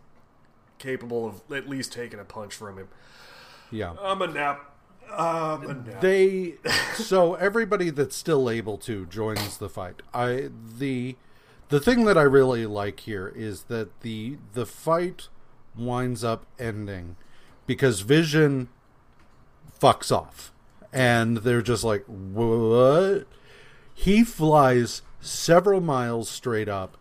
capable 0.78 1.26
of 1.26 1.42
at 1.56 1.70
least 1.70 1.94
taking 1.94 2.20
a 2.20 2.26
punch 2.26 2.54
from 2.54 2.78
him. 2.78 2.90
yeah 3.72 3.94
I'm 4.02 4.22
a 4.22 4.28
nap. 4.28 4.72
A 5.10 5.76
they 6.02 6.56
so 6.96 7.36
everybody 7.36 7.92
that's 7.92 8.16
still 8.16 8.50
able 8.50 8.78
to 8.80 9.06
joins 9.06 9.60
the 9.60 9.70
fight 9.70 10.02
i 10.16 10.50
the 10.80 11.16
the 11.70 11.80
thing 11.80 12.06
that 12.06 12.18
i 12.18 12.22
really 12.22 12.66
like 12.66 13.02
here 13.02 13.32
is 13.36 13.64
that 13.64 14.02
the 14.02 14.38
the 14.54 14.66
fight 14.66 15.28
winds 15.76 16.24
up 16.24 16.46
ending 16.58 17.16
because 17.66 18.02
vision 18.02 18.70
fucks 19.80 20.12
off 20.12 20.52
and 20.94 21.38
they're 21.38 21.62
just 21.62 21.84
like 21.84 22.04
what 22.06 23.26
he 23.94 24.24
flies 24.24 25.02
several 25.20 25.82
miles 25.82 26.30
straight 26.30 26.70
up 26.70 26.98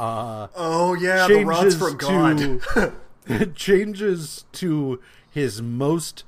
uh, 0.00 0.48
oh 0.56 0.94
yeah, 0.94 1.26
the 1.26 1.44
rod's 1.44 1.76
from 1.76 1.96
God. 1.98 2.38
to 2.38 2.92
it 3.26 3.54
changes 3.54 4.46
to 4.52 4.98
his 5.30 5.60
most 5.60 6.24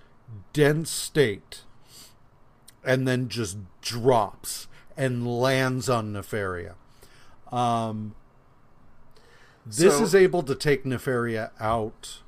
dense 0.52 0.90
state 0.90 1.62
and 2.84 3.08
then 3.08 3.28
just 3.28 3.56
drops 3.80 4.68
and 4.94 5.26
lands 5.26 5.88
on 5.88 6.12
Nefaria. 6.12 6.74
Um 7.52 8.14
this 9.64 9.96
So- 9.96 10.02
is 10.02 10.14
able 10.14 10.42
to 10.42 10.54
take 10.56 10.84
Nefaria 10.84 11.50
out 11.60 12.20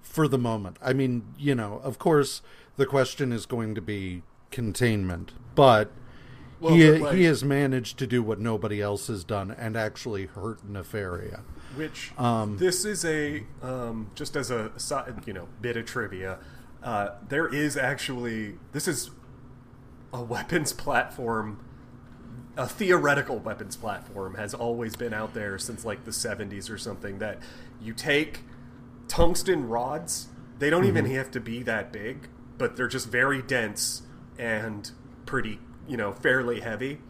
for 0.00 0.26
the 0.28 0.38
moment. 0.38 0.78
I 0.82 0.92
mean, 0.94 1.24
you 1.36 1.54
know, 1.54 1.80
of 1.84 1.98
course 1.98 2.40
the 2.76 2.86
question 2.86 3.32
is 3.32 3.44
going 3.44 3.74
to 3.74 3.82
be 3.82 4.22
containment, 4.50 5.32
but 5.54 5.90
Well, 6.60 6.74
he 6.74 6.90
like- 6.98 7.14
he 7.16 7.24
has 7.24 7.44
managed 7.44 7.98
to 7.98 8.06
do 8.06 8.22
what 8.22 8.38
nobody 8.40 8.80
else 8.80 9.08
has 9.08 9.24
done 9.24 9.50
and 9.50 9.76
actually 9.76 10.26
hurt 10.26 10.66
Nefaria. 10.70 11.40
Which 11.76 12.12
Um, 12.18 12.58
this 12.58 12.84
is 12.84 13.04
a 13.04 13.44
um, 13.62 14.10
just 14.14 14.36
as 14.36 14.50
a 14.50 14.70
you 15.26 15.32
know 15.32 15.48
bit 15.60 15.76
of 15.76 15.86
trivia. 15.86 16.38
Uh, 16.82 17.10
there 17.28 17.48
is 17.48 17.76
actually 17.76 18.58
this 18.72 18.86
is 18.88 19.10
a 20.12 20.22
weapons 20.22 20.72
platform, 20.72 21.60
a 22.56 22.68
theoretical 22.68 23.38
weapons 23.38 23.76
platform 23.76 24.34
has 24.34 24.52
always 24.54 24.94
been 24.96 25.14
out 25.14 25.34
there 25.34 25.58
since 25.58 25.84
like 25.84 26.04
the 26.04 26.10
70s 26.10 26.70
or 26.70 26.78
something. 26.78 27.18
That 27.18 27.38
you 27.80 27.94
take 27.94 28.40
tungsten 29.08 29.68
rods. 29.68 30.28
They 30.58 30.70
don't 30.70 30.84
even 30.84 31.06
have 31.06 31.30
to 31.32 31.40
be 31.40 31.62
that 31.64 31.92
big, 31.92 32.28
but 32.56 32.76
they're 32.76 32.88
just 32.88 33.08
very 33.08 33.42
dense 33.42 34.02
and 34.38 34.90
pretty, 35.26 35.58
you 35.88 35.96
know, 35.96 36.12
fairly 36.12 36.60
heavy. 36.60 37.00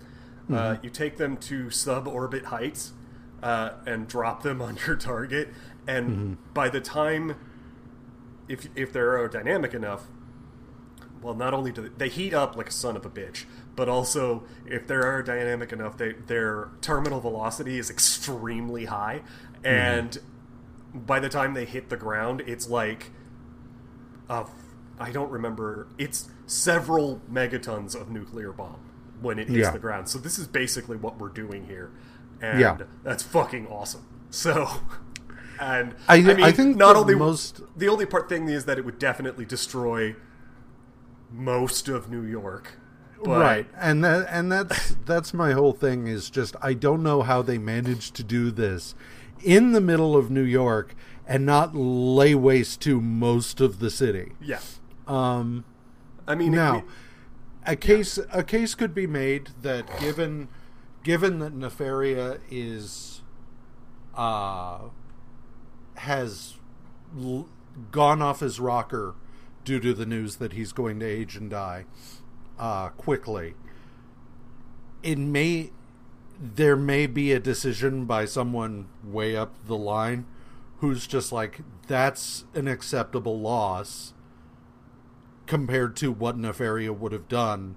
Uh, 0.53 0.77
you 0.83 0.91
take 0.91 1.17
them 1.17 1.37
to 1.37 1.67
suborbit 1.67 2.45
heights 2.47 2.93
uh, 3.43 3.71
and 3.87 4.09
drop 4.09 4.43
them 4.43 4.61
on 4.69 4.79
your 4.87 4.97
target, 4.97 5.49
and 5.87 6.37
by 6.53 6.69
the 6.69 6.81
time, 6.81 7.37
if 8.49 8.69
if 8.75 8.93
they're 8.93 9.13
aerodynamic 9.13 9.73
enough, 9.75 10.07
well, 11.23 11.35
not 11.35 11.55
only 11.55 11.73
do 11.73 11.83
they, 11.83 11.89
they 11.97 12.09
heat 12.09 12.35
up 12.35 12.57
like 12.57 12.69
a 12.69 12.73
son 12.73 12.97
of 12.97 13.07
a 13.07 13.11
bitch, 13.11 13.45
but 13.75 13.89
also 13.89 14.45
if 14.67 14.87
they're 14.87 15.03
aerodynamic 15.05 15.73
enough, 15.73 15.97
they, 15.97 16.13
their 16.13 16.69
terminal 16.81 17.21
velocity 17.21 17.79
is 17.79 17.91
extremely 17.91 18.85
high, 18.87 19.23
and 19.65 20.19
by 20.95 21.19
the 21.21 21.29
time 21.29 21.55
they 21.55 21.65
hit 21.65 21.89
the 21.89 21.97
ground, 21.97 22.43
it's 22.47 22.69
like, 22.69 23.11
uh, 24.29 24.45
I 24.99 25.11
don't 25.11 25.31
remember, 25.31 25.89
it's 25.99 26.29
several 26.47 27.21
megatons 27.31 27.95
of 27.99 28.11
nuclear 28.11 28.53
bomb 28.53 28.81
when 29.21 29.39
it 29.39 29.49
hits 29.49 29.59
Yeah. 29.61 29.71
the 29.71 29.79
ground. 29.79 30.09
So 30.09 30.19
this 30.19 30.39
is 30.39 30.47
basically 30.47 30.97
what 30.97 31.19
we're 31.19 31.29
doing 31.31 31.67
here, 31.67 31.91
and 32.41 32.61
Yeah. 32.61 32.77
that's 33.03 33.23
fucking 33.23 33.67
awesome. 33.69 34.07
So. 34.31 34.69
And 35.61 35.95
I- 36.09 36.21
mean, 36.21 36.43
I 36.43 36.51
think 36.51 36.77
not 36.77 36.95
the 36.95 36.99
only 37.01 37.15
most- 37.15 37.61
the 37.77 37.87
only 37.87 38.05
part 38.05 38.29
thing 38.29 38.49
is 38.49 38.65
that 38.65 38.79
it 38.79 38.85
would 38.85 38.99
definitely 38.99 39.45
destroy 39.45 40.17
most 41.31 41.89
of 41.89 42.11
New 42.11 42.23
York. 42.23 42.73
But 43.25 43.41
right 43.41 43.67
and 43.79 44.03
that 44.05 44.27
and 44.31 44.51
that's 44.51 44.97
that's 45.05 45.33
my 45.33 45.53
whole 45.53 45.73
thing 45.73 46.07
is 46.09 46.29
just 46.31 46.57
i 46.61 46.75
don't 46.75 47.03
know 47.03 47.23
how 47.23 47.41
they 47.43 47.57
managed 47.59 48.15
to 48.17 48.25
do 48.25 48.51
this 48.51 48.95
in 49.43 49.73
the 49.73 49.81
middle 49.81 50.17
of 50.17 50.31
new 50.31 50.43
york 50.43 50.95
and 51.27 51.47
not 51.47 51.75
lay 51.75 52.35
waste 52.35 52.81
to 52.83 53.01
most 53.01 53.61
of 53.61 53.79
the 53.79 53.91
city 53.91 54.33
Yeah. 54.41 54.59
Um 55.07 55.65
I 56.27 56.35
mean 56.35 56.53
now 56.53 56.79
it- 56.79 56.85
a 57.65 57.77
case 57.77 58.19
a 58.33 58.43
case 58.43 58.75
could 58.75 58.93
be 58.95 59.07
made 59.07 59.51
that 59.63 59.87
given 60.01 60.49
given 61.05 61.39
that 61.39 61.55
nefaria 61.55 62.41
is 62.51 63.23
uh 64.17 64.81
has 65.97 66.55
l- 67.17 67.49
gone 67.91 68.21
off 68.21 68.41
his 68.41 68.59
rocker 68.59 69.15
due 69.65 69.79
to 69.81 69.95
the 69.95 70.07
news 70.07 70.37
that 70.37 70.53
he's 70.55 70.73
going 70.73 70.99
to 71.01 71.07
age 71.07 71.37
and 71.37 71.51
die 71.51 71.85
uh 72.63 72.89
quickly 72.91 73.55
it 75.03 75.19
may 75.19 75.71
there 76.41 76.77
may 76.77 77.07
be 77.07 77.33
a 77.33 77.41
decision 77.41 78.05
by 78.05 78.25
someone 78.25 78.89
way 79.05 79.37
up 79.37 79.55
the 79.67 79.77
line 79.77 80.25
who's 80.79 81.07
just 81.07 81.33
like 81.33 81.61
that's 81.87 82.45
an 82.55 82.67
acceptable 82.67 83.39
loss 83.39 84.13
compared 85.47 85.95
to 85.97 86.11
what 86.11 86.39
Nefaria 86.39 86.97
would 86.97 87.13
have 87.13 87.29
done 87.29 87.77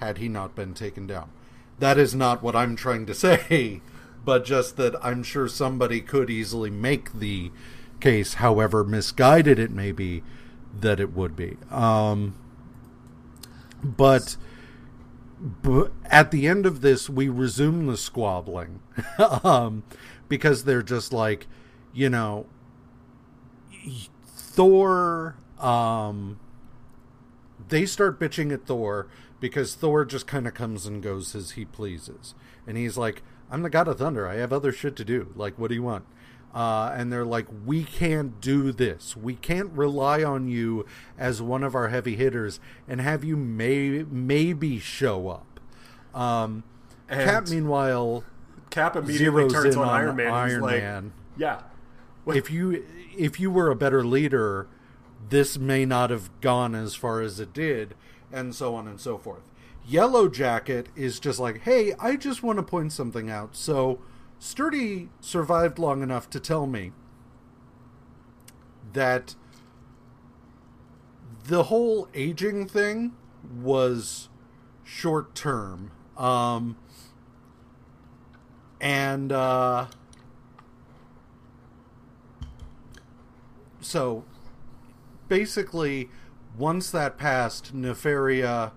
had 0.00 0.18
he 0.18 0.28
not 0.28 0.54
been 0.54 0.74
taken 0.74 1.06
down. 1.06 1.30
That 1.78 1.98
is 1.98 2.14
not 2.14 2.42
what 2.42 2.56
I'm 2.56 2.76
trying 2.76 3.06
to 3.06 3.14
say, 3.14 3.80
but 4.24 4.44
just 4.44 4.76
that 4.76 4.94
I'm 5.04 5.22
sure 5.22 5.48
somebody 5.48 6.00
could 6.00 6.28
easily 6.28 6.70
make 6.70 7.12
the 7.12 7.50
case, 8.00 8.34
however 8.34 8.84
misguided 8.84 9.58
it 9.58 9.70
may 9.70 9.92
be, 9.92 10.22
that 10.78 11.00
it 11.00 11.12
would 11.14 11.34
be. 11.34 11.56
Um, 11.70 12.34
but, 13.82 14.36
but 15.40 15.92
at 16.06 16.30
the 16.30 16.46
end 16.46 16.66
of 16.66 16.80
this, 16.80 17.08
we 17.08 17.28
resume 17.28 17.86
the 17.86 17.96
squabbling 17.96 18.80
um, 19.44 19.84
because 20.28 20.64
they're 20.64 20.82
just 20.82 21.12
like, 21.12 21.46
you 21.92 22.08
know, 22.08 22.46
Thor, 24.26 25.36
um, 25.58 26.38
they 27.68 27.86
start 27.86 28.18
bitching 28.18 28.52
at 28.52 28.66
Thor 28.66 29.08
because 29.40 29.74
Thor 29.74 30.04
just 30.04 30.26
kind 30.26 30.46
of 30.46 30.54
comes 30.54 30.86
and 30.86 31.02
goes 31.02 31.34
as 31.34 31.52
he 31.52 31.64
pleases. 31.64 32.34
And 32.66 32.76
he's 32.76 32.98
like, 32.98 33.22
I'm 33.50 33.62
the 33.62 33.70
god 33.70 33.88
of 33.88 33.98
thunder. 33.98 34.28
I 34.28 34.36
have 34.36 34.52
other 34.52 34.72
shit 34.72 34.96
to 34.96 35.04
do. 35.04 35.32
Like, 35.34 35.58
what 35.58 35.68
do 35.68 35.74
you 35.74 35.82
want? 35.82 36.04
Uh, 36.54 36.92
and 36.96 37.12
they're 37.12 37.26
like, 37.26 37.46
we 37.66 37.84
can't 37.84 38.40
do 38.40 38.72
this. 38.72 39.16
We 39.16 39.34
can't 39.34 39.70
rely 39.72 40.24
on 40.24 40.48
you 40.48 40.86
as 41.18 41.42
one 41.42 41.62
of 41.62 41.74
our 41.74 41.88
heavy 41.88 42.16
hitters 42.16 42.58
and 42.88 43.00
have 43.00 43.22
you 43.22 43.36
may 43.36 44.04
maybe 44.10 44.78
show 44.78 45.28
up. 45.28 45.60
Um, 46.18 46.64
And 47.08 47.28
Cap, 47.28 47.48
meanwhile, 47.48 48.24
Cap 48.70 48.96
immediately 48.96 49.48
turns 49.48 49.76
on, 49.76 49.88
on 49.88 49.94
Iron 49.94 50.16
Man. 50.16 50.32
Iron 50.32 50.62
like, 50.62 50.80
Man. 50.80 51.12
Yeah. 51.36 51.60
if 52.26 52.50
you 52.50 52.84
if 53.16 53.38
you 53.38 53.50
were 53.50 53.70
a 53.70 53.76
better 53.76 54.02
leader, 54.04 54.68
this 55.28 55.58
may 55.58 55.84
not 55.84 56.10
have 56.10 56.30
gone 56.40 56.74
as 56.74 56.94
far 56.94 57.20
as 57.20 57.40
it 57.40 57.52
did, 57.52 57.94
and 58.32 58.54
so 58.54 58.74
on 58.74 58.88
and 58.88 59.00
so 59.00 59.18
forth. 59.18 59.42
Yellow 59.86 60.28
Jacket 60.28 60.88
is 60.94 61.18
just 61.18 61.38
like, 61.38 61.60
hey, 61.62 61.94
I 61.98 62.16
just 62.16 62.42
want 62.42 62.58
to 62.58 62.62
point 62.62 62.92
something 62.92 63.30
out. 63.30 63.56
So, 63.56 64.00
Sturdy 64.38 65.08
survived 65.20 65.78
long 65.78 66.02
enough 66.02 66.30
to 66.30 66.40
tell 66.40 66.66
me 66.66 66.92
that 68.92 69.34
the 71.44 71.64
whole 71.64 72.08
aging 72.14 72.66
thing 72.68 73.14
was 73.62 74.28
short 74.84 75.34
term. 75.34 75.90
Um, 76.16 76.76
and, 78.80 79.32
uh, 79.32 79.86
so 83.80 84.24
basically, 85.28 86.10
once 86.56 86.90
that 86.90 87.16
passed, 87.16 87.74
Nefaria 87.74 88.72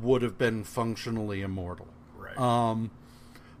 would 0.00 0.22
have 0.22 0.36
been 0.36 0.64
functionally 0.64 1.42
immortal. 1.42 1.88
Right. 2.16 2.38
Um, 2.38 2.90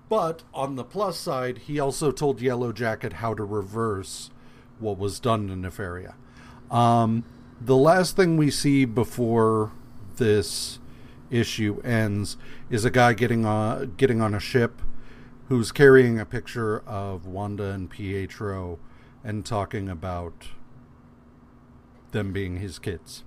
but 0.08 0.42
on 0.52 0.76
the 0.76 0.84
plus 0.84 1.18
side, 1.18 1.58
he 1.58 1.80
also 1.80 2.10
told 2.10 2.40
Yellow 2.40 2.72
Jacket 2.72 3.14
how 3.14 3.34
to 3.34 3.44
reverse 3.44 4.30
what 4.78 4.98
was 4.98 5.20
done 5.20 5.48
to 5.48 5.54
Nefaria. 5.54 6.14
Um, 6.70 7.24
the 7.60 7.76
last 7.76 8.16
thing 8.16 8.36
we 8.36 8.50
see 8.50 8.84
before 8.84 9.72
this 10.16 10.78
issue 11.30 11.80
ends 11.82 12.36
is 12.70 12.84
a 12.84 12.90
guy 12.90 13.12
getting 13.12 13.44
on 13.44 13.94
getting 13.96 14.20
on 14.20 14.34
a 14.34 14.40
ship 14.40 14.80
who's 15.48 15.72
carrying 15.72 16.18
a 16.18 16.24
picture 16.24 16.80
of 16.80 17.26
Wanda 17.26 17.70
and 17.70 17.90
Pietro 17.90 18.78
and 19.22 19.44
talking 19.44 19.88
about 19.88 20.48
them 22.12 22.32
being 22.32 22.58
his 22.58 22.78
kids. 22.78 23.24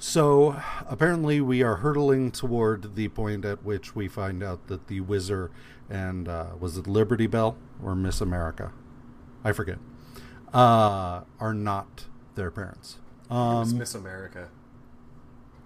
So 0.00 0.56
apparently, 0.88 1.42
we 1.42 1.62
are 1.62 1.76
hurtling 1.76 2.30
toward 2.30 2.96
the 2.96 3.08
point 3.08 3.44
at 3.44 3.62
which 3.62 3.94
we 3.94 4.08
find 4.08 4.42
out 4.42 4.66
that 4.68 4.86
the 4.88 5.02
Wizard 5.02 5.52
and 5.90 6.26
uh, 6.26 6.46
was 6.58 6.78
it 6.78 6.86
Liberty 6.86 7.26
Bell 7.26 7.58
or 7.84 7.94
Miss 7.94 8.22
America? 8.22 8.72
I 9.44 9.52
forget. 9.52 9.76
Uh, 10.54 11.24
are 11.38 11.52
not 11.52 12.06
their 12.34 12.50
parents. 12.50 12.96
Um, 13.28 13.76
Miss 13.76 13.94
America. 13.94 14.48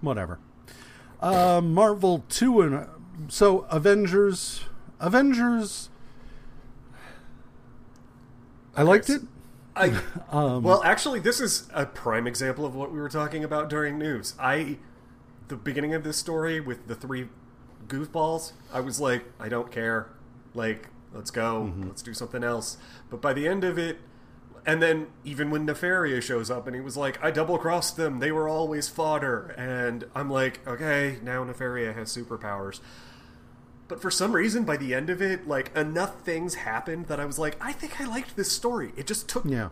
whatever. 0.01 0.39
Uh, 1.21 1.61
Marvel 1.63 2.25
two 2.27 2.59
and 2.59 2.87
so 3.29 3.61
Avengers. 3.71 4.65
Avengers. 4.99 5.89
I 8.75 8.81
liked 8.81 9.09
it. 9.09 9.21
I 9.75 10.01
Um, 10.29 10.63
well, 10.63 10.83
actually, 10.83 11.19
this 11.19 11.39
is 11.39 11.69
a 11.73 11.85
prime 11.85 12.27
example 12.27 12.65
of 12.65 12.75
what 12.75 12.91
we 12.91 12.99
were 12.99 13.09
talking 13.09 13.43
about 13.43 13.69
during 13.69 13.97
news. 13.97 14.33
I, 14.39 14.77
the 15.47 15.55
beginning 15.55 15.93
of 15.93 16.03
this 16.03 16.17
story 16.17 16.59
with 16.59 16.87
the 16.87 16.95
three 16.95 17.29
goofballs, 17.87 18.53
I 18.73 18.79
was 18.79 18.99
like, 18.99 19.25
I 19.39 19.47
don't 19.49 19.71
care. 19.71 20.09
Like, 20.53 20.89
let's 21.13 21.31
go. 21.31 21.73
Let's 21.87 22.01
do 22.01 22.13
something 22.13 22.43
else. 22.43 22.77
But 23.09 23.21
by 23.21 23.33
the 23.33 23.47
end 23.47 23.63
of 23.63 23.77
it, 23.77 23.99
and 24.65 24.81
then 24.81 25.07
even 25.23 25.51
when 25.51 25.67
Nefaria 25.67 26.21
shows 26.21 26.49
up 26.49 26.65
and 26.65 26.75
he 26.75 26.81
was 26.81 26.97
like, 26.97 27.23
I 27.23 27.29
double 27.29 27.57
crossed 27.57 27.97
them. 27.97 28.19
They 28.19 28.31
were 28.31 28.49
always 28.49 28.89
fodder. 28.89 29.53
And 29.57 30.05
I'm 30.15 30.29
like, 30.29 30.67
okay, 30.67 31.19
now 31.21 31.43
Nefaria 31.43 31.93
has 31.93 32.15
superpowers. 32.15 32.79
But 33.87 34.01
for 34.01 34.09
some 34.09 34.31
reason, 34.31 34.63
by 34.63 34.77
the 34.77 34.95
end 34.95 35.11
of 35.11 35.21
it, 35.21 35.47
like 35.47 35.75
enough 35.77 36.21
things 36.21 36.55
happened 36.55 37.05
that 37.07 37.19
I 37.19 37.25
was 37.25 37.37
like, 37.37 37.55
I 37.61 37.71
think 37.71 38.01
I 38.01 38.05
liked 38.05 38.35
this 38.35 38.51
story. 38.51 38.93
It 38.97 39.05
just 39.05 39.29
took 39.29 39.45
yeah. 39.45 39.69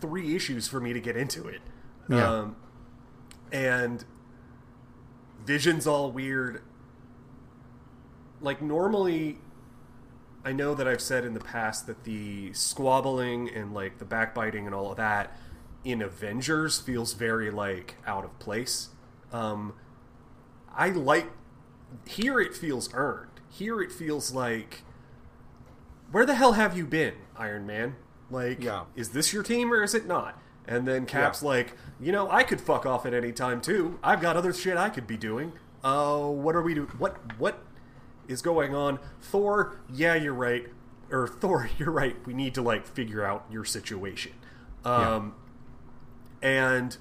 three 0.00 0.34
issues 0.34 0.66
for 0.66 0.80
me 0.80 0.94
to 0.94 1.00
get 1.00 1.16
into 1.16 1.46
it. 1.46 1.60
Yeah. 2.08 2.26
Um, 2.26 2.56
and 3.52 4.04
Vision's 5.44 5.86
all 5.86 6.10
weird. 6.10 6.62
Like, 8.40 8.62
normally, 8.62 9.38
I 10.44 10.52
know 10.52 10.74
that 10.74 10.88
I've 10.88 11.02
said 11.02 11.24
in 11.24 11.34
the 11.34 11.40
past 11.40 11.86
that 11.86 12.04
the 12.04 12.52
squabbling 12.54 13.50
and, 13.50 13.74
like, 13.74 13.98
the 13.98 14.04
backbiting 14.04 14.66
and 14.66 14.74
all 14.74 14.90
of 14.90 14.96
that 14.96 15.36
in 15.84 16.00
Avengers 16.00 16.80
feels 16.80 17.12
very, 17.12 17.50
like, 17.50 17.96
out 18.06 18.24
of 18.24 18.38
place. 18.38 18.88
Um, 19.32 19.74
I 20.74 20.88
like. 20.88 21.30
Here 22.06 22.40
it 22.40 22.54
feels 22.54 22.90
earned. 22.94 23.28
Here 23.48 23.80
it 23.80 23.92
feels 23.92 24.32
like. 24.32 24.82
Where 26.10 26.26
the 26.26 26.34
hell 26.34 26.52
have 26.52 26.76
you 26.76 26.86
been, 26.86 27.14
Iron 27.36 27.66
Man? 27.66 27.96
Like, 28.30 28.62
Yeah. 28.62 28.84
is 28.94 29.10
this 29.10 29.32
your 29.32 29.42
team 29.42 29.72
or 29.72 29.82
is 29.82 29.94
it 29.94 30.06
not? 30.06 30.38
And 30.66 30.86
then 30.86 31.06
Cap's 31.06 31.42
Yeah. 31.42 31.48
like, 31.48 31.76
you 32.00 32.12
know, 32.12 32.30
I 32.30 32.44
could 32.44 32.60
fuck 32.60 32.84
off 32.86 33.04
at 33.06 33.14
any 33.14 33.32
time 33.32 33.60
too. 33.60 33.98
I've 34.02 34.20
got 34.20 34.36
other 34.36 34.52
shit 34.52 34.76
I 34.76 34.90
could 34.90 35.06
be 35.06 35.16
doing. 35.16 35.52
Oh, 35.82 36.30
what 36.30 36.54
are 36.54 36.62
we 36.62 36.74
doing? 36.74 36.88
What 36.98 37.16
what 37.38 37.58
is 38.28 38.40
going 38.42 38.74
on? 38.74 38.98
Thor, 39.20 39.80
yeah, 39.90 40.14
you're 40.14 40.34
right. 40.34 40.66
Or 41.10 41.26
Thor, 41.40 41.68
you're 41.78 41.90
right. 41.90 42.16
We 42.26 42.32
need 42.34 42.54
to 42.54 42.62
like 42.62 42.86
figure 42.86 43.24
out 43.24 43.44
your 43.50 43.64
situation. 43.64 44.32
Um, 44.84 45.34
and 46.40 46.96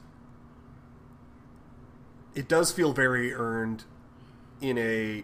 it 2.33 2.47
does 2.47 2.71
feel 2.71 2.93
very 2.93 3.33
earned 3.33 3.83
in 4.61 4.77
a 4.77 5.23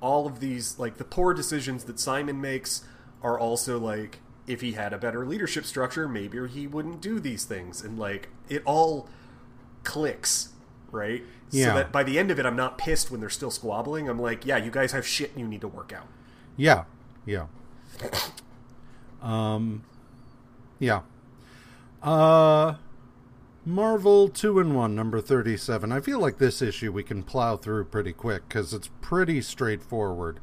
all 0.00 0.26
of 0.26 0.40
these 0.40 0.78
like 0.78 0.96
the 0.98 1.04
poor 1.04 1.34
decisions 1.34 1.84
that 1.84 1.98
Simon 1.98 2.40
makes 2.40 2.84
are 3.22 3.38
also 3.38 3.78
like 3.78 4.20
if 4.46 4.60
he 4.60 4.72
had 4.72 4.92
a 4.92 4.98
better 4.98 5.26
leadership 5.26 5.64
structure 5.64 6.06
maybe 6.08 6.46
he 6.48 6.66
wouldn't 6.66 7.00
do 7.00 7.18
these 7.18 7.44
things 7.44 7.82
and 7.82 7.98
like 7.98 8.28
it 8.48 8.62
all 8.64 9.08
clicks 9.82 10.50
right 10.92 11.22
Yeah. 11.50 11.68
so 11.68 11.74
that 11.74 11.92
by 11.92 12.02
the 12.04 12.18
end 12.18 12.30
of 12.30 12.38
it 12.38 12.46
I'm 12.46 12.54
not 12.56 12.78
pissed 12.78 13.10
when 13.10 13.20
they're 13.20 13.30
still 13.30 13.50
squabbling 13.50 14.08
I'm 14.08 14.20
like 14.20 14.46
yeah 14.46 14.56
you 14.58 14.70
guys 14.70 14.92
have 14.92 15.06
shit 15.06 15.32
you 15.36 15.46
need 15.48 15.62
to 15.62 15.68
work 15.68 15.92
out 15.92 16.06
Yeah, 16.56 16.84
yeah. 17.24 17.46
Um, 19.22 19.82
yeah. 20.78 21.00
Uh, 22.02 22.74
Marvel 23.68 24.28
two 24.28 24.60
in 24.60 24.74
one 24.74 24.94
number 24.94 25.20
thirty 25.20 25.56
seven. 25.56 25.90
I 25.90 25.98
feel 25.98 26.20
like 26.20 26.38
this 26.38 26.62
issue 26.62 26.92
we 26.92 27.02
can 27.02 27.24
plow 27.24 27.56
through 27.56 27.86
pretty 27.86 28.12
quick 28.12 28.48
because 28.48 28.72
it's 28.72 28.90
pretty 29.00 29.40
straightforward. 29.40 30.38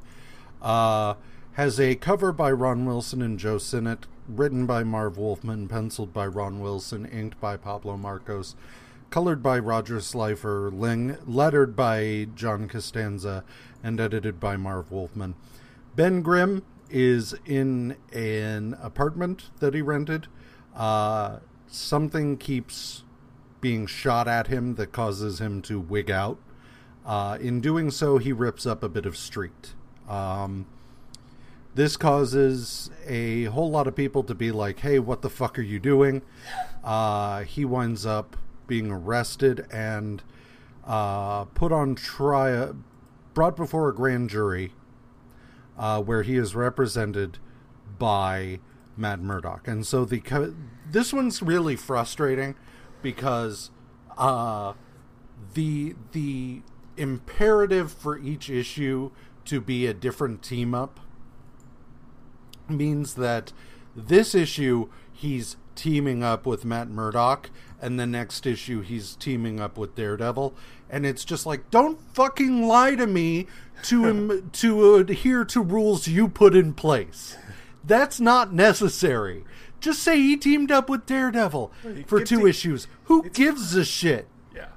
Uh, 0.62 1.14
has 1.54 1.80
a 1.80 1.96
cover 1.96 2.34
by 2.34 2.52
Ron 2.52 2.86
Wilson 2.86 3.22
and 3.22 3.40
Joe 3.40 3.60
Sinnott, 3.60 4.08
written 4.28 4.66
by 4.66 4.84
Marv 4.84 5.18
Wolfman, 5.18 5.70
penciled 5.70 6.12
by 6.12 6.28
Ron 6.28 6.60
Wilson, 6.60 7.06
inked 7.06 7.40
by 7.40 7.56
Pablo 7.56 7.96
Marcos, 7.96 8.58
colored 9.10 9.42
by 9.42 9.58
Roger 9.58 10.02
Slifer, 10.02 10.70
ling- 10.70 11.18
lettered 11.26 11.78
by 11.78 12.28
John 12.36 12.68
Costanza, 12.68 13.46
and 13.82 14.02
edited 14.02 14.38
by 14.42 14.58
Marv 14.58 14.92
Wolfman. 14.92 15.36
Ben 15.96 16.22
Grimm 16.22 16.62
is 16.90 17.34
in 17.46 17.96
an 18.12 18.76
apartment 18.82 19.50
that 19.62 19.74
he 19.74 19.82
rented. 19.82 20.28
Uh, 20.76 21.38
something 21.68 22.36
keeps 22.36 23.06
being 23.64 23.88
shot 23.88 24.28
at 24.28 24.48
him 24.48 24.76
that 24.76 24.92
causes 24.92 25.40
him 25.40 25.62
to 25.62 25.80
wig 25.80 26.12
out. 26.12 26.38
Uh, 27.06 27.38
in 27.40 27.62
doing 27.62 27.90
so, 27.90 28.18
he 28.18 28.34
rips 28.34 28.66
up 28.66 28.84
a 28.84 28.90
bit 28.90 29.06
of 29.06 29.16
street. 29.16 29.74
Um, 30.10 30.66
this 31.74 31.96
causes 31.96 32.92
a 33.08 33.46
whole 33.46 33.72
lot 33.72 33.88
of 33.88 33.96
people 33.96 34.22
to 34.24 34.36
be 34.36 34.52
like, 34.52 34.80
hey, 34.82 35.00
what 35.00 35.22
the 35.22 35.30
fuck 35.30 35.58
are 35.58 35.64
you 35.64 35.80
doing? 35.80 36.22
Uh, 36.84 37.44
he 37.44 37.64
winds 37.64 38.06
up 38.06 38.36
being 38.68 38.92
arrested 38.92 39.66
and 39.72 40.22
uh, 40.86 41.46
put 41.46 41.72
on 41.72 41.96
trial, 41.96 42.76
brought 43.34 43.56
before 43.56 43.88
a 43.88 43.96
grand 43.96 44.30
jury, 44.30 44.74
uh, 45.78 46.02
where 46.02 46.24
he 46.24 46.36
is 46.36 46.54
represented 46.54 47.40
by 47.98 48.60
Matt 48.98 49.22
Murdock. 49.22 49.70
And 49.70 49.88
so 49.88 50.04
the 50.04 50.20
co- 50.20 50.54
this 50.92 51.14
one's 51.14 51.42
really 51.42 51.78
frustrating 51.78 52.56
because 53.04 53.70
uh, 54.18 54.74
the 55.54 55.96
the 56.14 56.62
imperative 56.98 57.92
for 57.92 58.18
each 58.18 58.50
issue 58.50 59.12
to 59.46 59.62
be 59.62 59.86
a 59.86 59.94
different 59.94 60.42
team 60.42 60.74
up 60.74 61.00
means 62.70 63.16
that 63.16 63.52
this 63.96 64.34
issue 64.34 64.90
he's 65.12 65.58
teaming 65.76 66.24
up 66.24 66.46
with 66.46 66.66
Matt 66.66 66.90
Murdock, 66.90 67.50
and 67.82 68.00
the 68.00 68.06
next 68.06 68.46
issue 68.46 68.82
he's 68.82 69.16
teaming 69.16 69.60
up 69.60 69.78
with 69.78 69.96
Daredevil, 69.96 70.54
and 70.90 71.06
it's 71.06 71.26
just 71.26 71.46
like, 71.46 71.70
don't 71.70 72.00
fucking 72.14 72.68
lie 72.68 72.96
to 72.96 73.08
me 73.08 73.48
to 73.84 74.06
im- 74.08 74.50
to 74.52 74.96
adhere 74.96 75.44
to 75.46 75.62
rules 75.62 76.08
you 76.08 76.28
put 76.28 76.56
in 76.56 76.74
place. 76.74 77.36
That's 77.84 78.20
not 78.20 78.54
necessary. 78.54 79.44
Just 79.84 80.02
say 80.02 80.18
he 80.18 80.38
teamed 80.38 80.72
up 80.72 80.88
with 80.90 81.06
Daredevil 81.06 81.70
for 82.08 82.24
two 82.24 82.40
to- 82.40 82.48
issues. 82.48 82.88
Who 83.06 83.30
gives 83.30 83.76
a 83.76 83.84
shit? 83.84 84.30
Yeah. 84.56 84.68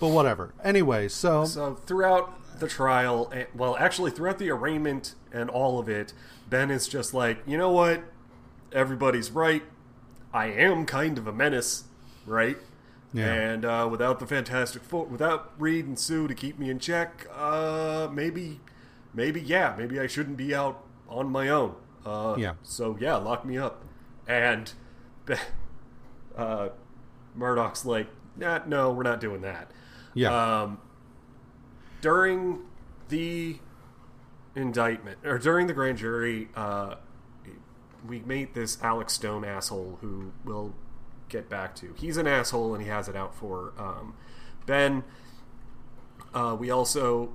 But 0.00 0.08
whatever. 0.08 0.52
Anyway, 0.64 1.06
so, 1.06 1.44
So 1.44 1.76
throughout 1.86 2.58
the 2.58 2.66
trial, 2.66 3.30
eh, 3.32 3.44
well, 3.54 3.76
actually 3.78 4.10
throughout 4.10 4.38
the 4.38 4.50
arraignment 4.50 5.14
and 5.32 5.48
all 5.48 5.78
of 5.78 5.88
it, 5.88 6.12
Ben 6.48 6.68
is 6.68 6.88
just 6.88 7.14
like, 7.14 7.38
you 7.46 7.56
know 7.56 7.70
what? 7.70 8.02
Everybody's 8.72 9.30
right. 9.30 9.62
I 10.34 10.46
am 10.46 10.84
kind 10.84 11.16
of 11.16 11.28
a 11.28 11.32
menace, 11.32 11.84
right? 12.26 12.56
Yeah. 13.12 13.32
And 13.32 13.64
uh, 13.64 13.86
without 13.88 14.18
the 14.18 14.26
Fantastic 14.26 14.82
Four, 14.82 15.04
without 15.06 15.52
Reed 15.58 15.86
and 15.86 15.96
Sue 15.96 16.26
to 16.26 16.34
keep 16.34 16.58
me 16.58 16.70
in 16.70 16.80
check, 16.80 17.28
uh, 17.36 18.08
maybe, 18.12 18.58
maybe 19.14 19.40
yeah, 19.40 19.76
maybe 19.78 20.00
I 20.00 20.08
shouldn't 20.08 20.36
be 20.36 20.52
out 20.52 20.84
on 21.08 21.30
my 21.30 21.48
own. 21.48 21.76
Uh, 22.04 22.34
Yeah. 22.36 22.54
So 22.64 22.96
yeah, 23.00 23.14
lock 23.14 23.44
me 23.44 23.56
up. 23.56 23.84
And 24.30 24.72
uh, 26.36 26.68
Murdock's 27.34 27.84
like, 27.84 28.06
nah, 28.36 28.60
no, 28.64 28.92
we're 28.92 29.02
not 29.02 29.20
doing 29.20 29.40
that. 29.40 29.72
yeah. 30.14 30.62
Um, 30.62 30.78
during 32.00 32.60
the 33.08 33.58
indictment, 34.54 35.18
or 35.24 35.36
during 35.38 35.66
the 35.66 35.72
grand 35.72 35.98
jury, 35.98 36.48
uh, 36.54 36.94
we 38.06 38.20
meet 38.20 38.54
this 38.54 38.78
Alex 38.82 39.14
Stone 39.14 39.44
asshole 39.44 39.98
who 40.00 40.30
we'll 40.44 40.74
get 41.28 41.48
back 41.50 41.74
to. 41.76 41.92
He's 41.98 42.16
an 42.16 42.28
asshole 42.28 42.72
and 42.74 42.82
he 42.82 42.88
has 42.88 43.08
it 43.08 43.16
out 43.16 43.34
for 43.34 43.72
um, 43.76 44.14
Ben. 44.64 45.02
Uh, 46.32 46.56
we 46.58 46.70
also. 46.70 47.32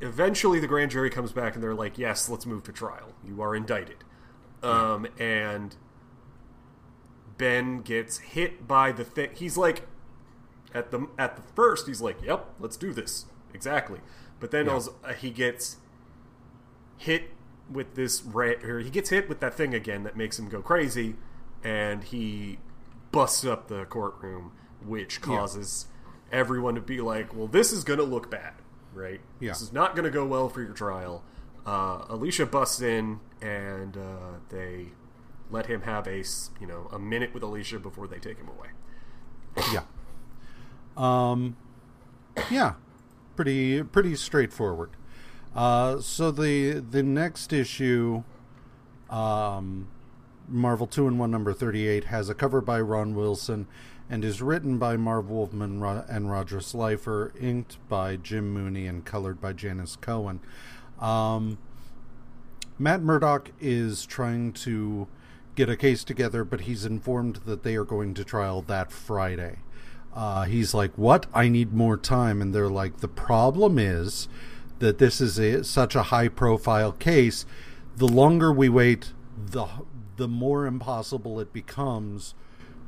Eventually, 0.00 0.58
the 0.58 0.66
grand 0.66 0.90
jury 0.90 1.10
comes 1.10 1.30
back 1.30 1.54
and 1.54 1.62
they're 1.62 1.72
like, 1.72 1.96
yes, 1.96 2.28
let's 2.28 2.44
move 2.44 2.64
to 2.64 2.72
trial. 2.72 3.12
You 3.24 3.40
are 3.40 3.54
indicted. 3.54 3.98
Um, 4.62 5.06
and 5.18 5.74
Ben 7.38 7.80
gets 7.82 8.18
hit 8.18 8.66
by 8.68 8.92
the 8.92 9.04
thing. 9.04 9.30
He's 9.34 9.56
like, 9.56 9.86
at 10.74 10.90
the 10.90 11.08
at 11.18 11.36
the 11.36 11.42
first, 11.54 11.86
he's 11.86 12.00
like, 12.00 12.22
"Yep, 12.22 12.54
let's 12.60 12.76
do 12.76 12.92
this." 12.92 13.26
Exactly. 13.54 14.00
But 14.40 14.50
then 14.50 14.66
Yeah. 14.66 14.72
also, 14.72 14.94
uh, 15.04 15.12
he 15.12 15.30
gets 15.30 15.76
hit 16.96 17.30
with 17.70 17.94
this 17.94 18.22
ra- 18.22 18.54
or 18.62 18.78
he 18.80 18.90
gets 18.90 19.10
hit 19.10 19.28
with 19.28 19.40
that 19.40 19.54
thing 19.54 19.74
again 19.74 20.02
that 20.04 20.16
makes 20.16 20.38
him 20.38 20.48
go 20.48 20.62
crazy, 20.62 21.16
and 21.64 22.04
he 22.04 22.58
busts 23.10 23.44
up 23.44 23.68
the 23.68 23.84
courtroom, 23.86 24.52
which 24.84 25.20
causes 25.20 25.86
everyone 26.30 26.74
to 26.74 26.80
be 26.80 27.00
like, 27.00 27.34
"Well, 27.34 27.46
this 27.48 27.72
is 27.72 27.84
going 27.84 27.98
to 27.98 28.04
look 28.04 28.30
bad, 28.30 28.54
right? 28.94 29.20
Yeah. 29.40 29.50
This 29.50 29.62
is 29.62 29.72
not 29.72 29.94
going 29.94 30.04
to 30.04 30.10
go 30.10 30.24
well 30.26 30.48
for 30.48 30.62
your 30.62 30.72
trial." 30.74 31.24
Uh, 31.64 32.04
Alicia 32.08 32.46
busts 32.46 32.80
in, 32.80 33.20
and 33.40 33.96
uh, 33.96 34.38
they 34.48 34.86
let 35.50 35.66
him 35.66 35.82
have 35.82 36.06
a 36.06 36.24
you 36.60 36.66
know 36.66 36.88
a 36.92 36.98
minute 36.98 37.32
with 37.34 37.42
Alicia 37.42 37.78
before 37.78 38.06
they 38.08 38.18
take 38.18 38.38
him 38.38 38.48
away. 38.48 38.68
yeah. 39.72 39.82
Um, 40.96 41.56
yeah, 42.50 42.74
pretty 43.36 43.82
pretty 43.82 44.16
straightforward. 44.16 44.90
Uh, 45.54 46.00
so 46.00 46.30
the 46.30 46.80
the 46.80 47.02
next 47.02 47.52
issue, 47.52 48.24
um, 49.10 49.88
Marvel 50.48 50.86
Two 50.86 51.06
in 51.06 51.18
One 51.18 51.30
Number 51.30 51.52
Thirty 51.52 51.86
Eight 51.86 52.04
has 52.04 52.28
a 52.28 52.34
cover 52.34 52.60
by 52.60 52.80
Ron 52.80 53.14
Wilson, 53.14 53.66
and 54.08 54.24
is 54.24 54.42
written 54.42 54.78
by 54.78 54.96
Marv 54.96 55.30
Wolfman 55.30 55.82
and 55.82 56.30
Roger 56.30 56.60
Slifer, 56.60 57.32
inked 57.38 57.76
by 57.88 58.16
Jim 58.16 58.52
Mooney, 58.52 58.86
and 58.86 59.04
colored 59.04 59.40
by 59.40 59.52
Janice 59.52 59.96
Cohen. 59.96 60.40
Um, 61.02 61.58
Matt 62.78 63.02
Murdock 63.02 63.50
is 63.60 64.06
trying 64.06 64.52
to 64.54 65.08
get 65.54 65.68
a 65.68 65.76
case 65.76 66.04
together, 66.04 66.44
but 66.44 66.62
he's 66.62 66.84
informed 66.84 67.36
that 67.44 67.64
they 67.64 67.76
are 67.76 67.84
going 67.84 68.14
to 68.14 68.24
trial 68.24 68.62
that 68.62 68.90
Friday. 68.90 69.58
Uh, 70.14 70.44
he's 70.44 70.72
like, 70.74 70.96
"What? 70.96 71.26
I 71.34 71.48
need 71.48 71.72
more 71.72 71.96
time." 71.96 72.40
And 72.40 72.54
they're 72.54 72.68
like, 72.68 72.98
"The 72.98 73.08
problem 73.08 73.78
is 73.78 74.28
that 74.78 74.98
this 74.98 75.20
is 75.20 75.38
a, 75.38 75.64
such 75.64 75.94
a 75.94 76.04
high-profile 76.04 76.92
case. 76.92 77.44
The 77.96 78.08
longer 78.08 78.52
we 78.52 78.68
wait, 78.68 79.12
the 79.36 79.66
the 80.16 80.28
more 80.28 80.66
impossible 80.66 81.40
it 81.40 81.52
becomes 81.52 82.34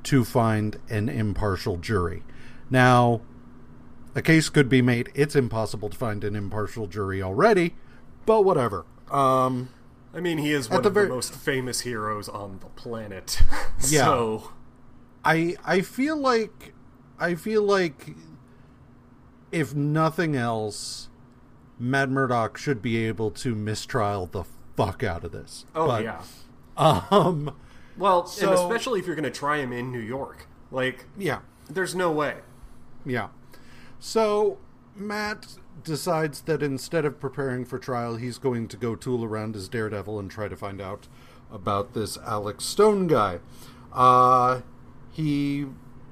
to 0.05 0.25
find 0.25 0.79
an 0.89 1.09
impartial 1.09 1.77
jury." 1.77 2.23
Now, 2.71 3.23
a 4.15 4.23
case 4.23 4.49
could 4.49 4.69
be 4.69 4.83
made. 4.83 5.11
It's 5.15 5.35
impossible 5.35 5.89
to 5.89 5.97
find 5.97 6.25
an 6.25 6.37
impartial 6.37 6.87
jury 6.87 7.23
already, 7.23 7.75
but 8.27 8.43
whatever. 8.45 8.85
Um, 9.11 9.69
I 10.15 10.21
mean, 10.21 10.39
he 10.39 10.53
is 10.53 10.69
one 10.71 10.83
the 10.83 10.89
of 10.89 10.95
very- 10.95 11.07
the 11.09 11.15
most 11.15 11.35
famous 11.35 11.81
heroes 11.81 12.29
on 12.29 12.59
the 12.61 12.67
planet. 12.67 13.41
Yeah. 13.89 14.05
so, 14.05 14.53
I 15.25 15.57
I 15.65 15.81
feel 15.83 16.17
like 16.17 16.73
I 17.19 17.35
feel 17.35 17.63
like 17.63 18.15
if 19.53 19.75
nothing 19.75 20.37
else, 20.37 21.09
Matt 21.79 22.09
Murdock 22.11 22.57
should 22.57 22.81
be 22.83 23.05
able 23.07 23.31
to 23.33 23.55
mistrial 23.55 24.27
the 24.27 24.45
fuck 24.77 25.03
out 25.03 25.23
of 25.25 25.33
this. 25.33 25.65
oh 25.75 25.87
But, 25.87 26.03
yeah. 26.05 26.23
Um. 26.77 27.55
Well, 27.97 28.27
so- 28.27 28.49
and 28.51 28.55
especially 28.59 29.01
if 29.01 29.07
you're 29.07 29.15
going 29.17 29.23
to 29.25 29.31
try 29.31 29.59
him 29.59 29.73
in 29.73 29.93
New 29.93 30.01
York, 30.01 30.49
like, 30.73 31.05
Yeah. 31.17 31.41
there's 31.71 31.95
no 31.95 32.11
way. 32.11 32.39
Yeah. 33.07 33.29
So 34.01 34.59
Matt 34.97 35.47
decides 35.85 36.43
that 36.43 36.63
instead 36.63 37.05
of 37.05 37.21
preparing 37.21 37.65
for 37.65 37.79
trial, 37.79 38.17
he's 38.17 38.39
going 38.39 38.69
to 38.69 38.77
go 38.77 38.97
tool 38.97 39.25
around 39.25 39.55
as 39.57 39.69
Daredevil 39.69 40.19
and 40.19 40.31
try 40.31 40.49
to 40.49 40.57
find 40.57 40.81
out 40.81 41.07
about 41.53 41.95
this 41.95 42.19
Alex 42.19 42.65
Stone 42.65 43.07
guy. 43.07 43.39
Uh, 43.93 44.63
he 45.13 45.67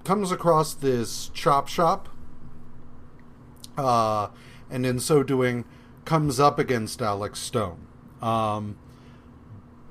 comes 0.05 0.31
across 0.31 0.75
this 0.75 1.31
chop 1.35 1.69
shop, 1.69 2.09
uh, 3.77 4.29
and 4.71 4.87
in 4.87 5.01
so 5.01 5.23
doing, 5.23 5.65
comes 6.05 6.39
up 6.39 6.59
against 6.59 7.03
Alex 7.03 7.41
Stone. 7.41 7.87
Um, 8.21 8.77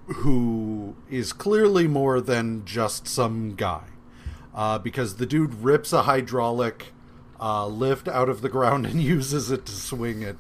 who 0.08 0.96
is 1.10 1.34
clearly 1.34 1.88
more 1.88 2.22
than 2.22 2.66
just 2.66 3.08
some 3.08 3.56
guy. 3.56 3.84
Uh, 4.54 4.78
because 4.78 5.16
the 5.16 5.26
dude 5.26 5.54
rips 5.56 5.94
a 5.94 6.04
hydraulic 6.04 6.88
uh, 7.42 7.66
lift 7.68 8.08
out 8.08 8.30
of 8.30 8.42
the 8.42 8.50
ground 8.50 8.86
and 8.86 9.02
uses 9.02 9.52
it 9.52 9.66
to 9.66 9.72
swing 9.72 10.24
at 10.24 10.38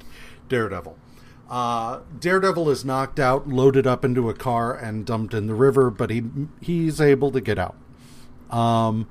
Daredevil. 0.47 0.97
Uh, 1.49 1.99
Daredevil 2.17 2.69
is 2.69 2.85
knocked 2.85 3.19
out, 3.19 3.49
loaded 3.49 3.85
up 3.85 4.05
into 4.05 4.29
a 4.29 4.33
car, 4.33 4.73
and 4.73 5.05
dumped 5.05 5.33
in 5.33 5.47
the 5.47 5.53
river, 5.53 5.89
but 5.89 6.09
he 6.09 6.23
he's 6.61 7.01
able 7.01 7.29
to 7.31 7.41
get 7.41 7.59
out. 7.59 7.75
Um, 8.49 9.07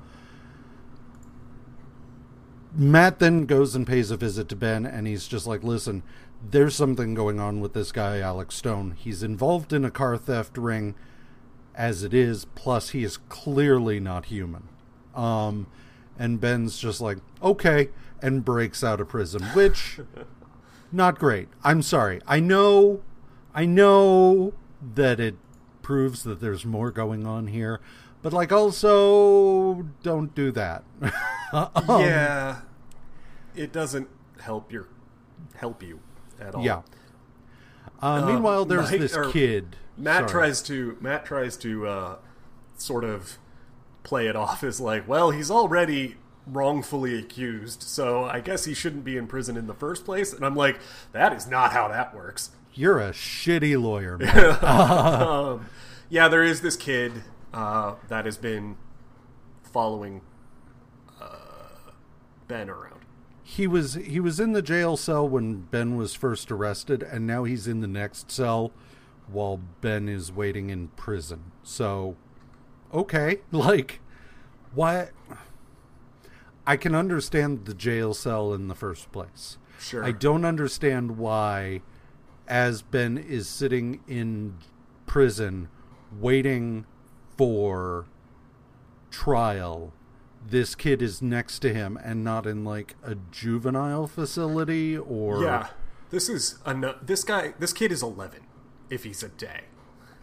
Matt 2.73 3.19
then 3.19 3.45
goes 3.45 3.75
and 3.75 3.85
pays 3.85 4.09
a 4.09 4.17
visit 4.17 4.49
to 4.49 4.55
Ben, 4.55 4.85
and 4.85 5.05
he's 5.05 5.27
just 5.27 5.45
like, 5.45 5.63
listen, 5.63 6.01
there's 6.49 6.75
something 6.75 7.13
going 7.13 7.39
on 7.39 7.59
with 7.59 7.73
this 7.73 7.91
guy, 7.91 8.19
Alex 8.19 8.55
Stone. 8.55 8.95
He's 8.97 9.21
involved 9.21 9.73
in 9.73 9.85
a 9.85 9.91
car 9.91 10.17
theft 10.17 10.57
ring 10.57 10.95
as 11.75 12.03
it 12.03 12.13
is, 12.13 12.45
plus 12.45 12.89
he 12.89 13.03
is 13.03 13.17
clearly 13.17 13.99
not 13.99 14.25
human. 14.25 14.67
Um, 15.13 15.67
and 16.21 16.39
Ben's 16.39 16.77
just 16.77 17.01
like, 17.01 17.17
okay, 17.41 17.89
and 18.21 18.45
breaks 18.45 18.83
out 18.83 19.01
of 19.01 19.09
prison, 19.09 19.41
which, 19.55 19.99
not 20.91 21.17
great. 21.17 21.47
I'm 21.63 21.81
sorry. 21.81 22.21
I 22.27 22.39
know, 22.39 23.01
I 23.55 23.65
know 23.65 24.53
that 24.93 25.19
it 25.19 25.35
proves 25.81 26.21
that 26.23 26.39
there's 26.39 26.63
more 26.63 26.91
going 26.91 27.25
on 27.25 27.47
here, 27.47 27.81
but 28.21 28.33
like, 28.33 28.51
also, 28.51 29.87
don't 30.03 30.33
do 30.35 30.51
that. 30.51 30.83
Um, 31.53 31.69
yeah. 31.99 32.61
It 33.57 33.73
doesn't 33.73 34.07
help 34.39 34.71
your 34.71 34.87
help 35.55 35.83
you 35.83 35.99
at 36.39 36.55
all. 36.55 36.63
Yeah. 36.63 36.83
Uh, 38.01 38.25
meanwhile, 38.25 38.63
there's 38.63 38.89
Mike- 38.89 39.01
this 39.01 39.17
kid. 39.33 39.75
Matt 39.97 40.29
Sorry. 40.29 40.31
tries 40.31 40.61
to 40.61 40.97
Matt 41.01 41.25
tries 41.25 41.57
to 41.57 41.87
uh, 41.87 42.15
sort 42.77 43.03
of 43.03 43.37
play 44.03 44.27
it 44.27 44.35
off 44.35 44.63
as 44.63 44.79
like, 44.79 45.07
well, 45.07 45.31
he's 45.31 45.51
already 45.51 46.15
wrongfully 46.47 47.17
accused, 47.17 47.83
so 47.83 48.25
I 48.25 48.39
guess 48.39 48.65
he 48.65 48.73
shouldn't 48.73 49.03
be 49.03 49.15
in 49.17 49.27
prison 49.27 49.57
in 49.57 49.67
the 49.67 49.73
first 49.73 50.05
place. 50.05 50.33
And 50.33 50.45
I'm 50.45 50.55
like, 50.55 50.79
that 51.11 51.33
is 51.33 51.47
not 51.47 51.71
how 51.71 51.87
that 51.89 52.15
works. 52.15 52.51
You're 52.73 52.99
a 52.99 53.11
shitty 53.11 53.81
lawyer, 53.81 54.17
man. 54.17 54.57
um, 54.63 55.65
yeah, 56.09 56.27
there 56.27 56.43
is 56.43 56.61
this 56.61 56.75
kid 56.75 57.11
uh, 57.53 57.95
that 58.07 58.25
has 58.25 58.37
been 58.37 58.77
following 59.63 60.21
uh, 61.21 61.91
Ben 62.47 62.69
around. 62.69 63.01
he 63.43 63.67
was 63.67 63.93
he 63.95 64.19
was 64.19 64.39
in 64.39 64.53
the 64.53 64.61
jail 64.61 64.97
cell 64.97 65.27
when 65.27 65.61
Ben 65.61 65.95
was 65.95 66.13
first 66.13 66.51
arrested, 66.51 67.03
and 67.03 67.25
now 67.27 67.43
he's 67.43 67.67
in 67.67 67.81
the 67.81 67.87
next 67.87 68.31
cell 68.31 68.71
while 69.27 69.59
Ben 69.81 70.09
is 70.09 70.31
waiting 70.31 70.69
in 70.69 70.89
prison. 70.89 71.51
So, 71.63 72.17
okay, 72.93 73.41
like, 73.51 73.99
what? 74.73 75.11
I 76.65 76.77
can 76.77 76.93
understand 76.95 77.65
the 77.65 77.73
jail 77.73 78.13
cell 78.13 78.53
in 78.53 78.67
the 78.67 78.75
first 78.75 79.11
place. 79.11 79.57
Sure. 79.79 80.03
I 80.03 80.11
don't 80.11 80.45
understand 80.45 81.17
why, 81.17 81.81
as 82.47 82.81
Ben 82.83 83.17
is 83.17 83.49
sitting 83.49 84.01
in 84.07 84.57
prison 85.07 85.69
waiting 86.19 86.85
for 87.37 88.05
trial, 89.09 89.93
this 90.47 90.75
kid 90.75 91.01
is 91.01 91.21
next 91.21 91.59
to 91.59 91.73
him 91.73 91.97
and 92.03 92.23
not 92.23 92.45
in 92.45 92.63
like 92.63 92.95
a 93.03 93.15
juvenile 93.31 94.07
facility 94.07 94.97
or 94.97 95.43
Yeah. 95.43 95.67
This 96.09 96.27
is 96.29 96.59
a 96.65 96.73
no- 96.73 96.95
this 97.01 97.23
guy. 97.23 97.53
This 97.57 97.73
kid 97.73 97.91
is 97.91 98.03
11. 98.03 98.41
If 98.89 99.03
he's 99.03 99.23
a 99.23 99.29
day. 99.29 99.61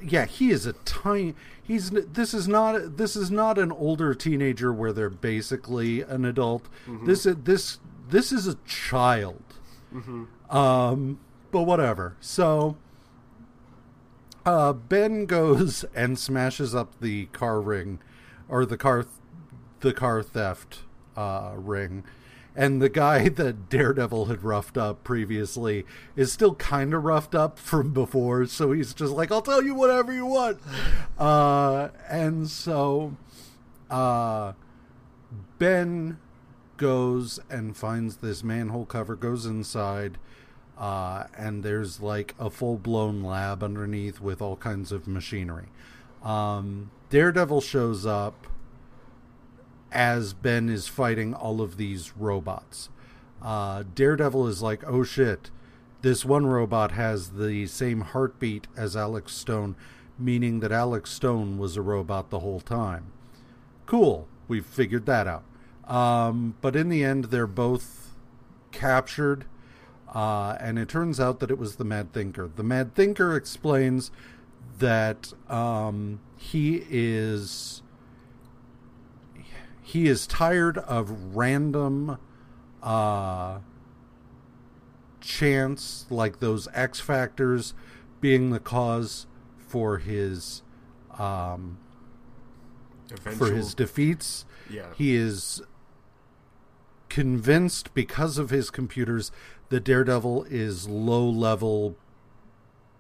yeah 0.01 0.27
he 0.27 0.51
is 0.51 0.65
a 0.67 0.75
tiny 0.85 1.35
he's 1.69 1.91
this 1.91 2.35
is 2.35 2.49
not 2.49 2.97
this 2.97 3.15
is 3.15 3.31
not 3.31 3.59
an 3.59 3.71
older 3.71 4.15
teenager 4.15 4.73
where 4.73 4.93
they're 4.93 5.09
basically 5.11 6.01
an 6.03 6.25
adult. 6.25 6.69
This 7.07 7.25
is 7.27 7.37
this 7.45 7.79
this 8.09 8.33
is 8.33 8.49
a 8.49 8.57
child. 8.67 9.43
Um 10.51 11.21
but 11.53 11.63
whatever. 11.63 12.17
So 12.21 12.77
uh 14.45 14.73
ben 14.73 15.27
goes 15.27 15.85
and 15.95 16.19
smashes 16.19 16.75
up 16.75 16.99
the 17.01 17.27
car 17.27 17.61
ring 17.61 18.01
or 18.49 18.65
the 18.67 18.77
car 18.77 19.05
the 19.81 19.93
car 19.93 20.23
theft 20.23 20.81
uh 21.17 21.53
ring 21.57 22.05
and 22.59 22.83
the 22.83 22.89
guy 22.89 23.29
that 23.29 23.71
Daredevil 23.71 24.27
had 24.27 24.43
roughed 24.43 24.77
up 24.77 25.05
previously 25.05 25.87
is 26.17 26.33
still 26.33 26.57
kind 26.57 26.93
of 26.93 27.05
roughed 27.05 27.35
up 27.35 27.59
from 27.59 27.95
before, 27.95 28.45
so 28.47 28.73
he's 28.73 28.93
just 28.93 29.13
like, 29.13 29.31
"I'll 29.31 29.41
tell 29.41 29.63
you 29.63 29.75
whatever 29.75 30.13
you 30.13 30.27
want." 30.27 30.59
Uh, 31.19 31.89
and 32.11 32.51
so, 32.51 33.17
uh, 33.89 34.53
Ben 35.59 36.19
goes 36.77 37.39
and 37.49 37.77
finds 37.77 38.17
this 38.17 38.43
manhole 38.43 38.87
cover, 38.87 39.15
goes 39.15 39.47
inside, 39.47 40.19
uh, 40.77 41.25
and 41.37 41.63
there's 41.63 42.01
like 42.01 42.35
a 42.41 42.51
full 42.51 42.77
blown 42.77 43.23
lab 43.23 43.63
underneath 43.63 44.21
with 44.21 44.43
all 44.43 44.57
kinds 44.57 44.91
of 44.91 45.07
machinery. 45.07 45.69
Um, 46.25 46.91
Daredevil 47.11 47.61
shows 47.61 48.05
up 48.05 48.49
as 49.93 50.33
Ben 50.35 50.69
is 50.69 50.89
fighting 50.89 51.35
all 51.35 51.61
of 51.61 51.77
these 51.77 52.17
robots. 52.17 52.91
Uh, 53.41 53.85
Daredevil 53.95 54.47
is 54.49 54.63
like, 54.63 54.83
oh 54.87 55.03
shit, 55.03 55.51
this 56.03 56.25
one 56.25 56.47
robot 56.47 56.93
has 56.93 57.31
the 57.31 57.67
same 57.67 58.03
heartbeat 58.03 58.67
as 58.77 58.97
Alex 58.97 59.35
Stone, 59.35 59.77
meaning 60.19 60.61
that 60.61 60.73
Alex 60.73 61.11
Stone 61.11 61.59
was 61.59 61.77
a 61.77 61.83
robot 61.83 62.31
the 62.31 62.41
whole 62.41 62.61
time. 62.61 63.13
Cool, 63.87 64.29
we've 64.47 64.67
figured 64.67 65.07
that 65.07 65.27
out. 65.27 65.45
Um, 65.87 66.55
but 66.61 66.77
in 66.77 66.89
the 66.89 67.03
end, 67.03 67.27
they're 67.27 67.47
both 67.47 68.15
captured, 68.73 69.47
uh, 70.15 70.57
and 70.61 70.79
it 70.79 70.89
turns 70.89 71.19
out 71.19 71.41
that 71.41 71.51
it 71.51 71.59
was 71.59 71.77
the 71.77 71.85
Mad 71.85 72.13
Thinker. 72.13 72.51
The 72.55 72.63
Mad 72.63 72.95
Thinker 72.95 73.35
explains 73.35 74.11
that 74.79 75.33
um, 75.49 76.21
he 76.37 76.85
is 76.91 77.83
he 79.89 80.07
is 80.07 80.27
tired 80.27 80.77
of 80.77 81.35
random 81.35 82.19
uh 82.83 83.59
chance 85.23 86.05
like 86.11 86.41
those 86.41 86.69
x 86.75 87.01
factors 87.01 87.73
being 88.21 88.51
the 88.51 88.61
cause 88.61 89.27
for 89.57 89.97
his 89.97 90.63
um 91.19 91.79
for 93.17 93.51
his 93.51 93.73
defeats 93.75 94.45
Yeah. 94.69 94.93
he 94.95 95.17
is 95.17 95.63
convinced 97.09 97.95
because 97.95 98.37
of 98.37 98.51
his 98.51 98.69
computers 98.71 99.33
that 99.71 99.85
daredevil 99.85 100.45
is 100.51 100.87
low 100.87 101.27
level 101.29 101.97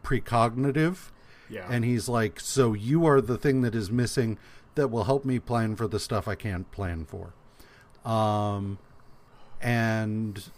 precognitive 0.02 1.10
yeah. 1.51 1.66
and 1.70 1.85
he's 1.85 2.09
like, 2.10 2.40
"So 2.40 2.74
you 2.74 3.06
are 3.06 3.20
the 3.23 3.39
thing 3.39 3.62
that 3.62 3.74
is 3.74 3.90
missing 3.90 4.39
that 4.78 4.88
will 4.88 5.05
help 5.05 5.24
me 5.24 5.38
plan 5.38 5.76
for 5.76 5.86
the 5.86 6.00
stuff 6.00 6.26
I 6.26 6.34
can't 6.34 6.70
plan 6.70 7.05
for." 7.05 7.34
Um, 8.10 8.78
and 9.60 10.48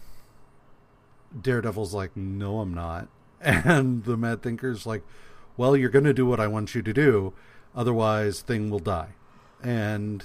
Daredevil's 1.38 1.94
like, 1.94 2.16
"No, 2.16 2.60
I'm 2.60 2.74
not." 2.74 3.08
And 3.42 4.04
the 4.04 4.16
Mad 4.18 4.42
Thinker's 4.42 4.84
like, 4.86 5.02
"Well, 5.56 5.76
you're 5.76 5.88
going 5.90 6.04
to 6.04 6.12
do 6.12 6.26
what 6.26 6.40
I 6.40 6.46
want 6.46 6.74
you 6.74 6.82
to 6.82 6.92
do, 6.92 7.32
otherwise, 7.74 8.42
thing 8.42 8.70
will 8.70 8.78
die." 8.78 9.14
And 9.62 10.24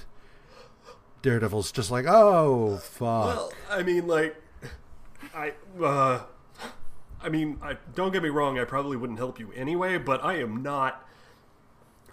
Daredevil's 1.22 1.72
just 1.72 1.90
like, 1.90 2.04
"Oh, 2.06 2.76
fuck." 2.76 3.00
Well, 3.00 3.52
I 3.70 3.82
mean, 3.82 4.06
like, 4.06 4.36
I, 5.34 5.54
uh, 5.82 6.20
I 7.22 7.28
mean, 7.28 7.58
I 7.62 7.78
don't 7.94 8.12
get 8.12 8.22
me 8.22 8.28
wrong. 8.28 8.58
I 8.58 8.64
probably 8.64 8.96
wouldn't 8.96 9.18
help 9.18 9.40
you 9.40 9.50
anyway, 9.52 9.98
but 9.98 10.22
I 10.24 10.34
am 10.34 10.62
not. 10.62 11.05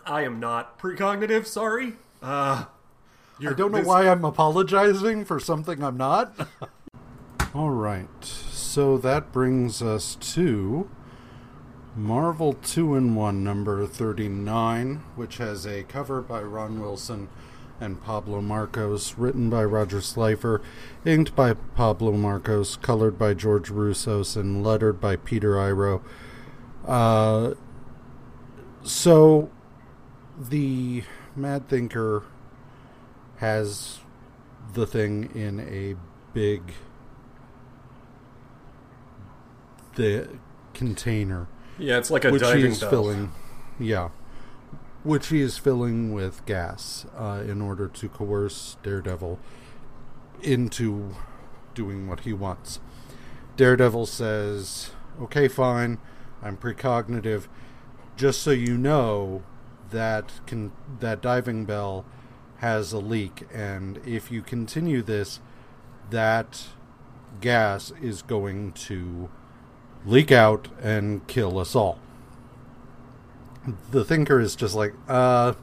I 0.06 0.24
am 0.24 0.40
not 0.40 0.80
precognitive. 0.80 1.46
Sorry. 1.46 1.94
Uh, 2.22 2.66
I 3.40 3.54
don't 3.54 3.72
know 3.72 3.82
why 3.82 4.08
I'm 4.08 4.24
apologizing 4.24 5.26
for 5.26 5.40
something 5.40 5.84
I'm 5.84 5.98
not. 5.98 6.48
All 7.56 7.72
right. 7.72 8.24
So 8.24 8.98
that 8.98 9.32
brings 9.32 9.82
us 9.82 10.16
to 10.16 10.90
Marvel 11.96 12.54
2 12.54 12.96
in 12.96 13.16
1 13.16 13.44
number 13.44 13.86
39, 13.86 15.04
which 15.16 15.38
has 15.38 15.66
a 15.66 15.84
cover 15.84 16.22
by 16.22 16.42
Ron 16.42 16.80
Wilson 16.80 17.30
and 17.80 18.02
Pablo 18.02 18.42
Marcos, 18.42 19.18
written 19.18 19.50
by 19.50 19.64
Roger 19.64 20.02
Slifer, 20.02 20.62
inked 21.06 21.36
by 21.36 21.54
Pablo 21.54 22.14
Marcos, 22.14 22.78
colored 22.78 23.18
by 23.20 23.34
George 23.34 23.70
Roussos, 23.70 24.36
and 24.38 24.64
lettered 24.64 25.02
by 25.02 25.16
Peter 25.18 25.60
Iro. 25.60 26.02
Uh, 26.88 27.54
so 28.84 29.50
the 30.38 31.04
Mad 31.36 31.68
Thinker 31.68 32.24
has 33.38 34.00
the 34.74 34.86
thing 34.88 35.30
in 35.36 35.60
a 35.60 35.96
big 36.34 36.74
the 39.96 40.28
container 40.74 41.48
Yeah, 41.78 41.98
it's 41.98 42.10
like 42.10 42.26
a 42.26 42.32
which 42.32 42.42
he 42.42 42.48
diving 42.48 42.72
is 42.72 42.80
bell. 42.80 42.90
filling 42.90 43.32
yeah 43.80 44.10
which 45.04 45.28
he 45.28 45.42
is 45.42 45.58
filling 45.58 46.14
with 46.14 46.46
gas 46.46 47.06
uh, 47.18 47.44
in 47.46 47.62
order 47.62 47.88
to 47.90 48.08
coerce 48.10 48.78
Daredevil 48.84 49.38
into 50.42 51.14
doing 51.76 52.08
what 52.08 52.22
he 52.22 52.32
wants. 52.32 52.80
Daredevil 53.58 54.06
says, 54.06 54.92
"Okay, 55.22 55.50
fine. 55.50 55.98
I'm 56.42 56.56
precognitive. 56.56 57.48
Just 58.16 58.42
so 58.42 58.52
you 58.52 58.78
know, 58.78 59.44
that 59.94 60.42
can 60.46 60.72
that 61.00 61.22
diving 61.22 61.66
bell 61.66 62.06
has 62.58 62.94
a 62.94 63.00
leak, 63.00 63.48
and 63.54 64.00
if 64.06 64.32
you 64.32 64.42
continue 64.42 65.02
this, 65.02 65.40
that 66.10 66.68
gas 67.42 67.92
is 68.02 68.22
going 68.22 68.74
to 68.74 69.30
leak 70.06 70.32
out 70.32 70.68
and 70.82 71.26
kill 71.28 71.58
us 71.58 71.76
all." 71.76 72.00
The 73.92 74.04
thinker 74.04 74.40
is 74.40 74.56
just 74.56 74.76
like, 74.76 74.94
"Uh, 75.08 75.54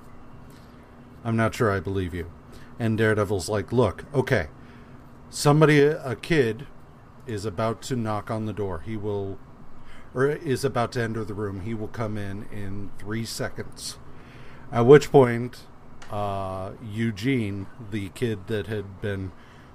I'm 1.22 1.36
not 1.36 1.54
sure 1.54 1.70
I 1.70 1.80
believe 1.80 2.14
you." 2.14 2.30
And 2.78 2.96
Daredevil's 2.96 3.50
like, 3.50 3.72
"Look, 3.72 4.04
okay." 4.14 4.48
somebody 5.30 5.80
a 5.80 6.16
kid 6.16 6.66
is 7.24 7.44
about 7.44 7.80
to 7.80 7.94
knock 7.94 8.30
on 8.32 8.46
the 8.46 8.52
door 8.52 8.82
he 8.84 8.96
will 8.96 9.38
or 10.12 10.26
is 10.26 10.64
about 10.64 10.90
to 10.90 11.00
enter 11.00 11.24
the 11.24 11.32
room 11.32 11.60
he 11.60 11.72
will 11.72 11.88
come 11.88 12.18
in 12.18 12.44
in 12.52 12.90
three 12.98 13.24
seconds 13.24 13.96
at 14.72 14.86
which 14.86 15.10
point 15.10 15.60
uh, 16.10 16.72
eugene 16.82 17.66
the 17.90 18.08
kid 18.10 18.46
that 18.48 18.66
had 18.66 19.00
been 19.00 19.32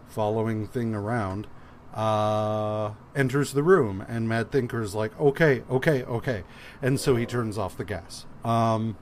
following 0.07 0.67
thing 0.67 0.93
around 0.93 1.47
uh, 1.93 2.91
enters 3.15 3.53
the 3.53 3.63
room 3.63 4.03
and 4.07 4.27
mad 4.27 4.51
thinker 4.51 4.81
is 4.81 4.93
like 4.93 5.17
okay 5.19 5.63
okay 5.69 6.03
okay. 6.03 6.43
And 6.81 6.99
so 6.99 7.15
he 7.15 7.25
turns 7.25 7.57
off 7.57 7.77
the 7.77 7.85
gas. 7.85 8.25
Um, 8.43 8.97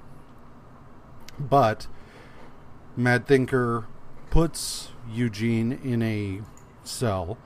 but 1.39 1.87
Mad 2.95 3.25
Thinker 3.25 3.85
puts 4.29 4.89
Eugene 5.09 5.79
in 5.83 6.01
a 6.01 6.41
cell 6.83 7.37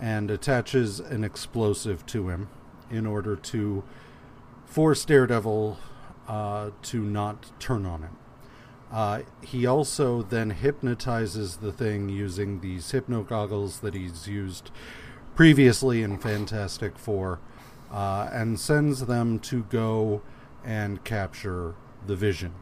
and 0.00 0.30
attaches 0.30 0.98
an 1.00 1.22
explosive 1.22 2.04
to 2.06 2.28
him 2.28 2.48
in 2.90 3.06
order 3.06 3.36
to 3.36 3.84
force 4.64 5.04
Daredevil 5.04 5.78
uh, 6.28 6.70
to 6.82 7.00
not 7.00 7.58
turn 7.60 7.86
on 7.86 8.02
him. 8.02 8.16
Uh, 8.92 9.22
he 9.42 9.66
also 9.66 10.22
then 10.22 10.50
hypnotizes 10.50 11.58
the 11.58 11.72
thing 11.72 12.08
using 12.08 12.60
these 12.60 12.90
hypno 12.90 13.22
goggles 13.22 13.80
that 13.80 13.94
he's 13.94 14.26
used 14.26 14.70
previously 15.36 16.02
in 16.02 16.18
Fantastic 16.18 16.98
Four 16.98 17.38
uh, 17.92 18.28
and 18.32 18.58
sends 18.58 19.06
them 19.06 19.38
to 19.40 19.62
go 19.64 20.22
and 20.64 21.02
capture 21.04 21.74
the 22.06 22.16
Vision. 22.16 22.52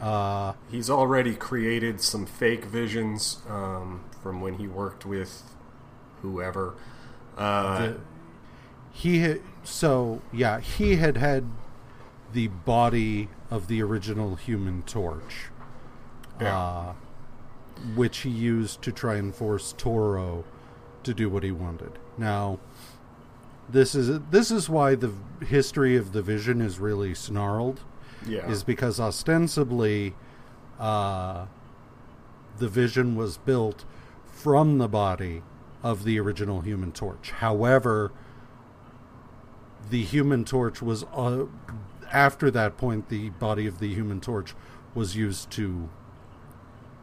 Uh, 0.00 0.52
He's 0.70 0.88
already 0.88 1.34
created 1.34 2.00
some 2.00 2.24
fake 2.24 2.64
visions 2.64 3.38
um, 3.48 4.04
from 4.22 4.40
when 4.40 4.54
he 4.54 4.68
worked 4.68 5.04
with 5.04 5.42
whoever. 6.22 6.76
Uh, 7.36 7.78
the, 7.78 8.00
he 8.92 9.18
had, 9.18 9.40
so 9.64 10.22
yeah 10.32 10.60
he 10.60 10.96
had 10.96 11.16
had 11.16 11.48
the 12.32 12.48
body 12.48 13.28
of 13.50 13.68
the 13.68 13.82
original 13.82 14.36
Human 14.36 14.82
Torch, 14.82 15.46
Yeah. 16.40 16.58
uh, 16.58 16.92
which 17.94 18.18
he 18.18 18.30
used 18.30 18.82
to 18.82 18.92
try 18.92 19.16
and 19.16 19.34
force 19.34 19.74
Toro 19.76 20.44
to 21.04 21.14
do 21.14 21.28
what 21.30 21.42
he 21.42 21.52
wanted. 21.52 21.98
Now, 22.16 22.58
this 23.68 23.94
is 23.94 24.20
this 24.30 24.50
is 24.50 24.68
why 24.68 24.94
the 24.94 25.12
history 25.46 25.96
of 25.96 26.12
the 26.12 26.22
Vision 26.22 26.60
is 26.60 26.78
really 26.78 27.14
snarled 27.14 27.80
yeah. 28.26 28.48
is 28.50 28.62
because 28.62 28.98
ostensibly 28.98 30.14
uh, 30.78 31.46
the 32.58 32.68
vision 32.68 33.16
was 33.16 33.38
built 33.38 33.84
from 34.26 34.78
the 34.78 34.88
body 34.88 35.42
of 35.82 36.04
the 36.04 36.18
original 36.18 36.60
human 36.60 36.92
torch 36.92 37.30
however 37.30 38.12
the 39.90 40.02
human 40.02 40.44
torch 40.44 40.82
was 40.82 41.04
uh, 41.14 41.44
after 42.12 42.50
that 42.50 42.76
point 42.76 43.08
the 43.08 43.30
body 43.30 43.66
of 43.66 43.78
the 43.78 43.92
human 43.92 44.20
torch 44.20 44.54
was 44.94 45.16
used 45.16 45.50
to 45.50 45.88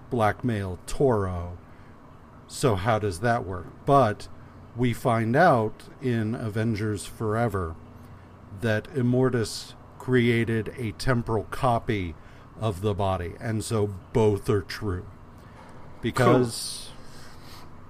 blackmail 0.10 0.80
toro 0.86 1.58
so 2.48 2.76
how 2.76 3.00
does 3.00 3.20
that 3.20 3.46
work 3.46 3.68
but 3.86 4.28
we 4.76 4.94
find 4.94 5.36
out 5.36 5.84
in 6.02 6.36
avengers 6.36 7.06
forever 7.06 7.76
that 8.62 8.86
Immortus 8.94 9.74
created 10.00 10.74
a 10.78 10.92
temporal 10.94 11.46
copy 11.46 12.16
of 12.60 12.82
the 12.82 12.94
body, 12.94 13.34
and 13.40 13.64
so 13.64 13.94
both 14.14 14.50
are 14.50 14.62
true. 14.62 15.06
Because, 16.02 16.90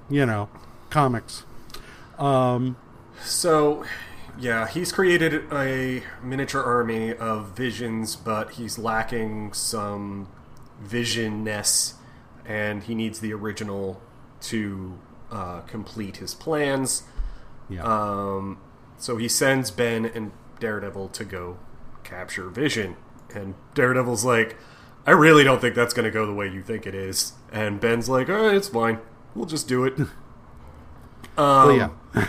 you 0.10 0.26
know, 0.26 0.50
comics. 0.90 1.46
Um, 2.18 2.78
So, 3.22 3.86
yeah, 4.40 4.68
he's 4.68 4.92
created 4.92 5.52
a 5.52 6.04
miniature 6.24 6.64
army 6.64 7.14
of 7.14 7.56
visions, 7.56 8.16
but 8.16 8.52
he's 8.54 8.78
lacking 8.78 9.54
some 9.54 10.28
visionness, 10.84 11.94
and 12.46 12.84
he 12.84 12.96
needs 12.96 13.20
the 13.20 13.34
original 13.34 14.02
to 14.42 15.00
uh, 15.32 15.62
complete 15.62 16.18
his 16.18 16.34
plans. 16.34 17.04
yeah. 17.70 17.84
Um, 17.84 18.60
so 18.98 19.18
he 19.18 19.28
sends 19.28 19.72
Ben 19.72 20.06
and 20.06 20.32
Daredevil 20.60 21.10
to 21.10 21.26
go 21.26 21.58
capture 22.04 22.50
Vision, 22.50 22.96
and 23.34 23.56
Daredevil's 23.74 24.24
like, 24.24 24.58
"I 25.06 25.12
really 25.12 25.44
don't 25.44 25.60
think 25.60 25.76
that's 25.76 25.94
going 25.94 26.06
to 26.06 26.12
go 26.12 26.26
the 26.26 26.34
way 26.34 26.48
you 26.48 26.62
think 26.64 26.86
it 26.88 26.96
is." 26.96 27.34
And 27.52 27.80
Ben's 27.80 28.08
like, 28.08 28.30
"All 28.30 28.36
right, 28.36 28.56
it's 28.56 28.70
fine. 28.70 29.00
We'll 29.34 29.46
just 29.48 29.68
do 29.68 29.84
it." 29.86 30.00
Well, 31.38 31.70
um, 31.70 31.98
yeah. 32.16 32.28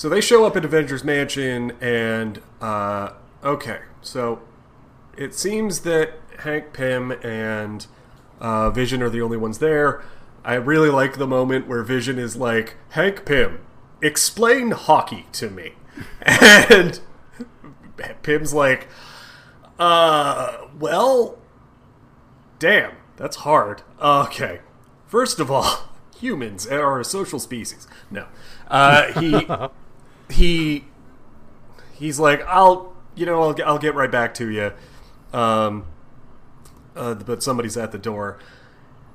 So 0.00 0.08
they 0.08 0.22
show 0.22 0.46
up 0.46 0.56
at 0.56 0.64
Avengers 0.64 1.04
Mansion, 1.04 1.72
and 1.78 2.40
uh, 2.62 3.10
okay, 3.44 3.80
so 4.00 4.40
it 5.14 5.34
seems 5.34 5.80
that 5.80 6.14
Hank 6.38 6.72
Pym 6.72 7.10
and 7.22 7.86
uh, 8.40 8.70
Vision 8.70 9.02
are 9.02 9.10
the 9.10 9.20
only 9.20 9.36
ones 9.36 9.58
there. 9.58 10.02
I 10.42 10.54
really 10.54 10.88
like 10.88 11.18
the 11.18 11.26
moment 11.26 11.68
where 11.68 11.82
Vision 11.82 12.18
is 12.18 12.34
like, 12.34 12.78
"Hank 12.92 13.26
Pym, 13.26 13.60
explain 14.00 14.70
hockey 14.70 15.26
to 15.32 15.50
me," 15.50 15.74
and 16.22 16.98
Pym's 18.22 18.54
like, 18.54 18.88
"Uh, 19.78 20.64
well, 20.78 21.36
damn, 22.58 22.92
that's 23.18 23.36
hard. 23.36 23.82
Okay, 24.00 24.60
first 25.04 25.40
of 25.40 25.50
all, 25.50 25.90
humans 26.18 26.66
are 26.66 27.00
a 27.00 27.04
social 27.04 27.38
species. 27.38 27.86
No, 28.10 28.28
uh, 28.68 29.20
he 29.20 29.46
he 30.30 30.84
he's 31.94 32.18
like, 32.18 32.42
I'll 32.46 32.94
you 33.14 33.26
know 33.26 33.42
I'll 33.42 33.56
I'll 33.64 33.78
get 33.78 33.94
right 33.94 34.10
back 34.10 34.34
to 34.34 34.48
you. 34.50 34.72
Um, 35.32 35.86
uh, 36.96 37.14
but 37.14 37.42
somebody's 37.42 37.76
at 37.76 37.92
the 37.92 37.98
door. 37.98 38.38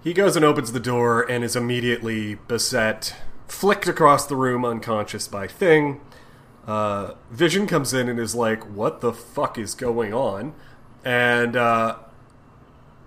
He 0.03 0.13
goes 0.13 0.35
and 0.35 0.45
opens 0.45 0.71
the 0.71 0.79
door 0.79 1.23
and 1.29 1.43
is 1.43 1.55
immediately 1.55 2.35
beset, 2.35 3.15
flicked 3.47 3.87
across 3.87 4.27
the 4.27 4.35
room, 4.35 4.63
unconscious 4.63 5.27
by 5.27 5.47
Thing. 5.47 5.99
Uh, 6.67 7.13
Vision 7.31 7.67
comes 7.67 7.93
in 7.93 8.07
and 8.07 8.19
is 8.19 8.35
like, 8.35 8.63
"What 8.63 9.01
the 9.01 9.13
fuck 9.13 9.57
is 9.57 9.73
going 9.73 10.13
on?" 10.13 10.53
And 11.03 11.55
uh, 11.55 11.97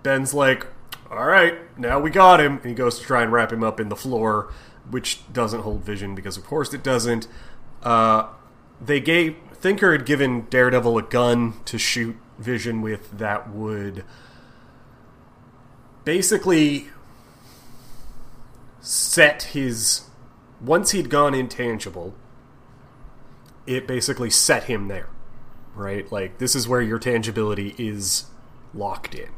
Ben's 0.03 0.33
like, 0.33 0.67
"All 1.09 1.25
right, 1.25 1.57
now 1.77 1.99
we 1.99 2.09
got 2.09 2.39
him." 2.39 2.57
And 2.57 2.65
he 2.65 2.73
goes 2.73 2.99
to 2.99 3.05
try 3.05 3.23
and 3.23 3.31
wrap 3.31 3.51
him 3.51 3.63
up 3.63 3.79
in 3.79 3.89
the 3.89 3.95
floor, 3.95 4.51
which 4.89 5.21
doesn't 5.31 5.61
hold 5.61 5.83
Vision 5.83 6.15
because, 6.15 6.37
of 6.37 6.45
course, 6.45 6.73
it 6.73 6.83
doesn't. 6.83 7.27
Uh, 7.83 8.27
they 8.81 8.99
gave 8.99 9.37
Thinker 9.53 9.91
had 9.91 10.05
given 10.05 10.47
Daredevil 10.49 10.97
a 10.97 11.03
gun 11.03 11.53
to 11.65 11.77
shoot 11.77 12.15
Vision 12.37 12.81
with 12.81 13.17
that 13.17 13.49
would 13.49 14.05
basically 16.05 16.87
set 18.79 19.43
his 19.43 20.03
once 20.61 20.91
he'd 20.91 21.09
gone 21.09 21.35
intangible 21.35 22.15
it 23.67 23.85
basically 23.85 24.29
set 24.29 24.63
him 24.63 24.87
there 24.87 25.09
right? 25.79 26.11
Like 26.11 26.37
this 26.37 26.55
is 26.55 26.67
where 26.67 26.81
your 26.81 26.99
tangibility 26.99 27.73
is 27.77 28.25
locked 28.73 29.15
in. 29.15 29.29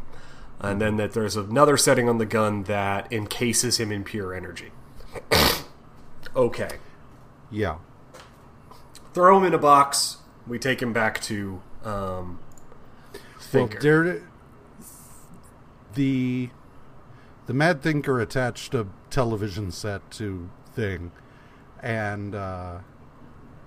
And 0.59 0.79
then 0.79 0.97
that 0.97 1.13
there's 1.13 1.35
another 1.35 1.77
setting 1.77 2.07
on 2.07 2.17
the 2.17 2.25
gun 2.25 2.63
that 2.63 3.11
encases 3.11 3.79
him 3.79 3.91
in 3.91 4.03
pure 4.03 4.33
energy. 4.33 4.71
Okay. 6.33 6.77
Yeah. 7.49 7.79
Throw 9.13 9.37
him 9.37 9.43
in 9.43 9.53
a 9.53 9.57
box 9.57 10.17
we 10.47 10.57
take 10.59 10.81
him 10.81 10.93
back 10.93 11.21
to 11.21 11.61
um 11.83 12.39
Well, 13.13 13.21
Thinker. 13.39 13.79
Dare, 13.79 14.23
the 15.93 16.49
the 17.47 17.53
Mad 17.53 17.81
Thinker 17.81 18.19
attached 18.19 18.73
a 18.73 18.87
television 19.09 19.71
set 19.71 20.09
to 20.11 20.49
Thing, 20.73 21.11
and 21.81 22.33
uh, 22.33 22.79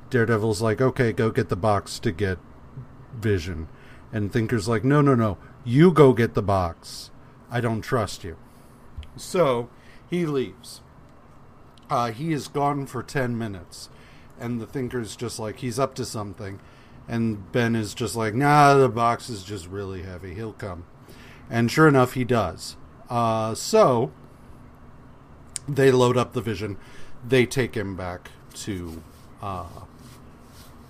Daredevil's 0.09 0.63
like, 0.63 0.81
"Okay, 0.81 1.13
go 1.13 1.31
get 1.31 1.51
the 1.51 1.57
box 1.57 1.99
to 1.99 2.13
get 2.13 2.39
Vision," 3.15 3.69
and 4.11 4.33
Thinker's 4.33 4.69
like, 4.69 4.85
"No, 4.85 5.03
no, 5.03 5.15
no, 5.15 5.37
you 5.65 5.93
go 5.93 6.15
get 6.15 6.33
the 6.33 6.43
box. 6.43 7.11
I 7.51 7.61
don't 7.61 7.83
trust 7.83 8.25
you." 8.25 8.39
So 9.17 9.69
he 10.09 10.25
leaves. 10.25 10.81
Uh, 11.91 12.11
he 12.11 12.33
is 12.33 12.49
gone 12.49 12.87
for 12.87 13.03
ten 13.03 13.37
minutes, 13.37 13.91
and 14.39 14.61
the 14.61 14.67
Thinker's 14.67 15.17
just 15.17 15.39
like 15.39 15.57
he's 15.57 15.79
up 15.79 15.95
to 15.97 16.05
something. 16.05 16.61
And 17.07 17.53
Ben 17.53 17.77
is 17.77 17.95
just 17.95 18.17
like, 18.17 18.35
nah, 18.35 18.75
the 18.75 18.89
box 18.89 19.29
is 19.29 19.45
just 19.45 19.67
really 19.67 20.03
heavy. 20.03 20.35
He'll 20.35 20.55
come. 20.55 20.87
And 21.51 21.71
sure 21.71 21.87
enough, 21.87 22.15
he 22.15 22.25
does. 22.25 22.77
Uh, 23.11 23.55
so 23.55 24.11
they 25.69 25.91
load 25.91 26.17
up 26.17 26.33
the 26.33 26.41
vision. 26.41 26.79
They 27.27 27.45
take 27.45 27.75
him 27.75 27.97
back 27.97 28.31
to 28.55 29.03
uh, 29.43 29.83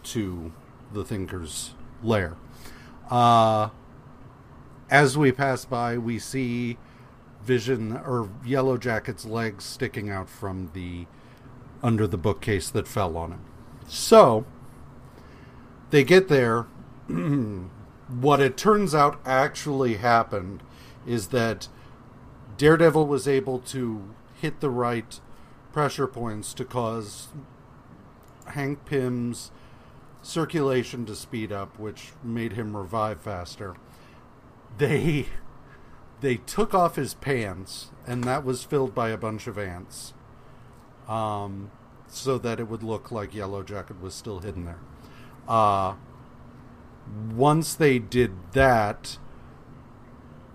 to 0.05 0.53
the 0.93 1.05
Thinker's 1.05 1.75
lair. 2.03 2.37
Uh, 3.11 3.71
as 4.91 5.19
we 5.19 5.33
pass 5.33 5.65
by, 5.65 5.99
we 5.99 6.19
see 6.19 6.79
Vision 7.43 7.93
or 7.93 8.31
Yellow 8.45 8.79
Jacket's 8.79 9.25
legs 9.25 9.65
sticking 9.65 10.09
out 10.09 10.29
from 10.29 10.71
the 10.73 11.07
under 11.85 12.07
the 12.07 12.17
bookcase 12.17 12.71
that 12.71 12.89
fell 12.89 13.17
on 13.17 13.31
him. 13.31 13.45
So 13.87 14.47
they 15.91 16.03
get 16.03 16.29
there. 16.29 16.67
what 18.09 18.41
it 18.41 18.57
turns 18.57 18.95
out 18.95 19.21
actually 19.25 19.97
happened 19.97 20.63
is 21.07 21.29
that 21.29 21.69
Daredevil 22.57 23.07
was 23.07 23.29
able 23.29 23.59
to 23.59 24.15
hit 24.41 24.61
the 24.61 24.71
right 24.71 25.21
pressure 25.73 26.07
points 26.07 26.55
to 26.55 26.65
cause 26.65 27.29
Hank 28.47 28.87
Pym's 28.87 29.51
circulation 30.23 31.05
to 31.05 31.15
speed 31.15 31.53
up, 31.53 31.79
which 31.79 32.13
made 32.23 32.55
him 32.55 32.75
revive 32.75 33.21
faster. 33.21 33.75
They 34.79 35.27
they 36.21 36.37
took 36.37 36.73
off 36.73 36.97
his 36.97 37.13
pants, 37.13 37.91
and 38.07 38.25
that 38.25 38.45
was 38.45 38.65
filled 38.65 38.95
by 38.95 39.11
a 39.11 39.19
bunch 39.19 39.47
of 39.47 39.59
ants, 39.59 40.15
um, 41.09 41.71
so 42.09 42.39
that 42.39 42.61
it 42.61 42.69
would 42.69 42.83
look 42.83 43.11
like 43.11 43.35
Yellow 43.35 43.63
Jacket 43.63 44.01
was 44.01 44.15
still 44.15 44.41
hidden 44.41 44.65
there. 44.65 44.81
Uh, 45.47 45.95
once 47.35 47.75
they 47.75 47.99
did 47.99 48.33
that, 48.53 49.19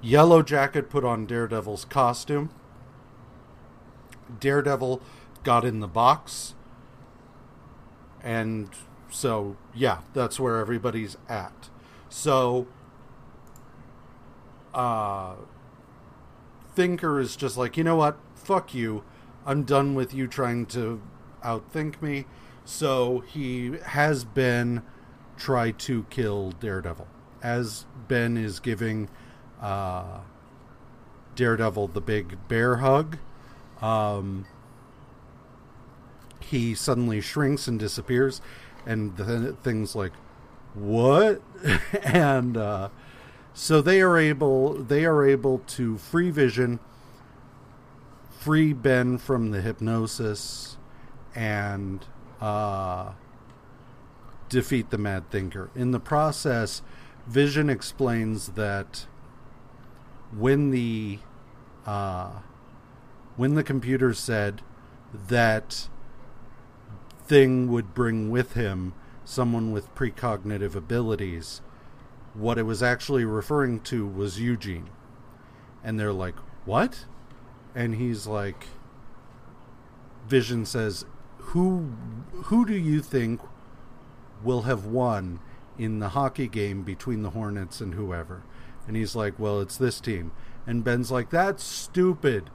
Yellow 0.02 0.42
Jacket 0.42 0.90
put 0.90 1.04
on 1.04 1.26
Daredevil's 1.26 1.86
costume. 1.86 2.50
Daredevil 4.40 5.02
got 5.44 5.66
in 5.66 5.80
the 5.80 5.88
box. 5.88 6.56
And 8.24 8.70
so, 9.10 9.58
yeah, 9.74 10.00
that's 10.14 10.40
where 10.40 10.58
everybody's 10.58 11.18
at. 11.28 11.70
So, 12.10 12.68
uh, 14.74 15.36
Thinker 16.76 17.20
is 17.20 17.36
just 17.36 17.58
like, 17.58 17.78
you 17.78 17.84
know 17.84 17.96
what? 17.96 18.18
Fuck 18.36 18.74
you. 18.74 19.04
I'm 19.50 19.64
done 19.64 19.96
with 19.96 20.14
you 20.14 20.28
trying 20.28 20.68
to 20.68 21.02
outthink 21.44 22.00
me. 22.04 22.26
So 22.66 23.22
he 23.22 23.80
has 23.84 24.24
Ben 24.24 24.84
try 25.38 25.72
to 25.72 26.04
kill 26.12 26.52
Daredevil. 26.52 27.08
As 27.42 27.88
Ben 28.08 28.38
is 28.38 28.60
giving 28.60 29.10
uh, 29.60 30.20
Daredevil 31.36 31.88
the 31.88 32.02
big 32.02 32.48
bear 32.48 32.76
hug, 32.78 33.18
um, 33.82 34.46
he 36.40 36.76
suddenly 36.76 37.20
shrinks 37.20 37.68
and 37.68 37.80
disappears, 37.80 38.42
and 38.86 39.18
the 39.18 39.54
thing's 39.64 39.96
like, 39.96 40.14
"What?" 40.76 41.42
and 42.04 42.56
uh, 42.56 42.90
so 43.56 43.82
they 43.82 44.00
are 44.02 44.16
able 44.16 44.76
they 44.76 45.06
are 45.06 45.26
able 45.26 45.60
to 45.60 45.98
free 45.98 46.30
Vision, 46.30 46.80
free 48.40 48.72
Ben 48.72 49.18
from 49.18 49.52
the 49.52 49.60
hypnosis, 49.60 50.78
and 51.36 52.06
uh, 52.40 53.12
defeat 54.48 54.92
the 54.92 54.98
Mad 54.98 55.30
Thinker. 55.30 55.70
In 55.76 55.92
the 55.92 56.00
process, 56.00 56.82
Vision 57.28 57.70
explains 57.70 58.50
that 58.54 59.08
when 60.32 60.72
the 60.72 61.20
uh, 61.86 62.40
when 63.36 63.56
the 63.56 63.64
computer 63.64 64.14
said 64.14 64.62
that 65.14 65.90
thing 67.26 67.70
would 67.70 67.94
bring 67.94 68.32
with 68.32 68.54
him 68.54 68.94
someone 69.26 69.74
with 69.74 69.94
precognitive 69.96 70.76
abilities, 70.76 71.62
what 72.34 72.58
it 72.58 72.64
was 72.64 72.82
actually 72.82 73.26
referring 73.26 73.82
to 73.82 74.08
was 74.08 74.40
Eugene. 74.40 74.90
And 75.84 76.00
they're 76.00 76.14
like, 76.14 76.36
"What?" 76.64 77.06
And 77.76 77.96
he's 77.96 78.28
like 78.28 78.68
Vision 80.30 80.66
says, 80.66 81.06
"Who 81.38 81.92
who 82.46 82.66
do 82.66 82.76
you 82.76 83.02
think 83.02 83.42
will 84.44 84.62
have 84.62 84.86
won 84.86 85.40
in 85.78 86.00
the 86.00 86.10
hockey 86.10 86.48
game 86.48 86.84
between 86.84 87.24
the 87.24 87.32
Hornets 87.32 87.82
and 87.82 87.96
whoever?" 87.96 88.44
And 88.88 88.96
he's 88.96 89.16
like, 89.16 89.40
"Well, 89.40 89.60
it's 89.60 89.76
this 89.78 90.00
team." 90.00 90.32
And 90.68 90.84
Ben's 90.84 91.12
like, 91.12 91.32
"That's 91.32 91.64
stupid. 91.64 92.52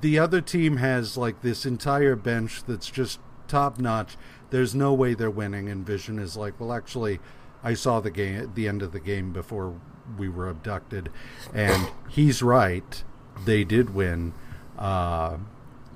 The 0.00 0.18
other 0.18 0.40
team 0.40 0.78
has 0.78 1.18
like 1.18 1.42
this 1.42 1.66
entire 1.66 2.16
bench 2.16 2.64
that's 2.64 2.90
just 2.90 3.20
top 3.46 3.78
notch. 3.78 4.16
There's 4.50 4.74
no 4.74 4.94
way 4.94 5.12
they're 5.12 5.30
winning." 5.30 5.68
And 5.68 5.86
Vision 5.86 6.18
is 6.18 6.36
like, 6.36 6.58
"Well, 6.58 6.72
actually, 6.72 7.20
I 7.62 7.74
saw 7.74 8.00
the 8.00 8.10
game 8.10 8.52
the 8.54 8.68
end 8.68 8.82
of 8.82 8.92
the 8.92 9.00
game 9.00 9.32
before 9.32 9.74
we 10.16 10.28
were 10.30 10.48
abducted, 10.48 11.10
and 11.52 11.88
he's 12.08 12.42
right. 12.42 13.04
They 13.44 13.64
did 13.64 13.94
win. 13.94 14.32
Uh, 14.78 15.38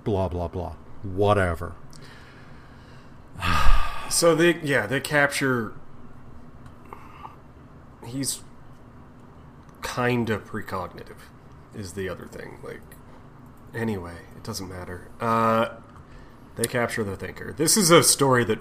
blah 0.05 0.29
blah 0.29 0.49
blah. 0.49 0.75
Whatever." 1.03 1.75
So 4.09 4.37
they 4.37 4.61
yeah 4.61 4.87
they 4.87 5.01
capture. 5.01 5.75
He's 8.07 8.41
kind 9.83 10.31
of 10.31 10.45
precognitive, 10.45 11.19
is 11.75 11.95
the 11.95 12.09
other 12.09 12.27
thing. 12.27 12.59
Like 12.63 12.81
anyway, 13.75 14.15
it 14.37 14.43
doesn't 14.43 14.69
matter. 14.69 15.09
Uh, 15.21 15.71
they 16.57 16.65
capture 16.65 17.05
the 17.05 17.17
thinker. 17.17 17.53
This 17.53 17.77
is 17.77 17.91
a 17.91 18.03
story 18.03 18.45
that 18.45 18.59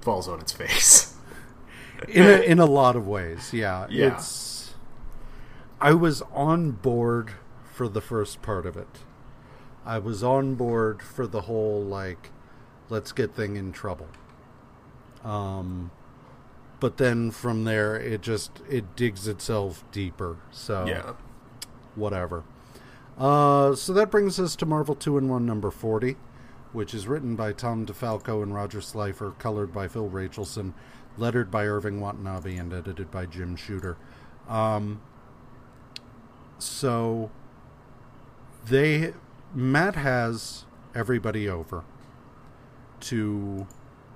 falls 0.00 0.28
on 0.28 0.40
its 0.40 0.52
face. 0.52 1.14
in 2.08 2.24
a, 2.24 2.40
in 2.46 2.58
a 2.58 2.66
lot 2.66 2.96
of 2.96 3.06
ways, 3.06 3.52
yeah. 3.52 3.86
Yeah. 3.90 4.14
It's 4.14 4.74
I 5.80 5.94
was 5.94 6.22
on 6.32 6.72
board 6.72 7.32
for 7.78 7.88
the 7.88 8.00
first 8.00 8.42
part 8.42 8.66
of 8.66 8.76
it. 8.76 8.88
I 9.86 10.00
was 10.00 10.24
on 10.24 10.56
board 10.56 11.00
for 11.00 11.28
the 11.28 11.42
whole 11.42 11.80
like 11.80 12.30
let's 12.88 13.12
get 13.12 13.36
thing 13.36 13.54
in 13.54 13.70
trouble. 13.70 14.08
Um 15.22 15.92
but 16.80 16.96
then 16.96 17.30
from 17.30 17.62
there 17.62 17.94
it 17.94 18.20
just 18.20 18.62
it 18.68 18.96
digs 18.96 19.28
itself 19.28 19.84
deeper. 19.92 20.38
So 20.50 20.86
yeah. 20.86 21.12
whatever. 21.94 22.42
Uh, 23.16 23.76
so 23.76 23.92
that 23.92 24.10
brings 24.10 24.40
us 24.40 24.56
to 24.56 24.66
Marvel 24.66 24.96
2 24.96 25.16
in 25.18 25.28
1 25.28 25.46
number 25.46 25.70
40, 25.70 26.16
which 26.72 26.94
is 26.94 27.06
written 27.06 27.36
by 27.36 27.52
Tom 27.52 27.84
DeFalco 27.84 28.42
and 28.44 28.54
Roger 28.54 28.80
Slifer, 28.80 29.32
colored 29.40 29.72
by 29.72 29.88
Phil 29.88 30.08
Rachelson, 30.08 30.72
lettered 31.16 31.50
by 31.50 31.66
Irving 31.66 32.00
Watanabe, 32.00 32.56
and 32.56 32.72
edited 32.72 33.10
by 33.10 33.26
Jim 33.26 33.56
Shooter. 33.56 33.96
Um, 34.48 35.00
so 36.58 37.32
they 38.68 39.14
Matt 39.54 39.96
has 39.96 40.64
everybody 40.94 41.48
over 41.48 41.84
to 43.00 43.66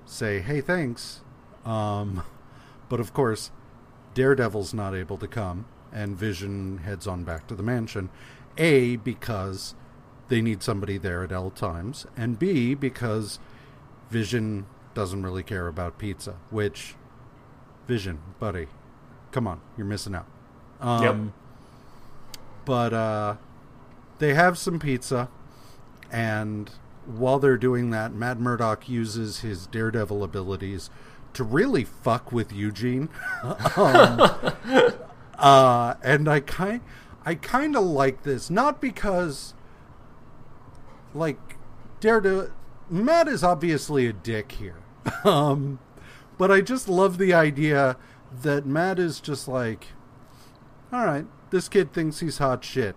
say, 0.05 0.39
"Hey, 0.41 0.61
thanks." 0.61 1.21
Um, 1.65 2.23
but 2.89 2.99
of 2.99 3.13
course, 3.13 3.51
Daredevil's 4.13 4.73
not 4.73 4.93
able 4.93 5.17
to 5.17 5.27
come, 5.27 5.65
and 5.91 6.17
Vision 6.17 6.79
heads 6.79 7.07
on 7.07 7.23
back 7.23 7.47
to 7.47 7.55
the 7.55 7.63
mansion. 7.63 8.09
A, 8.57 8.97
because 8.97 9.73
they 10.27 10.41
need 10.41 10.61
somebody 10.61 10.97
there 10.97 11.23
at 11.23 11.31
all 11.31 11.49
times, 11.49 12.05
and 12.15 12.37
B, 12.37 12.75
because 12.75 13.39
Vision 14.09 14.65
doesn't 14.93 15.23
really 15.23 15.43
care 15.43 15.67
about 15.67 15.97
pizza, 15.97 16.35
which, 16.51 16.95
Vision, 17.87 18.19
buddy, 18.39 18.67
come 19.31 19.47
on, 19.47 19.59
you're 19.77 19.87
missing 19.87 20.13
out. 20.13 20.27
Um, 20.79 21.03
Yep. 21.03 21.15
But 22.65 22.93
uh, 22.93 23.35
they 24.23 24.33
have 24.33 24.57
some 24.57 24.79
pizza, 24.79 25.27
and 26.09 26.71
while 27.05 27.39
they're 27.39 27.57
doing 27.57 27.89
that, 27.89 28.13
Matt 28.13 28.39
Murdock 28.39 28.87
uses 28.87 29.41
his 29.41 29.67
Daredevil 29.67 30.23
abilities 30.23 30.89
to 31.33 31.43
really 31.43 31.83
fuck 31.83 32.31
with 32.31 32.53
Eugene. 32.53 33.09
um, 33.75 34.21
uh, 35.37 35.95
and 36.01 36.29
I 36.29 36.39
kind, 36.39 36.79
I 37.25 37.35
kind 37.35 37.75
of 37.75 37.83
like 37.83 38.23
this, 38.23 38.49
not 38.49 38.79
because, 38.79 39.53
like, 41.13 41.57
Daredevil, 41.99 42.51
Matt 42.89 43.27
is 43.27 43.43
obviously 43.43 44.07
a 44.07 44.13
dick 44.13 44.53
here, 44.53 44.77
um, 45.25 45.79
but 46.37 46.49
I 46.49 46.61
just 46.61 46.87
love 46.87 47.17
the 47.17 47.33
idea 47.33 47.97
that 48.41 48.65
Matt 48.65 48.99
is 48.99 49.19
just 49.19 49.49
like, 49.49 49.87
all 50.93 51.05
right, 51.05 51.25
this 51.49 51.67
kid 51.67 51.91
thinks 51.91 52.21
he's 52.21 52.37
hot 52.37 52.63
shit. 52.63 52.95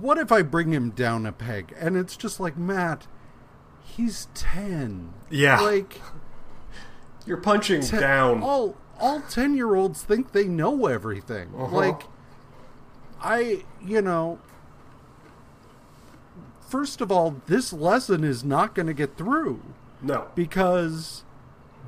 What 0.00 0.18
if 0.18 0.30
I 0.32 0.42
bring 0.42 0.72
him 0.72 0.90
down 0.90 1.26
a 1.26 1.32
peg? 1.32 1.74
And 1.78 1.96
it's 1.96 2.16
just 2.16 2.40
like, 2.40 2.56
Matt, 2.56 3.06
he's 3.82 4.28
10. 4.34 5.12
Yeah. 5.30 5.60
Like, 5.60 6.00
You're 7.26 7.36
punching 7.38 7.82
te- 7.82 7.98
down. 7.98 8.42
All 8.42 8.76
all 9.00 9.20
10 9.22 9.54
year 9.56 9.74
olds 9.74 10.02
think 10.02 10.32
they 10.32 10.44
know 10.44 10.86
everything. 10.86 11.50
Uh-huh. 11.56 11.74
Like, 11.76 12.02
I, 13.20 13.64
you 13.84 14.00
know, 14.00 14.38
first 16.68 17.00
of 17.00 17.10
all, 17.10 17.36
this 17.46 17.72
lesson 17.72 18.24
is 18.24 18.44
not 18.44 18.74
going 18.74 18.86
to 18.86 18.94
get 18.94 19.16
through 19.16 19.60
No. 20.00 20.28
because 20.34 21.24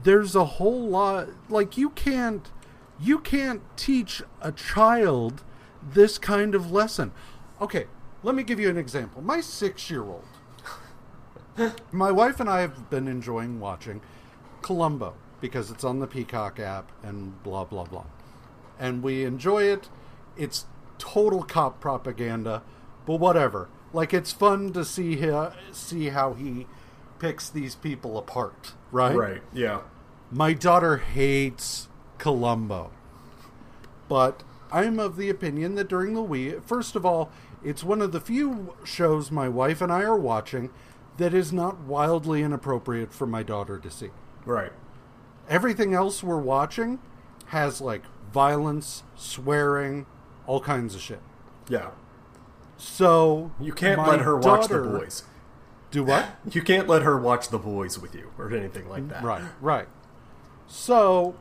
there's 0.02 0.34
a 0.34 0.44
whole 0.44 0.88
lot 0.88 1.28
like 1.48 1.76
you 1.78 1.88
can't 1.90 2.50
you 3.00 3.18
can't 3.18 3.62
teach 3.76 4.22
a 4.42 4.52
child 4.52 5.42
this 5.82 6.18
kind 6.18 6.54
of 6.54 6.70
lesson 6.70 7.10
okay 7.60 7.86
let 8.22 8.34
me 8.34 8.42
give 8.42 8.58
you 8.60 8.68
an 8.68 8.76
example 8.76 9.22
my 9.22 9.40
six 9.40 9.90
year 9.90 10.02
old 10.02 10.24
my 11.92 12.10
wife 12.10 12.40
and 12.40 12.48
i 12.50 12.60
have 12.60 12.90
been 12.90 13.06
enjoying 13.06 13.60
watching 13.60 14.00
columbo 14.62 15.14
because 15.40 15.70
it's 15.70 15.84
on 15.84 15.98
the 16.00 16.06
peacock 16.06 16.58
app 16.58 16.90
and 17.02 17.42
blah 17.42 17.64
blah 17.64 17.84
blah 17.84 18.04
and 18.78 19.02
we 19.02 19.24
enjoy 19.24 19.62
it 19.62 19.88
it's 20.36 20.66
total 20.98 21.42
cop 21.42 21.80
propaganda 21.80 22.62
but 23.06 23.16
whatever 23.20 23.68
like 23.92 24.12
it's 24.12 24.32
fun 24.32 24.72
to 24.72 24.84
see 24.84 25.16
hi- 25.20 25.52
see 25.70 26.08
how 26.08 26.32
he 26.34 26.66
picks 27.20 27.48
these 27.48 27.74
people 27.76 28.18
apart 28.18 28.72
right 28.90 29.16
Right. 29.16 29.42
Yeah. 29.52 29.80
my 30.30 30.52
daughter 30.52 30.96
hates 30.98 31.88
Columbo. 32.18 32.90
But 34.08 34.42
I'm 34.74 34.98
of 34.98 35.16
the 35.16 35.30
opinion 35.30 35.76
that 35.76 35.88
during 35.88 36.14
the 36.14 36.22
week, 36.22 36.64
first 36.64 36.96
of 36.96 37.06
all, 37.06 37.30
it's 37.62 37.84
one 37.84 38.02
of 38.02 38.10
the 38.10 38.20
few 38.20 38.74
shows 38.82 39.30
my 39.30 39.48
wife 39.48 39.80
and 39.80 39.92
I 39.92 40.02
are 40.02 40.18
watching 40.18 40.70
that 41.16 41.32
is 41.32 41.52
not 41.52 41.78
wildly 41.82 42.42
inappropriate 42.42 43.12
for 43.12 43.24
my 43.24 43.44
daughter 43.44 43.78
to 43.78 43.88
see. 43.88 44.10
Right. 44.44 44.72
Everything 45.48 45.94
else 45.94 46.24
we're 46.24 46.40
watching 46.40 46.98
has 47.46 47.80
like 47.80 48.02
violence, 48.32 49.04
swearing, 49.14 50.06
all 50.44 50.60
kinds 50.60 50.96
of 50.96 51.00
shit. 51.00 51.20
Yeah. 51.68 51.90
So 52.76 53.52
You 53.60 53.72
can't 53.72 54.04
let 54.04 54.22
her 54.22 54.36
watch 54.36 54.66
the 54.66 54.80
boys. 54.80 55.22
Do 55.92 56.02
what? 56.02 56.26
You 56.50 56.62
can't 56.62 56.88
let 56.88 57.02
her 57.02 57.16
watch 57.16 57.48
the 57.48 57.58
boys 57.58 57.96
with 58.00 58.16
you 58.16 58.32
or 58.36 58.52
anything 58.52 58.88
like 58.88 59.08
that. 59.08 59.22
Right, 59.22 59.44
right. 59.60 59.86
So, 60.66 61.36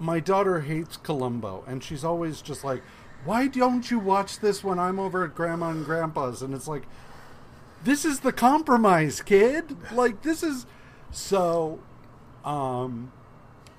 my 0.00 0.18
daughter 0.18 0.60
hates 0.60 0.96
Columbo, 0.96 1.64
and 1.66 1.84
she's 1.84 2.04
always 2.04 2.42
just 2.42 2.64
like, 2.64 2.82
"Why 3.24 3.46
don't 3.46 3.90
you 3.90 3.98
watch 3.98 4.40
this 4.40 4.64
when 4.64 4.78
I'm 4.78 4.98
over 4.98 5.24
at 5.24 5.34
Grandma 5.34 5.70
and 5.70 5.84
Grandpa's?" 5.84 6.42
And 6.42 6.54
it's 6.54 6.66
like, 6.66 6.84
this 7.82 8.04
is 8.04 8.20
the 8.20 8.32
compromise, 8.32 9.22
kid. 9.22 9.76
Like 9.92 10.22
this 10.22 10.42
is 10.42 10.66
so. 11.10 11.80
Um, 12.44 13.12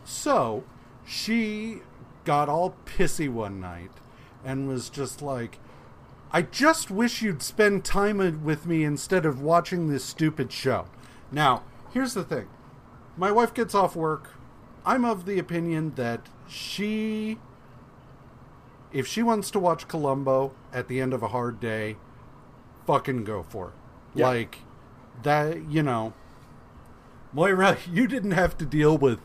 so 0.03 0.63
she 1.05 1.79
got 2.25 2.49
all 2.49 2.75
pissy 2.85 3.29
one 3.29 3.59
night 3.59 3.91
and 4.43 4.67
was 4.67 4.89
just 4.89 5.21
like, 5.21 5.59
I 6.31 6.43
just 6.43 6.91
wish 6.91 7.21
you'd 7.21 7.41
spend 7.41 7.83
time 7.83 8.43
with 8.43 8.65
me 8.65 8.83
instead 8.83 9.25
of 9.25 9.41
watching 9.41 9.87
this 9.87 10.03
stupid 10.03 10.51
show. 10.51 10.85
Now, 11.31 11.63
here's 11.91 12.13
the 12.13 12.23
thing 12.23 12.47
my 13.17 13.31
wife 13.31 13.53
gets 13.53 13.75
off 13.75 13.95
work. 13.95 14.31
I'm 14.85 15.05
of 15.05 15.25
the 15.25 15.37
opinion 15.39 15.93
that 15.95 16.27
she, 16.47 17.37
if 18.91 19.07
she 19.07 19.23
wants 19.23 19.51
to 19.51 19.59
watch 19.59 19.87
Columbo 19.87 20.53
at 20.73 20.87
the 20.87 20.99
end 20.99 21.13
of 21.13 21.21
a 21.21 21.29
hard 21.29 21.59
day, 21.59 21.97
fucking 22.87 23.23
go 23.23 23.43
for 23.43 23.67
it. 23.67 23.73
Yeah. 24.15 24.27
Like, 24.27 24.59
that, 25.23 25.69
you 25.69 25.83
know, 25.83 26.13
Moira, 27.33 27.77
you 27.91 28.07
didn't 28.07 28.31
have 28.31 28.57
to 28.57 28.65
deal 28.65 28.97
with 28.97 29.19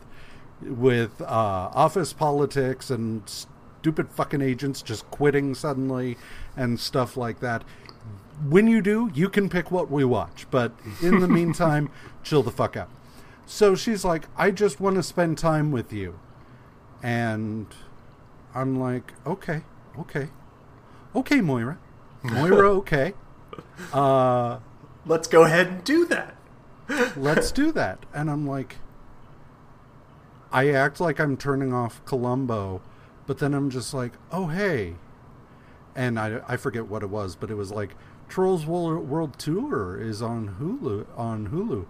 with 0.59 1.21
uh, 1.21 1.25
office 1.73 2.13
politics 2.13 2.89
and 2.89 3.21
stupid 3.29 4.09
fucking 4.09 4.41
agents 4.41 4.81
just 4.81 5.09
quitting 5.11 5.53
suddenly 5.53 6.17
and 6.55 6.79
stuff 6.79 7.15
like 7.15 7.39
that. 7.41 7.63
When 8.47 8.67
you 8.67 8.81
do, 8.81 9.11
you 9.13 9.29
can 9.29 9.49
pick 9.49 9.71
what 9.71 9.91
we 9.91 10.03
watch, 10.03 10.47
but 10.49 10.71
in 11.01 11.19
the 11.19 11.27
meantime, 11.39 11.89
chill 12.23 12.43
the 12.43 12.51
fuck 12.51 12.75
out. 12.75 12.89
So 13.47 13.75
she's 13.75 14.03
like, 14.03 14.25
I 14.37 14.51
just 14.51 14.79
want 14.79 14.97
to 14.97 15.03
spend 15.03 15.37
time 15.37 15.71
with 15.71 15.93
you. 15.93 16.19
And 17.01 17.67
I'm 18.53 18.77
like, 18.77 19.13
okay, 19.25 19.63
okay. 19.97 20.27
Okay, 21.15 21.39
Moira. 21.39 21.79
Moira, 22.23 22.71
okay. 22.73 23.13
Uh, 23.93 24.59
Let's 25.05 25.29
go 25.29 25.45
ahead 25.45 25.67
and 25.67 25.83
do 25.85 26.05
that. 26.07 26.35
let's 27.15 27.51
do 27.53 27.71
that. 27.71 28.05
And 28.13 28.29
I'm 28.29 28.45
like, 28.45 28.75
I 30.51 30.69
act 30.69 30.99
like 30.99 31.19
I'm 31.19 31.37
turning 31.37 31.73
off 31.73 32.03
Columbo, 32.03 32.81
but 33.25 33.39
then 33.39 33.53
I'm 33.53 33.69
just 33.69 33.93
like, 33.93 34.13
oh, 34.31 34.47
hey. 34.47 34.95
And 35.95 36.19
I, 36.19 36.41
I 36.47 36.57
forget 36.57 36.87
what 36.87 37.03
it 37.03 37.09
was, 37.09 37.37
but 37.37 37.49
it 37.49 37.55
was 37.55 37.71
like, 37.71 37.95
Trolls 38.27 38.65
World, 38.65 39.07
World 39.07 39.39
Tour 39.39 39.97
is 39.99 40.21
on 40.21 40.57
Hulu. 40.59 41.07
On 41.17 41.47
Hulu, 41.49 41.85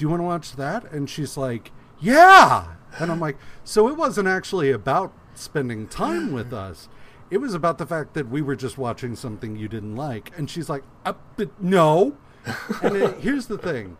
do 0.00 0.06
you 0.06 0.08
want 0.08 0.20
to 0.20 0.24
watch 0.24 0.56
that? 0.56 0.90
And 0.92 1.10
she's 1.10 1.36
like, 1.36 1.72
yeah. 2.00 2.68
And 2.98 3.12
I'm 3.12 3.20
like, 3.20 3.36
so 3.64 3.86
it 3.86 3.98
wasn't 3.98 4.28
actually 4.28 4.70
about 4.70 5.12
spending 5.34 5.86
time 5.86 6.32
with 6.32 6.54
us. 6.54 6.88
It 7.30 7.36
was 7.36 7.52
about 7.52 7.76
the 7.76 7.84
fact 7.84 8.14
that 8.14 8.30
we 8.30 8.40
were 8.40 8.56
just 8.56 8.78
watching 8.78 9.14
something 9.14 9.56
you 9.56 9.68
didn't 9.68 9.96
like. 9.96 10.30
And 10.38 10.48
she's 10.48 10.70
like, 10.70 10.84
uh, 11.04 11.12
but 11.36 11.50
no. 11.62 12.16
and 12.82 12.96
it, 12.96 13.16
here's 13.20 13.48
the 13.48 13.58
thing 13.58 13.98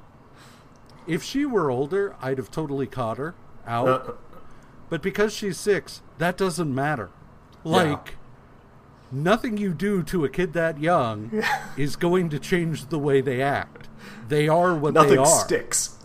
if 1.06 1.22
she 1.22 1.44
were 1.44 1.70
older, 1.70 2.16
I'd 2.22 2.38
have 2.38 2.50
totally 2.50 2.86
caught 2.86 3.18
her 3.18 3.34
out. 3.66 3.88
Uh, 3.88 4.12
but 4.88 5.02
because 5.02 5.34
she's 5.34 5.60
six, 5.60 6.00
that 6.16 6.38
doesn't 6.38 6.74
matter. 6.74 7.10
Like, 7.62 8.14
nothing 9.12 9.58
you 9.58 9.74
do 9.74 10.02
to 10.04 10.24
a 10.24 10.30
kid 10.30 10.54
that 10.54 10.80
young 10.80 11.44
is 11.76 11.94
going 11.96 12.30
to 12.30 12.38
change 12.38 12.86
the 12.86 12.98
way 12.98 13.20
they 13.20 13.42
act. 13.42 13.79
They 14.28 14.48
are 14.48 14.74
what 14.74 14.94
they 14.94 15.00
nothing 15.00 15.18
are. 15.18 15.26
sticks. 15.26 15.96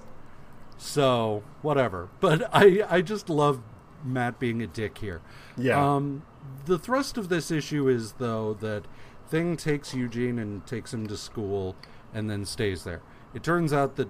So, 0.78 1.44
whatever. 1.62 2.10
But 2.20 2.50
I, 2.54 2.84
I 2.90 3.02
just 3.02 3.30
love 3.30 3.62
Matt 4.04 4.40
being 4.40 4.62
a 4.62 4.68
dick 4.68 4.98
here. 5.00 5.22
Yeah. 5.58 5.96
Um, 5.96 6.24
the 6.66 6.78
thrust 6.78 7.18
of 7.18 7.30
this 7.30 7.52
issue 7.52 7.88
is, 7.88 8.14
though, 8.14 8.54
that 8.56 8.86
Thing 9.28 9.58
takes 9.58 9.94
Eugene 9.94 10.38
and 10.38 10.66
takes 10.68 10.94
him 10.94 11.08
to 11.08 11.18
school 11.18 11.76
and 12.14 12.30
then 12.30 12.46
stays 12.46 12.84
there. 12.84 13.02
It 13.34 13.44
turns 13.44 13.74
out 13.74 13.96
that 13.96 14.10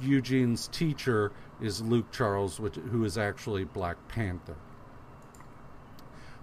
Eugene's 0.00 0.68
teacher 0.68 1.32
is 1.60 1.82
Luke 1.82 2.10
Charles, 2.10 2.58
which, 2.58 2.76
who 2.76 3.04
is 3.04 3.16
actually 3.18 3.64
Black 3.64 3.96
Panther. 4.08 4.56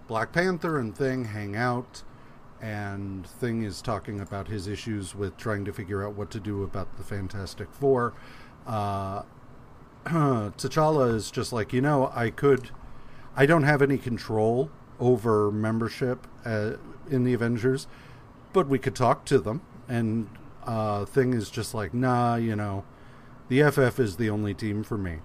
Black 0.06 0.32
Panther 0.32 0.78
and 0.78 0.96
Thing 0.96 1.26
hang 1.26 1.56
out, 1.56 2.02
and 2.62 3.26
Thing 3.26 3.64
is 3.64 3.82
talking 3.82 4.20
about 4.20 4.46
his 4.46 4.68
issues 4.68 5.16
with 5.16 5.36
trying 5.36 5.64
to 5.64 5.72
figure 5.72 6.06
out 6.06 6.14
what 6.14 6.30
to 6.30 6.40
do 6.40 6.62
about 6.62 6.96
the 6.96 7.02
Fantastic 7.02 7.68
Four. 7.72 8.14
Uh, 8.66 9.22
T'Challa 10.06 11.12
is 11.12 11.32
just 11.32 11.52
like, 11.52 11.72
you 11.72 11.80
know, 11.80 12.12
I 12.14 12.30
could, 12.30 12.70
I 13.36 13.46
don't 13.46 13.64
have 13.64 13.82
any 13.82 13.98
control 13.98 14.70
over 15.00 15.50
membership 15.50 16.28
uh, 16.44 16.74
in 17.10 17.24
the 17.24 17.34
Avengers, 17.34 17.88
but 18.52 18.68
we 18.68 18.78
could 18.78 18.94
talk 18.94 19.24
to 19.26 19.40
them. 19.40 19.62
And 19.88 20.28
uh, 20.64 21.04
Thing 21.04 21.34
is 21.34 21.50
just 21.50 21.74
like, 21.74 21.92
nah, 21.92 22.36
you 22.36 22.54
know, 22.54 22.84
the 23.48 23.68
FF 23.70 23.98
is 23.98 24.16
the 24.16 24.30
only 24.30 24.54
team 24.54 24.84
for 24.84 24.96
me. 24.96 25.18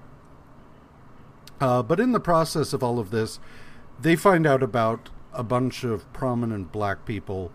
Uh, 1.62 1.84
but 1.84 2.00
in 2.00 2.14
the 2.14 2.20
process 2.20 2.74
of 2.74 2.84
all 2.84 2.98
of 2.98 3.12
this, 3.12 3.40
they 4.00 4.16
find 4.16 4.48
out 4.48 4.64
about 4.64 5.10
a 5.38 5.44
bunch 5.44 5.84
of 5.84 6.12
prominent 6.12 6.72
black 6.72 7.06
people 7.06 7.52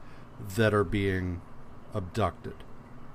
that 0.56 0.72
are 0.72 0.84
being 0.84 1.42
abducted. 1.92 2.54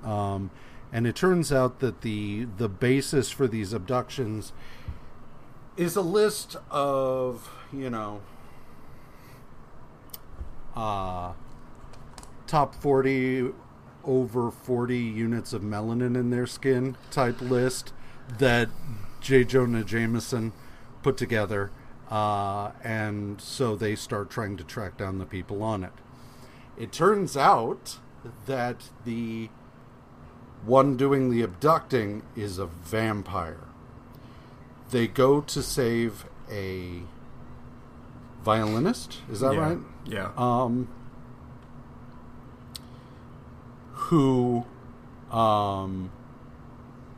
Um, 0.03 0.51
and 0.91 1.07
it 1.07 1.15
turns 1.15 1.51
out 1.51 1.79
that 1.79 2.01
the 2.01 2.45
the 2.57 2.69
basis 2.69 3.31
for 3.31 3.47
these 3.47 3.73
abductions 3.73 4.53
is 5.75 5.95
a 5.95 6.01
list 6.01 6.57
of 6.69 7.49
you 7.73 7.89
know 7.89 8.21
uh, 10.75 11.33
top 12.45 12.75
40 12.75 13.51
over 14.03 14.51
40 14.51 14.97
units 14.97 15.51
of 15.53 15.61
melanin 15.61 16.15
in 16.15 16.29
their 16.29 16.45
skin 16.45 16.95
type 17.09 17.41
list 17.41 17.93
that 18.37 18.69
J. 19.21 19.43
Jonah 19.43 19.83
Jameson 19.83 20.53
put 21.03 21.17
together. 21.17 21.71
Uh, 22.09 22.71
and 22.83 23.41
so 23.41 23.75
they 23.75 23.95
start 23.95 24.29
trying 24.29 24.55
to 24.57 24.63
track 24.63 24.97
down 24.97 25.17
the 25.17 25.25
people 25.25 25.61
on 25.61 25.83
it. 25.83 25.91
It 26.77 26.91
turns 26.91 27.35
out 27.35 27.97
that 28.45 28.89
the 29.03 29.49
one 30.65 30.95
doing 30.97 31.29
the 31.29 31.41
abducting 31.41 32.23
is 32.35 32.59
a 32.59 32.65
vampire. 32.65 33.67
They 34.91 35.07
go 35.07 35.41
to 35.41 35.61
save 35.61 36.25
a 36.49 37.01
violinist. 38.43 39.17
Is 39.29 39.41
that 39.41 39.53
yeah. 39.53 39.59
right? 39.59 39.77
Yeah. 40.05 40.31
um, 40.37 40.87
who 43.91 44.65
um, 45.31 46.11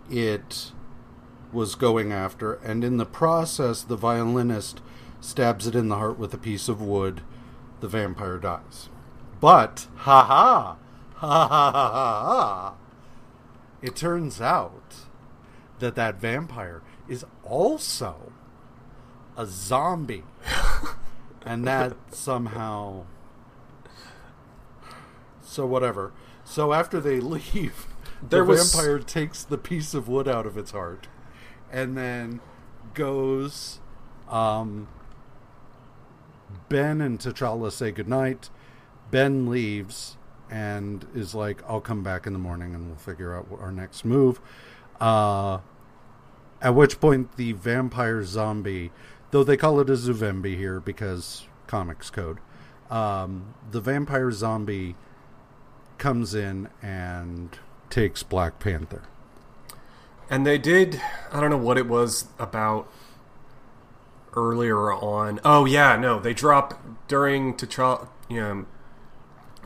it 0.10 0.72
was 1.52 1.76
going 1.76 2.12
after, 2.12 2.54
and 2.56 2.84
in 2.84 2.98
the 2.98 3.06
process, 3.06 3.82
the 3.82 3.96
violinist 3.96 4.82
stabs 5.22 5.68
it 5.68 5.76
in 5.76 5.90
the 5.90 5.96
heart 5.98 6.18
with 6.20 6.34
a 6.34 6.38
piece 6.38 6.70
of 6.70 6.82
wood. 6.82 7.22
The 7.80 7.88
vampire 7.88 8.38
dies. 8.38 8.90
But, 9.40 9.88
ha 9.98 10.24
ha, 10.24 10.78
ha 11.16 11.48
ha 11.48 11.72
ha 11.72 11.92
ha 11.92 12.74
it 13.82 13.96
turns 13.96 14.42
out 14.42 14.96
that 15.80 15.96
that 15.96 16.20
vampire 16.20 16.82
is 17.08 17.26
also 17.46 18.34
a 19.38 19.46
zombie. 19.46 20.26
and 21.46 21.66
that 21.66 21.96
somehow 22.12 23.06
so 25.42 25.66
whatever 25.66 26.12
so 26.44 26.74
after 26.74 27.00
they 27.00 27.20
leave 27.22 27.88
There 28.22 28.42
the 28.42 28.46
was- 28.52 28.76
vampire 28.76 29.00
takes 29.00 29.44
the 29.44 29.58
piece 29.58 29.94
of 29.94 30.08
wood 30.10 30.28
out 30.28 30.46
of 30.46 30.58
its 30.58 30.72
heart 30.72 31.08
and 31.72 31.98
then 31.98 32.40
goes 32.94 33.80
um 34.30 34.88
ben 36.68 37.02
and 37.02 37.20
t'challa 37.20 37.72
say 37.72 37.92
goodnight 37.92 38.50
ben 39.12 39.48
leaves 39.48 40.18
and 40.50 41.06
is 41.14 41.36
like 41.36 41.62
i'll 41.68 41.82
come 41.82 42.04
back 42.04 42.26
in 42.26 42.34
the 42.34 42.40
morning 42.40 42.74
and 42.74 42.88
we'll 42.88 42.96
figure 42.96 43.36
out 43.36 43.48
our 43.60 43.72
next 43.72 44.04
move 44.04 44.42
uh 45.00 45.60
at 46.62 46.76
which 46.76 47.00
point 47.00 47.36
the 47.38 47.54
vampire 47.54 48.24
zombie, 48.24 48.92
though 49.32 49.44
they 49.44 49.58
call 49.58 49.80
it 49.80 49.90
a 49.90 49.94
Zuvembie 49.94 50.58
here 50.58 50.80
because 50.80 51.48
comics 51.68 52.10
code, 52.10 52.40
um, 52.90 53.54
the 53.72 53.80
vampire 53.80 54.32
zombie 54.32 54.96
comes 55.98 56.34
in 56.34 56.70
and 56.82 57.60
takes 57.90 58.24
Black 58.24 58.60
Panther. 58.60 59.04
And 60.30 60.46
they 60.46 60.58
did. 60.58 61.02
I 61.32 61.40
don't 61.40 61.50
know 61.50 61.58
what 61.58 61.78
it 61.78 61.88
was 61.88 62.28
about 62.38 62.92
earlier 64.36 64.94
on. 64.94 65.40
Oh 65.44 65.66
yeah, 65.66 65.96
no, 65.96 66.20
they 66.20 66.34
drop 66.34 66.80
during 67.08 67.56
T'Challa. 67.56 68.08
You 68.30 68.40
know, 68.40 68.66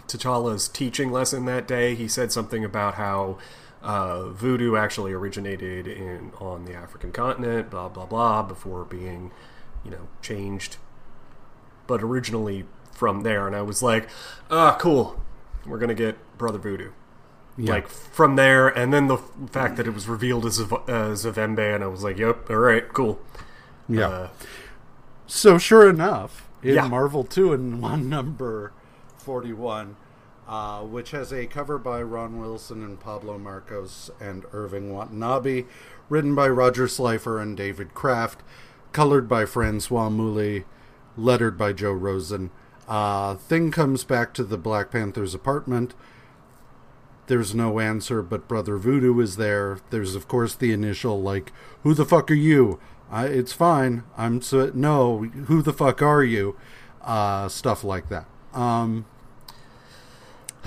T'Challa's 0.07 0.67
teaching 0.67 1.11
lesson 1.11 1.45
that 1.45 1.67
day. 1.67 1.95
He 1.95 2.07
said 2.07 2.31
something 2.31 2.63
about 2.63 2.95
how 2.95 3.37
uh, 3.81 4.29
voodoo 4.29 4.77
actually 4.77 5.11
originated 5.11 5.85
in 5.85 6.31
on 6.39 6.63
the 6.63 6.73
African 6.73 7.11
continent. 7.11 7.69
Blah 7.69 7.89
blah 7.89 8.05
blah. 8.05 8.41
Before 8.43 8.85
being 8.85 9.31
you 9.83 9.91
know, 9.91 10.07
changed, 10.21 10.77
but 11.87 12.01
originally 12.01 12.65
from 12.91 13.21
there. 13.21 13.47
And 13.47 13.55
I 13.55 13.61
was 13.61 13.83
like, 13.83 14.07
ah, 14.49 14.77
cool. 14.79 15.21
We're 15.65 15.79
gonna 15.79 15.93
get 15.93 16.17
Brother 16.37 16.57
Voodoo. 16.57 16.91
Yeah. 17.55 17.73
Like 17.73 17.87
from 17.87 18.35
there, 18.35 18.67
and 18.67 18.91
then 18.91 19.07
the 19.07 19.17
fact 19.51 19.75
that 19.77 19.85
it 19.85 19.93
was 19.93 20.07
revealed 20.07 20.45
as 20.45 20.59
a, 20.59 20.63
as 20.87 21.23
Avembe, 21.23 21.75
and 21.75 21.83
I 21.83 21.87
was 21.87 22.03
like, 22.03 22.17
"Yep, 22.17 22.49
all 22.49 22.55
right, 22.57 22.91
cool." 22.93 23.19
yeah. 23.87 24.07
Uh, 24.07 24.29
So 25.27 25.57
sure 25.57 25.87
enough, 25.89 26.47
in 26.63 26.75
Yeah. 26.75 26.87
Marvel 26.87 27.23
Two 27.23 27.53
in 27.53 27.79
One 27.79 28.09
number 28.09 28.71
forty 29.17 29.53
one, 29.53 29.97
uh, 30.47 30.81
which 30.81 31.11
has 31.11 31.31
a 31.31 31.45
cover 31.45 31.77
by 31.77 32.01
Ron 32.01 32.39
Wilson 32.39 32.83
and 32.83 32.99
Pablo 32.99 33.37
Marcos 33.37 34.09
and 34.19 34.45
Irving 34.51 34.91
Watanabe, 34.91 35.65
written 36.09 36.33
by 36.33 36.49
Roger 36.49 36.87
Slifer 36.87 37.39
and 37.39 37.55
David 37.55 37.93
Kraft, 37.93 38.41
colored 38.93 39.27
by 39.29 39.45
Francois 39.45 40.09
Mouly, 40.09 40.65
lettered 41.15 41.57
by 41.57 41.71
Joe 41.71 41.93
Rosen. 41.93 42.49
Uh, 42.87 43.35
Thing 43.35 43.69
comes 43.71 44.03
back 44.03 44.33
to 44.33 44.43
the 44.43 44.57
Black 44.57 44.89
Panther's 44.91 45.33
apartment. 45.35 45.93
There's 47.27 47.55
no 47.55 47.79
answer, 47.79 48.21
but 48.21 48.47
Brother 48.47 48.77
Voodoo 48.77 49.19
is 49.21 49.37
there. 49.37 49.79
There's, 49.91 50.13
of 50.15 50.27
course, 50.27 50.55
the 50.55 50.73
initial, 50.73 51.21
like, 51.21 51.51
who 51.83 51.93
the 51.93 52.05
fuck 52.05 52.29
are 52.29 52.35
you? 52.35 52.79
I, 53.09 53.27
it's 53.27 53.53
fine. 53.53 54.03
I'm 54.17 54.41
so, 54.41 54.71
no, 54.73 55.19
who 55.23 55.61
the 55.61 55.71
fuck 55.73 56.01
are 56.01 56.23
you? 56.23 56.57
Uh, 57.01 57.47
stuff 57.47 57.83
like 57.83 58.09
that. 58.09 58.25
Um, 58.53 59.05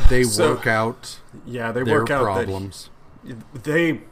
they 0.08 0.22
So- 0.24 0.54
work 0.54 0.66
out 0.66 1.18
yeah, 1.44 1.72
they 1.72 1.82
work 1.82 2.10
out 2.10 2.22
problems. 2.24 2.90
that 3.24 3.64
they 3.64 4.02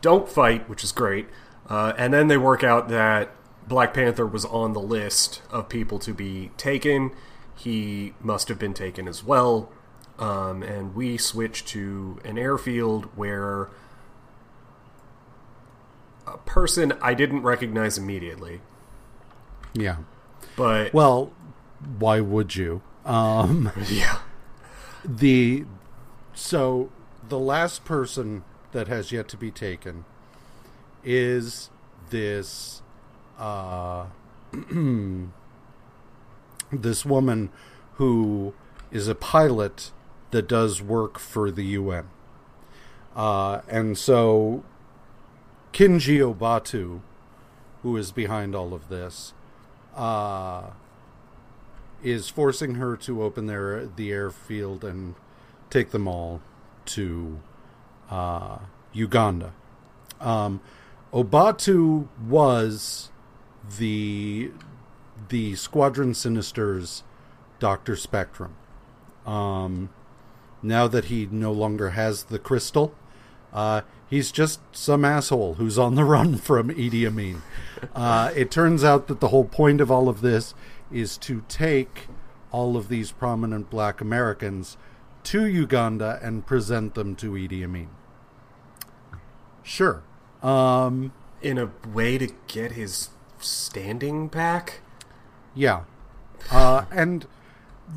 don't 0.00 0.28
fight, 0.28 0.68
which 0.68 0.84
is 0.84 0.92
great, 0.92 1.28
uh, 1.68 1.92
and 1.98 2.12
then 2.12 2.28
they 2.28 2.36
work 2.36 2.62
out 2.62 2.88
that 2.88 3.30
Black 3.66 3.92
Panther 3.94 4.26
was 4.26 4.44
on 4.44 4.72
the 4.72 4.80
list 4.80 5.42
of 5.50 5.68
people 5.68 5.98
to 6.00 6.12
be 6.14 6.50
taken. 6.56 7.10
He 7.54 8.12
must 8.20 8.48
have 8.48 8.58
been 8.58 8.74
taken 8.74 9.08
as 9.08 9.24
well, 9.24 9.70
um, 10.18 10.62
and 10.62 10.94
we 10.94 11.16
switch 11.18 11.64
to 11.66 12.18
an 12.24 12.38
airfield 12.38 13.04
where 13.16 13.68
a 16.26 16.38
person 16.38 16.92
I 17.02 17.14
didn't 17.14 17.42
recognize 17.42 17.96
immediately, 17.98 18.60
Yeah. 19.74 19.96
but 20.56 20.92
Well, 20.92 21.32
why 21.98 22.20
would 22.20 22.56
you? 22.56 22.82
Um, 23.04 23.70
yeah, 23.88 24.18
the 25.04 25.64
so 26.34 26.90
the 27.28 27.38
last 27.38 27.84
person 27.84 28.42
that 28.72 28.88
has 28.88 29.12
yet 29.12 29.28
to 29.28 29.36
be 29.36 29.50
taken 29.50 30.04
is 31.04 31.70
this 32.10 32.82
uh 33.38 34.06
this 36.72 37.04
woman 37.04 37.50
who 37.94 38.52
is 38.90 39.06
a 39.08 39.14
pilot 39.14 39.92
that 40.36 40.46
does 40.46 40.82
work 40.82 41.18
for 41.18 41.50
the 41.50 41.64
UN. 41.64 42.10
Uh, 43.16 43.62
and 43.70 43.96
so 43.96 44.62
Kinji 45.72 46.18
Obatu, 46.18 47.00
who 47.82 47.96
is 47.96 48.12
behind 48.12 48.54
all 48.54 48.74
of 48.74 48.90
this, 48.90 49.32
uh, 49.94 50.72
is 52.02 52.28
forcing 52.28 52.74
her 52.74 52.98
to 52.98 53.22
open 53.22 53.46
their 53.46 53.86
the 53.86 54.12
airfield 54.12 54.84
and 54.84 55.14
take 55.70 55.90
them 55.90 56.06
all 56.06 56.42
to 56.84 57.40
uh, 58.10 58.58
Uganda. 58.92 59.54
Um, 60.20 60.60
Obatu 61.14 62.08
was 62.28 63.10
the 63.78 64.50
the 65.30 65.54
Squadron 65.54 66.12
Sinister's 66.12 67.04
Doctor 67.58 67.96
Spectrum. 67.96 68.54
Um, 69.24 69.88
now 70.66 70.88
that 70.88 71.06
he 71.06 71.28
no 71.30 71.52
longer 71.52 71.90
has 71.90 72.24
the 72.24 72.38
crystal, 72.38 72.94
uh, 73.52 73.82
he's 74.08 74.30
just 74.30 74.60
some 74.72 75.04
asshole 75.04 75.54
who's 75.54 75.78
on 75.78 75.94
the 75.94 76.04
run 76.14 76.36
from 76.36 76.70
Idi 76.70 77.06
Amin. 77.06 77.42
Uh, 77.94 78.30
it 78.34 78.50
turns 78.50 78.84
out 78.84 79.06
that 79.08 79.20
the 79.20 79.28
whole 79.28 79.44
point 79.44 79.80
of 79.80 79.90
all 79.90 80.08
of 80.08 80.20
this 80.20 80.54
is 80.90 81.18
to 81.18 81.44
take 81.48 82.08
all 82.50 82.76
of 82.76 82.88
these 82.88 83.12
prominent 83.12 83.70
black 83.70 84.00
Americans 84.00 84.76
to 85.24 85.44
Uganda 85.46 86.20
and 86.22 86.46
present 86.46 86.94
them 86.94 87.16
to 87.16 87.32
Idi 87.32 87.64
Amin. 87.64 87.88
Sure. 89.62 90.02
Um, 90.42 91.12
in 91.42 91.58
a 91.58 91.70
way 91.92 92.18
to 92.18 92.28
get 92.46 92.72
his 92.72 93.10
standing 93.38 94.28
back. 94.28 94.80
Yeah. 95.54 95.82
Uh, 96.50 96.84
and 96.90 97.26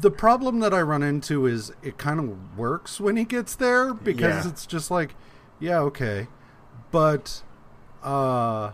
the 0.02 0.12
problem 0.12 0.60
that 0.60 0.74
I 0.74 0.82
run 0.82 1.02
into 1.04 1.46
is 1.46 1.72
it 1.82 1.98
kind 1.98 2.20
of 2.20 2.58
works 2.58 3.00
when 3.00 3.16
he 3.16 3.24
gets 3.26 3.56
there 3.56 3.94
because 3.94 4.46
Yeah. 4.46 4.52
it's 4.52 4.66
just 4.66 4.92
like, 4.92 5.16
yeah, 5.60 5.80
okay. 5.80 6.28
But 6.92 7.44
uh, 8.04 8.72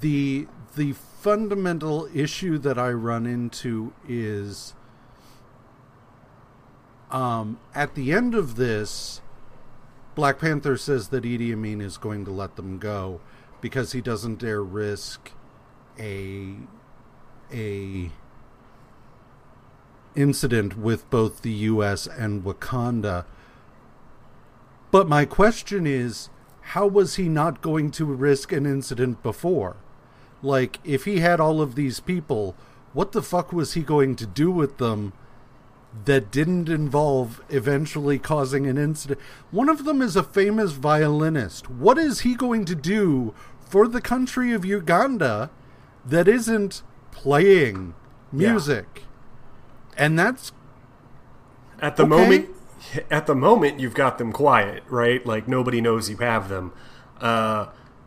the 0.00 0.46
the 0.76 0.92
fundamental 0.92 2.08
issue 2.14 2.58
that 2.58 2.78
I 2.78 2.90
run 2.90 3.26
into 3.26 3.92
is 4.08 4.74
um, 7.10 7.58
at 7.74 7.94
the 7.94 8.12
end 8.12 8.34
of 8.34 8.56
this, 8.56 9.20
Black 10.14 10.38
Panther 10.38 10.76
says 10.78 11.08
that 11.08 11.24
Idi 11.24 11.52
Amin 11.52 11.80
is 11.80 11.98
going 11.98 12.24
to 12.24 12.30
let 12.30 12.56
them 12.56 12.78
go 12.78 13.20
because 13.60 13.92
he 13.92 14.00
doesn't 14.00 14.38
dare 14.40 14.62
risk 14.62 15.32
a 15.98 16.54
a 17.52 18.10
incident 20.14 20.76
with 20.78 21.08
both 21.10 21.42
the 21.42 21.52
US 21.52 22.06
and 22.06 22.44
Wakanda. 22.44 23.24
But 24.90 25.08
my 25.08 25.24
question 25.24 25.86
is 25.86 26.28
how 26.62 26.86
was 26.86 27.16
he 27.16 27.28
not 27.28 27.60
going 27.62 27.90
to 27.92 28.04
risk 28.04 28.52
an 28.52 28.66
incident 28.66 29.22
before? 29.22 29.76
Like 30.42 30.78
if 30.84 31.04
he 31.04 31.20
had 31.20 31.40
all 31.40 31.60
of 31.60 31.74
these 31.74 32.00
people, 32.00 32.54
what 32.92 33.12
the 33.12 33.22
fuck 33.22 33.52
was 33.52 33.74
he 33.74 33.82
going 33.82 34.16
to 34.16 34.26
do 34.26 34.50
with 34.50 34.78
them 34.78 35.12
that 36.04 36.30
didn't 36.30 36.68
involve 36.68 37.42
eventually 37.48 38.18
causing 38.18 38.66
an 38.66 38.78
incident? 38.78 39.20
One 39.50 39.68
of 39.68 39.84
them 39.84 40.02
is 40.02 40.16
a 40.16 40.22
famous 40.22 40.72
violinist. 40.72 41.70
What 41.70 41.98
is 41.98 42.20
he 42.20 42.34
going 42.34 42.64
to 42.66 42.74
do 42.74 43.34
for 43.60 43.88
the 43.88 44.00
country 44.00 44.52
of 44.52 44.64
Uganda 44.64 45.50
that 46.04 46.28
isn't 46.28 46.82
playing 47.10 47.94
music? 48.30 49.04
And 49.96 50.18
that's 50.18 50.52
At 51.80 51.96
the 51.96 52.04
Okay. 52.04 52.08
moment, 52.10 52.48
at 53.10 53.26
the 53.26 53.34
moment, 53.34 53.80
you've 53.80 53.94
got 53.94 54.18
them 54.18 54.32
quiet, 54.32 54.82
right? 54.88 55.24
Like 55.26 55.48
nobody 55.48 55.80
knows 55.80 56.08
you 56.08 56.16
have 56.18 56.48
them. 56.48 56.72
Uh, 57.20 57.66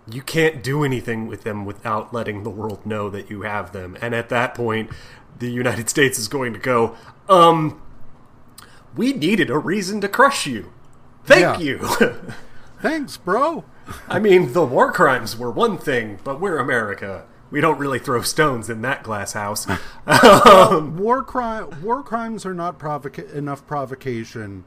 you 0.09 0.21
can't 0.21 0.63
do 0.63 0.83
anything 0.83 1.27
with 1.27 1.43
them 1.43 1.65
without 1.65 2.13
letting 2.13 2.43
the 2.43 2.49
world 2.49 2.85
know 2.85 3.09
that 3.09 3.29
you 3.29 3.41
have 3.41 3.71
them. 3.73 3.97
And 4.01 4.13
at 4.15 4.29
that 4.29 4.53
point, 4.55 4.89
the 5.39 5.49
United 5.51 5.89
States 5.95 6.17
is 6.19 6.27
going 6.27 6.53
to 6.53 6.59
go, 6.59 6.95
um, 7.27 7.81
we 8.95 9.11
needed 9.13 9.49
a 9.49 9.57
reason 9.57 9.99
to 10.01 10.07
crush 10.07 10.45
you. 10.47 10.71
Thank 11.25 11.59
Yeah. 11.59 11.59
you. 11.59 11.79
thanks, 12.81 13.17
bro. 13.17 13.65
I 14.07 14.19
mean, 14.19 14.53
the 14.53 14.65
war 14.65 14.91
crimes 14.91 15.37
were 15.37 15.51
one 15.51 15.77
thing, 15.77 16.19
but 16.23 16.39
we're 16.39 16.57
America. 16.59 17.25
We 17.51 17.61
don't 17.61 17.77
really 17.77 17.99
throw 17.99 18.21
stones 18.21 18.69
in 18.69 18.81
that 18.81 19.03
glass 19.03 19.33
house. 19.33 19.67
war 20.07 21.23
crime 21.23 21.81
war 21.81 22.03
crimes 22.03 22.45
are 22.45 22.53
not 22.53 22.79
provoca- 22.79 23.33
enough 23.33 23.65
provocation 23.67 24.63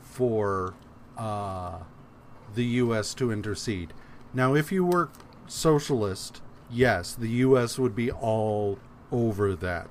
for 0.00 0.74
uh, 1.16 1.78
the 2.54 2.64
U.S. 2.64 3.14
to 3.14 3.30
intercede. 3.30 3.92
Now, 4.34 4.54
if 4.54 4.72
you 4.72 4.84
were 4.84 5.10
socialist, 5.46 6.40
yes, 6.70 7.14
the 7.14 7.28
U.S. 7.28 7.78
would 7.78 7.94
be 7.94 8.10
all 8.10 8.78
over 9.10 9.54
that. 9.54 9.88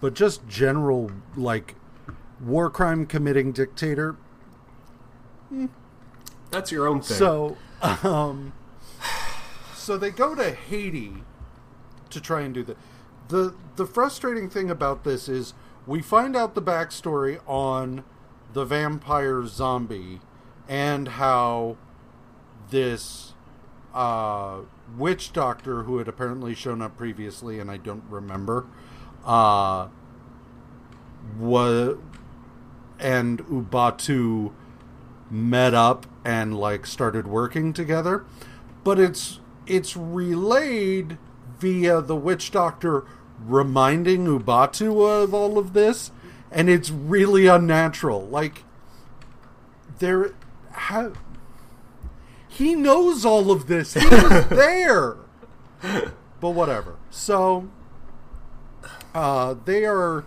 But 0.00 0.14
just 0.14 0.46
general 0.48 1.10
like 1.36 1.74
war 2.40 2.70
crime 2.70 3.06
committing 3.06 3.52
dictator. 3.52 4.16
That's 6.50 6.72
your 6.72 6.86
own 6.86 7.00
thing. 7.00 7.16
So, 7.16 7.56
um, 8.02 8.52
so 9.74 9.96
they 9.96 10.10
go 10.10 10.34
to 10.34 10.52
Haiti 10.52 11.22
to 12.10 12.20
try 12.20 12.42
and 12.42 12.54
do 12.54 12.62
that. 12.64 12.76
the 13.28 13.54
the 13.76 13.86
frustrating 13.86 14.48
thing 14.48 14.70
about 14.70 15.04
this 15.04 15.28
is 15.28 15.54
we 15.86 16.02
find 16.02 16.36
out 16.36 16.54
the 16.54 16.62
backstory 16.62 17.40
on 17.46 18.04
the 18.52 18.64
vampire 18.64 19.46
zombie 19.46 20.20
and 20.68 21.08
how 21.08 21.76
this 22.70 23.34
uh, 23.94 24.58
witch 24.96 25.32
doctor 25.32 25.84
who 25.84 25.98
had 25.98 26.08
apparently 26.08 26.54
shown 26.54 26.82
up 26.82 26.96
previously 26.96 27.58
and 27.58 27.70
I 27.70 27.76
don't 27.76 28.04
remember 28.08 28.66
uh, 29.24 29.88
was 31.38 31.98
and 32.98 33.38
Ubatu 33.46 34.52
met 35.30 35.74
up 35.74 36.06
and 36.24 36.56
like 36.58 36.86
started 36.86 37.26
working 37.26 37.72
together 37.72 38.24
but 38.84 38.98
it's 38.98 39.40
it's 39.66 39.96
relayed 39.96 41.18
via 41.58 42.00
the 42.00 42.16
witch 42.16 42.50
doctor 42.50 43.04
reminding 43.40 44.26
Ubatu 44.26 45.22
of 45.22 45.34
all 45.34 45.58
of 45.58 45.72
this, 45.72 46.10
and 46.50 46.68
it's 46.68 46.90
really 46.90 47.46
unnatural. 47.46 48.26
Like 48.26 48.64
there, 49.98 50.34
how 50.72 51.12
he 52.48 52.74
knows 52.74 53.24
all 53.24 53.50
of 53.50 53.66
this. 53.66 53.94
He 53.94 54.06
was 54.06 54.46
there, 54.50 55.16
but 56.40 56.50
whatever. 56.50 56.96
So 57.10 57.68
uh, 59.14 59.54
they 59.64 59.84
are 59.84 60.24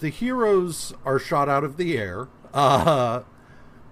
the 0.00 0.08
heroes 0.08 0.92
are 1.04 1.18
shot 1.18 1.48
out 1.48 1.64
of 1.64 1.76
the 1.76 1.96
air 1.96 2.28
uh, 2.52 3.22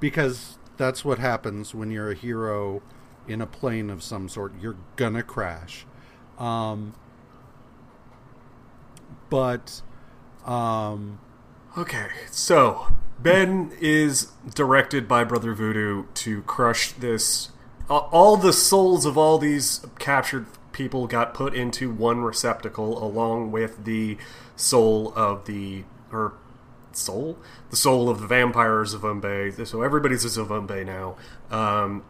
because 0.00 0.58
that's 0.76 1.04
what 1.04 1.18
happens 1.18 1.74
when 1.74 1.90
you're 1.90 2.10
a 2.10 2.14
hero 2.14 2.82
in 3.30 3.40
a 3.40 3.46
plane 3.46 3.90
of 3.90 4.02
some 4.02 4.28
sort. 4.28 4.52
You're 4.60 4.76
gonna 4.96 5.22
crash. 5.22 5.86
Um, 6.38 6.94
but 9.28 9.82
um, 10.44 11.20
Okay, 11.78 12.08
so 12.30 12.88
Ben 13.18 13.70
is 13.80 14.32
directed 14.54 15.06
by 15.06 15.22
Brother 15.24 15.54
Voodoo 15.54 16.04
to 16.14 16.42
crush 16.42 16.92
this. 16.92 17.50
a- 17.88 17.92
All 17.94 18.36
the 18.36 18.52
souls 18.52 19.04
of 19.06 19.16
all 19.16 19.38
these 19.38 19.86
captured 19.98 20.46
people 20.72 21.06
got 21.06 21.34
put 21.34 21.54
into 21.54 21.90
one 21.90 22.22
receptacle, 22.22 23.02
along 23.04 23.52
with 23.52 23.84
the 23.84 24.16
soul 24.56 25.12
of 25.14 25.44
the 25.46 25.84
or 26.12 26.32
soul, 26.92 27.38
the 27.70 27.76
soul 27.76 28.08
of 28.08 28.20
the 28.20 28.26
vampires 28.26 28.92
of 28.94 29.02
Umbe. 29.02 29.64
So 29.66 29.82
everybody's 29.82 30.24
a 30.24 30.28
Zuvembie 30.28 30.84
now, 30.84 31.16
um, 31.56 32.02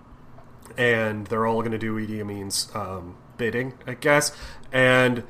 and 0.76 1.26
they're 1.26 1.46
all 1.46 1.60
going 1.60 1.72
to 1.72 1.78
do 1.78 1.94
Idi 1.94 2.76
um, 2.76 3.16
bidding, 3.36 3.74
I 3.86 3.94
guess. 3.94 4.36
And 4.72 5.24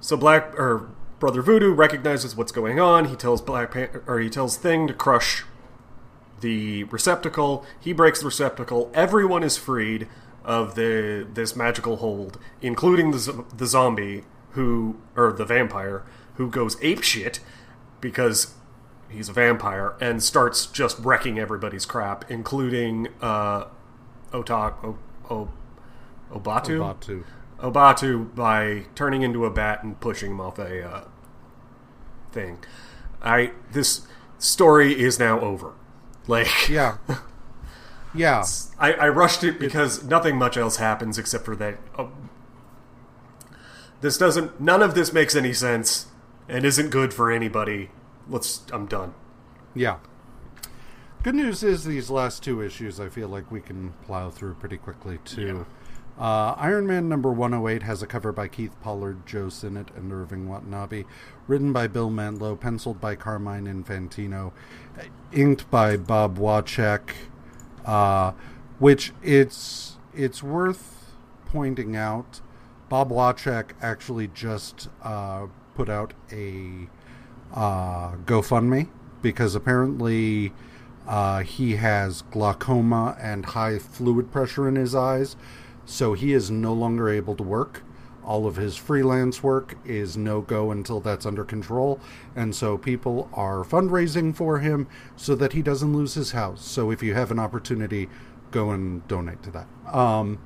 so 0.00 0.16
Black 0.16 0.58
or 0.58 0.90
Brother 1.18 1.42
Voodoo 1.42 1.72
recognizes 1.72 2.34
what's 2.34 2.52
going 2.52 2.80
on. 2.80 3.06
He 3.06 3.16
tells 3.16 3.40
Black 3.40 3.70
Panther, 3.70 4.02
or 4.06 4.18
he 4.18 4.28
tells 4.28 4.56
Thing 4.56 4.86
to 4.88 4.94
crush 4.94 5.44
the 6.40 6.84
receptacle. 6.84 7.64
He 7.80 7.92
breaks 7.92 8.20
the 8.20 8.26
receptacle. 8.26 8.90
Everyone 8.92 9.42
is 9.42 9.56
freed 9.56 10.08
of 10.44 10.74
the 10.74 11.26
this 11.32 11.54
magical 11.54 11.98
hold, 11.98 12.38
including 12.60 13.12
the 13.12 13.44
the 13.56 13.66
zombie 13.66 14.24
who 14.50 14.96
or 15.16 15.32
the 15.32 15.44
vampire 15.44 16.04
who 16.34 16.50
goes 16.50 16.76
ape 16.82 17.02
shit 17.02 17.40
because 18.00 18.54
he's 19.08 19.28
a 19.28 19.32
vampire 19.32 19.94
and 20.00 20.22
starts 20.22 20.66
just 20.66 20.98
wrecking 20.98 21.38
everybody's 21.38 21.86
crap, 21.86 22.28
including 22.30 23.08
uh, 23.20 23.66
Otak 24.32 24.84
o, 24.84 24.98
o, 25.30 25.48
Obatu. 26.32 26.78
Ubatu. 26.78 27.24
Obatu 27.60 28.34
by 28.34 28.86
turning 28.94 29.22
into 29.22 29.44
a 29.44 29.50
bat 29.50 29.82
and 29.82 29.98
pushing 30.00 30.32
him 30.32 30.40
off 30.40 30.58
a 30.58 30.88
uh, 30.88 31.04
thing. 32.32 32.58
I 33.22 33.52
this 33.70 34.06
story 34.38 34.98
is 35.00 35.18
now 35.18 35.40
over. 35.40 35.74
Like 36.26 36.68
Yeah. 36.68 36.98
Yeah. 38.14 38.44
I, 38.78 38.92
I 38.92 39.08
rushed 39.08 39.42
it 39.42 39.58
because 39.58 40.04
nothing 40.04 40.36
much 40.36 40.58
else 40.58 40.76
happens 40.76 41.16
except 41.16 41.46
for 41.46 41.56
that. 41.56 41.78
Oh, 41.98 42.10
this 44.02 44.18
doesn't. 44.18 44.60
None 44.60 44.82
of 44.82 44.94
this 44.94 45.12
makes 45.12 45.34
any 45.34 45.54
sense 45.54 46.08
and 46.48 46.64
isn't 46.64 46.90
good 46.90 47.14
for 47.14 47.30
anybody. 47.30 47.90
Let's. 48.28 48.64
I'm 48.70 48.86
done. 48.86 49.14
Yeah. 49.74 49.96
Good 51.22 51.36
news 51.36 51.62
is 51.62 51.84
these 51.84 52.10
last 52.10 52.42
two 52.42 52.60
issues 52.60 52.98
I 52.98 53.08
feel 53.08 53.28
like 53.28 53.48
we 53.52 53.60
can 53.60 53.92
plow 54.04 54.28
through 54.28 54.54
pretty 54.54 54.76
quickly 54.76 55.20
too. 55.24 55.66
Uh, 56.18 56.54
Iron 56.58 56.84
Man 56.84 57.08
number 57.08 57.32
108 57.32 57.84
has 57.84 58.02
a 58.02 58.08
cover 58.08 58.32
by 58.32 58.48
Keith 58.48 58.74
Pollard, 58.80 59.24
Joe 59.24 59.48
Sinnott, 59.48 59.92
and 59.94 60.12
Irving 60.12 60.48
Watanabe. 60.48 61.04
Written 61.46 61.72
by 61.72 61.86
Bill 61.86 62.10
Mantlo, 62.10 62.58
penciled 62.58 63.00
by 63.00 63.14
Carmine 63.14 63.66
Infantino, 63.66 64.50
inked 65.30 65.70
by 65.70 65.96
Bob 65.96 66.38
Wiacek. 66.38 67.10
Uh, 67.84 68.32
which 68.80 69.12
it's 69.22 69.98
it's 70.12 70.42
worth 70.42 71.14
pointing 71.46 71.94
out. 71.94 72.40
Bob 72.88 73.10
Wiacek 73.10 73.74
actually 73.80 74.26
just 74.26 74.88
uh, 75.04 75.46
put 75.76 75.88
out 75.88 76.14
a 76.32 76.88
uh, 77.54 78.16
GoFundMe 78.26 78.88
because 79.22 79.54
apparently 79.54 80.52
uh, 81.06 81.40
he 81.40 81.76
has 81.76 82.22
glaucoma 82.22 83.16
and 83.20 83.46
high 83.46 83.78
fluid 83.78 84.30
pressure 84.30 84.68
in 84.68 84.76
his 84.76 84.94
eyes, 84.94 85.36
so 85.84 86.14
he 86.14 86.32
is 86.32 86.50
no 86.50 86.72
longer 86.72 87.08
able 87.08 87.34
to 87.36 87.42
work. 87.42 87.82
All 88.24 88.46
of 88.46 88.54
his 88.54 88.76
freelance 88.76 89.42
work 89.42 89.76
is 89.84 90.16
no 90.16 90.40
go 90.40 90.70
until 90.70 91.00
that's 91.00 91.26
under 91.26 91.44
control, 91.44 91.98
and 92.36 92.54
so 92.54 92.78
people 92.78 93.28
are 93.32 93.64
fundraising 93.64 94.34
for 94.34 94.60
him 94.60 94.86
so 95.16 95.34
that 95.34 95.54
he 95.54 95.62
doesn't 95.62 95.92
lose 95.92 96.14
his 96.14 96.30
house. 96.30 96.64
So 96.64 96.90
if 96.92 97.02
you 97.02 97.14
have 97.14 97.32
an 97.32 97.40
opportunity, 97.40 98.08
go 98.52 98.70
and 98.70 99.06
donate 99.08 99.42
to 99.42 99.50
that. 99.50 99.66
Um, 99.92 100.38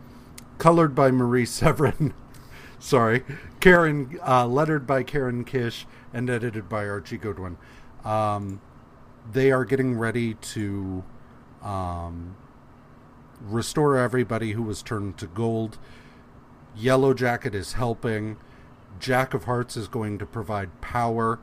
colored 0.56 0.94
by 0.94 1.10
Marie 1.10 1.44
Severin. 1.44 2.14
Sorry, 2.78 3.24
Karen, 3.60 4.18
uh, 4.26 4.46
lettered 4.46 4.86
by 4.86 5.02
Karen 5.02 5.44
Kish 5.44 5.86
and 6.14 6.30
edited 6.30 6.68
by 6.68 6.86
Archie 6.86 7.18
Goodwin. 7.18 7.58
Um, 8.04 8.60
they 9.32 9.50
are 9.50 9.64
getting 9.64 9.98
ready 9.98 10.34
to 10.34 11.04
um, 11.62 12.36
restore 13.40 13.96
everybody 13.96 14.52
who 14.52 14.62
was 14.62 14.82
turned 14.82 15.18
to 15.18 15.26
gold. 15.26 15.78
Yellow 16.76 17.14
Jacket 17.14 17.54
is 17.54 17.74
helping. 17.74 18.36
Jack 18.98 19.34
of 19.34 19.44
Hearts 19.44 19.76
is 19.76 19.88
going 19.88 20.18
to 20.18 20.26
provide 20.26 20.80
power, 20.80 21.38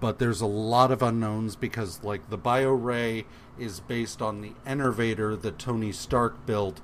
but 0.00 0.18
there's 0.18 0.40
a 0.40 0.46
lot 0.46 0.90
of 0.90 1.02
unknowns 1.02 1.56
because, 1.56 2.02
like, 2.02 2.30
the 2.30 2.38
Bio 2.38 2.72
Ray 2.72 3.26
is 3.58 3.80
based 3.80 4.20
on 4.22 4.40
the 4.40 4.52
Enervator 4.66 5.40
that 5.40 5.58
Tony 5.58 5.92
Stark 5.92 6.46
built, 6.46 6.80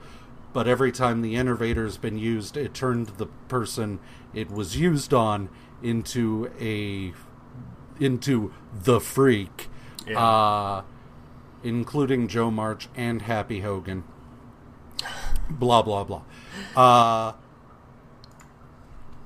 but 0.53 0.69
every 0.69 0.93
time 0.93 1.23
the 1.23 1.35
Enervator's 1.35 1.97
been 1.97 2.19
used, 2.19 2.57
it 2.57 2.75
turned 2.75 3.09
the 3.09 3.27
person 3.49 3.99
it 4.35 4.51
was 4.51 4.77
used 4.77 5.15
on 5.15 5.49
into 5.83 6.51
a 6.61 7.13
into 8.03 8.53
the 8.73 9.01
freak, 9.01 9.69
Yeah. 10.07 10.19
uh, 10.19 10.83
including 11.63 12.27
Joe 12.29 12.51
March 12.51 12.89
and 12.97 13.23
Happy 13.23 13.61
Hogan. 13.61 14.05
Blah 15.49 15.83
blah 15.83 16.05
blah. 16.05 16.23
Uh, 16.77 17.33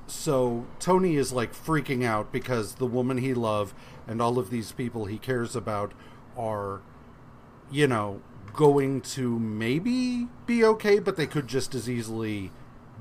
so 0.07 0.65
Tony 0.79 1.15
is 1.15 1.31
like 1.33 1.53
freaking 1.53 2.03
out 2.03 2.31
because 2.31 2.75
the 2.75 2.85
woman 2.85 3.17
he 3.17 3.33
loves 3.33 3.73
and 4.07 4.21
all 4.21 4.37
of 4.37 4.49
these 4.49 4.71
people 4.71 5.05
he 5.05 5.17
cares 5.17 5.55
about 5.55 5.93
are, 6.37 6.81
you 7.71 7.87
know, 7.87 8.21
going 8.53 9.01
to 9.01 9.37
maybe 9.39 10.27
be 10.45 10.63
okay, 10.63 10.99
but 10.99 11.17
they 11.17 11.27
could 11.27 11.47
just 11.47 11.73
as 11.75 11.89
easily 11.89 12.51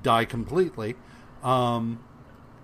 die 0.02 0.24
completely. 0.24 0.96
Um, 1.42 2.00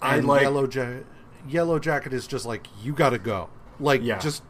I 0.01 0.17
and 0.17 0.27
like- 0.27 0.43
Yellow 0.43 0.69
ja- 0.69 1.05
Yellow 1.49 1.79
Jacket 1.79 2.13
is 2.13 2.27
just 2.27 2.45
like 2.47 2.67
you 2.83 2.93
got 2.93 3.11
to 3.11 3.19
go, 3.19 3.49
like 3.79 4.03
Yeah. 4.03 4.19
just 4.19 4.43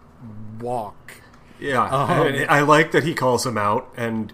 walk. 0.61 1.15
Yeah, 1.59 1.83
Um, 1.85 2.47
I 2.49 2.61
like 2.63 2.91
that 2.93 3.05
he 3.05 3.13
calls 3.15 3.45
him 3.45 3.59
out, 3.59 3.93
and 3.97 4.33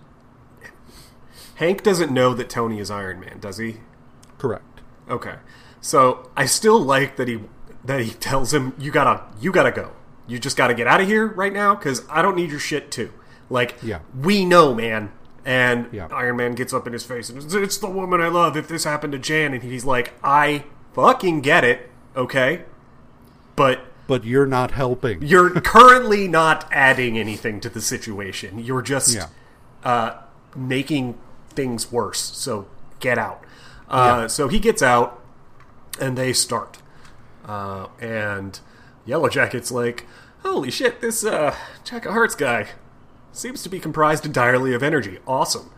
Hank 1.57 1.83
doesn't 1.83 2.13
know 2.13 2.35
that 2.35 2.49
Tony 2.49 2.79
is 2.79 2.91
Iron 2.91 3.19
Man, 3.21 3.39
does 3.41 3.59
he? 3.59 3.79
Correct. 4.39 4.81
Okay, 5.09 5.37
so 5.81 6.31
I 6.37 6.47
still 6.47 6.79
like 6.79 7.17
that 7.17 7.29
he 7.29 7.41
that 7.85 8.01
he 8.01 8.11
tells 8.11 8.53
him 8.53 8.75
you 8.79 8.91
gotta 8.91 9.23
you 9.41 9.53
gotta 9.53 9.73
go. 9.73 9.93
You 10.27 10.39
just 10.39 10.57
gotta 10.57 10.75
get 10.75 10.87
out 10.87 11.01
of 11.01 11.07
here 11.07 11.27
right 11.27 11.53
now 11.53 11.75
because 11.75 12.03
I 12.11 12.21
don't 12.23 12.37
need 12.37 12.51
your 12.51 12.59
shit 12.61 12.91
too. 12.91 13.13
Like, 13.49 13.77
Yeah. 13.81 14.01
we 14.21 14.45
know, 14.45 14.75
man. 14.75 15.13
And 15.45 15.87
Yeah. 15.93 16.09
Iron 16.11 16.37
Man 16.37 16.55
gets 16.57 16.73
up 16.75 16.87
in 16.89 16.93
his 16.93 17.05
face 17.05 17.31
and 17.31 17.41
says, 17.43 17.55
"It's 17.55 17.79
the 17.79 17.89
woman 17.89 18.21
I 18.21 18.27
love." 18.29 18.57
If 18.57 18.67
this 18.67 18.83
happened 18.85 19.13
to 19.13 19.19
Jan, 19.21 19.55
and 19.55 19.63
he's 19.63 19.85
like, 19.85 20.15
"I 20.23 20.65
fucking 20.95 21.41
get 21.43 21.65
it, 21.65 21.91
okay, 22.17 22.63
but." 23.55 23.81
But 24.07 24.25
you're 24.25 24.47
not 24.47 24.71
helping. 24.73 25.23
You're 25.23 25.51
currently 25.61 26.29
not 26.29 26.69
adding 26.71 27.19
anything 27.19 27.61
to 27.61 27.69
the 27.69 27.81
situation. 27.81 28.59
You're 28.59 28.83
just 28.83 29.15
Yeah. 29.15 29.27
uh, 29.85 30.13
making 30.55 31.17
things 31.51 31.91
worse. 31.91 32.21
So 32.21 32.67
get 33.01 33.19
out. 33.19 33.43
Uh, 33.89 34.29
So 34.29 34.49
he 34.49 34.59
gets 34.61 34.83
out, 34.83 35.21
and 36.01 36.17
they 36.17 36.33
start. 36.33 36.79
Uh, 37.47 37.87
and 38.01 38.59
Yellow 39.05 39.29
Jacket's 39.29 39.71
like, 39.71 40.07
"Holy 40.43 40.71
shit! 40.71 41.01
This 41.01 41.25
uh, 41.25 41.55
Jack 41.85 42.07
of 42.07 42.13
Hearts 42.13 42.35
guy 42.35 42.69
seems 43.33 43.63
to 43.63 43.69
be 43.69 43.79
comprised 43.79 44.25
entirely 44.27 44.75
of 44.75 44.83
energy. 44.83 45.19
Awesome. 45.27 45.71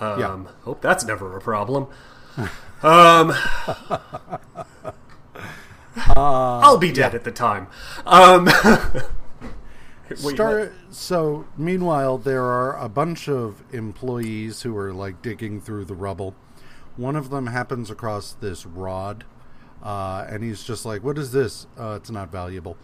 Um, 0.00 0.20
Yeah. 0.20 0.38
Hope 0.64 0.80
that's 0.82 1.04
never 1.04 1.36
a 1.36 1.40
problem." 1.40 1.86
um, 2.82 3.32
I'll 6.16 6.78
be 6.78 6.92
dead 6.92 7.14
at 7.14 7.24
the 7.24 7.30
time. 7.30 7.68
Um, 8.06 8.48
Wait, 10.10 10.34
Star- 10.34 10.72
so, 10.90 11.46
meanwhile, 11.56 12.18
there 12.18 12.44
are 12.44 12.78
a 12.78 12.88
bunch 12.88 13.28
of 13.28 13.62
employees 13.72 14.62
who 14.62 14.76
are 14.76 14.92
like 14.92 15.22
digging 15.22 15.60
through 15.60 15.86
the 15.86 15.94
rubble. 15.94 16.34
One 16.96 17.16
of 17.16 17.30
them 17.30 17.46
happens 17.48 17.90
across 17.90 18.32
this 18.32 18.66
rod, 18.66 19.24
uh, 19.82 20.26
and 20.28 20.44
he's 20.44 20.62
just 20.62 20.84
like, 20.84 21.02
"What 21.02 21.18
is 21.18 21.32
this? 21.32 21.66
Uh, 21.78 21.94
it's 22.00 22.10
not 22.10 22.30
valuable." 22.30 22.76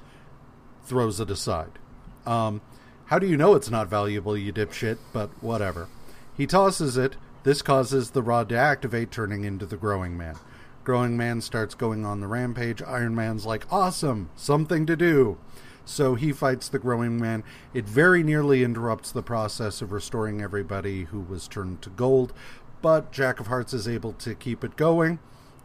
Throws 0.85 1.21
it 1.21 1.31
aside. 1.31 1.79
Um, 2.27 2.63
how 3.07 3.19
do 3.19 3.27
you 3.27 3.37
know 3.37 3.55
it's 3.55 3.71
not 3.71 3.89
valuable, 3.89 4.37
you 4.37 4.53
dipshit? 4.53 4.99
But 5.13 5.31
whatever. 5.43 5.89
He 6.37 6.47
tosses 6.47 6.97
it. 6.97 7.17
This 7.43 7.61
causes 7.63 8.11
the 8.11 8.23
rod 8.23 8.49
to 8.49 8.57
activate, 8.57 9.11
turning 9.11 9.45
into 9.45 9.67
the 9.67 9.77
Growing 9.77 10.17
Man. 10.17 10.37
Growing 10.85 11.17
Man 11.17 11.41
starts 11.41 11.75
going 11.75 12.05
on 12.05 12.21
the 12.21 12.27
rampage. 12.27 12.83
Iron 12.83 13.15
Man's 13.15 13.47
like, 13.47 13.71
awesome, 13.71 14.31
something 14.35 14.87
to 14.87 14.97
do. 14.97 15.39
So 15.85 16.15
he 16.15 16.33
fights 16.33 16.69
the 16.69 16.79
Growing 16.79 17.21
Man. 17.21 17.43
It 17.75 17.85
very 17.85 18.23
nearly 18.23 18.63
interrupts 18.63 19.11
the 19.13 19.23
process 19.23 19.83
of 19.83 19.93
restoring 19.93 20.41
everybody 20.41 21.05
who 21.05 21.21
was 21.21 21.49
turned 21.49 21.83
to 21.83 21.91
gold, 21.91 22.33
but 22.81 23.13
Jack 23.13 23.41
of 23.41 23.49
Hearts 23.49 23.75
is 23.75 23.89
able 23.89 24.13
to 24.15 24.35
keep 24.35 24.63
it 24.65 24.77
going. 24.77 25.19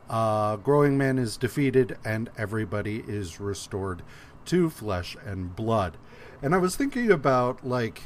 Uh, 0.10 0.58
Growing 0.58 0.98
Man 0.98 1.18
is 1.18 1.38
defeated, 1.38 1.98
and 2.04 2.30
everybody 2.38 3.04
is 3.08 3.40
restored 3.40 4.04
to 4.46 4.70
flesh 4.70 5.16
and 5.26 5.56
blood. 5.56 5.98
And 6.42 6.54
I 6.54 6.58
was 6.58 6.76
thinking 6.76 7.12
about, 7.12 7.66
like, 7.66 8.02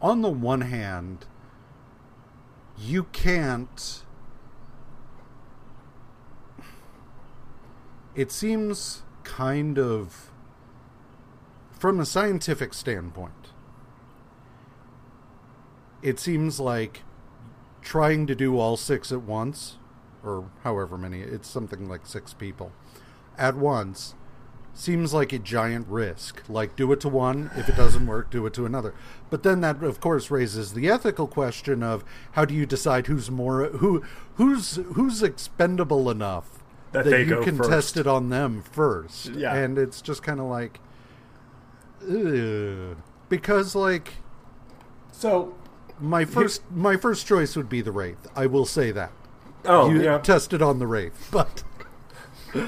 on 0.00 0.22
the 0.22 0.30
one 0.30 0.62
hand, 0.62 1.26
you 2.78 3.04
can't. 3.04 4.04
It 8.18 8.32
seems 8.32 9.02
kind 9.22 9.78
of. 9.78 10.32
From 11.70 12.00
a 12.00 12.04
scientific 12.04 12.74
standpoint, 12.74 13.52
it 16.02 16.18
seems 16.18 16.58
like 16.58 17.04
trying 17.80 18.26
to 18.26 18.34
do 18.34 18.58
all 18.58 18.76
six 18.76 19.12
at 19.12 19.22
once, 19.22 19.76
or 20.24 20.50
however 20.64 20.98
many, 20.98 21.20
it's 21.20 21.48
something 21.48 21.88
like 21.88 22.06
six 22.06 22.34
people 22.34 22.72
at 23.38 23.54
once, 23.54 24.16
seems 24.74 25.14
like 25.14 25.32
a 25.32 25.38
giant 25.38 25.86
risk. 25.86 26.42
Like, 26.48 26.74
do 26.74 26.90
it 26.90 26.98
to 27.02 27.08
one, 27.08 27.52
if 27.54 27.68
it 27.68 27.76
doesn't 27.76 28.08
work, 28.08 28.30
do 28.30 28.44
it 28.46 28.54
to 28.54 28.66
another. 28.66 28.94
But 29.30 29.44
then 29.44 29.60
that, 29.60 29.80
of 29.84 30.00
course, 30.00 30.28
raises 30.28 30.72
the 30.72 30.88
ethical 30.88 31.28
question 31.28 31.84
of 31.84 32.02
how 32.32 32.44
do 32.44 32.52
you 32.52 32.66
decide 32.66 33.06
who's 33.06 33.30
more 33.30 33.66
who 33.66 34.02
who's 34.34 34.74
who's 34.94 35.22
expendable 35.22 36.10
enough 36.10 36.57
That 36.92 37.04
they 37.04 37.24
you 37.24 37.40
can 37.42 37.56
first. 37.58 37.70
test 37.70 37.96
it 37.98 38.06
on 38.06 38.30
them 38.30 38.62
first. 38.62 39.26
Yeah. 39.26 39.54
and 39.54 39.76
it's 39.78 40.00
just 40.00 40.22
kind 40.22 40.40
of 40.40 40.46
like, 40.46 40.80
ugh. 42.02 42.96
because 43.28 43.74
like 43.74 44.14
So, 45.12 45.54
my 46.00 46.24
first 46.24 46.62
my 46.70 46.96
first 46.96 47.26
choice 47.26 47.56
would 47.56 47.68
be 47.68 47.80
the 47.82 47.92
wraith. 47.92 48.26
I 48.34 48.46
will 48.46 48.64
say 48.64 48.90
that. 48.92 49.12
oh 49.66 49.90
you 49.90 50.02
yeah, 50.02 50.18
tested 50.18 50.62
on 50.62 50.78
the 50.78 50.86
wraith, 50.86 51.28
but 51.32 51.62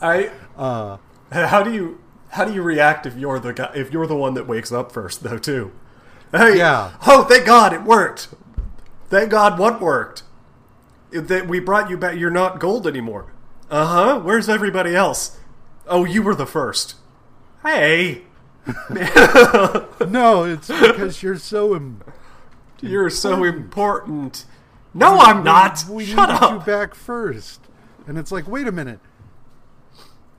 I. 0.00 0.30
uh, 0.56 0.98
How 1.32 1.62
do 1.62 1.72
you 1.72 2.00
how 2.30 2.44
do 2.44 2.52
you 2.52 2.62
react 2.62 3.06
if 3.06 3.16
you're 3.16 3.38
the 3.40 3.52
guy 3.52 3.70
if 3.74 3.92
you're 3.92 4.06
the 4.08 4.16
one 4.16 4.34
that 4.34 4.46
wakes 4.46 4.70
up 4.72 4.90
first 4.92 5.22
though 5.22 5.38
too? 5.38 5.72
Hey, 6.32 6.58
Yeah. 6.58 6.92
Oh, 7.06 7.24
thank 7.24 7.46
God 7.46 7.72
it 7.72 7.82
worked. 7.84 8.28
Thank 9.08 9.30
God 9.30 9.58
what 9.58 9.80
worked. 9.80 10.22
That 11.14 11.46
we 11.48 11.60
brought 11.60 11.90
you 11.90 11.96
back. 11.96 12.16
You're 12.18 12.30
not 12.30 12.58
gold 12.60 12.86
anymore. 12.86 13.32
Uh 13.70 13.86
huh. 13.86 14.20
Where's 14.20 14.48
everybody 14.48 14.94
else? 14.96 15.38
Oh, 15.86 16.04
you 16.04 16.22
were 16.22 16.34
the 16.34 16.46
first. 16.46 16.96
Hey, 17.62 18.22
no, 20.08 20.44
it's 20.44 20.68
because 20.68 21.22
you're 21.22 21.38
so. 21.38 21.74
Im- 21.74 22.02
you're 22.80 23.10
so 23.10 23.44
important. 23.44 24.44
No, 24.92 25.18
I'm 25.18 25.42
not. 25.42 25.84
We 25.88 26.04
Shut 26.04 26.28
needed 26.28 26.42
up. 26.42 26.52
you 26.52 26.58
back 26.66 26.94
first, 26.94 27.60
and 28.06 28.18
it's 28.18 28.30
like, 28.30 28.46
wait 28.46 28.66
a 28.66 28.72
minute. 28.72 29.00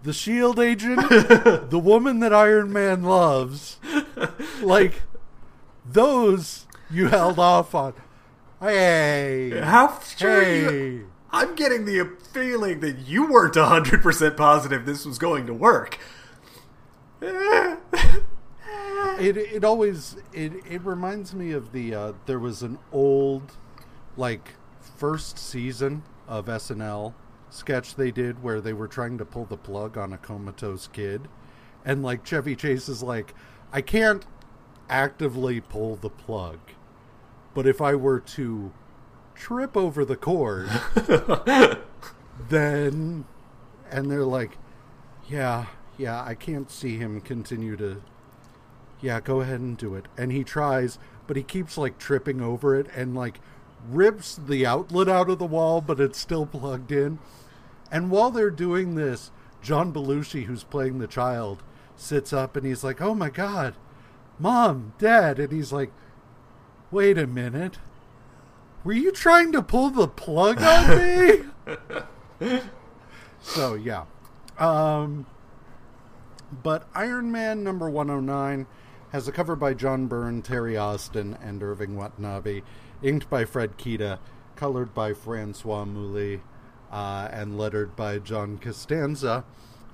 The 0.04 0.14
Shield 0.14 0.60
agent, 0.60 0.98
the 1.10 1.82
woman 1.84 2.20
that 2.20 2.32
Iron 2.34 2.72
Man 2.72 3.04
loves, 3.04 3.80
like 4.62 5.02
those 5.84 6.66
you 6.92 7.08
held 7.08 7.40
off 7.40 7.74
on. 7.74 7.94
Hey, 8.62 9.60
How 9.62 10.00
sure 10.00 10.44
you? 10.44 11.12
I'm 11.32 11.56
getting 11.56 11.86
the 11.86 12.16
feeling 12.32 12.80
that 12.80 13.00
you 13.00 13.30
weren't 13.30 13.56
100% 13.56 14.38
positive 14.38 14.86
this 14.86 15.06
was 15.06 15.18
going 15.18 15.46
to 15.48 15.54
work. 15.54 16.00
it 19.20 19.38
it 19.38 19.64
always 19.64 20.18
it 20.34 20.54
it 20.70 20.82
reminds 20.84 21.34
me 21.34 21.52
of 21.52 21.72
the 21.72 21.94
uh, 21.94 22.14
there 22.26 22.40
was 22.40 22.62
an 22.62 22.78
old 22.92 23.58
like 24.18 24.54
first 24.80 25.38
season 25.38 26.04
of 26.28 26.46
SNL 26.46 27.14
sketch 27.50 27.96
they 27.96 28.12
did 28.12 28.44
where 28.44 28.60
they 28.62 28.74
were 28.74 28.88
trying 28.88 29.18
to 29.18 29.26
pull 29.26 29.46
the 29.46 29.58
plug 29.58 29.98
on 29.98 30.12
a 30.14 30.18
comatose 30.18 30.88
kid 30.88 31.28
and 31.86 32.04
like 32.04 32.26
Chevy 32.26 32.56
Chase 32.56 32.90
is 32.90 33.02
like 33.02 33.34
I 33.72 33.82
can't 33.82 34.26
actively 34.90 35.62
pull 35.62 35.96
the 35.96 36.10
plug 36.10 36.60
but 37.56 37.66
if 37.66 37.82
I 37.82 37.96
were 37.96 38.20
to 38.20 38.72
trip 39.34 39.76
over 39.76 40.06
the 40.06 40.16
cord 40.16 40.70
then 42.50 43.26
and 43.92 44.12
they're 44.12 44.24
like 44.24 44.58
yeah 45.28 45.66
yeah 45.98 46.24
I 46.24 46.36
can't 46.36 46.70
see 46.70 46.98
him 46.98 47.20
continue 47.20 47.76
to 47.78 48.02
yeah, 49.02 49.20
go 49.20 49.42
ahead 49.42 49.60
and 49.60 49.78
do 49.78 49.94
it. 49.96 50.08
And 50.18 50.32
he 50.32 50.44
tries, 50.44 50.98
but 51.28 51.38
he 51.38 51.44
keeps 51.44 51.78
like 51.78 51.98
tripping 51.98 52.42
over 52.42 52.76
it 52.76 52.88
and 52.96 53.16
like 53.16 53.40
rips 53.88 54.36
the 54.36 54.66
outlet 54.66 55.08
out 55.08 55.30
of 55.30 55.38
the 55.38 55.46
wall, 55.46 55.82
but 55.82 56.00
it's 56.00 56.20
still 56.20 56.46
plugged 56.46 56.92
in. 56.92 57.20
And 57.92 58.10
while 58.10 58.32
they're 58.32 58.50
doing 58.50 58.96
this, 58.96 59.32
John 59.62 59.94
Belushi, 59.94 60.46
who's 60.46 60.64
playing 60.64 60.98
the 60.98 61.08
child, 61.08 61.62
sits 61.96 62.34
up 62.34 62.56
and 62.56 62.66
he's 62.66 62.84
like, 62.84 63.02
"Oh 63.02 63.14
my 63.14 63.30
god, 63.30 63.76
mom, 64.40 64.94
dad," 64.98 65.40
and 65.40 65.52
he's 65.52 65.72
like, 65.72 65.92
"Wait 66.92 67.18
a 67.18 67.28
minute." 67.28 67.80
Were 68.84 68.94
you 68.94 69.12
trying 69.12 69.52
to 69.52 69.64
pull 69.64 69.90
the 69.90 70.08
plug 70.08 70.62
on 70.62 70.98
me? 70.98 71.44
so, 73.42 73.74
yeah. 73.74 74.06
Um 74.60 75.26
but 76.64 76.88
Iron 76.94 77.32
Man 77.32 77.64
number 77.64 77.90
109 77.90 78.68
has 79.12 79.28
a 79.28 79.32
cover 79.32 79.56
by 79.56 79.74
John 79.74 80.08
Byrne, 80.08 80.42
Terry 80.42 80.78
Austin, 80.78 81.38
and 81.42 81.64
Irving 81.64 81.96
Watanabe, 81.96 82.62
inked 83.02 83.30
by 83.30 83.46
Fred 83.46 83.78
Kida, 83.78 84.20
colored 84.56 84.94
by 84.94 85.14
Francois 85.14 85.86
Mouly, 85.86 86.42
uh, 86.92 87.30
and 87.32 87.58
lettered 87.58 87.96
by 87.96 88.20
John 88.20 88.58
Costanza. 88.58 89.44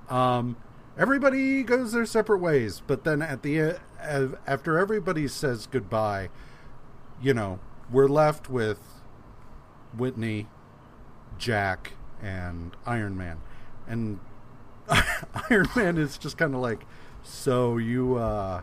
Um, 0.10 0.58
everybody 0.98 1.64
goes 1.64 1.94
their 1.94 2.06
separate 2.06 2.40
ways, 2.40 2.82
but 2.86 3.04
then 3.04 3.22
at 3.22 3.44
the 3.44 3.78
av- 4.02 4.38
after 4.46 4.78
everybody 4.78 5.28
says 5.28 5.68
goodbye, 5.68 6.30
you 7.22 7.34
know, 7.34 7.60
we're 7.92 8.08
left 8.08 8.50
with 8.50 8.80
Whitney, 9.98 10.48
Jack, 11.38 11.94
and 12.22 12.76
Iron 12.86 13.18
Man, 13.18 13.40
and 13.88 14.20
Iron 15.50 15.68
Man 15.76 15.98
is 15.98 16.18
just 16.18 16.38
kind 16.38 16.54
of 16.56 16.62
like, 16.62 16.86
so 17.24 17.78
you, 17.78 18.16
uh, 18.16 18.62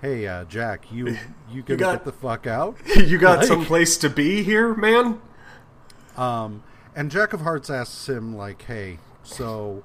hey, 0.00 0.26
uh, 0.26 0.44
Jack, 0.44 0.90
you 0.92 1.16
you 1.50 1.62
gonna 1.62 1.78
got- 1.78 1.92
get 1.92 2.04
the 2.04 2.12
fuck 2.12 2.46
out? 2.46 2.76
you 2.96 3.18
got 3.18 3.38
Like- 3.38 3.46
some 3.46 3.64
place 3.64 3.96
to 3.98 4.10
be 4.10 4.42
here, 4.42 4.74
man? 4.74 5.20
Um, 6.16 6.62
and 6.96 7.10
Jack 7.10 7.32
of 7.32 7.42
Hearts 7.42 7.70
asks 7.70 8.08
him 8.08 8.34
like, 8.36 8.62
"Hey, 8.62 8.98
so 9.22 9.84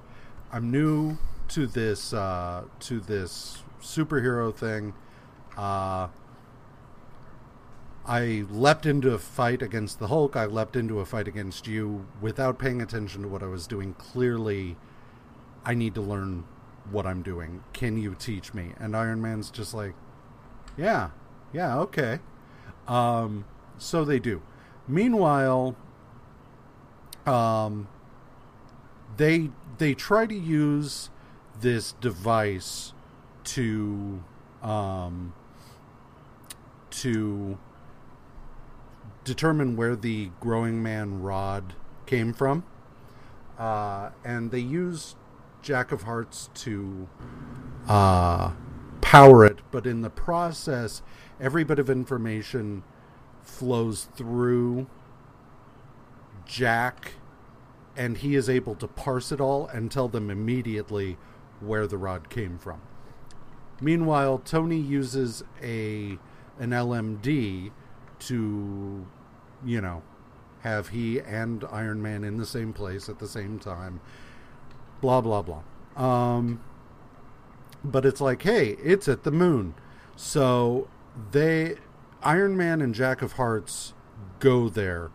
I'm 0.52 0.70
new 0.70 1.16
to 1.48 1.66
this 1.66 2.12
uh, 2.12 2.64
to 2.80 2.98
this 3.00 3.62
superhero 3.80 4.52
thing. 4.52 4.94
Uh, 5.56 6.08
I 8.06 8.44
leapt 8.50 8.84
into 8.84 9.12
a 9.12 9.18
fight 9.18 9.62
against 9.62 9.98
the 9.98 10.08
Hulk. 10.08 10.36
I 10.36 10.44
leapt 10.44 10.76
into 10.76 11.00
a 11.00 11.06
fight 11.06 11.26
against 11.26 11.66
you 11.66 12.06
without 12.20 12.58
paying 12.58 12.82
attention 12.82 13.22
to 13.22 13.28
what 13.28 13.42
I 13.42 13.46
was 13.46 13.66
doing. 13.66 13.94
Clearly, 13.94 14.76
I 15.64 15.74
need 15.74 15.94
to 15.94 16.02
learn 16.02 16.44
what 16.90 17.06
I'm 17.06 17.22
doing. 17.22 17.64
Can 17.72 17.96
you 17.96 18.14
teach 18.14 18.52
me?" 18.52 18.74
And 18.78 18.94
Iron 18.94 19.22
Man's 19.22 19.50
just 19.50 19.72
like, 19.72 19.94
"Yeah, 20.76 21.10
yeah, 21.52 21.78
okay." 21.78 22.20
Um, 22.86 23.46
so 23.78 24.04
they 24.04 24.18
do. 24.18 24.42
Meanwhile, 24.86 25.74
um, 27.24 27.88
they 29.16 29.50
they 29.78 29.94
try 29.94 30.26
to 30.26 30.34
use 30.34 31.08
this 31.58 31.92
device 31.92 32.92
to 33.44 34.22
um, 34.62 35.32
to 36.90 37.58
determine 39.24 39.76
where 39.76 39.96
the 39.96 40.30
growing 40.40 40.82
man 40.82 41.22
rod 41.22 41.74
came 42.06 42.32
from, 42.32 42.64
uh, 43.58 44.10
and 44.24 44.50
they 44.50 44.60
use 44.60 45.16
Jack 45.62 45.92
of 45.92 46.02
Hearts 46.02 46.50
to 46.54 47.08
uh, 47.88 48.52
power 49.00 49.44
it, 49.44 49.60
but 49.70 49.86
in 49.86 50.02
the 50.02 50.10
process, 50.10 51.02
every 51.40 51.64
bit 51.64 51.78
of 51.78 51.88
information 51.88 52.82
flows 53.42 54.08
through 54.14 54.86
Jack, 56.46 57.14
and 57.96 58.18
he 58.18 58.34
is 58.34 58.48
able 58.48 58.74
to 58.74 58.86
parse 58.86 59.32
it 59.32 59.40
all 59.40 59.66
and 59.68 59.90
tell 59.90 60.08
them 60.08 60.30
immediately 60.30 61.16
where 61.60 61.86
the 61.86 61.96
rod 61.96 62.28
came 62.28 62.58
from. 62.58 62.80
Meanwhile, 63.80 64.38
Tony 64.44 64.78
uses 64.78 65.42
a 65.62 66.18
an 66.58 66.70
LMD 66.70 67.72
to, 68.20 69.06
you 69.64 69.80
know, 69.80 70.02
have 70.60 70.88
he 70.88 71.20
and 71.20 71.64
Iron 71.70 72.02
Man 72.02 72.24
in 72.24 72.36
the 72.38 72.46
same 72.46 72.72
place 72.72 73.08
at 73.08 73.18
the 73.18 73.28
same 73.28 73.58
time. 73.58 74.00
Blah 75.00 75.20
blah 75.20 75.42
blah. 75.42 75.62
Um, 75.96 76.60
but 77.84 78.06
it's 78.06 78.20
like, 78.20 78.42
hey, 78.42 78.76
it's 78.82 79.08
at 79.08 79.24
the 79.24 79.30
moon, 79.30 79.74
so 80.16 80.88
they, 81.32 81.76
Iron 82.22 82.56
Man 82.56 82.80
and 82.80 82.94
Jack 82.94 83.22
of 83.22 83.32
Hearts, 83.32 83.92
go 84.40 84.68
there. 84.68 85.10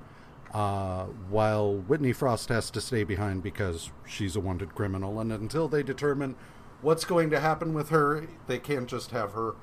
Uh, 0.53 1.05
while 1.29 1.75
Whitney 1.75 2.11
Frost 2.11 2.49
has 2.49 2.71
to 2.71 2.81
stay 2.81 3.03
behind 3.03 3.43
because 3.43 3.91
she's 4.07 4.35
a 4.35 4.39
wanted 4.39 4.73
criminal, 4.73 5.19
and 5.19 5.31
until 5.31 5.67
they 5.67 5.83
determine 5.83 6.35
what's 6.81 7.05
going 7.05 7.29
to 7.29 7.39
happen 7.39 7.73
with 7.73 7.89
her, 7.89 8.27
they 8.47 8.57
can't 8.57 8.87
just 8.87 9.11
have 9.11 9.33
her 9.33 9.53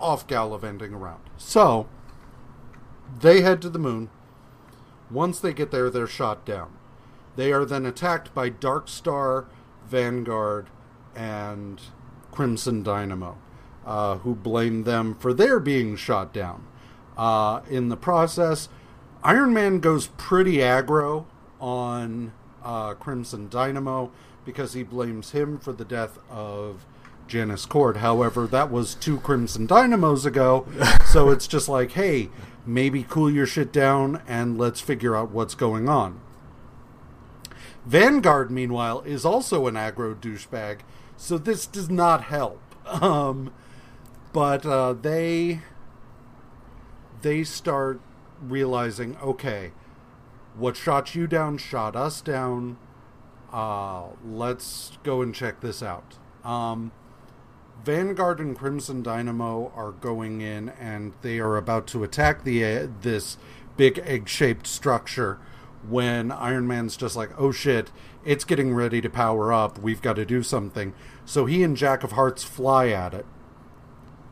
off 0.00 0.26
gallivanting 0.26 0.92
around. 0.94 1.22
So, 1.36 1.86
they 3.20 3.40
head 3.40 3.62
to 3.62 3.68
the 3.68 3.78
moon. 3.78 4.10
Once 5.10 5.38
they 5.38 5.52
get 5.52 5.70
there, 5.70 5.90
they're 5.90 6.06
shot 6.06 6.44
down. 6.44 6.76
They 7.36 7.52
are 7.52 7.64
then 7.64 7.84
attacked 7.84 8.34
by 8.34 8.48
Dark 8.48 8.88
Star, 8.88 9.46
Vanguard, 9.86 10.68
and 11.14 11.80
Crimson 12.32 12.82
Dynamo, 12.82 13.38
uh, 13.86 14.18
who 14.18 14.34
blame 14.34 14.84
them 14.84 15.14
for 15.14 15.32
their 15.32 15.60
being 15.60 15.96
shot 15.96 16.32
down. 16.32 16.66
Uh, 17.16 17.60
in 17.68 17.88
the 17.88 17.96
process, 17.96 18.68
Iron 19.22 19.52
Man 19.52 19.80
goes 19.80 20.08
pretty 20.16 20.56
aggro 20.56 21.26
on 21.60 22.32
uh, 22.62 22.94
Crimson 22.94 23.48
Dynamo 23.48 24.10
because 24.44 24.72
he 24.72 24.82
blames 24.82 25.30
him 25.30 25.58
for 25.58 25.72
the 25.72 25.84
death 25.84 26.18
of 26.28 26.84
Janice 27.26 27.66
Cord. 27.66 27.98
However, 27.98 28.46
that 28.46 28.70
was 28.70 28.94
two 28.94 29.18
Crimson 29.20 29.66
Dynamos 29.66 30.26
ago, 30.26 30.66
so 31.06 31.30
it's 31.30 31.46
just 31.46 31.68
like, 31.68 31.92
hey, 31.92 32.30
maybe 32.66 33.04
cool 33.08 33.30
your 33.30 33.46
shit 33.46 33.72
down 33.72 34.22
and 34.26 34.58
let's 34.58 34.80
figure 34.80 35.16
out 35.16 35.30
what's 35.30 35.54
going 35.54 35.88
on. 35.88 36.20
Vanguard, 37.86 38.50
meanwhile, 38.50 39.00
is 39.02 39.24
also 39.24 39.66
an 39.66 39.74
aggro 39.74 40.14
douchebag, 40.14 40.80
so 41.16 41.36
this 41.38 41.66
does 41.66 41.90
not 41.90 42.24
help. 42.24 42.60
Um, 42.86 43.50
but 44.34 44.66
uh, 44.66 44.92
they 44.92 45.60
they 47.22 47.44
start 47.44 47.98
realizing, 48.42 49.16
okay, 49.22 49.72
what 50.54 50.76
shot 50.76 51.14
you 51.14 51.26
down 51.26 51.56
shot 51.56 51.96
us 51.96 52.20
down. 52.20 52.76
Uh, 53.50 54.08
let's 54.22 54.98
go 55.02 55.22
and 55.22 55.34
check 55.34 55.60
this 55.60 55.82
out. 55.82 56.18
Um, 56.44 56.92
Vanguard 57.82 58.40
and 58.40 58.56
Crimson 58.56 59.02
Dynamo 59.02 59.72
are 59.74 59.92
going 59.92 60.40
in, 60.40 60.70
and 60.70 61.12
they 61.22 61.38
are 61.38 61.56
about 61.56 61.86
to 61.88 62.02
attack 62.04 62.44
the 62.44 62.64
uh, 62.64 62.86
this 63.02 63.36
big 63.76 63.98
egg-shaped 64.04 64.66
structure. 64.66 65.38
When 65.86 66.32
Iron 66.32 66.66
Man's 66.66 66.96
just 66.96 67.14
like, 67.14 67.30
"Oh 67.36 67.52
shit, 67.52 67.90
it's 68.24 68.44
getting 68.44 68.74
ready 68.74 69.02
to 69.02 69.10
power 69.10 69.52
up. 69.52 69.78
We've 69.78 70.00
got 70.00 70.16
to 70.16 70.24
do 70.24 70.42
something." 70.42 70.94
So 71.26 71.44
he 71.44 71.62
and 71.62 71.76
Jack 71.76 72.02
of 72.02 72.12
Hearts 72.12 72.42
fly 72.42 72.88
at 72.88 73.12
it. 73.12 73.26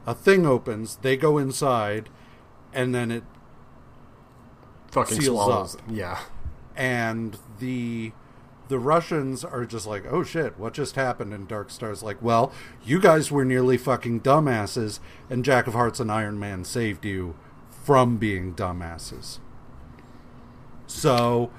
A 0.07 0.15
thing 0.15 0.47
opens. 0.47 0.97
They 0.97 1.17
go 1.19 1.37
inside, 1.37 2.09
and 2.73 2.95
then 2.95 3.11
it 3.11 3.25
Fucking 4.93 5.21
Seals 5.21 5.45
swallows. 5.45 5.75
up. 5.77 5.83
Yeah. 5.91 6.21
and 6.75 7.37
the 7.59 8.13
the 8.69 8.79
Russians 8.79 9.45
are 9.45 9.65
just 9.65 9.87
like, 9.87 10.05
"Oh 10.11 10.23
shit, 10.23 10.59
what 10.59 10.75
just 10.75 10.97
happened?" 10.97 11.33
And 11.33 11.47
Dark 11.49 11.71
Star's 11.71 12.03
like, 12.03 12.23
"Well, 12.23 12.53
you 12.85 13.01
guys 13.01 13.31
were 13.31 13.45
nearly 13.45 13.77
fucking 13.77 14.21
dumbasses, 14.21 15.01
and 15.29 15.45
Jack 15.45 15.67
of 15.67 15.75
Hearts 15.75 16.01
and 16.01 16.11
Iron 16.11 16.39
Man 16.39 16.65
saved 16.65 17.05
you 17.05 17.35
from 17.85 18.17
being 18.17 18.55
dumbasses." 18.55 19.39
So, 20.87 21.51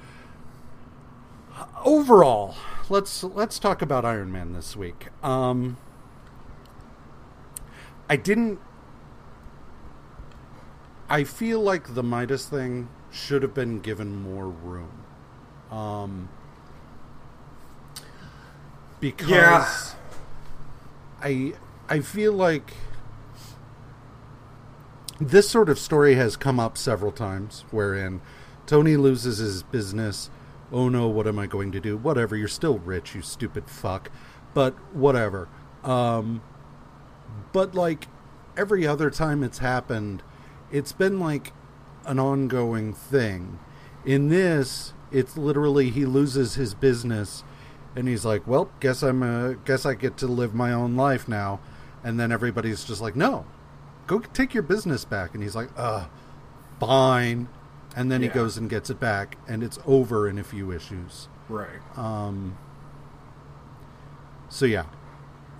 overall, 1.84 2.56
let's 2.90 3.24
let's 3.24 3.60
talk 3.60 3.82
about 3.82 4.06
Iron 4.06 4.32
Man 4.32 4.54
this 4.54 4.76
week. 4.76 5.08
Um, 5.22 5.78
I 8.10 8.16
didn't. 8.16 8.60
I 11.10 11.24
feel 11.24 11.60
like 11.62 11.94
the 11.96 12.04
Midas 12.04 12.48
thing 12.48 12.90
should 13.12 13.44
have 13.44 13.54
been 13.54 13.80
given 13.80 14.16
more 14.22 14.48
room. 14.48 15.04
Um, 15.70 16.30
because 19.04 19.30
Yeah. 19.30 19.68
I 21.22 21.54
I 21.90 22.00
feel 22.00 22.32
like 22.32 22.74
this 25.20 25.50
sort 25.50 25.68
of 25.68 25.78
story 25.78 26.16
has 26.16 26.38
come 26.38 26.58
up 26.58 26.78
several 26.78 27.12
times 27.12 27.66
wherein 27.70 28.22
Tony 28.66 28.96
loses 28.96 29.40
his 29.40 29.62
business. 29.64 30.30
Oh 30.72 30.88
no, 30.88 31.08
what 31.10 31.28
am 31.28 31.38
I 31.38 31.48
going 31.48 31.72
to 31.74 31.82
do? 31.82 31.98
Whatever, 31.98 32.38
you're 32.38 32.48
still 32.48 32.80
rich, 32.80 33.14
you 33.14 33.22
stupid 33.22 33.70
fuck. 33.70 34.10
But 34.54 34.74
whatever. 34.96 35.50
Um 35.84 36.42
but 37.52 37.76
like 37.76 38.08
every 38.56 38.88
other 38.88 39.10
time 39.10 39.44
it's 39.44 39.58
happened, 39.58 40.24
it's 40.72 40.94
been 40.94 41.20
like 41.20 41.52
an 42.06 42.20
ongoing 42.20 42.94
thing. 42.94 43.60
In 44.06 44.30
this, 44.30 44.94
it's 45.12 45.36
literally 45.36 45.90
he 45.90 46.06
loses 46.06 46.56
his 46.56 46.74
business 46.74 47.44
and 47.96 48.08
he's 48.08 48.26
like, 48.26 48.46
"Well, 48.48 48.70
guess 48.80 49.02
I'm 49.04 49.22
uh, 49.24 49.54
guess 49.66 49.86
I 49.86 49.94
get 49.94 50.18
to 50.18 50.28
live 50.28 50.54
my 50.54 50.72
own 50.74 50.96
life 50.96 51.28
now." 51.28 51.60
And 52.04 52.20
then 52.20 52.32
everybody's 52.32 52.84
just 52.84 53.02
like, 53.02 53.16
"No. 53.16 53.46
Go 54.08 54.20
take 54.20 54.54
your 54.54 54.64
business 54.64 55.06
back." 55.06 55.34
And 55.34 55.42
he's 55.44 55.56
like, 55.56 55.70
"Uh, 55.78 56.06
fine." 56.80 57.48
And 57.96 58.12
then 58.12 58.22
Yeah. 58.22 58.30
he 58.30 58.34
goes 58.34 58.58
and 58.58 58.70
gets 58.70 58.90
it 58.90 59.00
back 59.00 59.38
and 59.48 59.62
it's 59.64 59.78
over 59.86 60.28
in 60.28 60.40
a 60.40 60.44
few 60.44 60.72
issues. 60.72 61.28
Right. 61.48 61.80
Um, 61.96 62.58
so 64.50 64.66
yeah, 64.66 64.86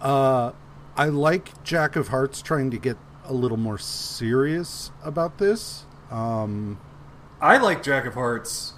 uh, 0.02 0.52
I 0.98 1.06
like 1.10 1.64
Jack 1.64 1.96
of 1.96 2.08
Hearts 2.10 2.42
trying 2.42 2.72
to 2.72 2.78
get 2.78 2.98
a 3.26 3.34
little 3.34 3.58
more 3.58 3.78
serious 3.78 4.92
about 5.04 5.38
this. 5.38 5.86
Um, 6.12 6.80
I 7.42 7.58
like 7.58 7.84
Jack 7.84 8.06
of 8.06 8.16
Hearts 8.16 8.74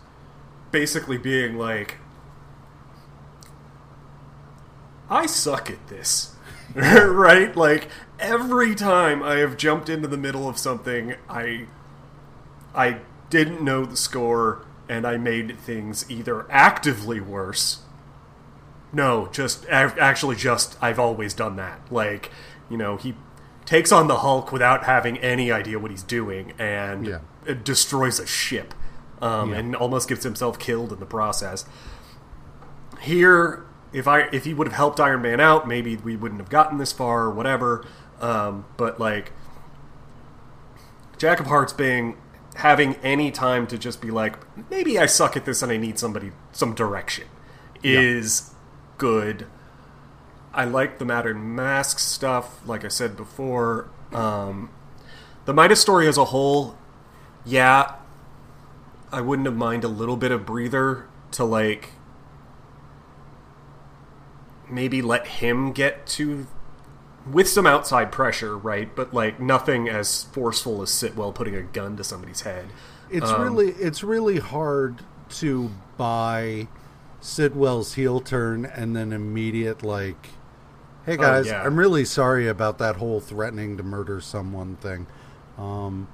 basically 0.71 1.17
being 1.17 1.57
like, 1.57 1.97
I 5.09 5.25
suck 5.25 5.69
at 5.69 5.87
this. 5.87 6.35
right? 6.75 7.55
Like, 7.55 7.87
every 8.19 8.75
time 8.75 9.21
I 9.23 9.35
have 9.35 9.55
jumped 9.57 9.89
into 9.89 10.07
the 10.07 10.17
middle 10.17 10.47
of 10.49 10.57
something, 10.57 11.15
I. 11.29 11.67
I 12.73 12.99
didn't 13.29 13.61
know 13.63 13.85
the 13.85 13.95
score, 13.95 14.65
and 14.89 15.07
I 15.07 15.15
made 15.17 15.57
things 15.59 16.09
either 16.11 16.45
actively 16.51 17.21
worse. 17.21 17.79
No, 18.91 19.27
just 19.31 19.65
actually, 19.69 20.35
just 20.35 20.77
I've 20.81 20.99
always 20.99 21.33
done 21.33 21.55
that. 21.55 21.79
Like, 21.91 22.31
you 22.69 22.77
know, 22.77 22.97
he 22.97 23.15
takes 23.65 23.91
on 23.93 24.07
the 24.07 24.17
Hulk 24.17 24.51
without 24.51 24.83
having 24.83 25.17
any 25.19 25.51
idea 25.51 25.79
what 25.79 25.89
he's 25.91 26.03
doing, 26.03 26.51
and 26.59 27.07
Yeah. 27.07 27.19
it 27.45 27.63
destroys 27.63 28.19
a 28.19 28.27
ship, 28.27 28.73
um, 29.21 29.51
Yeah. 29.51 29.57
and 29.59 29.75
almost 29.75 30.09
gets 30.09 30.23
himself 30.23 30.59
killed 30.59 30.91
in 30.91 30.99
the 30.99 31.05
process. 31.05 31.65
Here, 33.01 33.63
if 33.95 34.07
I 34.07 34.23
if 34.33 34.43
he 34.43 34.53
would 34.53 34.67
have 34.67 34.75
helped 34.75 34.99
Iron 34.99 35.21
Man 35.21 35.39
out, 35.39 35.67
maybe 35.67 35.95
we 35.95 36.17
wouldn't 36.17 36.41
have 36.41 36.49
gotten 36.49 36.77
this 36.77 36.91
far 36.91 37.23
or 37.23 37.31
whatever. 37.31 37.87
Um, 38.19 38.65
but 38.75 38.99
like, 38.99 39.31
Jack 41.17 41.39
of 41.39 41.47
Hearts 41.47 41.71
being 41.71 42.17
having 42.55 42.95
any 42.95 43.31
time 43.31 43.67
to 43.67 43.77
just 43.77 44.01
be 44.01 44.11
like, 44.11 44.37
maybe 44.69 44.99
I 44.99 45.05
suck 45.05 45.37
at 45.37 45.45
this 45.45 45.61
and 45.61 45.71
I 45.71 45.77
need 45.77 45.97
somebody 45.97 46.31
some 46.51 46.75
direction 46.75 47.27
is 47.83 48.53
good. 48.97 49.47
I 50.53 50.65
like 50.65 50.99
the 50.99 51.05
Madame 51.05 51.55
Masque 51.55 51.99
stuff, 51.99 52.65
like 52.67 52.83
I 52.83 52.89
said 52.89 53.15
before. 53.15 53.89
Um, 54.13 54.71
the 55.45 55.53
Midas 55.53 55.81
story 55.81 56.07
as 56.07 56.17
a 56.17 56.25
whole, 56.25 56.77
yeah, 57.45 57.95
I 59.11 59.21
wouldn't 59.21 59.45
have 59.45 59.55
mind 59.55 59.83
a 59.83 59.89
little 59.89 60.17
bit 60.17 60.31
of 60.31 60.45
breather 60.45 61.07
to 61.31 61.43
like 61.43 61.91
maybe 64.69 65.01
let 65.01 65.27
him 65.27 65.71
get 65.71 66.05
to 66.07 66.47
with 67.31 67.47
some 67.49 67.65
outside 67.65 68.11
pressure, 68.11 68.57
right? 68.57 68.93
But 68.95 69.13
like 69.13 69.39
nothing 69.39 69.89
as 69.89 70.23
forceful 70.25 70.81
as 70.81 70.89
Sitwell 70.91 71.33
putting 71.33 71.55
a 71.55 71.61
gun 71.63 71.97
to 71.97 72.03
somebody's 72.03 72.41
head. 72.41 72.65
it's 73.09 73.29
Um, 73.29 73.41
really 73.41 73.69
it's 73.71 74.03
really 74.03 74.39
hard 74.39 75.01
to 75.29 75.71
buy 75.97 76.67
Sitwell's 77.21 77.93
heel 77.95 78.19
turn 78.19 78.65
and 78.65 78.95
then 78.95 79.11
immediate 79.11 79.81
like, 79.83 80.29
"Hey 81.05 81.17
guys, 81.17 81.47
yeah. 81.47 81.63
I'm 81.63 81.77
really 81.77 82.05
sorry 82.05 82.47
about 82.47 82.77
that 82.77 82.97
whole 82.97 83.19
threatening 83.19 83.77
to 83.77 83.83
murder 83.83 84.21
someone 84.21 84.75
thing. 84.77 85.07
Um, 85.57 86.07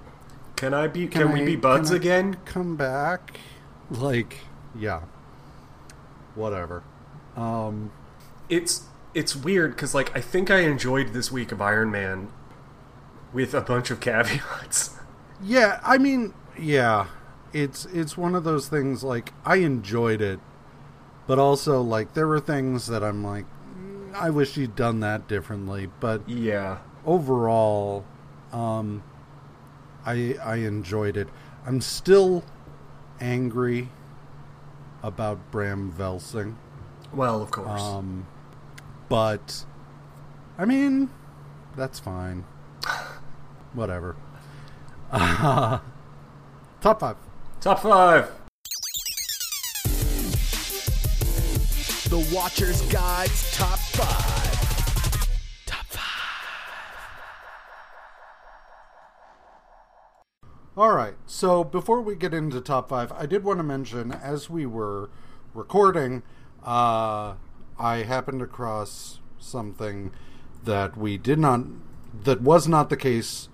Can 0.56 0.74
I 0.74 0.88
be? 0.88 1.08
Can, 1.08 1.32
we 1.34 1.42
I- 1.42 1.46
be 1.46 1.56
buds 1.58 1.90
can 1.90 1.98
again? 1.98 2.38
Come 2.46 2.76
back, 2.78 3.40
like, 3.90 4.38
yeah, 4.76 5.02
whatever. 6.36 6.84
Um, 7.36 7.92
It's 8.52 8.84
it's 9.16 9.36
weird 9.36 9.72
because 9.76 9.96
like 9.96 10.16
I 10.16 10.22
think 10.22 10.52
I 10.52 10.60
enjoyed 10.60 11.14
this 11.14 11.32
week 11.32 11.52
of 11.52 11.60
Iron 11.62 11.90
Man 11.90 12.32
with 13.34 13.56
a 13.56 13.62
bunch 13.62 13.90
of 13.90 14.00
caveats. 14.00 14.98
Yeah, 15.44 15.80
I 15.84 15.98
mean, 15.98 16.36
yeah, 16.60 17.08
it's 17.52 17.86
it's 17.86 18.16
one 18.16 18.36
of 18.36 18.44
those 18.44 18.68
things. 18.68 19.04
Like 19.04 19.34
I 19.44 19.56
enjoyed 19.56 20.22
it, 20.22 20.40
but 21.26 21.40
also 21.40 21.82
like 21.82 22.14
there 22.14 22.28
were 22.28 22.40
things 22.40 22.86
that 22.86 23.04
I'm 23.04 23.24
like, 23.24 23.46
"Mm, 23.76 24.14
I 24.14 24.30
wish 24.30 24.56
you'd 24.56 24.76
done 24.76 25.00
that 25.00 25.28
differently. 25.28 25.90
But 26.00 26.30
yeah. 26.30 26.78
overall, 27.08 28.06
um, 28.54 29.02
I 30.06 30.36
I 30.44 30.58
enjoyed 30.58 31.18
it. 31.18 31.28
I'm 31.66 31.82
still 31.82 32.44
angry 33.20 33.90
about 35.02 35.40
Bram 35.50 35.92
Velsing, 35.92 36.54
Well, 37.12 37.42
of 37.42 37.50
course. 37.50 37.82
um, 37.82 38.28
but 39.11 39.65
I 40.57 40.64
mean, 40.64 41.09
that's 41.75 41.99
fine. 41.99 42.45
Whatever. 43.73 44.15
Uh, 45.11 45.80
top 46.81 47.01
five. 47.01 47.17
Top 47.59 47.81
five. 47.81 48.31
The 52.09 52.25
Watcher's 52.33 52.81
Guide's 52.83 53.57
Top 53.57 53.80
5. 53.80 55.65
Top 55.65 55.85
5. 55.88 56.01
All 60.77 60.93
right. 60.93 61.15
So 61.25 61.65
before 61.65 62.01
we 62.01 62.15
get 62.15 62.33
into 62.33 62.61
top 62.61 62.88
five, 62.88 63.11
I 63.11 63.25
did 63.25 63.43
want 63.43 63.59
to 63.59 63.64
mention 63.64 64.14
as 64.14 64.49
we 64.49 64.65
were 64.65 65.09
recording, 65.53 66.23
uh, 66.64 67.33
I 67.82 68.03
happened 68.03 68.43
across 68.43 69.19
something 69.40 70.11
that 70.64 70.95
we 70.95 71.18
did 71.18 71.40
not, 71.40 71.61
that 72.24 72.40
was 72.40 72.68
not 72.68 72.92
the 72.92 72.95
case 72.95 73.50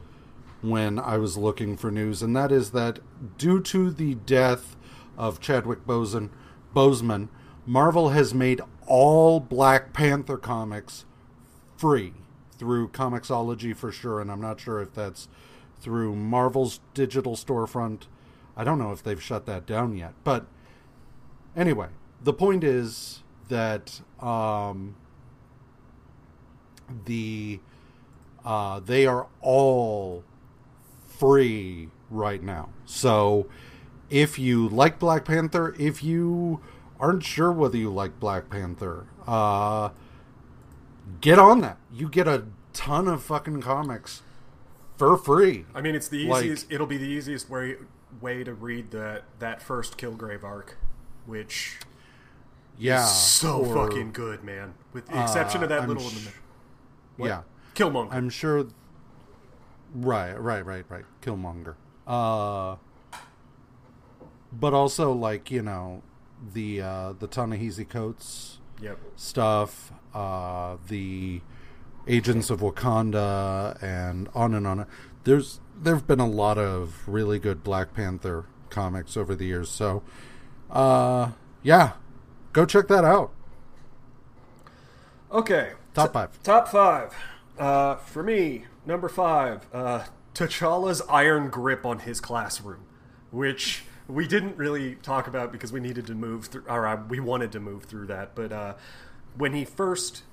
when 0.61 0.99
I 0.99 1.17
was 1.17 1.37
looking 1.37 1.77
for 1.77 1.89
news, 1.89 2.21
and 2.21 2.35
that 2.35 2.51
is 2.51 2.71
that 2.71 2.99
due 3.37 3.61
to 3.61 3.89
the 3.89 4.15
death 4.15 4.75
of 5.17 5.39
Chadwick 5.39 5.87
Boseman, 5.87 6.29
Boseman, 6.75 7.29
Marvel 7.65 8.09
has 8.09 8.33
made 8.33 8.59
all 8.85 9.39
Black 9.39 9.93
Panther 9.93 10.37
comics 10.37 11.05
free 11.77 12.13
through 12.57 12.89
Comixology 12.89 13.73
for 13.73 13.93
sure, 13.93 14.19
and 14.19 14.29
I'm 14.29 14.41
not 14.41 14.59
sure 14.59 14.81
if 14.81 14.93
that's 14.93 15.29
through 15.79 16.17
Marvel's 16.17 16.81
digital 16.93 17.37
storefront. 17.37 18.07
I 18.57 18.65
don't 18.65 18.79
know 18.79 18.91
if 18.91 19.01
they've 19.01 19.23
shut 19.23 19.45
that 19.45 19.65
down 19.65 19.95
yet, 19.95 20.15
but 20.25 20.47
anyway, 21.55 21.89
the 22.21 22.33
point 22.33 22.65
is 22.65 23.23
that 23.49 24.01
um, 24.19 24.95
the 27.05 27.59
uh, 28.45 28.79
they 28.79 29.05
are 29.05 29.27
all 29.41 30.23
free 31.07 31.89
right 32.09 32.41
now. 32.41 32.69
So 32.85 33.47
if 34.09 34.39
you 34.39 34.69
like 34.69 34.99
Black 34.99 35.25
Panther, 35.25 35.75
if 35.77 36.03
you 36.03 36.61
aren't 36.99 37.23
sure 37.23 37.51
whether 37.51 37.77
you 37.77 37.91
like 37.93 38.19
Black 38.19 38.49
Panther, 38.49 39.07
uh, 39.27 39.89
get 41.21 41.37
on 41.39 41.61
that. 41.61 41.77
You 41.91 42.09
get 42.09 42.27
a 42.27 42.45
ton 42.73 43.07
of 43.07 43.21
fucking 43.23 43.61
comics 43.61 44.21
for 44.95 45.17
free. 45.17 45.65
I 45.75 45.81
mean, 45.81 45.93
it's 45.95 46.07
the 46.07 46.25
Like- 46.27 46.43
easiest. 46.45 46.71
it'll 46.71 46.87
be 46.87 46.97
the 46.97 47.07
easiest 47.07 47.49
way 47.49 47.75
way 48.21 48.41
to 48.43 48.53
read 48.53 48.89
that 48.91 49.25
that 49.39 49.61
first 49.61 49.97
Kilgrave 49.97 50.43
arc, 50.43 50.77
which 51.25 51.77
Yeah, 52.77 53.05
so 53.05 53.65
or- 53.65 53.87
fucking 53.87 54.11
good, 54.11 54.43
man. 54.43 54.73
With 54.93 55.07
the 55.07 55.21
exception 55.21 55.63
of 55.63 55.69
that 55.69 55.81
I'm 55.83 55.87
little 55.89 56.03
sh- 56.03 56.17
in 56.17 56.23
the 56.25 56.31
what? 57.17 57.27
Yeah, 57.27 57.41
Killmonger. 57.75 58.13
I'm 58.13 58.29
sure. 58.29 58.67
Right, 59.93 60.33
right, 60.33 60.65
right, 60.65 60.85
right. 60.89 61.05
Killmonger. 61.21 61.75
Uh, 62.05 62.75
but 64.51 64.73
also 64.73 65.11
like 65.11 65.49
you 65.51 65.61
know 65.61 66.03
the 66.53 66.81
uh, 66.81 67.13
the 67.13 67.27
Ta-Nehisi 67.27 67.87
Coates 67.87 68.59
yep. 68.81 68.97
stuff, 69.15 69.91
uh, 70.13 70.77
the 70.87 71.41
Agents 72.07 72.49
of 72.49 72.61
Wakanda, 72.61 73.81
and 73.81 74.29
on 74.33 74.53
and 74.53 74.65
on. 74.67 74.85
There's 75.23 75.59
there've 75.79 76.05
been 76.07 76.19
a 76.19 76.27
lot 76.27 76.57
of 76.57 77.07
really 77.07 77.39
good 77.39 77.63
Black 77.63 77.93
Panther 77.93 78.45
comics 78.69 79.17
over 79.17 79.35
the 79.35 79.45
years, 79.45 79.69
so 79.69 80.03
uh, 80.69 81.31
yeah, 81.63 81.93
go 82.53 82.65
check 82.65 82.87
that 82.87 83.05
out. 83.05 83.31
Okay. 85.31 85.73
Top 85.93 86.13
five. 86.13 86.43
Top 86.43 86.67
five. 86.67 87.13
Uh, 87.57 87.95
for 87.95 88.23
me, 88.23 88.65
number 88.85 89.09
five, 89.09 89.65
uh, 89.73 90.05
T'Challa's 90.33 91.01
iron 91.09 91.49
grip 91.49 91.85
on 91.85 91.99
his 91.99 92.21
classroom, 92.21 92.85
which 93.31 93.83
we 94.07 94.27
didn't 94.27 94.55
really 94.57 94.95
talk 94.95 95.27
about 95.27 95.51
because 95.51 95.73
we 95.73 95.79
needed 95.79 96.07
to 96.07 96.15
move 96.15 96.45
through, 96.45 96.63
or 96.67 96.87
uh, 96.87 97.03
we 97.09 97.19
wanted 97.19 97.51
to 97.53 97.59
move 97.59 97.83
through 97.83 98.07
that. 98.07 98.35
But 98.35 98.51
uh, 98.51 98.73
when 99.35 99.53
he 99.53 99.65
first 99.65 100.23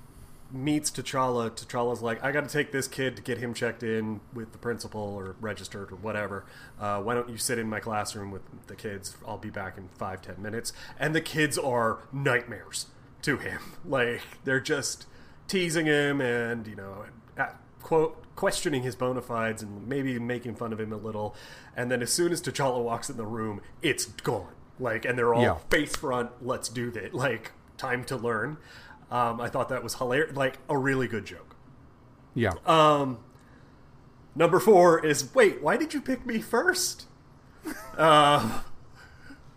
meets 0.55 0.89
T'Challa, 0.89 1.51
T'Challa's 1.51 2.01
like, 2.01 2.23
I 2.23 2.31
got 2.31 2.47
to 2.47 2.49
take 2.49 2.71
this 2.71 2.87
kid 2.87 3.15
to 3.17 3.21
get 3.21 3.37
him 3.37 3.53
checked 3.53 3.83
in 3.83 4.21
with 4.33 4.51
the 4.51 4.57
principal 4.57 5.01
or 5.01 5.35
registered 5.41 5.91
or 5.91 5.95
whatever. 5.95 6.45
Uh, 6.79 7.01
why 7.01 7.13
don't 7.13 7.29
you 7.29 7.37
sit 7.37 7.59
in 7.59 7.69
my 7.69 7.79
classroom 7.79 8.31
with 8.31 8.41
the 8.67 8.75
kids? 8.75 9.17
I'll 9.27 9.37
be 9.37 9.49
back 9.49 9.77
in 9.77 9.89
five, 9.97 10.21
ten 10.21 10.41
minutes. 10.41 10.73
And 10.99 11.13
the 11.13 11.21
kids 11.21 11.57
are 11.57 11.99
nightmares 12.11 12.87
to 13.23 13.37
him. 13.37 13.59
Like, 13.85 14.21
they're 14.45 14.59
just 14.59 15.05
teasing 15.47 15.85
him 15.85 16.19
and, 16.19 16.65
you 16.65 16.75
know, 16.75 17.05
at, 17.37 17.55
quote, 17.83 18.23
questioning 18.35 18.81
his 18.81 18.95
bona 18.95 19.21
fides 19.21 19.61
and 19.61 19.87
maybe 19.87 20.17
making 20.17 20.55
fun 20.55 20.73
of 20.73 20.79
him 20.79 20.91
a 20.91 20.97
little. 20.97 21.35
And 21.75 21.91
then 21.91 22.01
as 22.01 22.11
soon 22.11 22.31
as 22.31 22.41
T'Challa 22.41 22.83
walks 22.83 23.09
in 23.11 23.17
the 23.17 23.25
room, 23.27 23.61
it's 23.83 24.05
gone. 24.05 24.53
Like, 24.79 25.05
and 25.05 25.17
they're 25.17 25.33
all 25.35 25.41
Yeah. 25.43 25.57
face 25.69 25.95
front, 25.95 26.31
let's 26.41 26.67
do 26.67 26.89
that. 26.91 27.13
Like, 27.13 27.51
time 27.77 28.03
to 28.05 28.15
learn. 28.17 28.57
Um, 29.11 29.39
I 29.39 29.49
thought 29.49 29.69
that 29.69 29.83
was 29.83 29.95
hilarious. 29.95 30.35
Like, 30.35 30.57
a 30.69 30.77
really 30.77 31.07
good 31.07 31.25
joke. 31.25 31.55
Yeah, 32.33 32.51
Um, 32.65 33.19
number 34.35 34.59
four 34.59 35.05
is 35.05 35.33
wait, 35.33 35.61
why 35.61 35.77
did 35.77 35.93
you 35.93 36.01
pick 36.01 36.25
me 36.25 36.39
first? 36.41 37.05
Uh, 37.97 38.61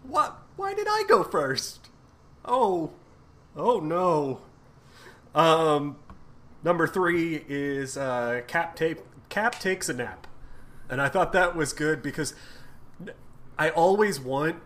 what? 0.04 0.38
Why 0.56 0.74
did 0.74 0.86
I 0.88 1.02
go 1.08 1.24
first? 1.24 1.88
Oh, 2.44 2.90
oh 3.56 3.80
no. 3.80 4.40
Um, 5.34 5.96
number 6.62 6.86
three 6.86 7.44
is 7.48 7.96
uh, 7.96 8.42
Cap 8.46 8.76
tape. 8.76 9.00
Cap 9.28 9.58
takes 9.58 9.88
a 9.88 9.94
nap, 9.94 10.26
and 10.88 11.00
I 11.02 11.08
thought 11.08 11.32
that 11.32 11.54
was 11.56 11.72
good 11.72 12.00
because 12.00 12.32
I 13.58 13.70
always 13.70 14.20
want 14.20 14.56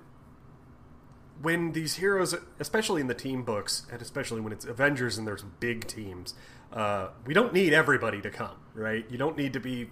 when 1.42 1.72
these 1.72 1.96
heroes, 1.96 2.34
especially 2.60 3.00
in 3.00 3.08
the 3.08 3.14
team 3.14 3.42
books, 3.42 3.86
and 3.90 4.00
especially 4.00 4.40
when 4.40 4.52
it's 4.52 4.64
Avengers 4.64 5.18
and 5.18 5.26
there's 5.26 5.42
big 5.42 5.86
teams, 5.86 6.34
uh, 6.72 7.08
we 7.26 7.34
don't 7.34 7.52
need 7.52 7.72
everybody 7.72 8.22
to 8.22 8.30
come, 8.30 8.56
right? 8.74 9.04
You 9.10 9.18
don't 9.18 9.36
need 9.36 9.52
to 9.52 9.60
be. 9.60 9.90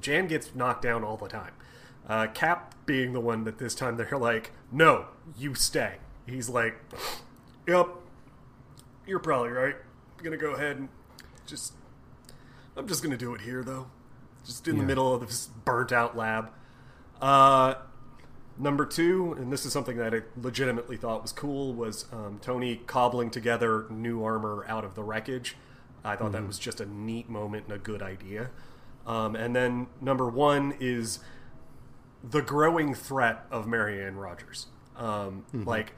Jan 0.00 0.28
gets 0.28 0.54
knocked 0.54 0.82
down 0.82 1.04
all 1.04 1.16
the 1.16 1.28
time. 1.28 1.52
Uh, 2.08 2.28
Cap 2.28 2.74
being 2.86 3.12
the 3.12 3.20
one 3.20 3.44
that 3.44 3.58
this 3.58 3.74
time 3.74 3.96
they're 3.96 4.18
like, 4.18 4.52
no, 4.70 5.06
you 5.36 5.54
stay. 5.54 5.96
He's 6.26 6.48
like, 6.48 6.76
yep, 7.66 7.88
you're 9.06 9.18
probably 9.18 9.50
right. 9.50 9.76
I'm 10.16 10.24
gonna 10.24 10.36
go 10.36 10.52
ahead 10.52 10.76
and 10.76 10.88
just. 11.46 11.74
I'm 12.76 12.86
just 12.86 13.02
gonna 13.02 13.18
do 13.18 13.34
it 13.34 13.42
here 13.42 13.62
though, 13.62 13.88
just 14.46 14.66
in 14.68 14.78
the 14.78 14.84
middle 14.84 15.14
of 15.14 15.26
this 15.26 15.48
burnt 15.64 15.92
out 15.92 16.16
lab. 16.16 16.50
Uh, 17.20 17.74
Number 18.58 18.84
two, 18.84 19.32
and 19.32 19.52
this 19.52 19.64
is 19.64 19.72
something 19.72 19.96
that 19.96 20.14
I 20.14 20.20
legitimately 20.40 20.96
thought 20.96 21.22
was 21.22 21.32
cool, 21.32 21.72
was 21.74 22.04
um, 22.12 22.38
Tony 22.42 22.76
cobbling 22.86 23.30
together 23.30 23.86
new 23.90 24.22
armor 24.22 24.64
out 24.68 24.84
of 24.84 24.94
the 24.94 25.02
wreckage. 25.02 25.56
I 26.04 26.16
thought 26.16 26.32
that 26.32 26.46
was 26.46 26.58
just 26.58 26.80
a 26.80 26.86
neat 26.86 27.28
moment 27.28 27.64
and 27.66 27.74
a 27.74 27.78
good 27.78 28.02
idea. 28.02 28.50
Um, 29.06 29.34
and 29.36 29.54
then 29.56 29.86
number 30.00 30.28
one 30.28 30.74
is 30.80 31.20
the 32.22 32.42
growing 32.42 32.94
threat 32.94 33.46
of 33.50 33.66
Marianne 33.66 34.16
Rodgers. 34.16 34.66
Um, 34.96 35.44
Like, 35.64 35.94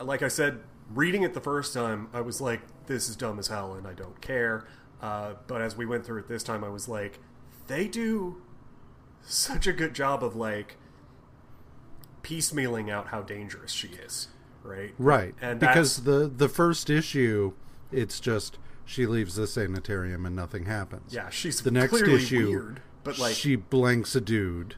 like 0.00 0.22
I 0.22 0.28
said, 0.28 0.60
reading 0.90 1.22
it 1.22 1.34
the 1.34 1.40
first 1.40 1.74
time, 1.74 2.08
I 2.12 2.20
was 2.20 2.40
like, 2.40 2.60
"This 2.86 3.08
is 3.08 3.16
dumb 3.16 3.38
as 3.38 3.48
hell," 3.48 3.74
and 3.74 3.86
I 3.86 3.92
don't 3.94 4.20
care. 4.20 4.66
Uh, 5.00 5.34
but 5.46 5.60
as 5.60 5.76
we 5.76 5.84
went 5.84 6.06
through 6.06 6.20
it 6.20 6.28
this 6.28 6.42
time, 6.42 6.62
I 6.62 6.68
was 6.68 6.88
like, 6.88 7.18
"They 7.66 7.88
do 7.88 8.40
such 9.22 9.66
a 9.66 9.72
good 9.72 9.94
job 9.94 10.22
of 10.22 10.36
like 10.36 10.76
piecemealing 12.22 12.90
out 12.90 13.08
how 13.08 13.22
dangerous 13.22 13.72
she 13.72 13.88
is." 13.88 14.28
right? 14.64 14.94
Right. 14.98 15.34
And 15.40 15.60
because 15.60 16.04
the 16.04 16.30
the 16.34 16.48
first 16.48 16.90
issue, 16.90 17.52
it's 17.90 18.20
just 18.20 18.58
she 18.84 19.06
leaves 19.06 19.36
the 19.36 19.46
sanitarium 19.46 20.26
and 20.26 20.34
nothing 20.34 20.66
happens. 20.66 21.12
yeah, 21.14 21.30
she's 21.30 21.62
The 21.62 21.70
next 21.70 22.02
issue, 22.02 22.48
weird, 22.48 22.82
but 23.04 23.18
like 23.18 23.34
she 23.34 23.56
blanks 23.56 24.14
a 24.14 24.20
dude. 24.20 24.76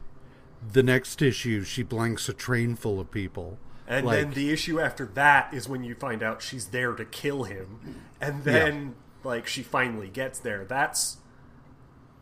The 0.71 0.83
next 0.83 1.21
issue, 1.21 1.63
she 1.63 1.83
blanks 1.83 2.27
a 2.27 2.33
train 2.33 2.75
full 2.75 2.99
of 2.99 3.11
people. 3.11 3.59
And 3.87 4.05
like, 4.05 4.19
then 4.19 4.31
the 4.31 4.51
issue 4.51 4.79
after 4.79 5.05
that 5.05 5.53
is 5.53 5.69
when 5.69 5.83
you 5.83 5.93
find 5.93 6.23
out 6.23 6.41
she's 6.41 6.67
there 6.67 6.93
to 6.93 7.05
kill 7.05 7.43
him. 7.43 8.01
And 8.19 8.43
then, 8.43 8.95
like, 9.23 9.45
she 9.45 9.61
finally 9.61 10.07
gets 10.07 10.39
there. 10.39 10.65
That's 10.65 11.17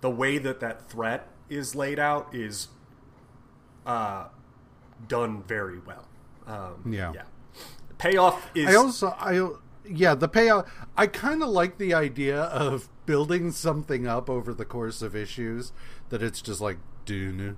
the 0.01 0.09
way 0.09 0.39
that 0.39 0.59
that 0.59 0.89
threat 0.89 1.29
is 1.49 1.73
laid 1.73 1.99
out 1.99 2.35
is 2.35 2.67
uh, 3.85 4.25
done 5.07 5.43
very 5.43 5.79
well. 5.79 6.07
Um, 6.47 6.91
Yeah. 6.91 7.13
Yeah. 7.13 7.23
Payoff 7.97 8.49
is. 8.53 8.67
I 8.67 8.75
also 8.75 9.07
I 9.19 9.49
yeah 9.89 10.15
the 10.15 10.27
payoff. 10.27 10.69
I 10.97 11.07
kind 11.07 11.41
of 11.41 11.49
like 11.49 11.77
the 11.77 11.93
idea 11.93 12.41
of 12.41 12.89
building 13.05 13.51
something 13.51 14.07
up 14.07 14.29
over 14.29 14.53
the 14.53 14.65
course 14.65 15.01
of 15.01 15.15
issues 15.15 15.71
that 16.09 16.21
it's 16.21 16.41
just 16.41 16.59
like 16.59 16.77
doon 17.05 17.57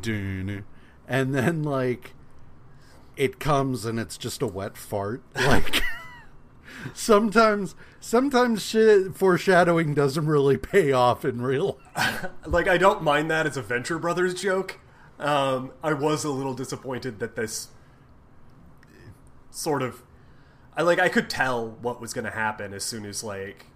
doon, 0.00 0.64
and 1.06 1.34
then 1.34 1.62
like 1.62 2.14
it 3.16 3.38
comes 3.38 3.84
and 3.84 4.00
it's 4.00 4.16
just 4.18 4.42
a 4.42 4.46
wet 4.46 4.76
fart. 4.76 5.22
Like 5.36 5.82
sometimes 6.92 7.74
sometimes 8.00 8.62
shit 8.62 9.16
foreshadowing 9.16 9.94
doesn't 9.94 10.26
really 10.26 10.56
pay 10.56 10.92
off 10.92 11.24
in 11.24 11.42
real. 11.42 11.78
like, 12.46 12.68
I 12.68 12.76
don't 12.76 13.02
mind 13.02 13.30
that 13.30 13.46
as 13.46 13.56
a 13.56 13.62
Venture 13.62 13.98
Brothers 13.98 14.34
joke. 14.34 14.78
Um, 15.18 15.72
I 15.82 15.92
was 15.92 16.24
a 16.24 16.30
little 16.30 16.54
disappointed 16.54 17.20
that 17.20 17.36
this 17.36 17.68
sort 19.50 19.82
of 19.82 20.02
I 20.76 20.82
like 20.82 20.98
I 20.98 21.08
could 21.08 21.30
tell 21.30 21.68
what 21.68 22.00
was 22.00 22.12
going 22.12 22.24
to 22.24 22.30
happen 22.30 22.74
as 22.74 22.84
soon 22.84 23.04
as 23.04 23.22
like 23.22 23.66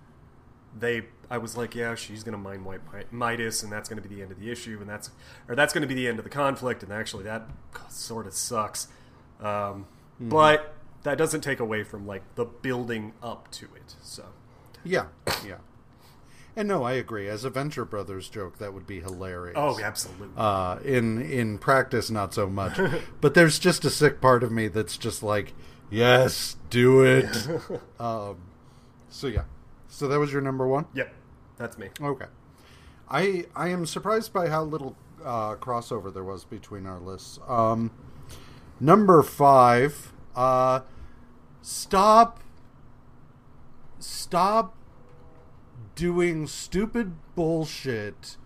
they 0.76 1.02
I 1.30 1.38
was 1.38 1.56
like 1.56 1.74
yeah 1.74 1.94
she's 1.94 2.24
going 2.24 2.32
to 2.32 2.38
mind 2.38 2.64
wipe 2.64 2.82
Midas 3.12 3.62
and 3.62 3.70
that's 3.70 3.88
going 3.88 4.02
to 4.02 4.08
be 4.08 4.14
the 4.14 4.22
end 4.22 4.32
of 4.32 4.40
the 4.40 4.50
issue 4.50 4.78
and 4.80 4.88
that's 4.88 5.10
or 5.48 5.54
that's 5.54 5.72
going 5.72 5.82
to 5.82 5.88
be 5.88 5.94
the 5.94 6.08
end 6.08 6.18
of 6.18 6.24
the 6.24 6.30
conflict 6.30 6.82
and 6.82 6.92
actually 6.92 7.24
that 7.24 7.48
sort 7.88 8.26
of 8.26 8.34
sucks. 8.34 8.88
Um, 9.40 9.86
but 10.20 10.74
that 11.04 11.16
doesn't 11.16 11.42
take 11.42 11.60
away 11.60 11.84
from 11.84 12.06
like 12.06 12.22
the 12.34 12.44
building 12.44 13.12
up 13.22 13.50
to 13.52 13.66
it 13.66 13.94
so. 14.02 14.24
Yeah, 14.84 15.06
yeah. 15.46 15.58
And 16.58 16.66
no, 16.66 16.82
I 16.82 16.94
agree. 16.94 17.28
As 17.28 17.44
a 17.44 17.50
Venture 17.50 17.84
Brothers 17.84 18.28
joke, 18.28 18.58
that 18.58 18.74
would 18.74 18.84
be 18.84 18.98
hilarious. 18.98 19.54
oh 19.56 19.78
absolutely. 19.80 20.34
Uh, 20.36 20.80
in 20.84 21.22
in 21.22 21.56
practice 21.56 22.10
not 22.10 22.34
so 22.34 22.48
much. 22.48 22.80
But 23.20 23.34
there's 23.34 23.60
just 23.60 23.84
a 23.84 23.90
sick 23.90 24.20
part 24.20 24.42
of 24.42 24.50
me 24.50 24.66
that's 24.66 24.96
just 24.96 25.22
like 25.22 25.54
yes 25.88 26.56
do 26.68 27.04
it. 27.04 27.28
Um, 28.00 28.38
so 29.08 29.28
yeah. 29.28 29.44
So 29.86 30.08
that 30.08 30.18
was 30.18 30.32
your 30.32 30.42
number 30.42 30.66
one? 30.66 30.86
Yep. 30.94 31.14
That's 31.58 31.78
me. 31.78 31.90
Okay. 32.00 32.26
I 33.08 33.46
i 33.54 33.68
am 33.68 33.86
surprised 33.86 34.32
by 34.32 34.48
how 34.48 34.64
little 34.64 34.96
uh, 35.24 35.54
crossover 35.54 36.12
there 36.12 36.24
was 36.24 36.44
between 36.44 36.86
our 36.86 36.98
lists. 36.98 37.38
Um, 37.46 37.92
number 38.80 39.22
five 39.22 40.12
uh, 40.34 40.80
stop 41.62 42.40
stop 44.00 44.74
doing 45.98 46.46
stupid 46.46 47.12
bullshit 47.34 48.36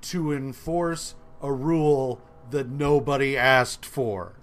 to 0.00 0.32
enforce 0.32 1.16
a 1.42 1.52
rule 1.52 2.22
that 2.52 2.68
nobody 2.68 3.36
asked 3.36 3.84
for. 3.84 4.36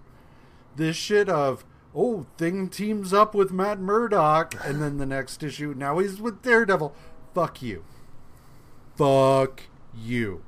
This 0.76 0.98
shit 0.98 1.30
of 1.30 1.64
oh, 1.96 2.26
Thing 2.38 2.68
teams 2.68 3.14
up 3.14 3.34
with 3.34 3.54
Matt 3.54 3.80
Murdock, 3.80 4.54
and 4.66 4.82
then 4.82 4.98
the 4.98 5.06
next 5.06 5.42
issue, 5.44 5.74
now 5.78 6.00
he's 6.00 6.20
with 6.20 6.42
Daredevil. 6.42 6.94
Fuck 7.34 7.62
you. 7.62 7.86
Fuck 8.98 9.64
you. 9.96 10.44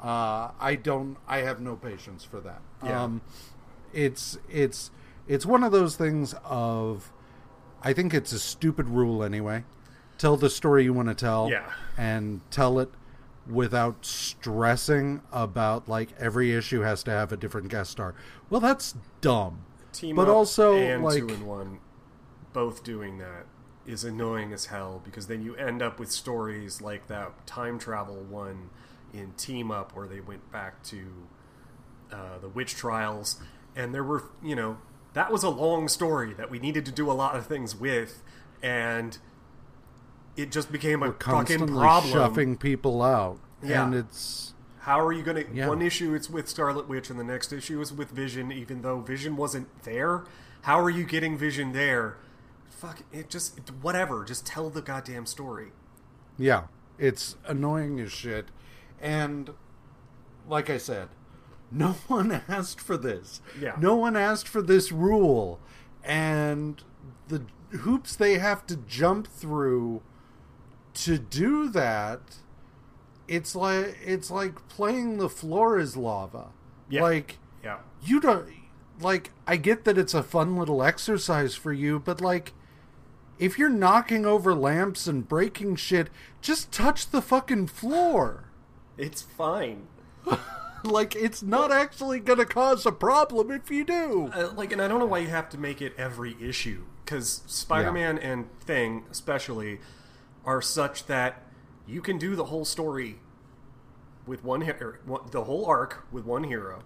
Uh, 0.00 0.52
I 0.60 0.76
don't. 0.80 1.16
I 1.26 1.38
have 1.38 1.60
no 1.60 1.74
patience 1.74 2.22
for 2.22 2.40
that. 2.40 2.62
Yeah. 2.84 3.02
Um, 3.02 3.20
it's 3.92 4.38
it's 4.48 4.92
it's 5.26 5.44
one 5.44 5.64
of 5.64 5.72
those 5.72 5.96
things 5.96 6.36
of. 6.44 7.12
I 7.82 7.94
think 7.94 8.14
it's 8.14 8.30
a 8.32 8.38
stupid 8.38 8.88
rule 8.88 9.24
anyway. 9.24 9.64
Tell 10.20 10.36
the 10.36 10.50
story 10.50 10.84
you 10.84 10.92
want 10.92 11.08
to 11.08 11.14
tell. 11.14 11.48
Yeah. 11.50 11.72
And 11.96 12.42
tell 12.50 12.78
it 12.78 12.90
without 13.48 14.04
stressing 14.04 15.22
about 15.32 15.88
like 15.88 16.10
every 16.18 16.52
issue 16.52 16.80
has 16.80 17.02
to 17.04 17.10
have 17.10 17.32
a 17.32 17.38
different 17.38 17.68
guest 17.68 17.90
star. 17.90 18.14
Well, 18.50 18.60
that's 18.60 18.94
dumb. 19.22 19.64
Team 19.94 20.16
but 20.16 20.28
Up 20.28 20.36
also 20.36 20.76
and 20.76 21.02
like 21.02 21.20
Two 21.20 21.28
in 21.28 21.46
One, 21.46 21.78
both 22.52 22.84
doing 22.84 23.16
that 23.16 23.46
is 23.86 24.04
annoying 24.04 24.52
as 24.52 24.66
hell 24.66 25.00
because 25.02 25.26
then 25.26 25.42
you 25.42 25.56
end 25.56 25.80
up 25.80 25.98
with 25.98 26.10
stories 26.10 26.82
like 26.82 27.06
that 27.08 27.46
time 27.46 27.78
travel 27.78 28.16
one 28.16 28.68
in 29.14 29.32
Team 29.38 29.70
Up 29.70 29.96
where 29.96 30.06
they 30.06 30.20
went 30.20 30.52
back 30.52 30.82
to 30.84 31.06
uh, 32.12 32.38
the 32.42 32.48
witch 32.50 32.76
trials, 32.76 33.40
and 33.74 33.94
there 33.94 34.04
were 34.04 34.24
you 34.44 34.54
know 34.54 34.76
that 35.14 35.32
was 35.32 35.42
a 35.42 35.48
long 35.48 35.88
story 35.88 36.34
that 36.34 36.50
we 36.50 36.58
needed 36.58 36.84
to 36.84 36.92
do 36.92 37.10
a 37.10 37.14
lot 37.14 37.34
of 37.34 37.46
things 37.46 37.74
with, 37.74 38.22
and 38.62 39.16
it 40.36 40.50
just 40.50 40.70
became 40.72 41.02
a 41.02 41.12
fucking 41.12 41.68
problem. 41.68 42.12
shuffling 42.12 42.56
people 42.56 43.02
out. 43.02 43.38
Yeah. 43.62 43.84
And 43.84 43.94
it's 43.94 44.54
How 44.80 45.00
are 45.00 45.12
you 45.12 45.22
going 45.22 45.44
to? 45.46 45.54
Yeah. 45.54 45.68
One 45.68 45.82
issue 45.82 46.14
it's 46.14 46.30
with 46.30 46.48
Scarlet 46.48 46.88
Witch, 46.88 47.10
and 47.10 47.18
the 47.18 47.24
next 47.24 47.52
issue 47.52 47.80
is 47.80 47.92
with 47.92 48.10
Vision. 48.10 48.50
Even 48.52 48.82
though 48.82 49.00
Vision 49.00 49.36
wasn't 49.36 49.82
there, 49.84 50.24
how 50.62 50.80
are 50.80 50.90
you 50.90 51.04
getting 51.04 51.36
Vision 51.36 51.72
there? 51.72 52.16
Fuck 52.70 53.02
it, 53.12 53.28
just 53.28 53.58
whatever. 53.82 54.24
Just 54.24 54.46
tell 54.46 54.70
the 54.70 54.80
goddamn 54.80 55.26
story. 55.26 55.68
Yeah, 56.38 56.64
it's 56.98 57.36
annoying 57.46 58.00
as 58.00 58.10
shit. 58.10 58.46
And 59.00 59.50
like 60.48 60.70
I 60.70 60.78
said, 60.78 61.08
no 61.70 61.88
one 62.08 62.40
asked 62.48 62.80
for 62.80 62.96
this. 62.96 63.42
Yeah. 63.60 63.76
No 63.78 63.94
one 63.96 64.16
asked 64.16 64.48
for 64.48 64.62
this 64.62 64.90
rule. 64.90 65.60
And 66.02 66.82
the 67.28 67.42
hoops 67.80 68.16
they 68.16 68.38
have 68.38 68.66
to 68.68 68.76
jump 68.76 69.26
through 69.26 70.00
to 70.94 71.18
do 71.18 71.68
that, 71.70 72.20
it's 73.28 73.54
like 73.54 73.98
it's 74.04 74.30
like 74.30 74.68
playing 74.68 75.18
the 75.18 75.28
floor 75.28 75.78
is 75.78 75.96
lava. 75.96 76.48
Yeah. 76.88 77.02
Like 77.02 77.38
Yeah, 77.62 77.78
you 78.02 78.20
don't 78.20 78.48
like 79.00 79.30
I 79.46 79.56
get 79.56 79.84
that 79.84 79.98
it's 79.98 80.14
a 80.14 80.22
fun 80.22 80.56
little 80.56 80.82
exercise 80.82 81.54
for 81.54 81.72
you, 81.72 81.98
but 82.00 82.20
like 82.20 82.52
if 83.38 83.58
you're 83.58 83.70
knocking 83.70 84.26
over 84.26 84.54
lamps 84.54 85.06
and 85.06 85.26
breaking 85.26 85.76
shit, 85.76 86.10
just 86.42 86.70
touch 86.72 87.10
the 87.10 87.22
fucking 87.22 87.68
floor. 87.68 88.50
it's 88.98 89.22
fine. 89.22 89.86
Like 90.82 91.14
it's 91.14 91.42
not 91.42 91.70
actually 91.70 92.20
going 92.20 92.38
to 92.38 92.46
cause 92.46 92.86
a 92.86 92.92
problem 92.92 93.50
if 93.50 93.70
you 93.70 93.84
do. 93.84 94.30
Uh, 94.34 94.50
like, 94.56 94.72
and 94.72 94.80
I 94.80 94.88
don't 94.88 94.98
know 94.98 95.06
why 95.06 95.18
you 95.18 95.28
have 95.28 95.50
to 95.50 95.58
make 95.58 95.82
it 95.82 95.94
every 95.98 96.36
issue 96.40 96.84
because 97.04 97.42
Spider-Man 97.46 98.18
and 98.18 98.46
Thing, 98.60 99.04
especially, 99.10 99.80
are 100.44 100.62
such 100.62 101.06
that 101.06 101.42
you 101.86 102.00
can 102.00 102.18
do 102.18 102.36
the 102.36 102.46
whole 102.46 102.64
story 102.64 103.16
with 104.26 104.44
one 104.44 104.60
hero, 104.60 104.76
er, 104.78 105.00
the 105.30 105.44
whole 105.44 105.66
arc 105.66 106.06
with 106.12 106.24
one 106.24 106.44
hero, 106.44 106.82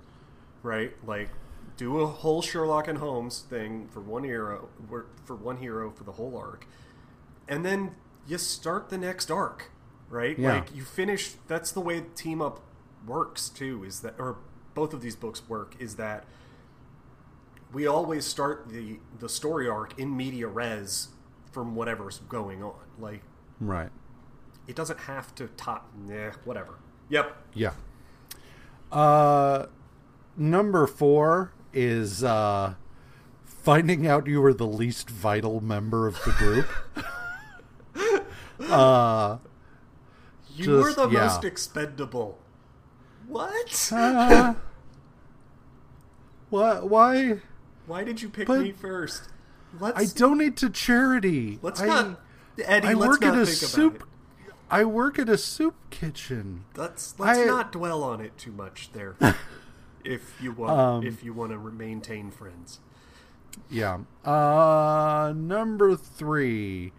right? 0.62 0.92
Like, 1.07 1.28
do 1.76 2.00
a 2.00 2.07
whole 2.07 2.41
Sherlock 2.41 2.89
and 2.89 2.99
Holmes 2.99 3.41
thing 3.41 3.89
for 3.89 4.00
one 4.00 4.24
hero, 4.24 4.68
for 5.24 5.34
one 5.34 5.58
hero 5.58 5.91
for 5.91 6.05
the 6.05 6.12
whole 6.12 6.36
arc, 6.36 6.66
and 7.49 7.65
then 7.65 7.97
you 8.26 8.39
start 8.39 8.89
the 8.89 8.99
next 8.99 9.31
arc, 9.31 9.70
right? 10.08 10.39
Yeah. 10.39 10.55
Like, 10.55 10.74
you 10.74 10.84
finish. 10.84 11.34
That's 11.49 11.73
the 11.73 11.81
way 11.81 12.05
Team 12.15 12.41
Up 12.41 12.60
works 13.07 13.49
too. 13.49 13.84
Is 13.84 14.00
that 14.00 14.15
or 14.18 14.39
both 14.74 14.94
of 14.94 15.02
these 15.02 15.16
books 15.16 15.42
work? 15.49 15.74
Is 15.78 15.97
that 15.97 16.24
we 17.73 17.86
always 17.86 18.24
start 18.24 18.68
the 18.68 19.00
the 19.18 19.28
story 19.28 19.68
arc 19.68 19.99
in 19.99 20.16
media 20.16 20.47
res 20.47 21.08
from 21.52 21.74
whatever's 21.74 22.20
going 22.28 22.62
on. 22.62 22.74
Like 22.99 23.23
Right. 23.60 23.91
it 24.66 24.74
doesn't 24.76 24.99
have 25.00 25.34
to 25.36 25.47
top. 25.49 25.91
Nah, 26.07 26.33
whatever. 26.44 26.74
Yep. 27.08 27.36
Yeah. 27.55 27.73
Uh 28.92 29.66
number 30.36 30.86
4 30.86 31.52
is 31.73 32.23
uh 32.24 32.74
finding 33.44 34.07
out 34.07 34.26
you 34.26 34.41
were 34.41 34.55
the 34.55 34.66
least 34.66 35.08
vital 35.10 35.60
member 35.60 36.07
of 36.07 36.15
the 36.24 36.33
group. 36.33 36.68
uh 38.70 39.39
You 40.57 40.70
were 40.78 40.92
the 40.92 41.08
yeah. 41.08 41.26
most 41.26 41.44
expendable. 41.44 42.39
What? 43.26 43.91
uh, 43.92 44.55
what 46.50 46.89
why 46.89 47.41
Why 47.86 48.05
did 48.05 48.20
you 48.23 48.28
pick 48.28 48.47
but- 48.47 48.60
me 48.60 48.73
first? 48.73 49.28
Let's. 49.81 49.99
I 49.99 50.05
donate 50.16 50.57
to 50.58 50.70
charity. 50.70 51.58
let's 51.60 51.81
I, 51.81 51.86
not. 51.86 52.20
Eddie, 52.62 52.89
I 52.89 52.92
let's 52.94 53.08
work 53.08 53.20
not 53.23 53.34
at 53.36 53.42
a 53.42 53.47
think 53.47 53.57
soup. 53.58 53.97
about 53.97 54.08
it. 54.49 54.55
I 54.70 54.84
work 54.84 55.18
at 55.18 55.28
a 55.28 55.39
soup 55.39 55.74
kitchen. 55.91 56.65
Let's 56.76 57.15
let's 57.18 57.39
I- 57.39 57.44
not 57.44 57.73
dwell 57.73 58.02
on 58.02 58.20
it 58.20 58.36
too 58.39 58.52
much 58.52 58.91
there. 58.92 59.16
if 60.05 60.41
you 60.41 60.52
want, 60.52 60.73
Um, 60.78 61.07
if 61.07 61.23
you 61.24 61.33
want 61.33 61.52
to 61.52 61.58
maintain 61.58 62.31
friends. 62.31 62.81
Yeah. 63.70 63.99
Uh 64.24 65.33
number 65.36 65.94
3. 65.97 66.92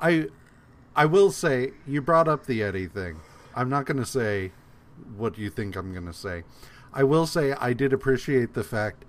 I 0.00 0.26
I 0.96 1.06
will 1.06 1.30
say 1.30 1.72
you 1.86 2.02
brought 2.02 2.26
up 2.28 2.46
the 2.46 2.62
Eddie 2.62 2.86
thing. 2.88 3.20
I'm 3.54 3.68
not 3.68 3.84
going 3.86 3.96
to 3.98 4.06
say 4.06 4.52
what 5.16 5.38
you 5.38 5.50
think 5.50 5.76
I'm 5.76 5.92
going 5.92 6.06
to 6.06 6.12
say. 6.12 6.42
I 6.92 7.04
will 7.04 7.26
say 7.26 7.52
I 7.52 7.72
did 7.72 7.92
appreciate 7.92 8.54
the 8.54 8.64
fact 8.64 9.04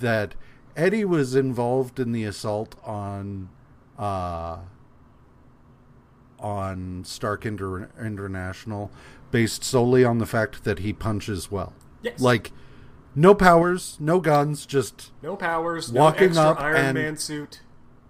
that 0.00 0.34
Eddie 0.76 1.04
was 1.04 1.34
involved 1.34 1.98
in 2.00 2.12
the 2.12 2.24
assault 2.24 2.74
on 2.84 3.48
uh 3.98 4.58
on 6.46 7.02
Stark 7.04 7.44
Inter- 7.44 7.90
International 8.00 8.90
based 9.32 9.64
solely 9.64 10.04
on 10.04 10.18
the 10.18 10.26
fact 10.26 10.62
that 10.64 10.78
he 10.78 10.92
punches 10.92 11.50
well. 11.50 11.72
Yes. 12.02 12.20
Like 12.20 12.52
no 13.14 13.34
powers, 13.34 13.96
no 13.98 14.20
guns, 14.20 14.64
just 14.66 15.10
No 15.22 15.34
powers, 15.36 15.90
Walking 15.92 16.34
no 16.34 16.42
up 16.42 16.60
Iron 16.60 16.76
and- 16.76 16.94
Man 16.98 17.16
suit. 17.16 17.60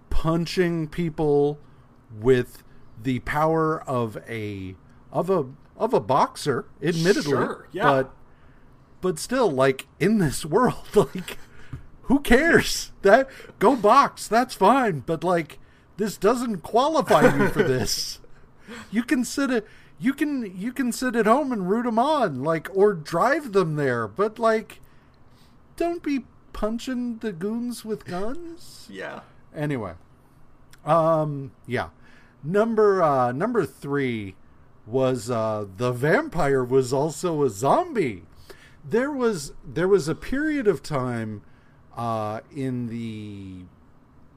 punching 0.09 0.87
people 0.89 1.59
with 2.21 2.63
the 3.01 3.19
power 3.19 3.81
of 3.87 4.17
a 4.29 4.75
of 5.11 5.29
a 5.29 5.45
of 5.75 5.93
a 5.93 5.99
boxer 5.99 6.65
admittedly 6.81 7.31
Sure, 7.31 7.67
yeah. 7.71 7.83
but 7.83 8.15
but 9.01 9.19
still 9.19 9.49
like 9.51 9.87
in 9.99 10.17
this 10.17 10.43
world 10.45 10.85
like 10.95 11.37
who 12.03 12.19
cares 12.19 12.91
that 13.03 13.29
go 13.59 13.75
box 13.75 14.27
that's 14.27 14.55
fine 14.55 15.01
but 15.05 15.23
like 15.23 15.59
this 15.97 16.17
doesn't 16.17 16.61
qualify 16.61 17.21
you 17.37 17.49
for 17.49 17.61
this 17.75 18.19
you 18.91 19.03
can 19.03 19.23
sit 19.23 19.49
at 19.49 19.65
you 19.99 20.13
can 20.13 20.57
you 20.57 20.71
can 20.71 20.91
sit 20.91 21.15
at 21.15 21.25
home 21.25 21.51
and 21.51 21.69
root 21.69 21.83
them 21.83 21.97
on 21.99 22.43
like 22.43 22.67
or 22.73 22.93
drive 22.93 23.53
them 23.53 23.75
there 23.75 24.07
but 24.07 24.37
like 24.37 24.79
don't 25.75 26.03
be 26.03 26.25
punching 26.53 27.17
the 27.19 27.31
goons 27.31 27.83
with 27.85 28.05
guns 28.05 28.87
Yeah. 28.89 29.21
Anyway, 29.55 29.93
um, 30.85 31.51
yeah, 31.65 31.89
number 32.43 33.01
uh, 33.01 33.31
number 33.31 33.65
three 33.65 34.35
was 34.85 35.29
uh, 35.31 35.65
the 35.77 35.91
vampire 35.91 36.63
was 36.63 36.93
also 36.93 37.43
a 37.43 37.49
zombie. 37.49 38.23
There 38.87 39.11
was 39.11 39.53
there 39.65 39.87
was 39.87 40.07
a 40.07 40.15
period 40.15 40.67
of 40.67 40.83
time 40.83 41.41
uh, 41.95 42.41
in 42.55 42.87
the 42.87 43.65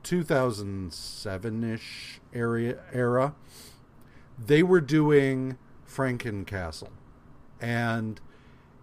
2007 0.02 1.65
ish 1.65 2.20
area 2.33 2.78
era. 2.92 3.34
They 4.44 4.62
were 4.62 4.81
doing 4.81 5.59
Frankencastle, 5.86 6.91
and 7.60 8.20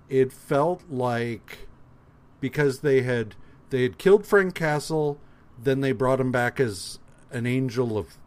it 0.09 0.31
felt 0.31 0.83
like 0.89 1.67
because 2.39 2.79
they 2.79 3.01
had 3.01 3.35
they 3.69 3.83
had 3.83 3.97
killed 3.97 4.25
Frank 4.25 4.55
Castle, 4.55 5.19
then 5.61 5.81
they 5.81 5.91
brought 5.91 6.19
him 6.19 6.31
back 6.31 6.59
as 6.59 6.99
an 7.31 7.45
angel 7.45 7.97
of 7.97 8.17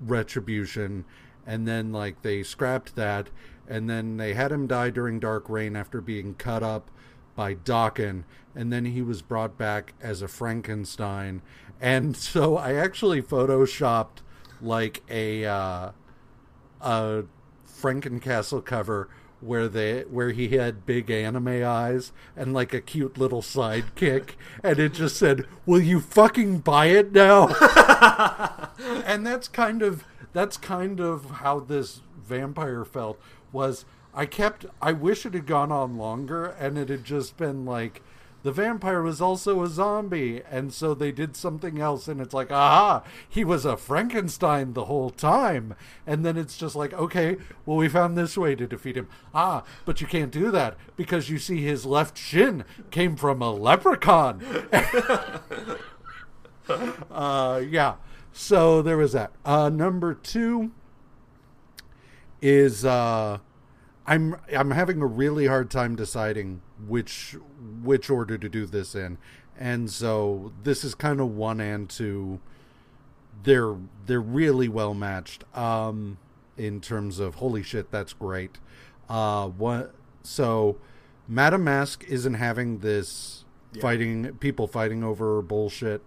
retribution, 0.00 1.04
and 1.46 1.66
then 1.66 1.92
like 1.92 2.22
they 2.22 2.42
scrapped 2.42 2.96
that, 2.96 3.30
and 3.68 3.88
then 3.88 4.16
they 4.16 4.34
had 4.34 4.52
him 4.52 4.66
die 4.66 4.90
during 4.90 5.20
Dark 5.20 5.48
Reign 5.48 5.76
after 5.76 6.00
being 6.00 6.34
cut 6.34 6.62
up 6.62 6.90
by 7.34 7.54
Daken, 7.54 8.24
and 8.54 8.72
then 8.72 8.86
he 8.86 9.00
was 9.02 9.22
brought 9.22 9.56
back 9.56 9.94
as 10.02 10.20
a 10.20 10.28
Frankenstein, 10.28 11.42
and 11.80 12.16
so 12.16 12.56
I 12.56 12.74
actually 12.74 13.22
photoshopped 13.22 14.18
like 14.60 15.02
a 15.08 15.44
uh, 15.44 15.90
a 16.82 17.24
Frankencastle 17.66 18.64
cover 18.64 19.08
where 19.40 19.66
they 19.68 20.02
where 20.02 20.30
he 20.30 20.48
had 20.48 20.86
big 20.86 21.10
anime 21.10 21.64
eyes 21.64 22.12
and 22.36 22.54
like 22.54 22.72
a 22.72 22.80
cute 22.80 23.18
little 23.18 23.42
sidekick 23.42 24.30
and 24.62 24.78
it 24.78 24.92
just 24.92 25.16
said 25.16 25.44
will 25.66 25.80
you 25.80 26.00
fucking 26.00 26.58
buy 26.58 26.86
it 26.86 27.12
now? 27.12 27.48
And 29.04 29.26
that's 29.26 29.48
kind 29.48 29.82
of 29.82 30.04
that's 30.32 30.56
kind 30.56 31.00
of 31.00 31.30
how 31.30 31.60
this 31.60 32.00
vampire 32.20 32.84
felt 32.84 33.20
was 33.52 33.84
i 34.14 34.24
kept 34.24 34.64
i 34.80 34.92
wish 34.92 35.26
it 35.26 35.34
had 35.34 35.46
gone 35.46 35.70
on 35.70 35.96
longer 35.96 36.46
and 36.46 36.78
it 36.78 36.88
had 36.88 37.04
just 37.04 37.36
been 37.36 37.64
like 37.64 38.02
the 38.42 38.52
vampire 38.52 39.02
was 39.02 39.20
also 39.20 39.62
a 39.62 39.68
zombie 39.68 40.42
and 40.50 40.72
so 40.72 40.94
they 40.94 41.12
did 41.12 41.36
something 41.36 41.78
else 41.80 42.08
and 42.08 42.20
it's 42.20 42.34
like 42.34 42.50
aha 42.50 43.02
he 43.28 43.44
was 43.44 43.64
a 43.64 43.76
frankenstein 43.76 44.72
the 44.72 44.86
whole 44.86 45.10
time. 45.10 45.74
And 46.06 46.24
then 46.24 46.36
it's 46.36 46.56
just 46.56 46.74
like 46.74 46.92
okay 46.92 47.36
well 47.64 47.76
we 47.76 47.88
found 47.88 48.16
this 48.16 48.36
way 48.36 48.54
to 48.54 48.66
defeat 48.66 48.96
him. 48.96 49.08
Ah 49.34 49.62
but 49.84 50.00
you 50.00 50.06
can't 50.06 50.32
do 50.32 50.50
that 50.50 50.76
because 50.96 51.30
you 51.30 51.38
see 51.38 51.62
his 51.62 51.86
left 51.86 52.18
shin 52.18 52.64
came 52.90 53.16
from 53.16 53.42
a 53.42 53.52
leprechaun. 53.52 54.42
Uh 57.10 57.60
yeah 57.68 57.96
so 58.32 58.82
there 58.82 58.96
was 58.96 59.12
that. 59.12 59.32
Uh 59.44 59.68
number 59.68 60.14
two 60.14 60.70
is 62.40 62.84
uh 62.84 63.38
I'm 64.06 64.36
I'm 64.56 64.70
having 64.72 65.00
a 65.00 65.06
really 65.06 65.46
hard 65.46 65.70
time 65.70 65.94
deciding 65.96 66.60
which 66.86 67.36
which 67.82 68.10
order 68.10 68.36
to 68.38 68.48
do 68.48 68.66
this 68.66 68.94
in, 68.94 69.18
and 69.58 69.90
so 69.90 70.52
this 70.62 70.84
is 70.84 70.94
kind 70.94 71.20
of 71.20 71.30
one 71.34 71.60
and 71.60 71.88
two. 71.88 72.40
They're 73.44 73.76
they're 74.06 74.20
really 74.20 74.68
well 74.68 74.94
matched 74.94 75.44
um, 75.56 76.18
in 76.56 76.80
terms 76.80 77.18
of 77.18 77.36
holy 77.36 77.62
shit, 77.62 77.90
that's 77.90 78.12
great. 78.12 78.58
Uh, 79.08 79.48
what 79.48 79.94
so, 80.22 80.78
Madame 81.26 81.64
Masque 81.64 82.04
isn't 82.08 82.34
having 82.34 82.78
this 82.78 83.44
fighting 83.80 84.34
people 84.38 84.66
fighting 84.68 85.02
over 85.02 85.42
bullshit, 85.42 86.02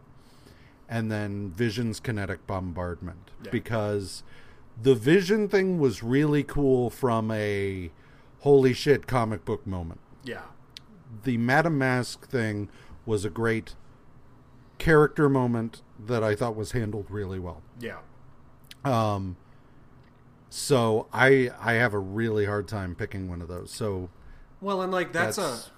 and 0.88 1.12
then 1.12 1.52
Vision's 1.52 2.00
kinetic 2.00 2.46
bombardment 2.48 3.32
Yeah. 3.44 3.52
because 3.52 4.24
the 4.82 4.96
Vision 4.96 5.50
thing 5.50 5.80
was 5.80 6.04
really 6.04 6.44
cool 6.44 6.90
from 6.90 7.32
a 7.32 7.92
holy 8.42 8.74
shit 8.74 9.08
comic 9.08 9.44
book 9.44 9.66
moment. 9.68 10.00
Yeah. 10.24 10.44
The 11.24 11.38
Madame 11.38 11.78
Masque 11.78 12.28
thing 12.28 12.70
was 13.06 13.26
a 13.26 13.30
great 13.30 13.76
character 14.78 15.30
moment 15.30 15.82
that 16.00 16.24
I 16.24 16.36
thought 16.36 16.56
was 16.56 16.72
handled 16.74 17.06
really 17.10 17.40
well. 17.40 17.62
Yeah. 17.80 18.00
Um 18.84 19.38
so 20.50 21.08
I 21.14 21.50
I 21.60 21.74
have 21.74 21.94
a 21.94 22.00
really 22.00 22.46
hard 22.46 22.68
time 22.68 22.96
picking 22.96 23.30
one 23.30 23.42
of 23.42 23.48
those. 23.48 23.72
So 23.72 24.10
Well, 24.62 24.82
and 24.82 24.92
like 24.92 25.12
that's, 25.14 25.38
That's- 25.38 25.68
a 25.68 25.72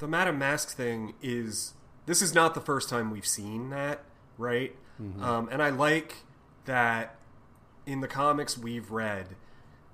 the 0.00 0.08
Madame 0.08 0.38
Masque 0.38 0.70
thing 0.70 1.14
is 1.22 1.74
this 2.06 2.20
is 2.20 2.34
not 2.34 2.54
the 2.54 2.60
first 2.60 2.88
time 2.88 3.10
we've 3.10 3.26
seen 3.26 3.70
that, 3.70 4.02
right? 4.38 4.74
Um, 5.20 5.48
and 5.50 5.60
I 5.62 5.70
like 5.70 6.18
that 6.66 7.16
in 7.84 8.00
the 8.00 8.06
comics 8.08 8.56
we've 8.56 8.90
read, 8.92 9.34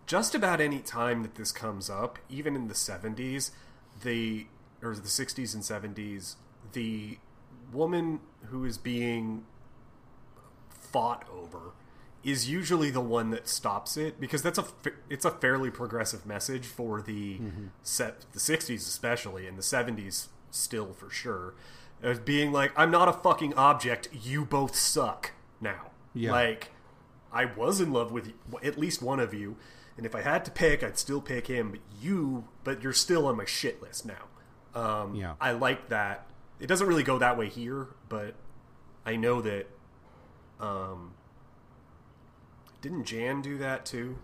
just 0.06 0.34
about 0.34 0.60
any 0.60 0.80
time 0.80 1.22
that 1.22 1.36
this 1.36 1.52
comes 1.52 1.88
up, 1.88 2.18
even 2.28 2.54
in 2.54 2.68
the 2.68 2.74
seventies, 2.74 3.50
the 4.02 4.46
or 4.82 4.94
the 4.94 5.08
sixties 5.08 5.54
and 5.54 5.64
seventies, 5.64 6.36
the 6.72 7.18
woman 7.72 8.20
who 8.46 8.64
is 8.64 8.78
being 8.78 9.44
fought 10.68 11.24
over 11.32 11.72
is 12.22 12.50
usually 12.50 12.90
the 12.90 13.00
one 13.00 13.30
that 13.30 13.48
stops 13.48 13.96
it 13.96 14.20
because 14.20 14.42
that's 14.42 14.58
a 14.58 14.64
it's 15.08 15.24
a 15.24 15.30
fairly 15.30 15.70
progressive 15.70 16.26
message 16.26 16.66
for 16.66 17.00
the 17.00 17.38
mm-hmm. 17.38 17.66
set 17.82 18.26
the 18.32 18.38
60s 18.38 18.80
especially 18.80 19.46
and 19.46 19.56
the 19.56 19.62
70s 19.62 20.26
still 20.50 20.92
for 20.92 21.08
sure 21.08 21.54
as 22.02 22.18
being 22.18 22.52
like 22.52 22.72
I'm 22.76 22.90
not 22.90 23.08
a 23.08 23.12
fucking 23.12 23.54
object. 23.54 24.08
You 24.12 24.44
both 24.44 24.74
suck 24.74 25.32
now. 25.60 25.90
Yeah. 26.14 26.32
like 26.32 26.70
I 27.32 27.44
was 27.44 27.80
in 27.80 27.92
love 27.92 28.10
with 28.10 28.28
you, 28.28 28.34
at 28.62 28.78
least 28.78 29.02
one 29.02 29.20
of 29.20 29.32
you 29.32 29.56
and 29.96 30.06
if 30.06 30.14
I 30.14 30.22
had 30.22 30.44
to 30.46 30.50
pick 30.50 30.82
I'd 30.82 30.98
still 30.98 31.20
pick 31.20 31.46
him 31.48 31.70
but 31.72 31.80
you 32.00 32.44
but 32.64 32.82
you're 32.82 32.92
still 32.92 33.26
on 33.26 33.36
my 33.36 33.44
shit 33.44 33.82
list 33.82 34.06
now 34.06 34.24
um, 34.74 35.14
Yeah. 35.14 35.34
I 35.40 35.52
like 35.52 35.88
that 35.88 36.26
it 36.58 36.66
doesn't 36.66 36.86
really 36.86 37.02
go 37.02 37.18
that 37.18 37.36
way 37.38 37.48
here 37.48 37.88
but 38.08 38.34
I 39.06 39.16
know 39.16 39.40
that 39.40 39.66
um, 40.60 41.12
didn't 42.82 43.04
Jan 43.04 43.40
do 43.42 43.56
that 43.58 43.86
too? 43.86 44.18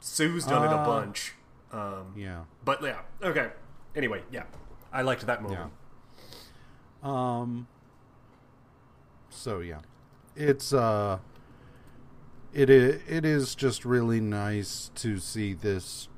Sue's 0.00 0.46
done 0.46 0.64
it 0.64 0.72
a 0.72 0.76
Uh, 0.78 0.84
bunch. 0.86 1.34
Um, 1.72 2.14
yeah. 2.16 2.44
But 2.64 2.82
yeah, 2.82 3.00
okay. 3.22 3.50
Anyway, 3.94 4.22
yeah, 4.30 4.44
I 4.92 5.02
liked 5.02 5.26
that 5.26 5.42
moment. 5.42 5.70
Um 7.02 7.66
so 9.28 9.60
yeah. 9.60 9.80
It's 10.34 10.72
uh 10.72 11.18
it 12.58 12.70
is, 12.70 13.00
it 13.08 13.24
is 13.24 13.54
just 13.54 13.84
really 13.84 14.20
nice 14.20 14.90
to 14.96 15.18
see 15.18 15.54
this 15.54 16.08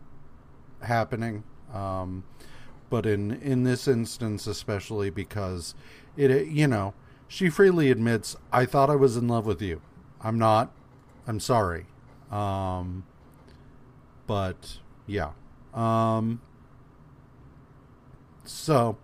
happening. 0.83 1.45
Um 1.73 2.25
but 2.89 3.07
in 3.07 3.31
in 3.31 3.65
this 3.65 3.87
instance 3.87 4.47
especially 4.47 5.11
because 5.11 5.75
it 6.17 6.31
you 6.49 6.67
know, 6.67 6.95
she 7.29 7.51
freely 7.51 7.91
admits 7.91 8.37
I 8.53 8.65
thought 8.67 8.91
I 8.91 8.97
was 8.97 9.17
in 9.17 9.29
love 9.29 9.47
with 9.47 9.63
you. 9.63 9.83
I'm 10.23 10.39
not. 10.39 10.73
I'm 11.27 11.41
sorry. 11.41 11.87
Um 12.31 13.05
but 14.27 14.79
yeah. 15.07 15.33
Um 15.75 16.41
so 18.45 18.97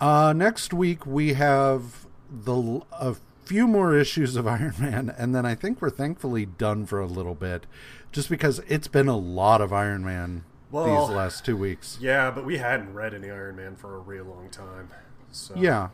Uh, 0.00 0.32
next 0.32 0.72
week 0.74 1.06
we 1.06 1.34
have 1.34 2.06
the 2.28 2.82
a 2.90 3.14
few 3.52 3.68
more 3.68 3.94
issues 3.94 4.34
of 4.34 4.46
Iron 4.58 4.74
Man, 4.78 5.14
and 5.16 5.34
then 5.34 5.44
I 5.44 5.54
think 5.54 5.82
we're 5.82 5.90
thankfully 5.90 6.46
done 6.46 6.86
for 6.86 7.00
a 7.00 7.06
little 7.06 7.34
bit, 7.34 7.66
just 8.10 8.30
because 8.30 8.60
it's 8.66 8.88
been 8.88 9.08
a 9.08 9.16
lot 9.16 9.60
of 9.60 9.72
Iron 9.72 10.02
Man 10.04 10.44
Well, 10.70 11.06
these 11.06 11.14
last 11.14 11.44
two 11.44 11.56
weeks. 11.56 11.98
Yeah, 12.00 12.30
but 12.30 12.46
we 12.46 12.58
hadn't 12.58 12.94
read 12.94 13.12
any 13.12 13.30
Iron 13.30 13.56
Man 13.56 13.76
for 13.76 13.94
a 13.96 13.98
real 13.98 14.24
long 14.24 14.48
time. 14.48 14.88
So 15.30 15.54
Yeah, 15.54 15.90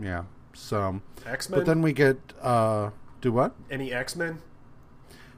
yeah. 0.00 0.24
So, 0.52 1.00
X 1.24 1.48
Men. 1.48 1.60
but 1.60 1.66
then 1.66 1.80
we 1.80 1.92
get 1.92 2.18
uh, 2.42 2.90
do 3.20 3.30
what? 3.32 3.54
any 3.70 3.92
X 3.92 4.16
Men? 4.16 4.38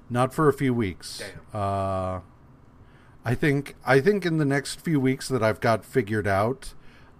Not 0.09 0.33
for 0.33 0.49
a 0.49 0.55
few 0.55 0.73
weeks. 0.73 1.19
Damn. 1.19 1.61
Uh, 1.61 2.21
I 3.25 3.35
think 3.35 3.77
I 3.85 4.01
think 4.01 4.25
in 4.25 4.39
the 4.39 4.47
next 4.47 4.81
few 4.81 4.99
weeks 4.99 5.29
that 5.29 5.43
I've 5.43 5.61
got 5.61 5.85
figured 5.85 6.27
out, 6.27 6.73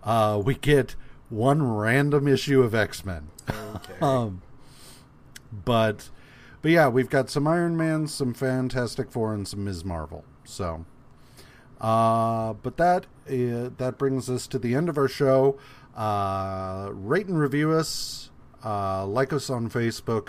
uh, 0.05 0.41
we 0.43 0.55
get 0.55 0.97
one 1.33 1.63
random 1.63 2.29
issue 2.29 2.63
of 2.63 2.75
X 2.75 3.05
Men. 3.05 3.29
Okay. 3.49 3.95
Um, 4.03 4.43
but 5.53 6.11
but 6.61 6.71
yeah, 6.71 6.89
we've 6.89 7.11
got 7.11 7.31
some 7.31 7.47
Iron 7.47 7.77
Man, 7.77 8.07
some 8.07 8.35
Fantastic 8.35 9.11
Four, 9.11 9.35
and 9.35 9.47
some 9.47 9.65
Ms. 9.65 9.85
Marvel. 9.85 10.25
So, 10.45 10.85
uh, 11.81 12.53
but 12.55 12.77
that 12.77 13.07
uh, 13.27 13.71
that 13.77 13.95
brings 13.99 14.31
us 14.31 14.47
to 14.49 14.59
the 14.59 14.75
end 14.75 14.89
of 14.89 14.97
our 14.97 15.09
show. 15.09 15.59
Uh, 15.97 16.91
rate 16.93 17.27
and 17.27 17.39
review 17.39 17.73
us. 17.73 18.31
Uh, 18.65 19.05
like 19.07 19.33
us 19.33 19.51
on 19.51 19.69
Facebook. 19.69 20.29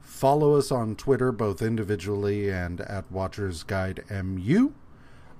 Follow 0.00 0.56
us 0.56 0.70
on 0.70 0.94
Twitter, 0.94 1.32
both 1.32 1.62
individually 1.62 2.50
and 2.50 2.82
at 2.82 3.10
Watchers 3.10 3.62
Guide 3.62 4.04
MU. 4.10 4.72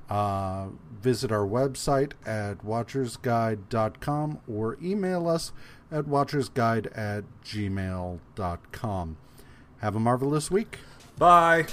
Uh, 0.09 0.69
visit 1.01 1.33
our 1.33 1.47
website 1.47 2.13
at 2.27 2.59
watchersguide.com 2.65 4.41
or 4.47 4.79
email 4.83 5.29
us 5.29 5.53
at 5.91 6.05
watchersguide 6.05 6.87
at 6.97 7.25
gmail.com. 7.45 9.17
Have 9.79 9.97
a 9.97 10.01
marvelous 10.01 10.51
week. 10.51 10.79
Bye. 11.19 11.67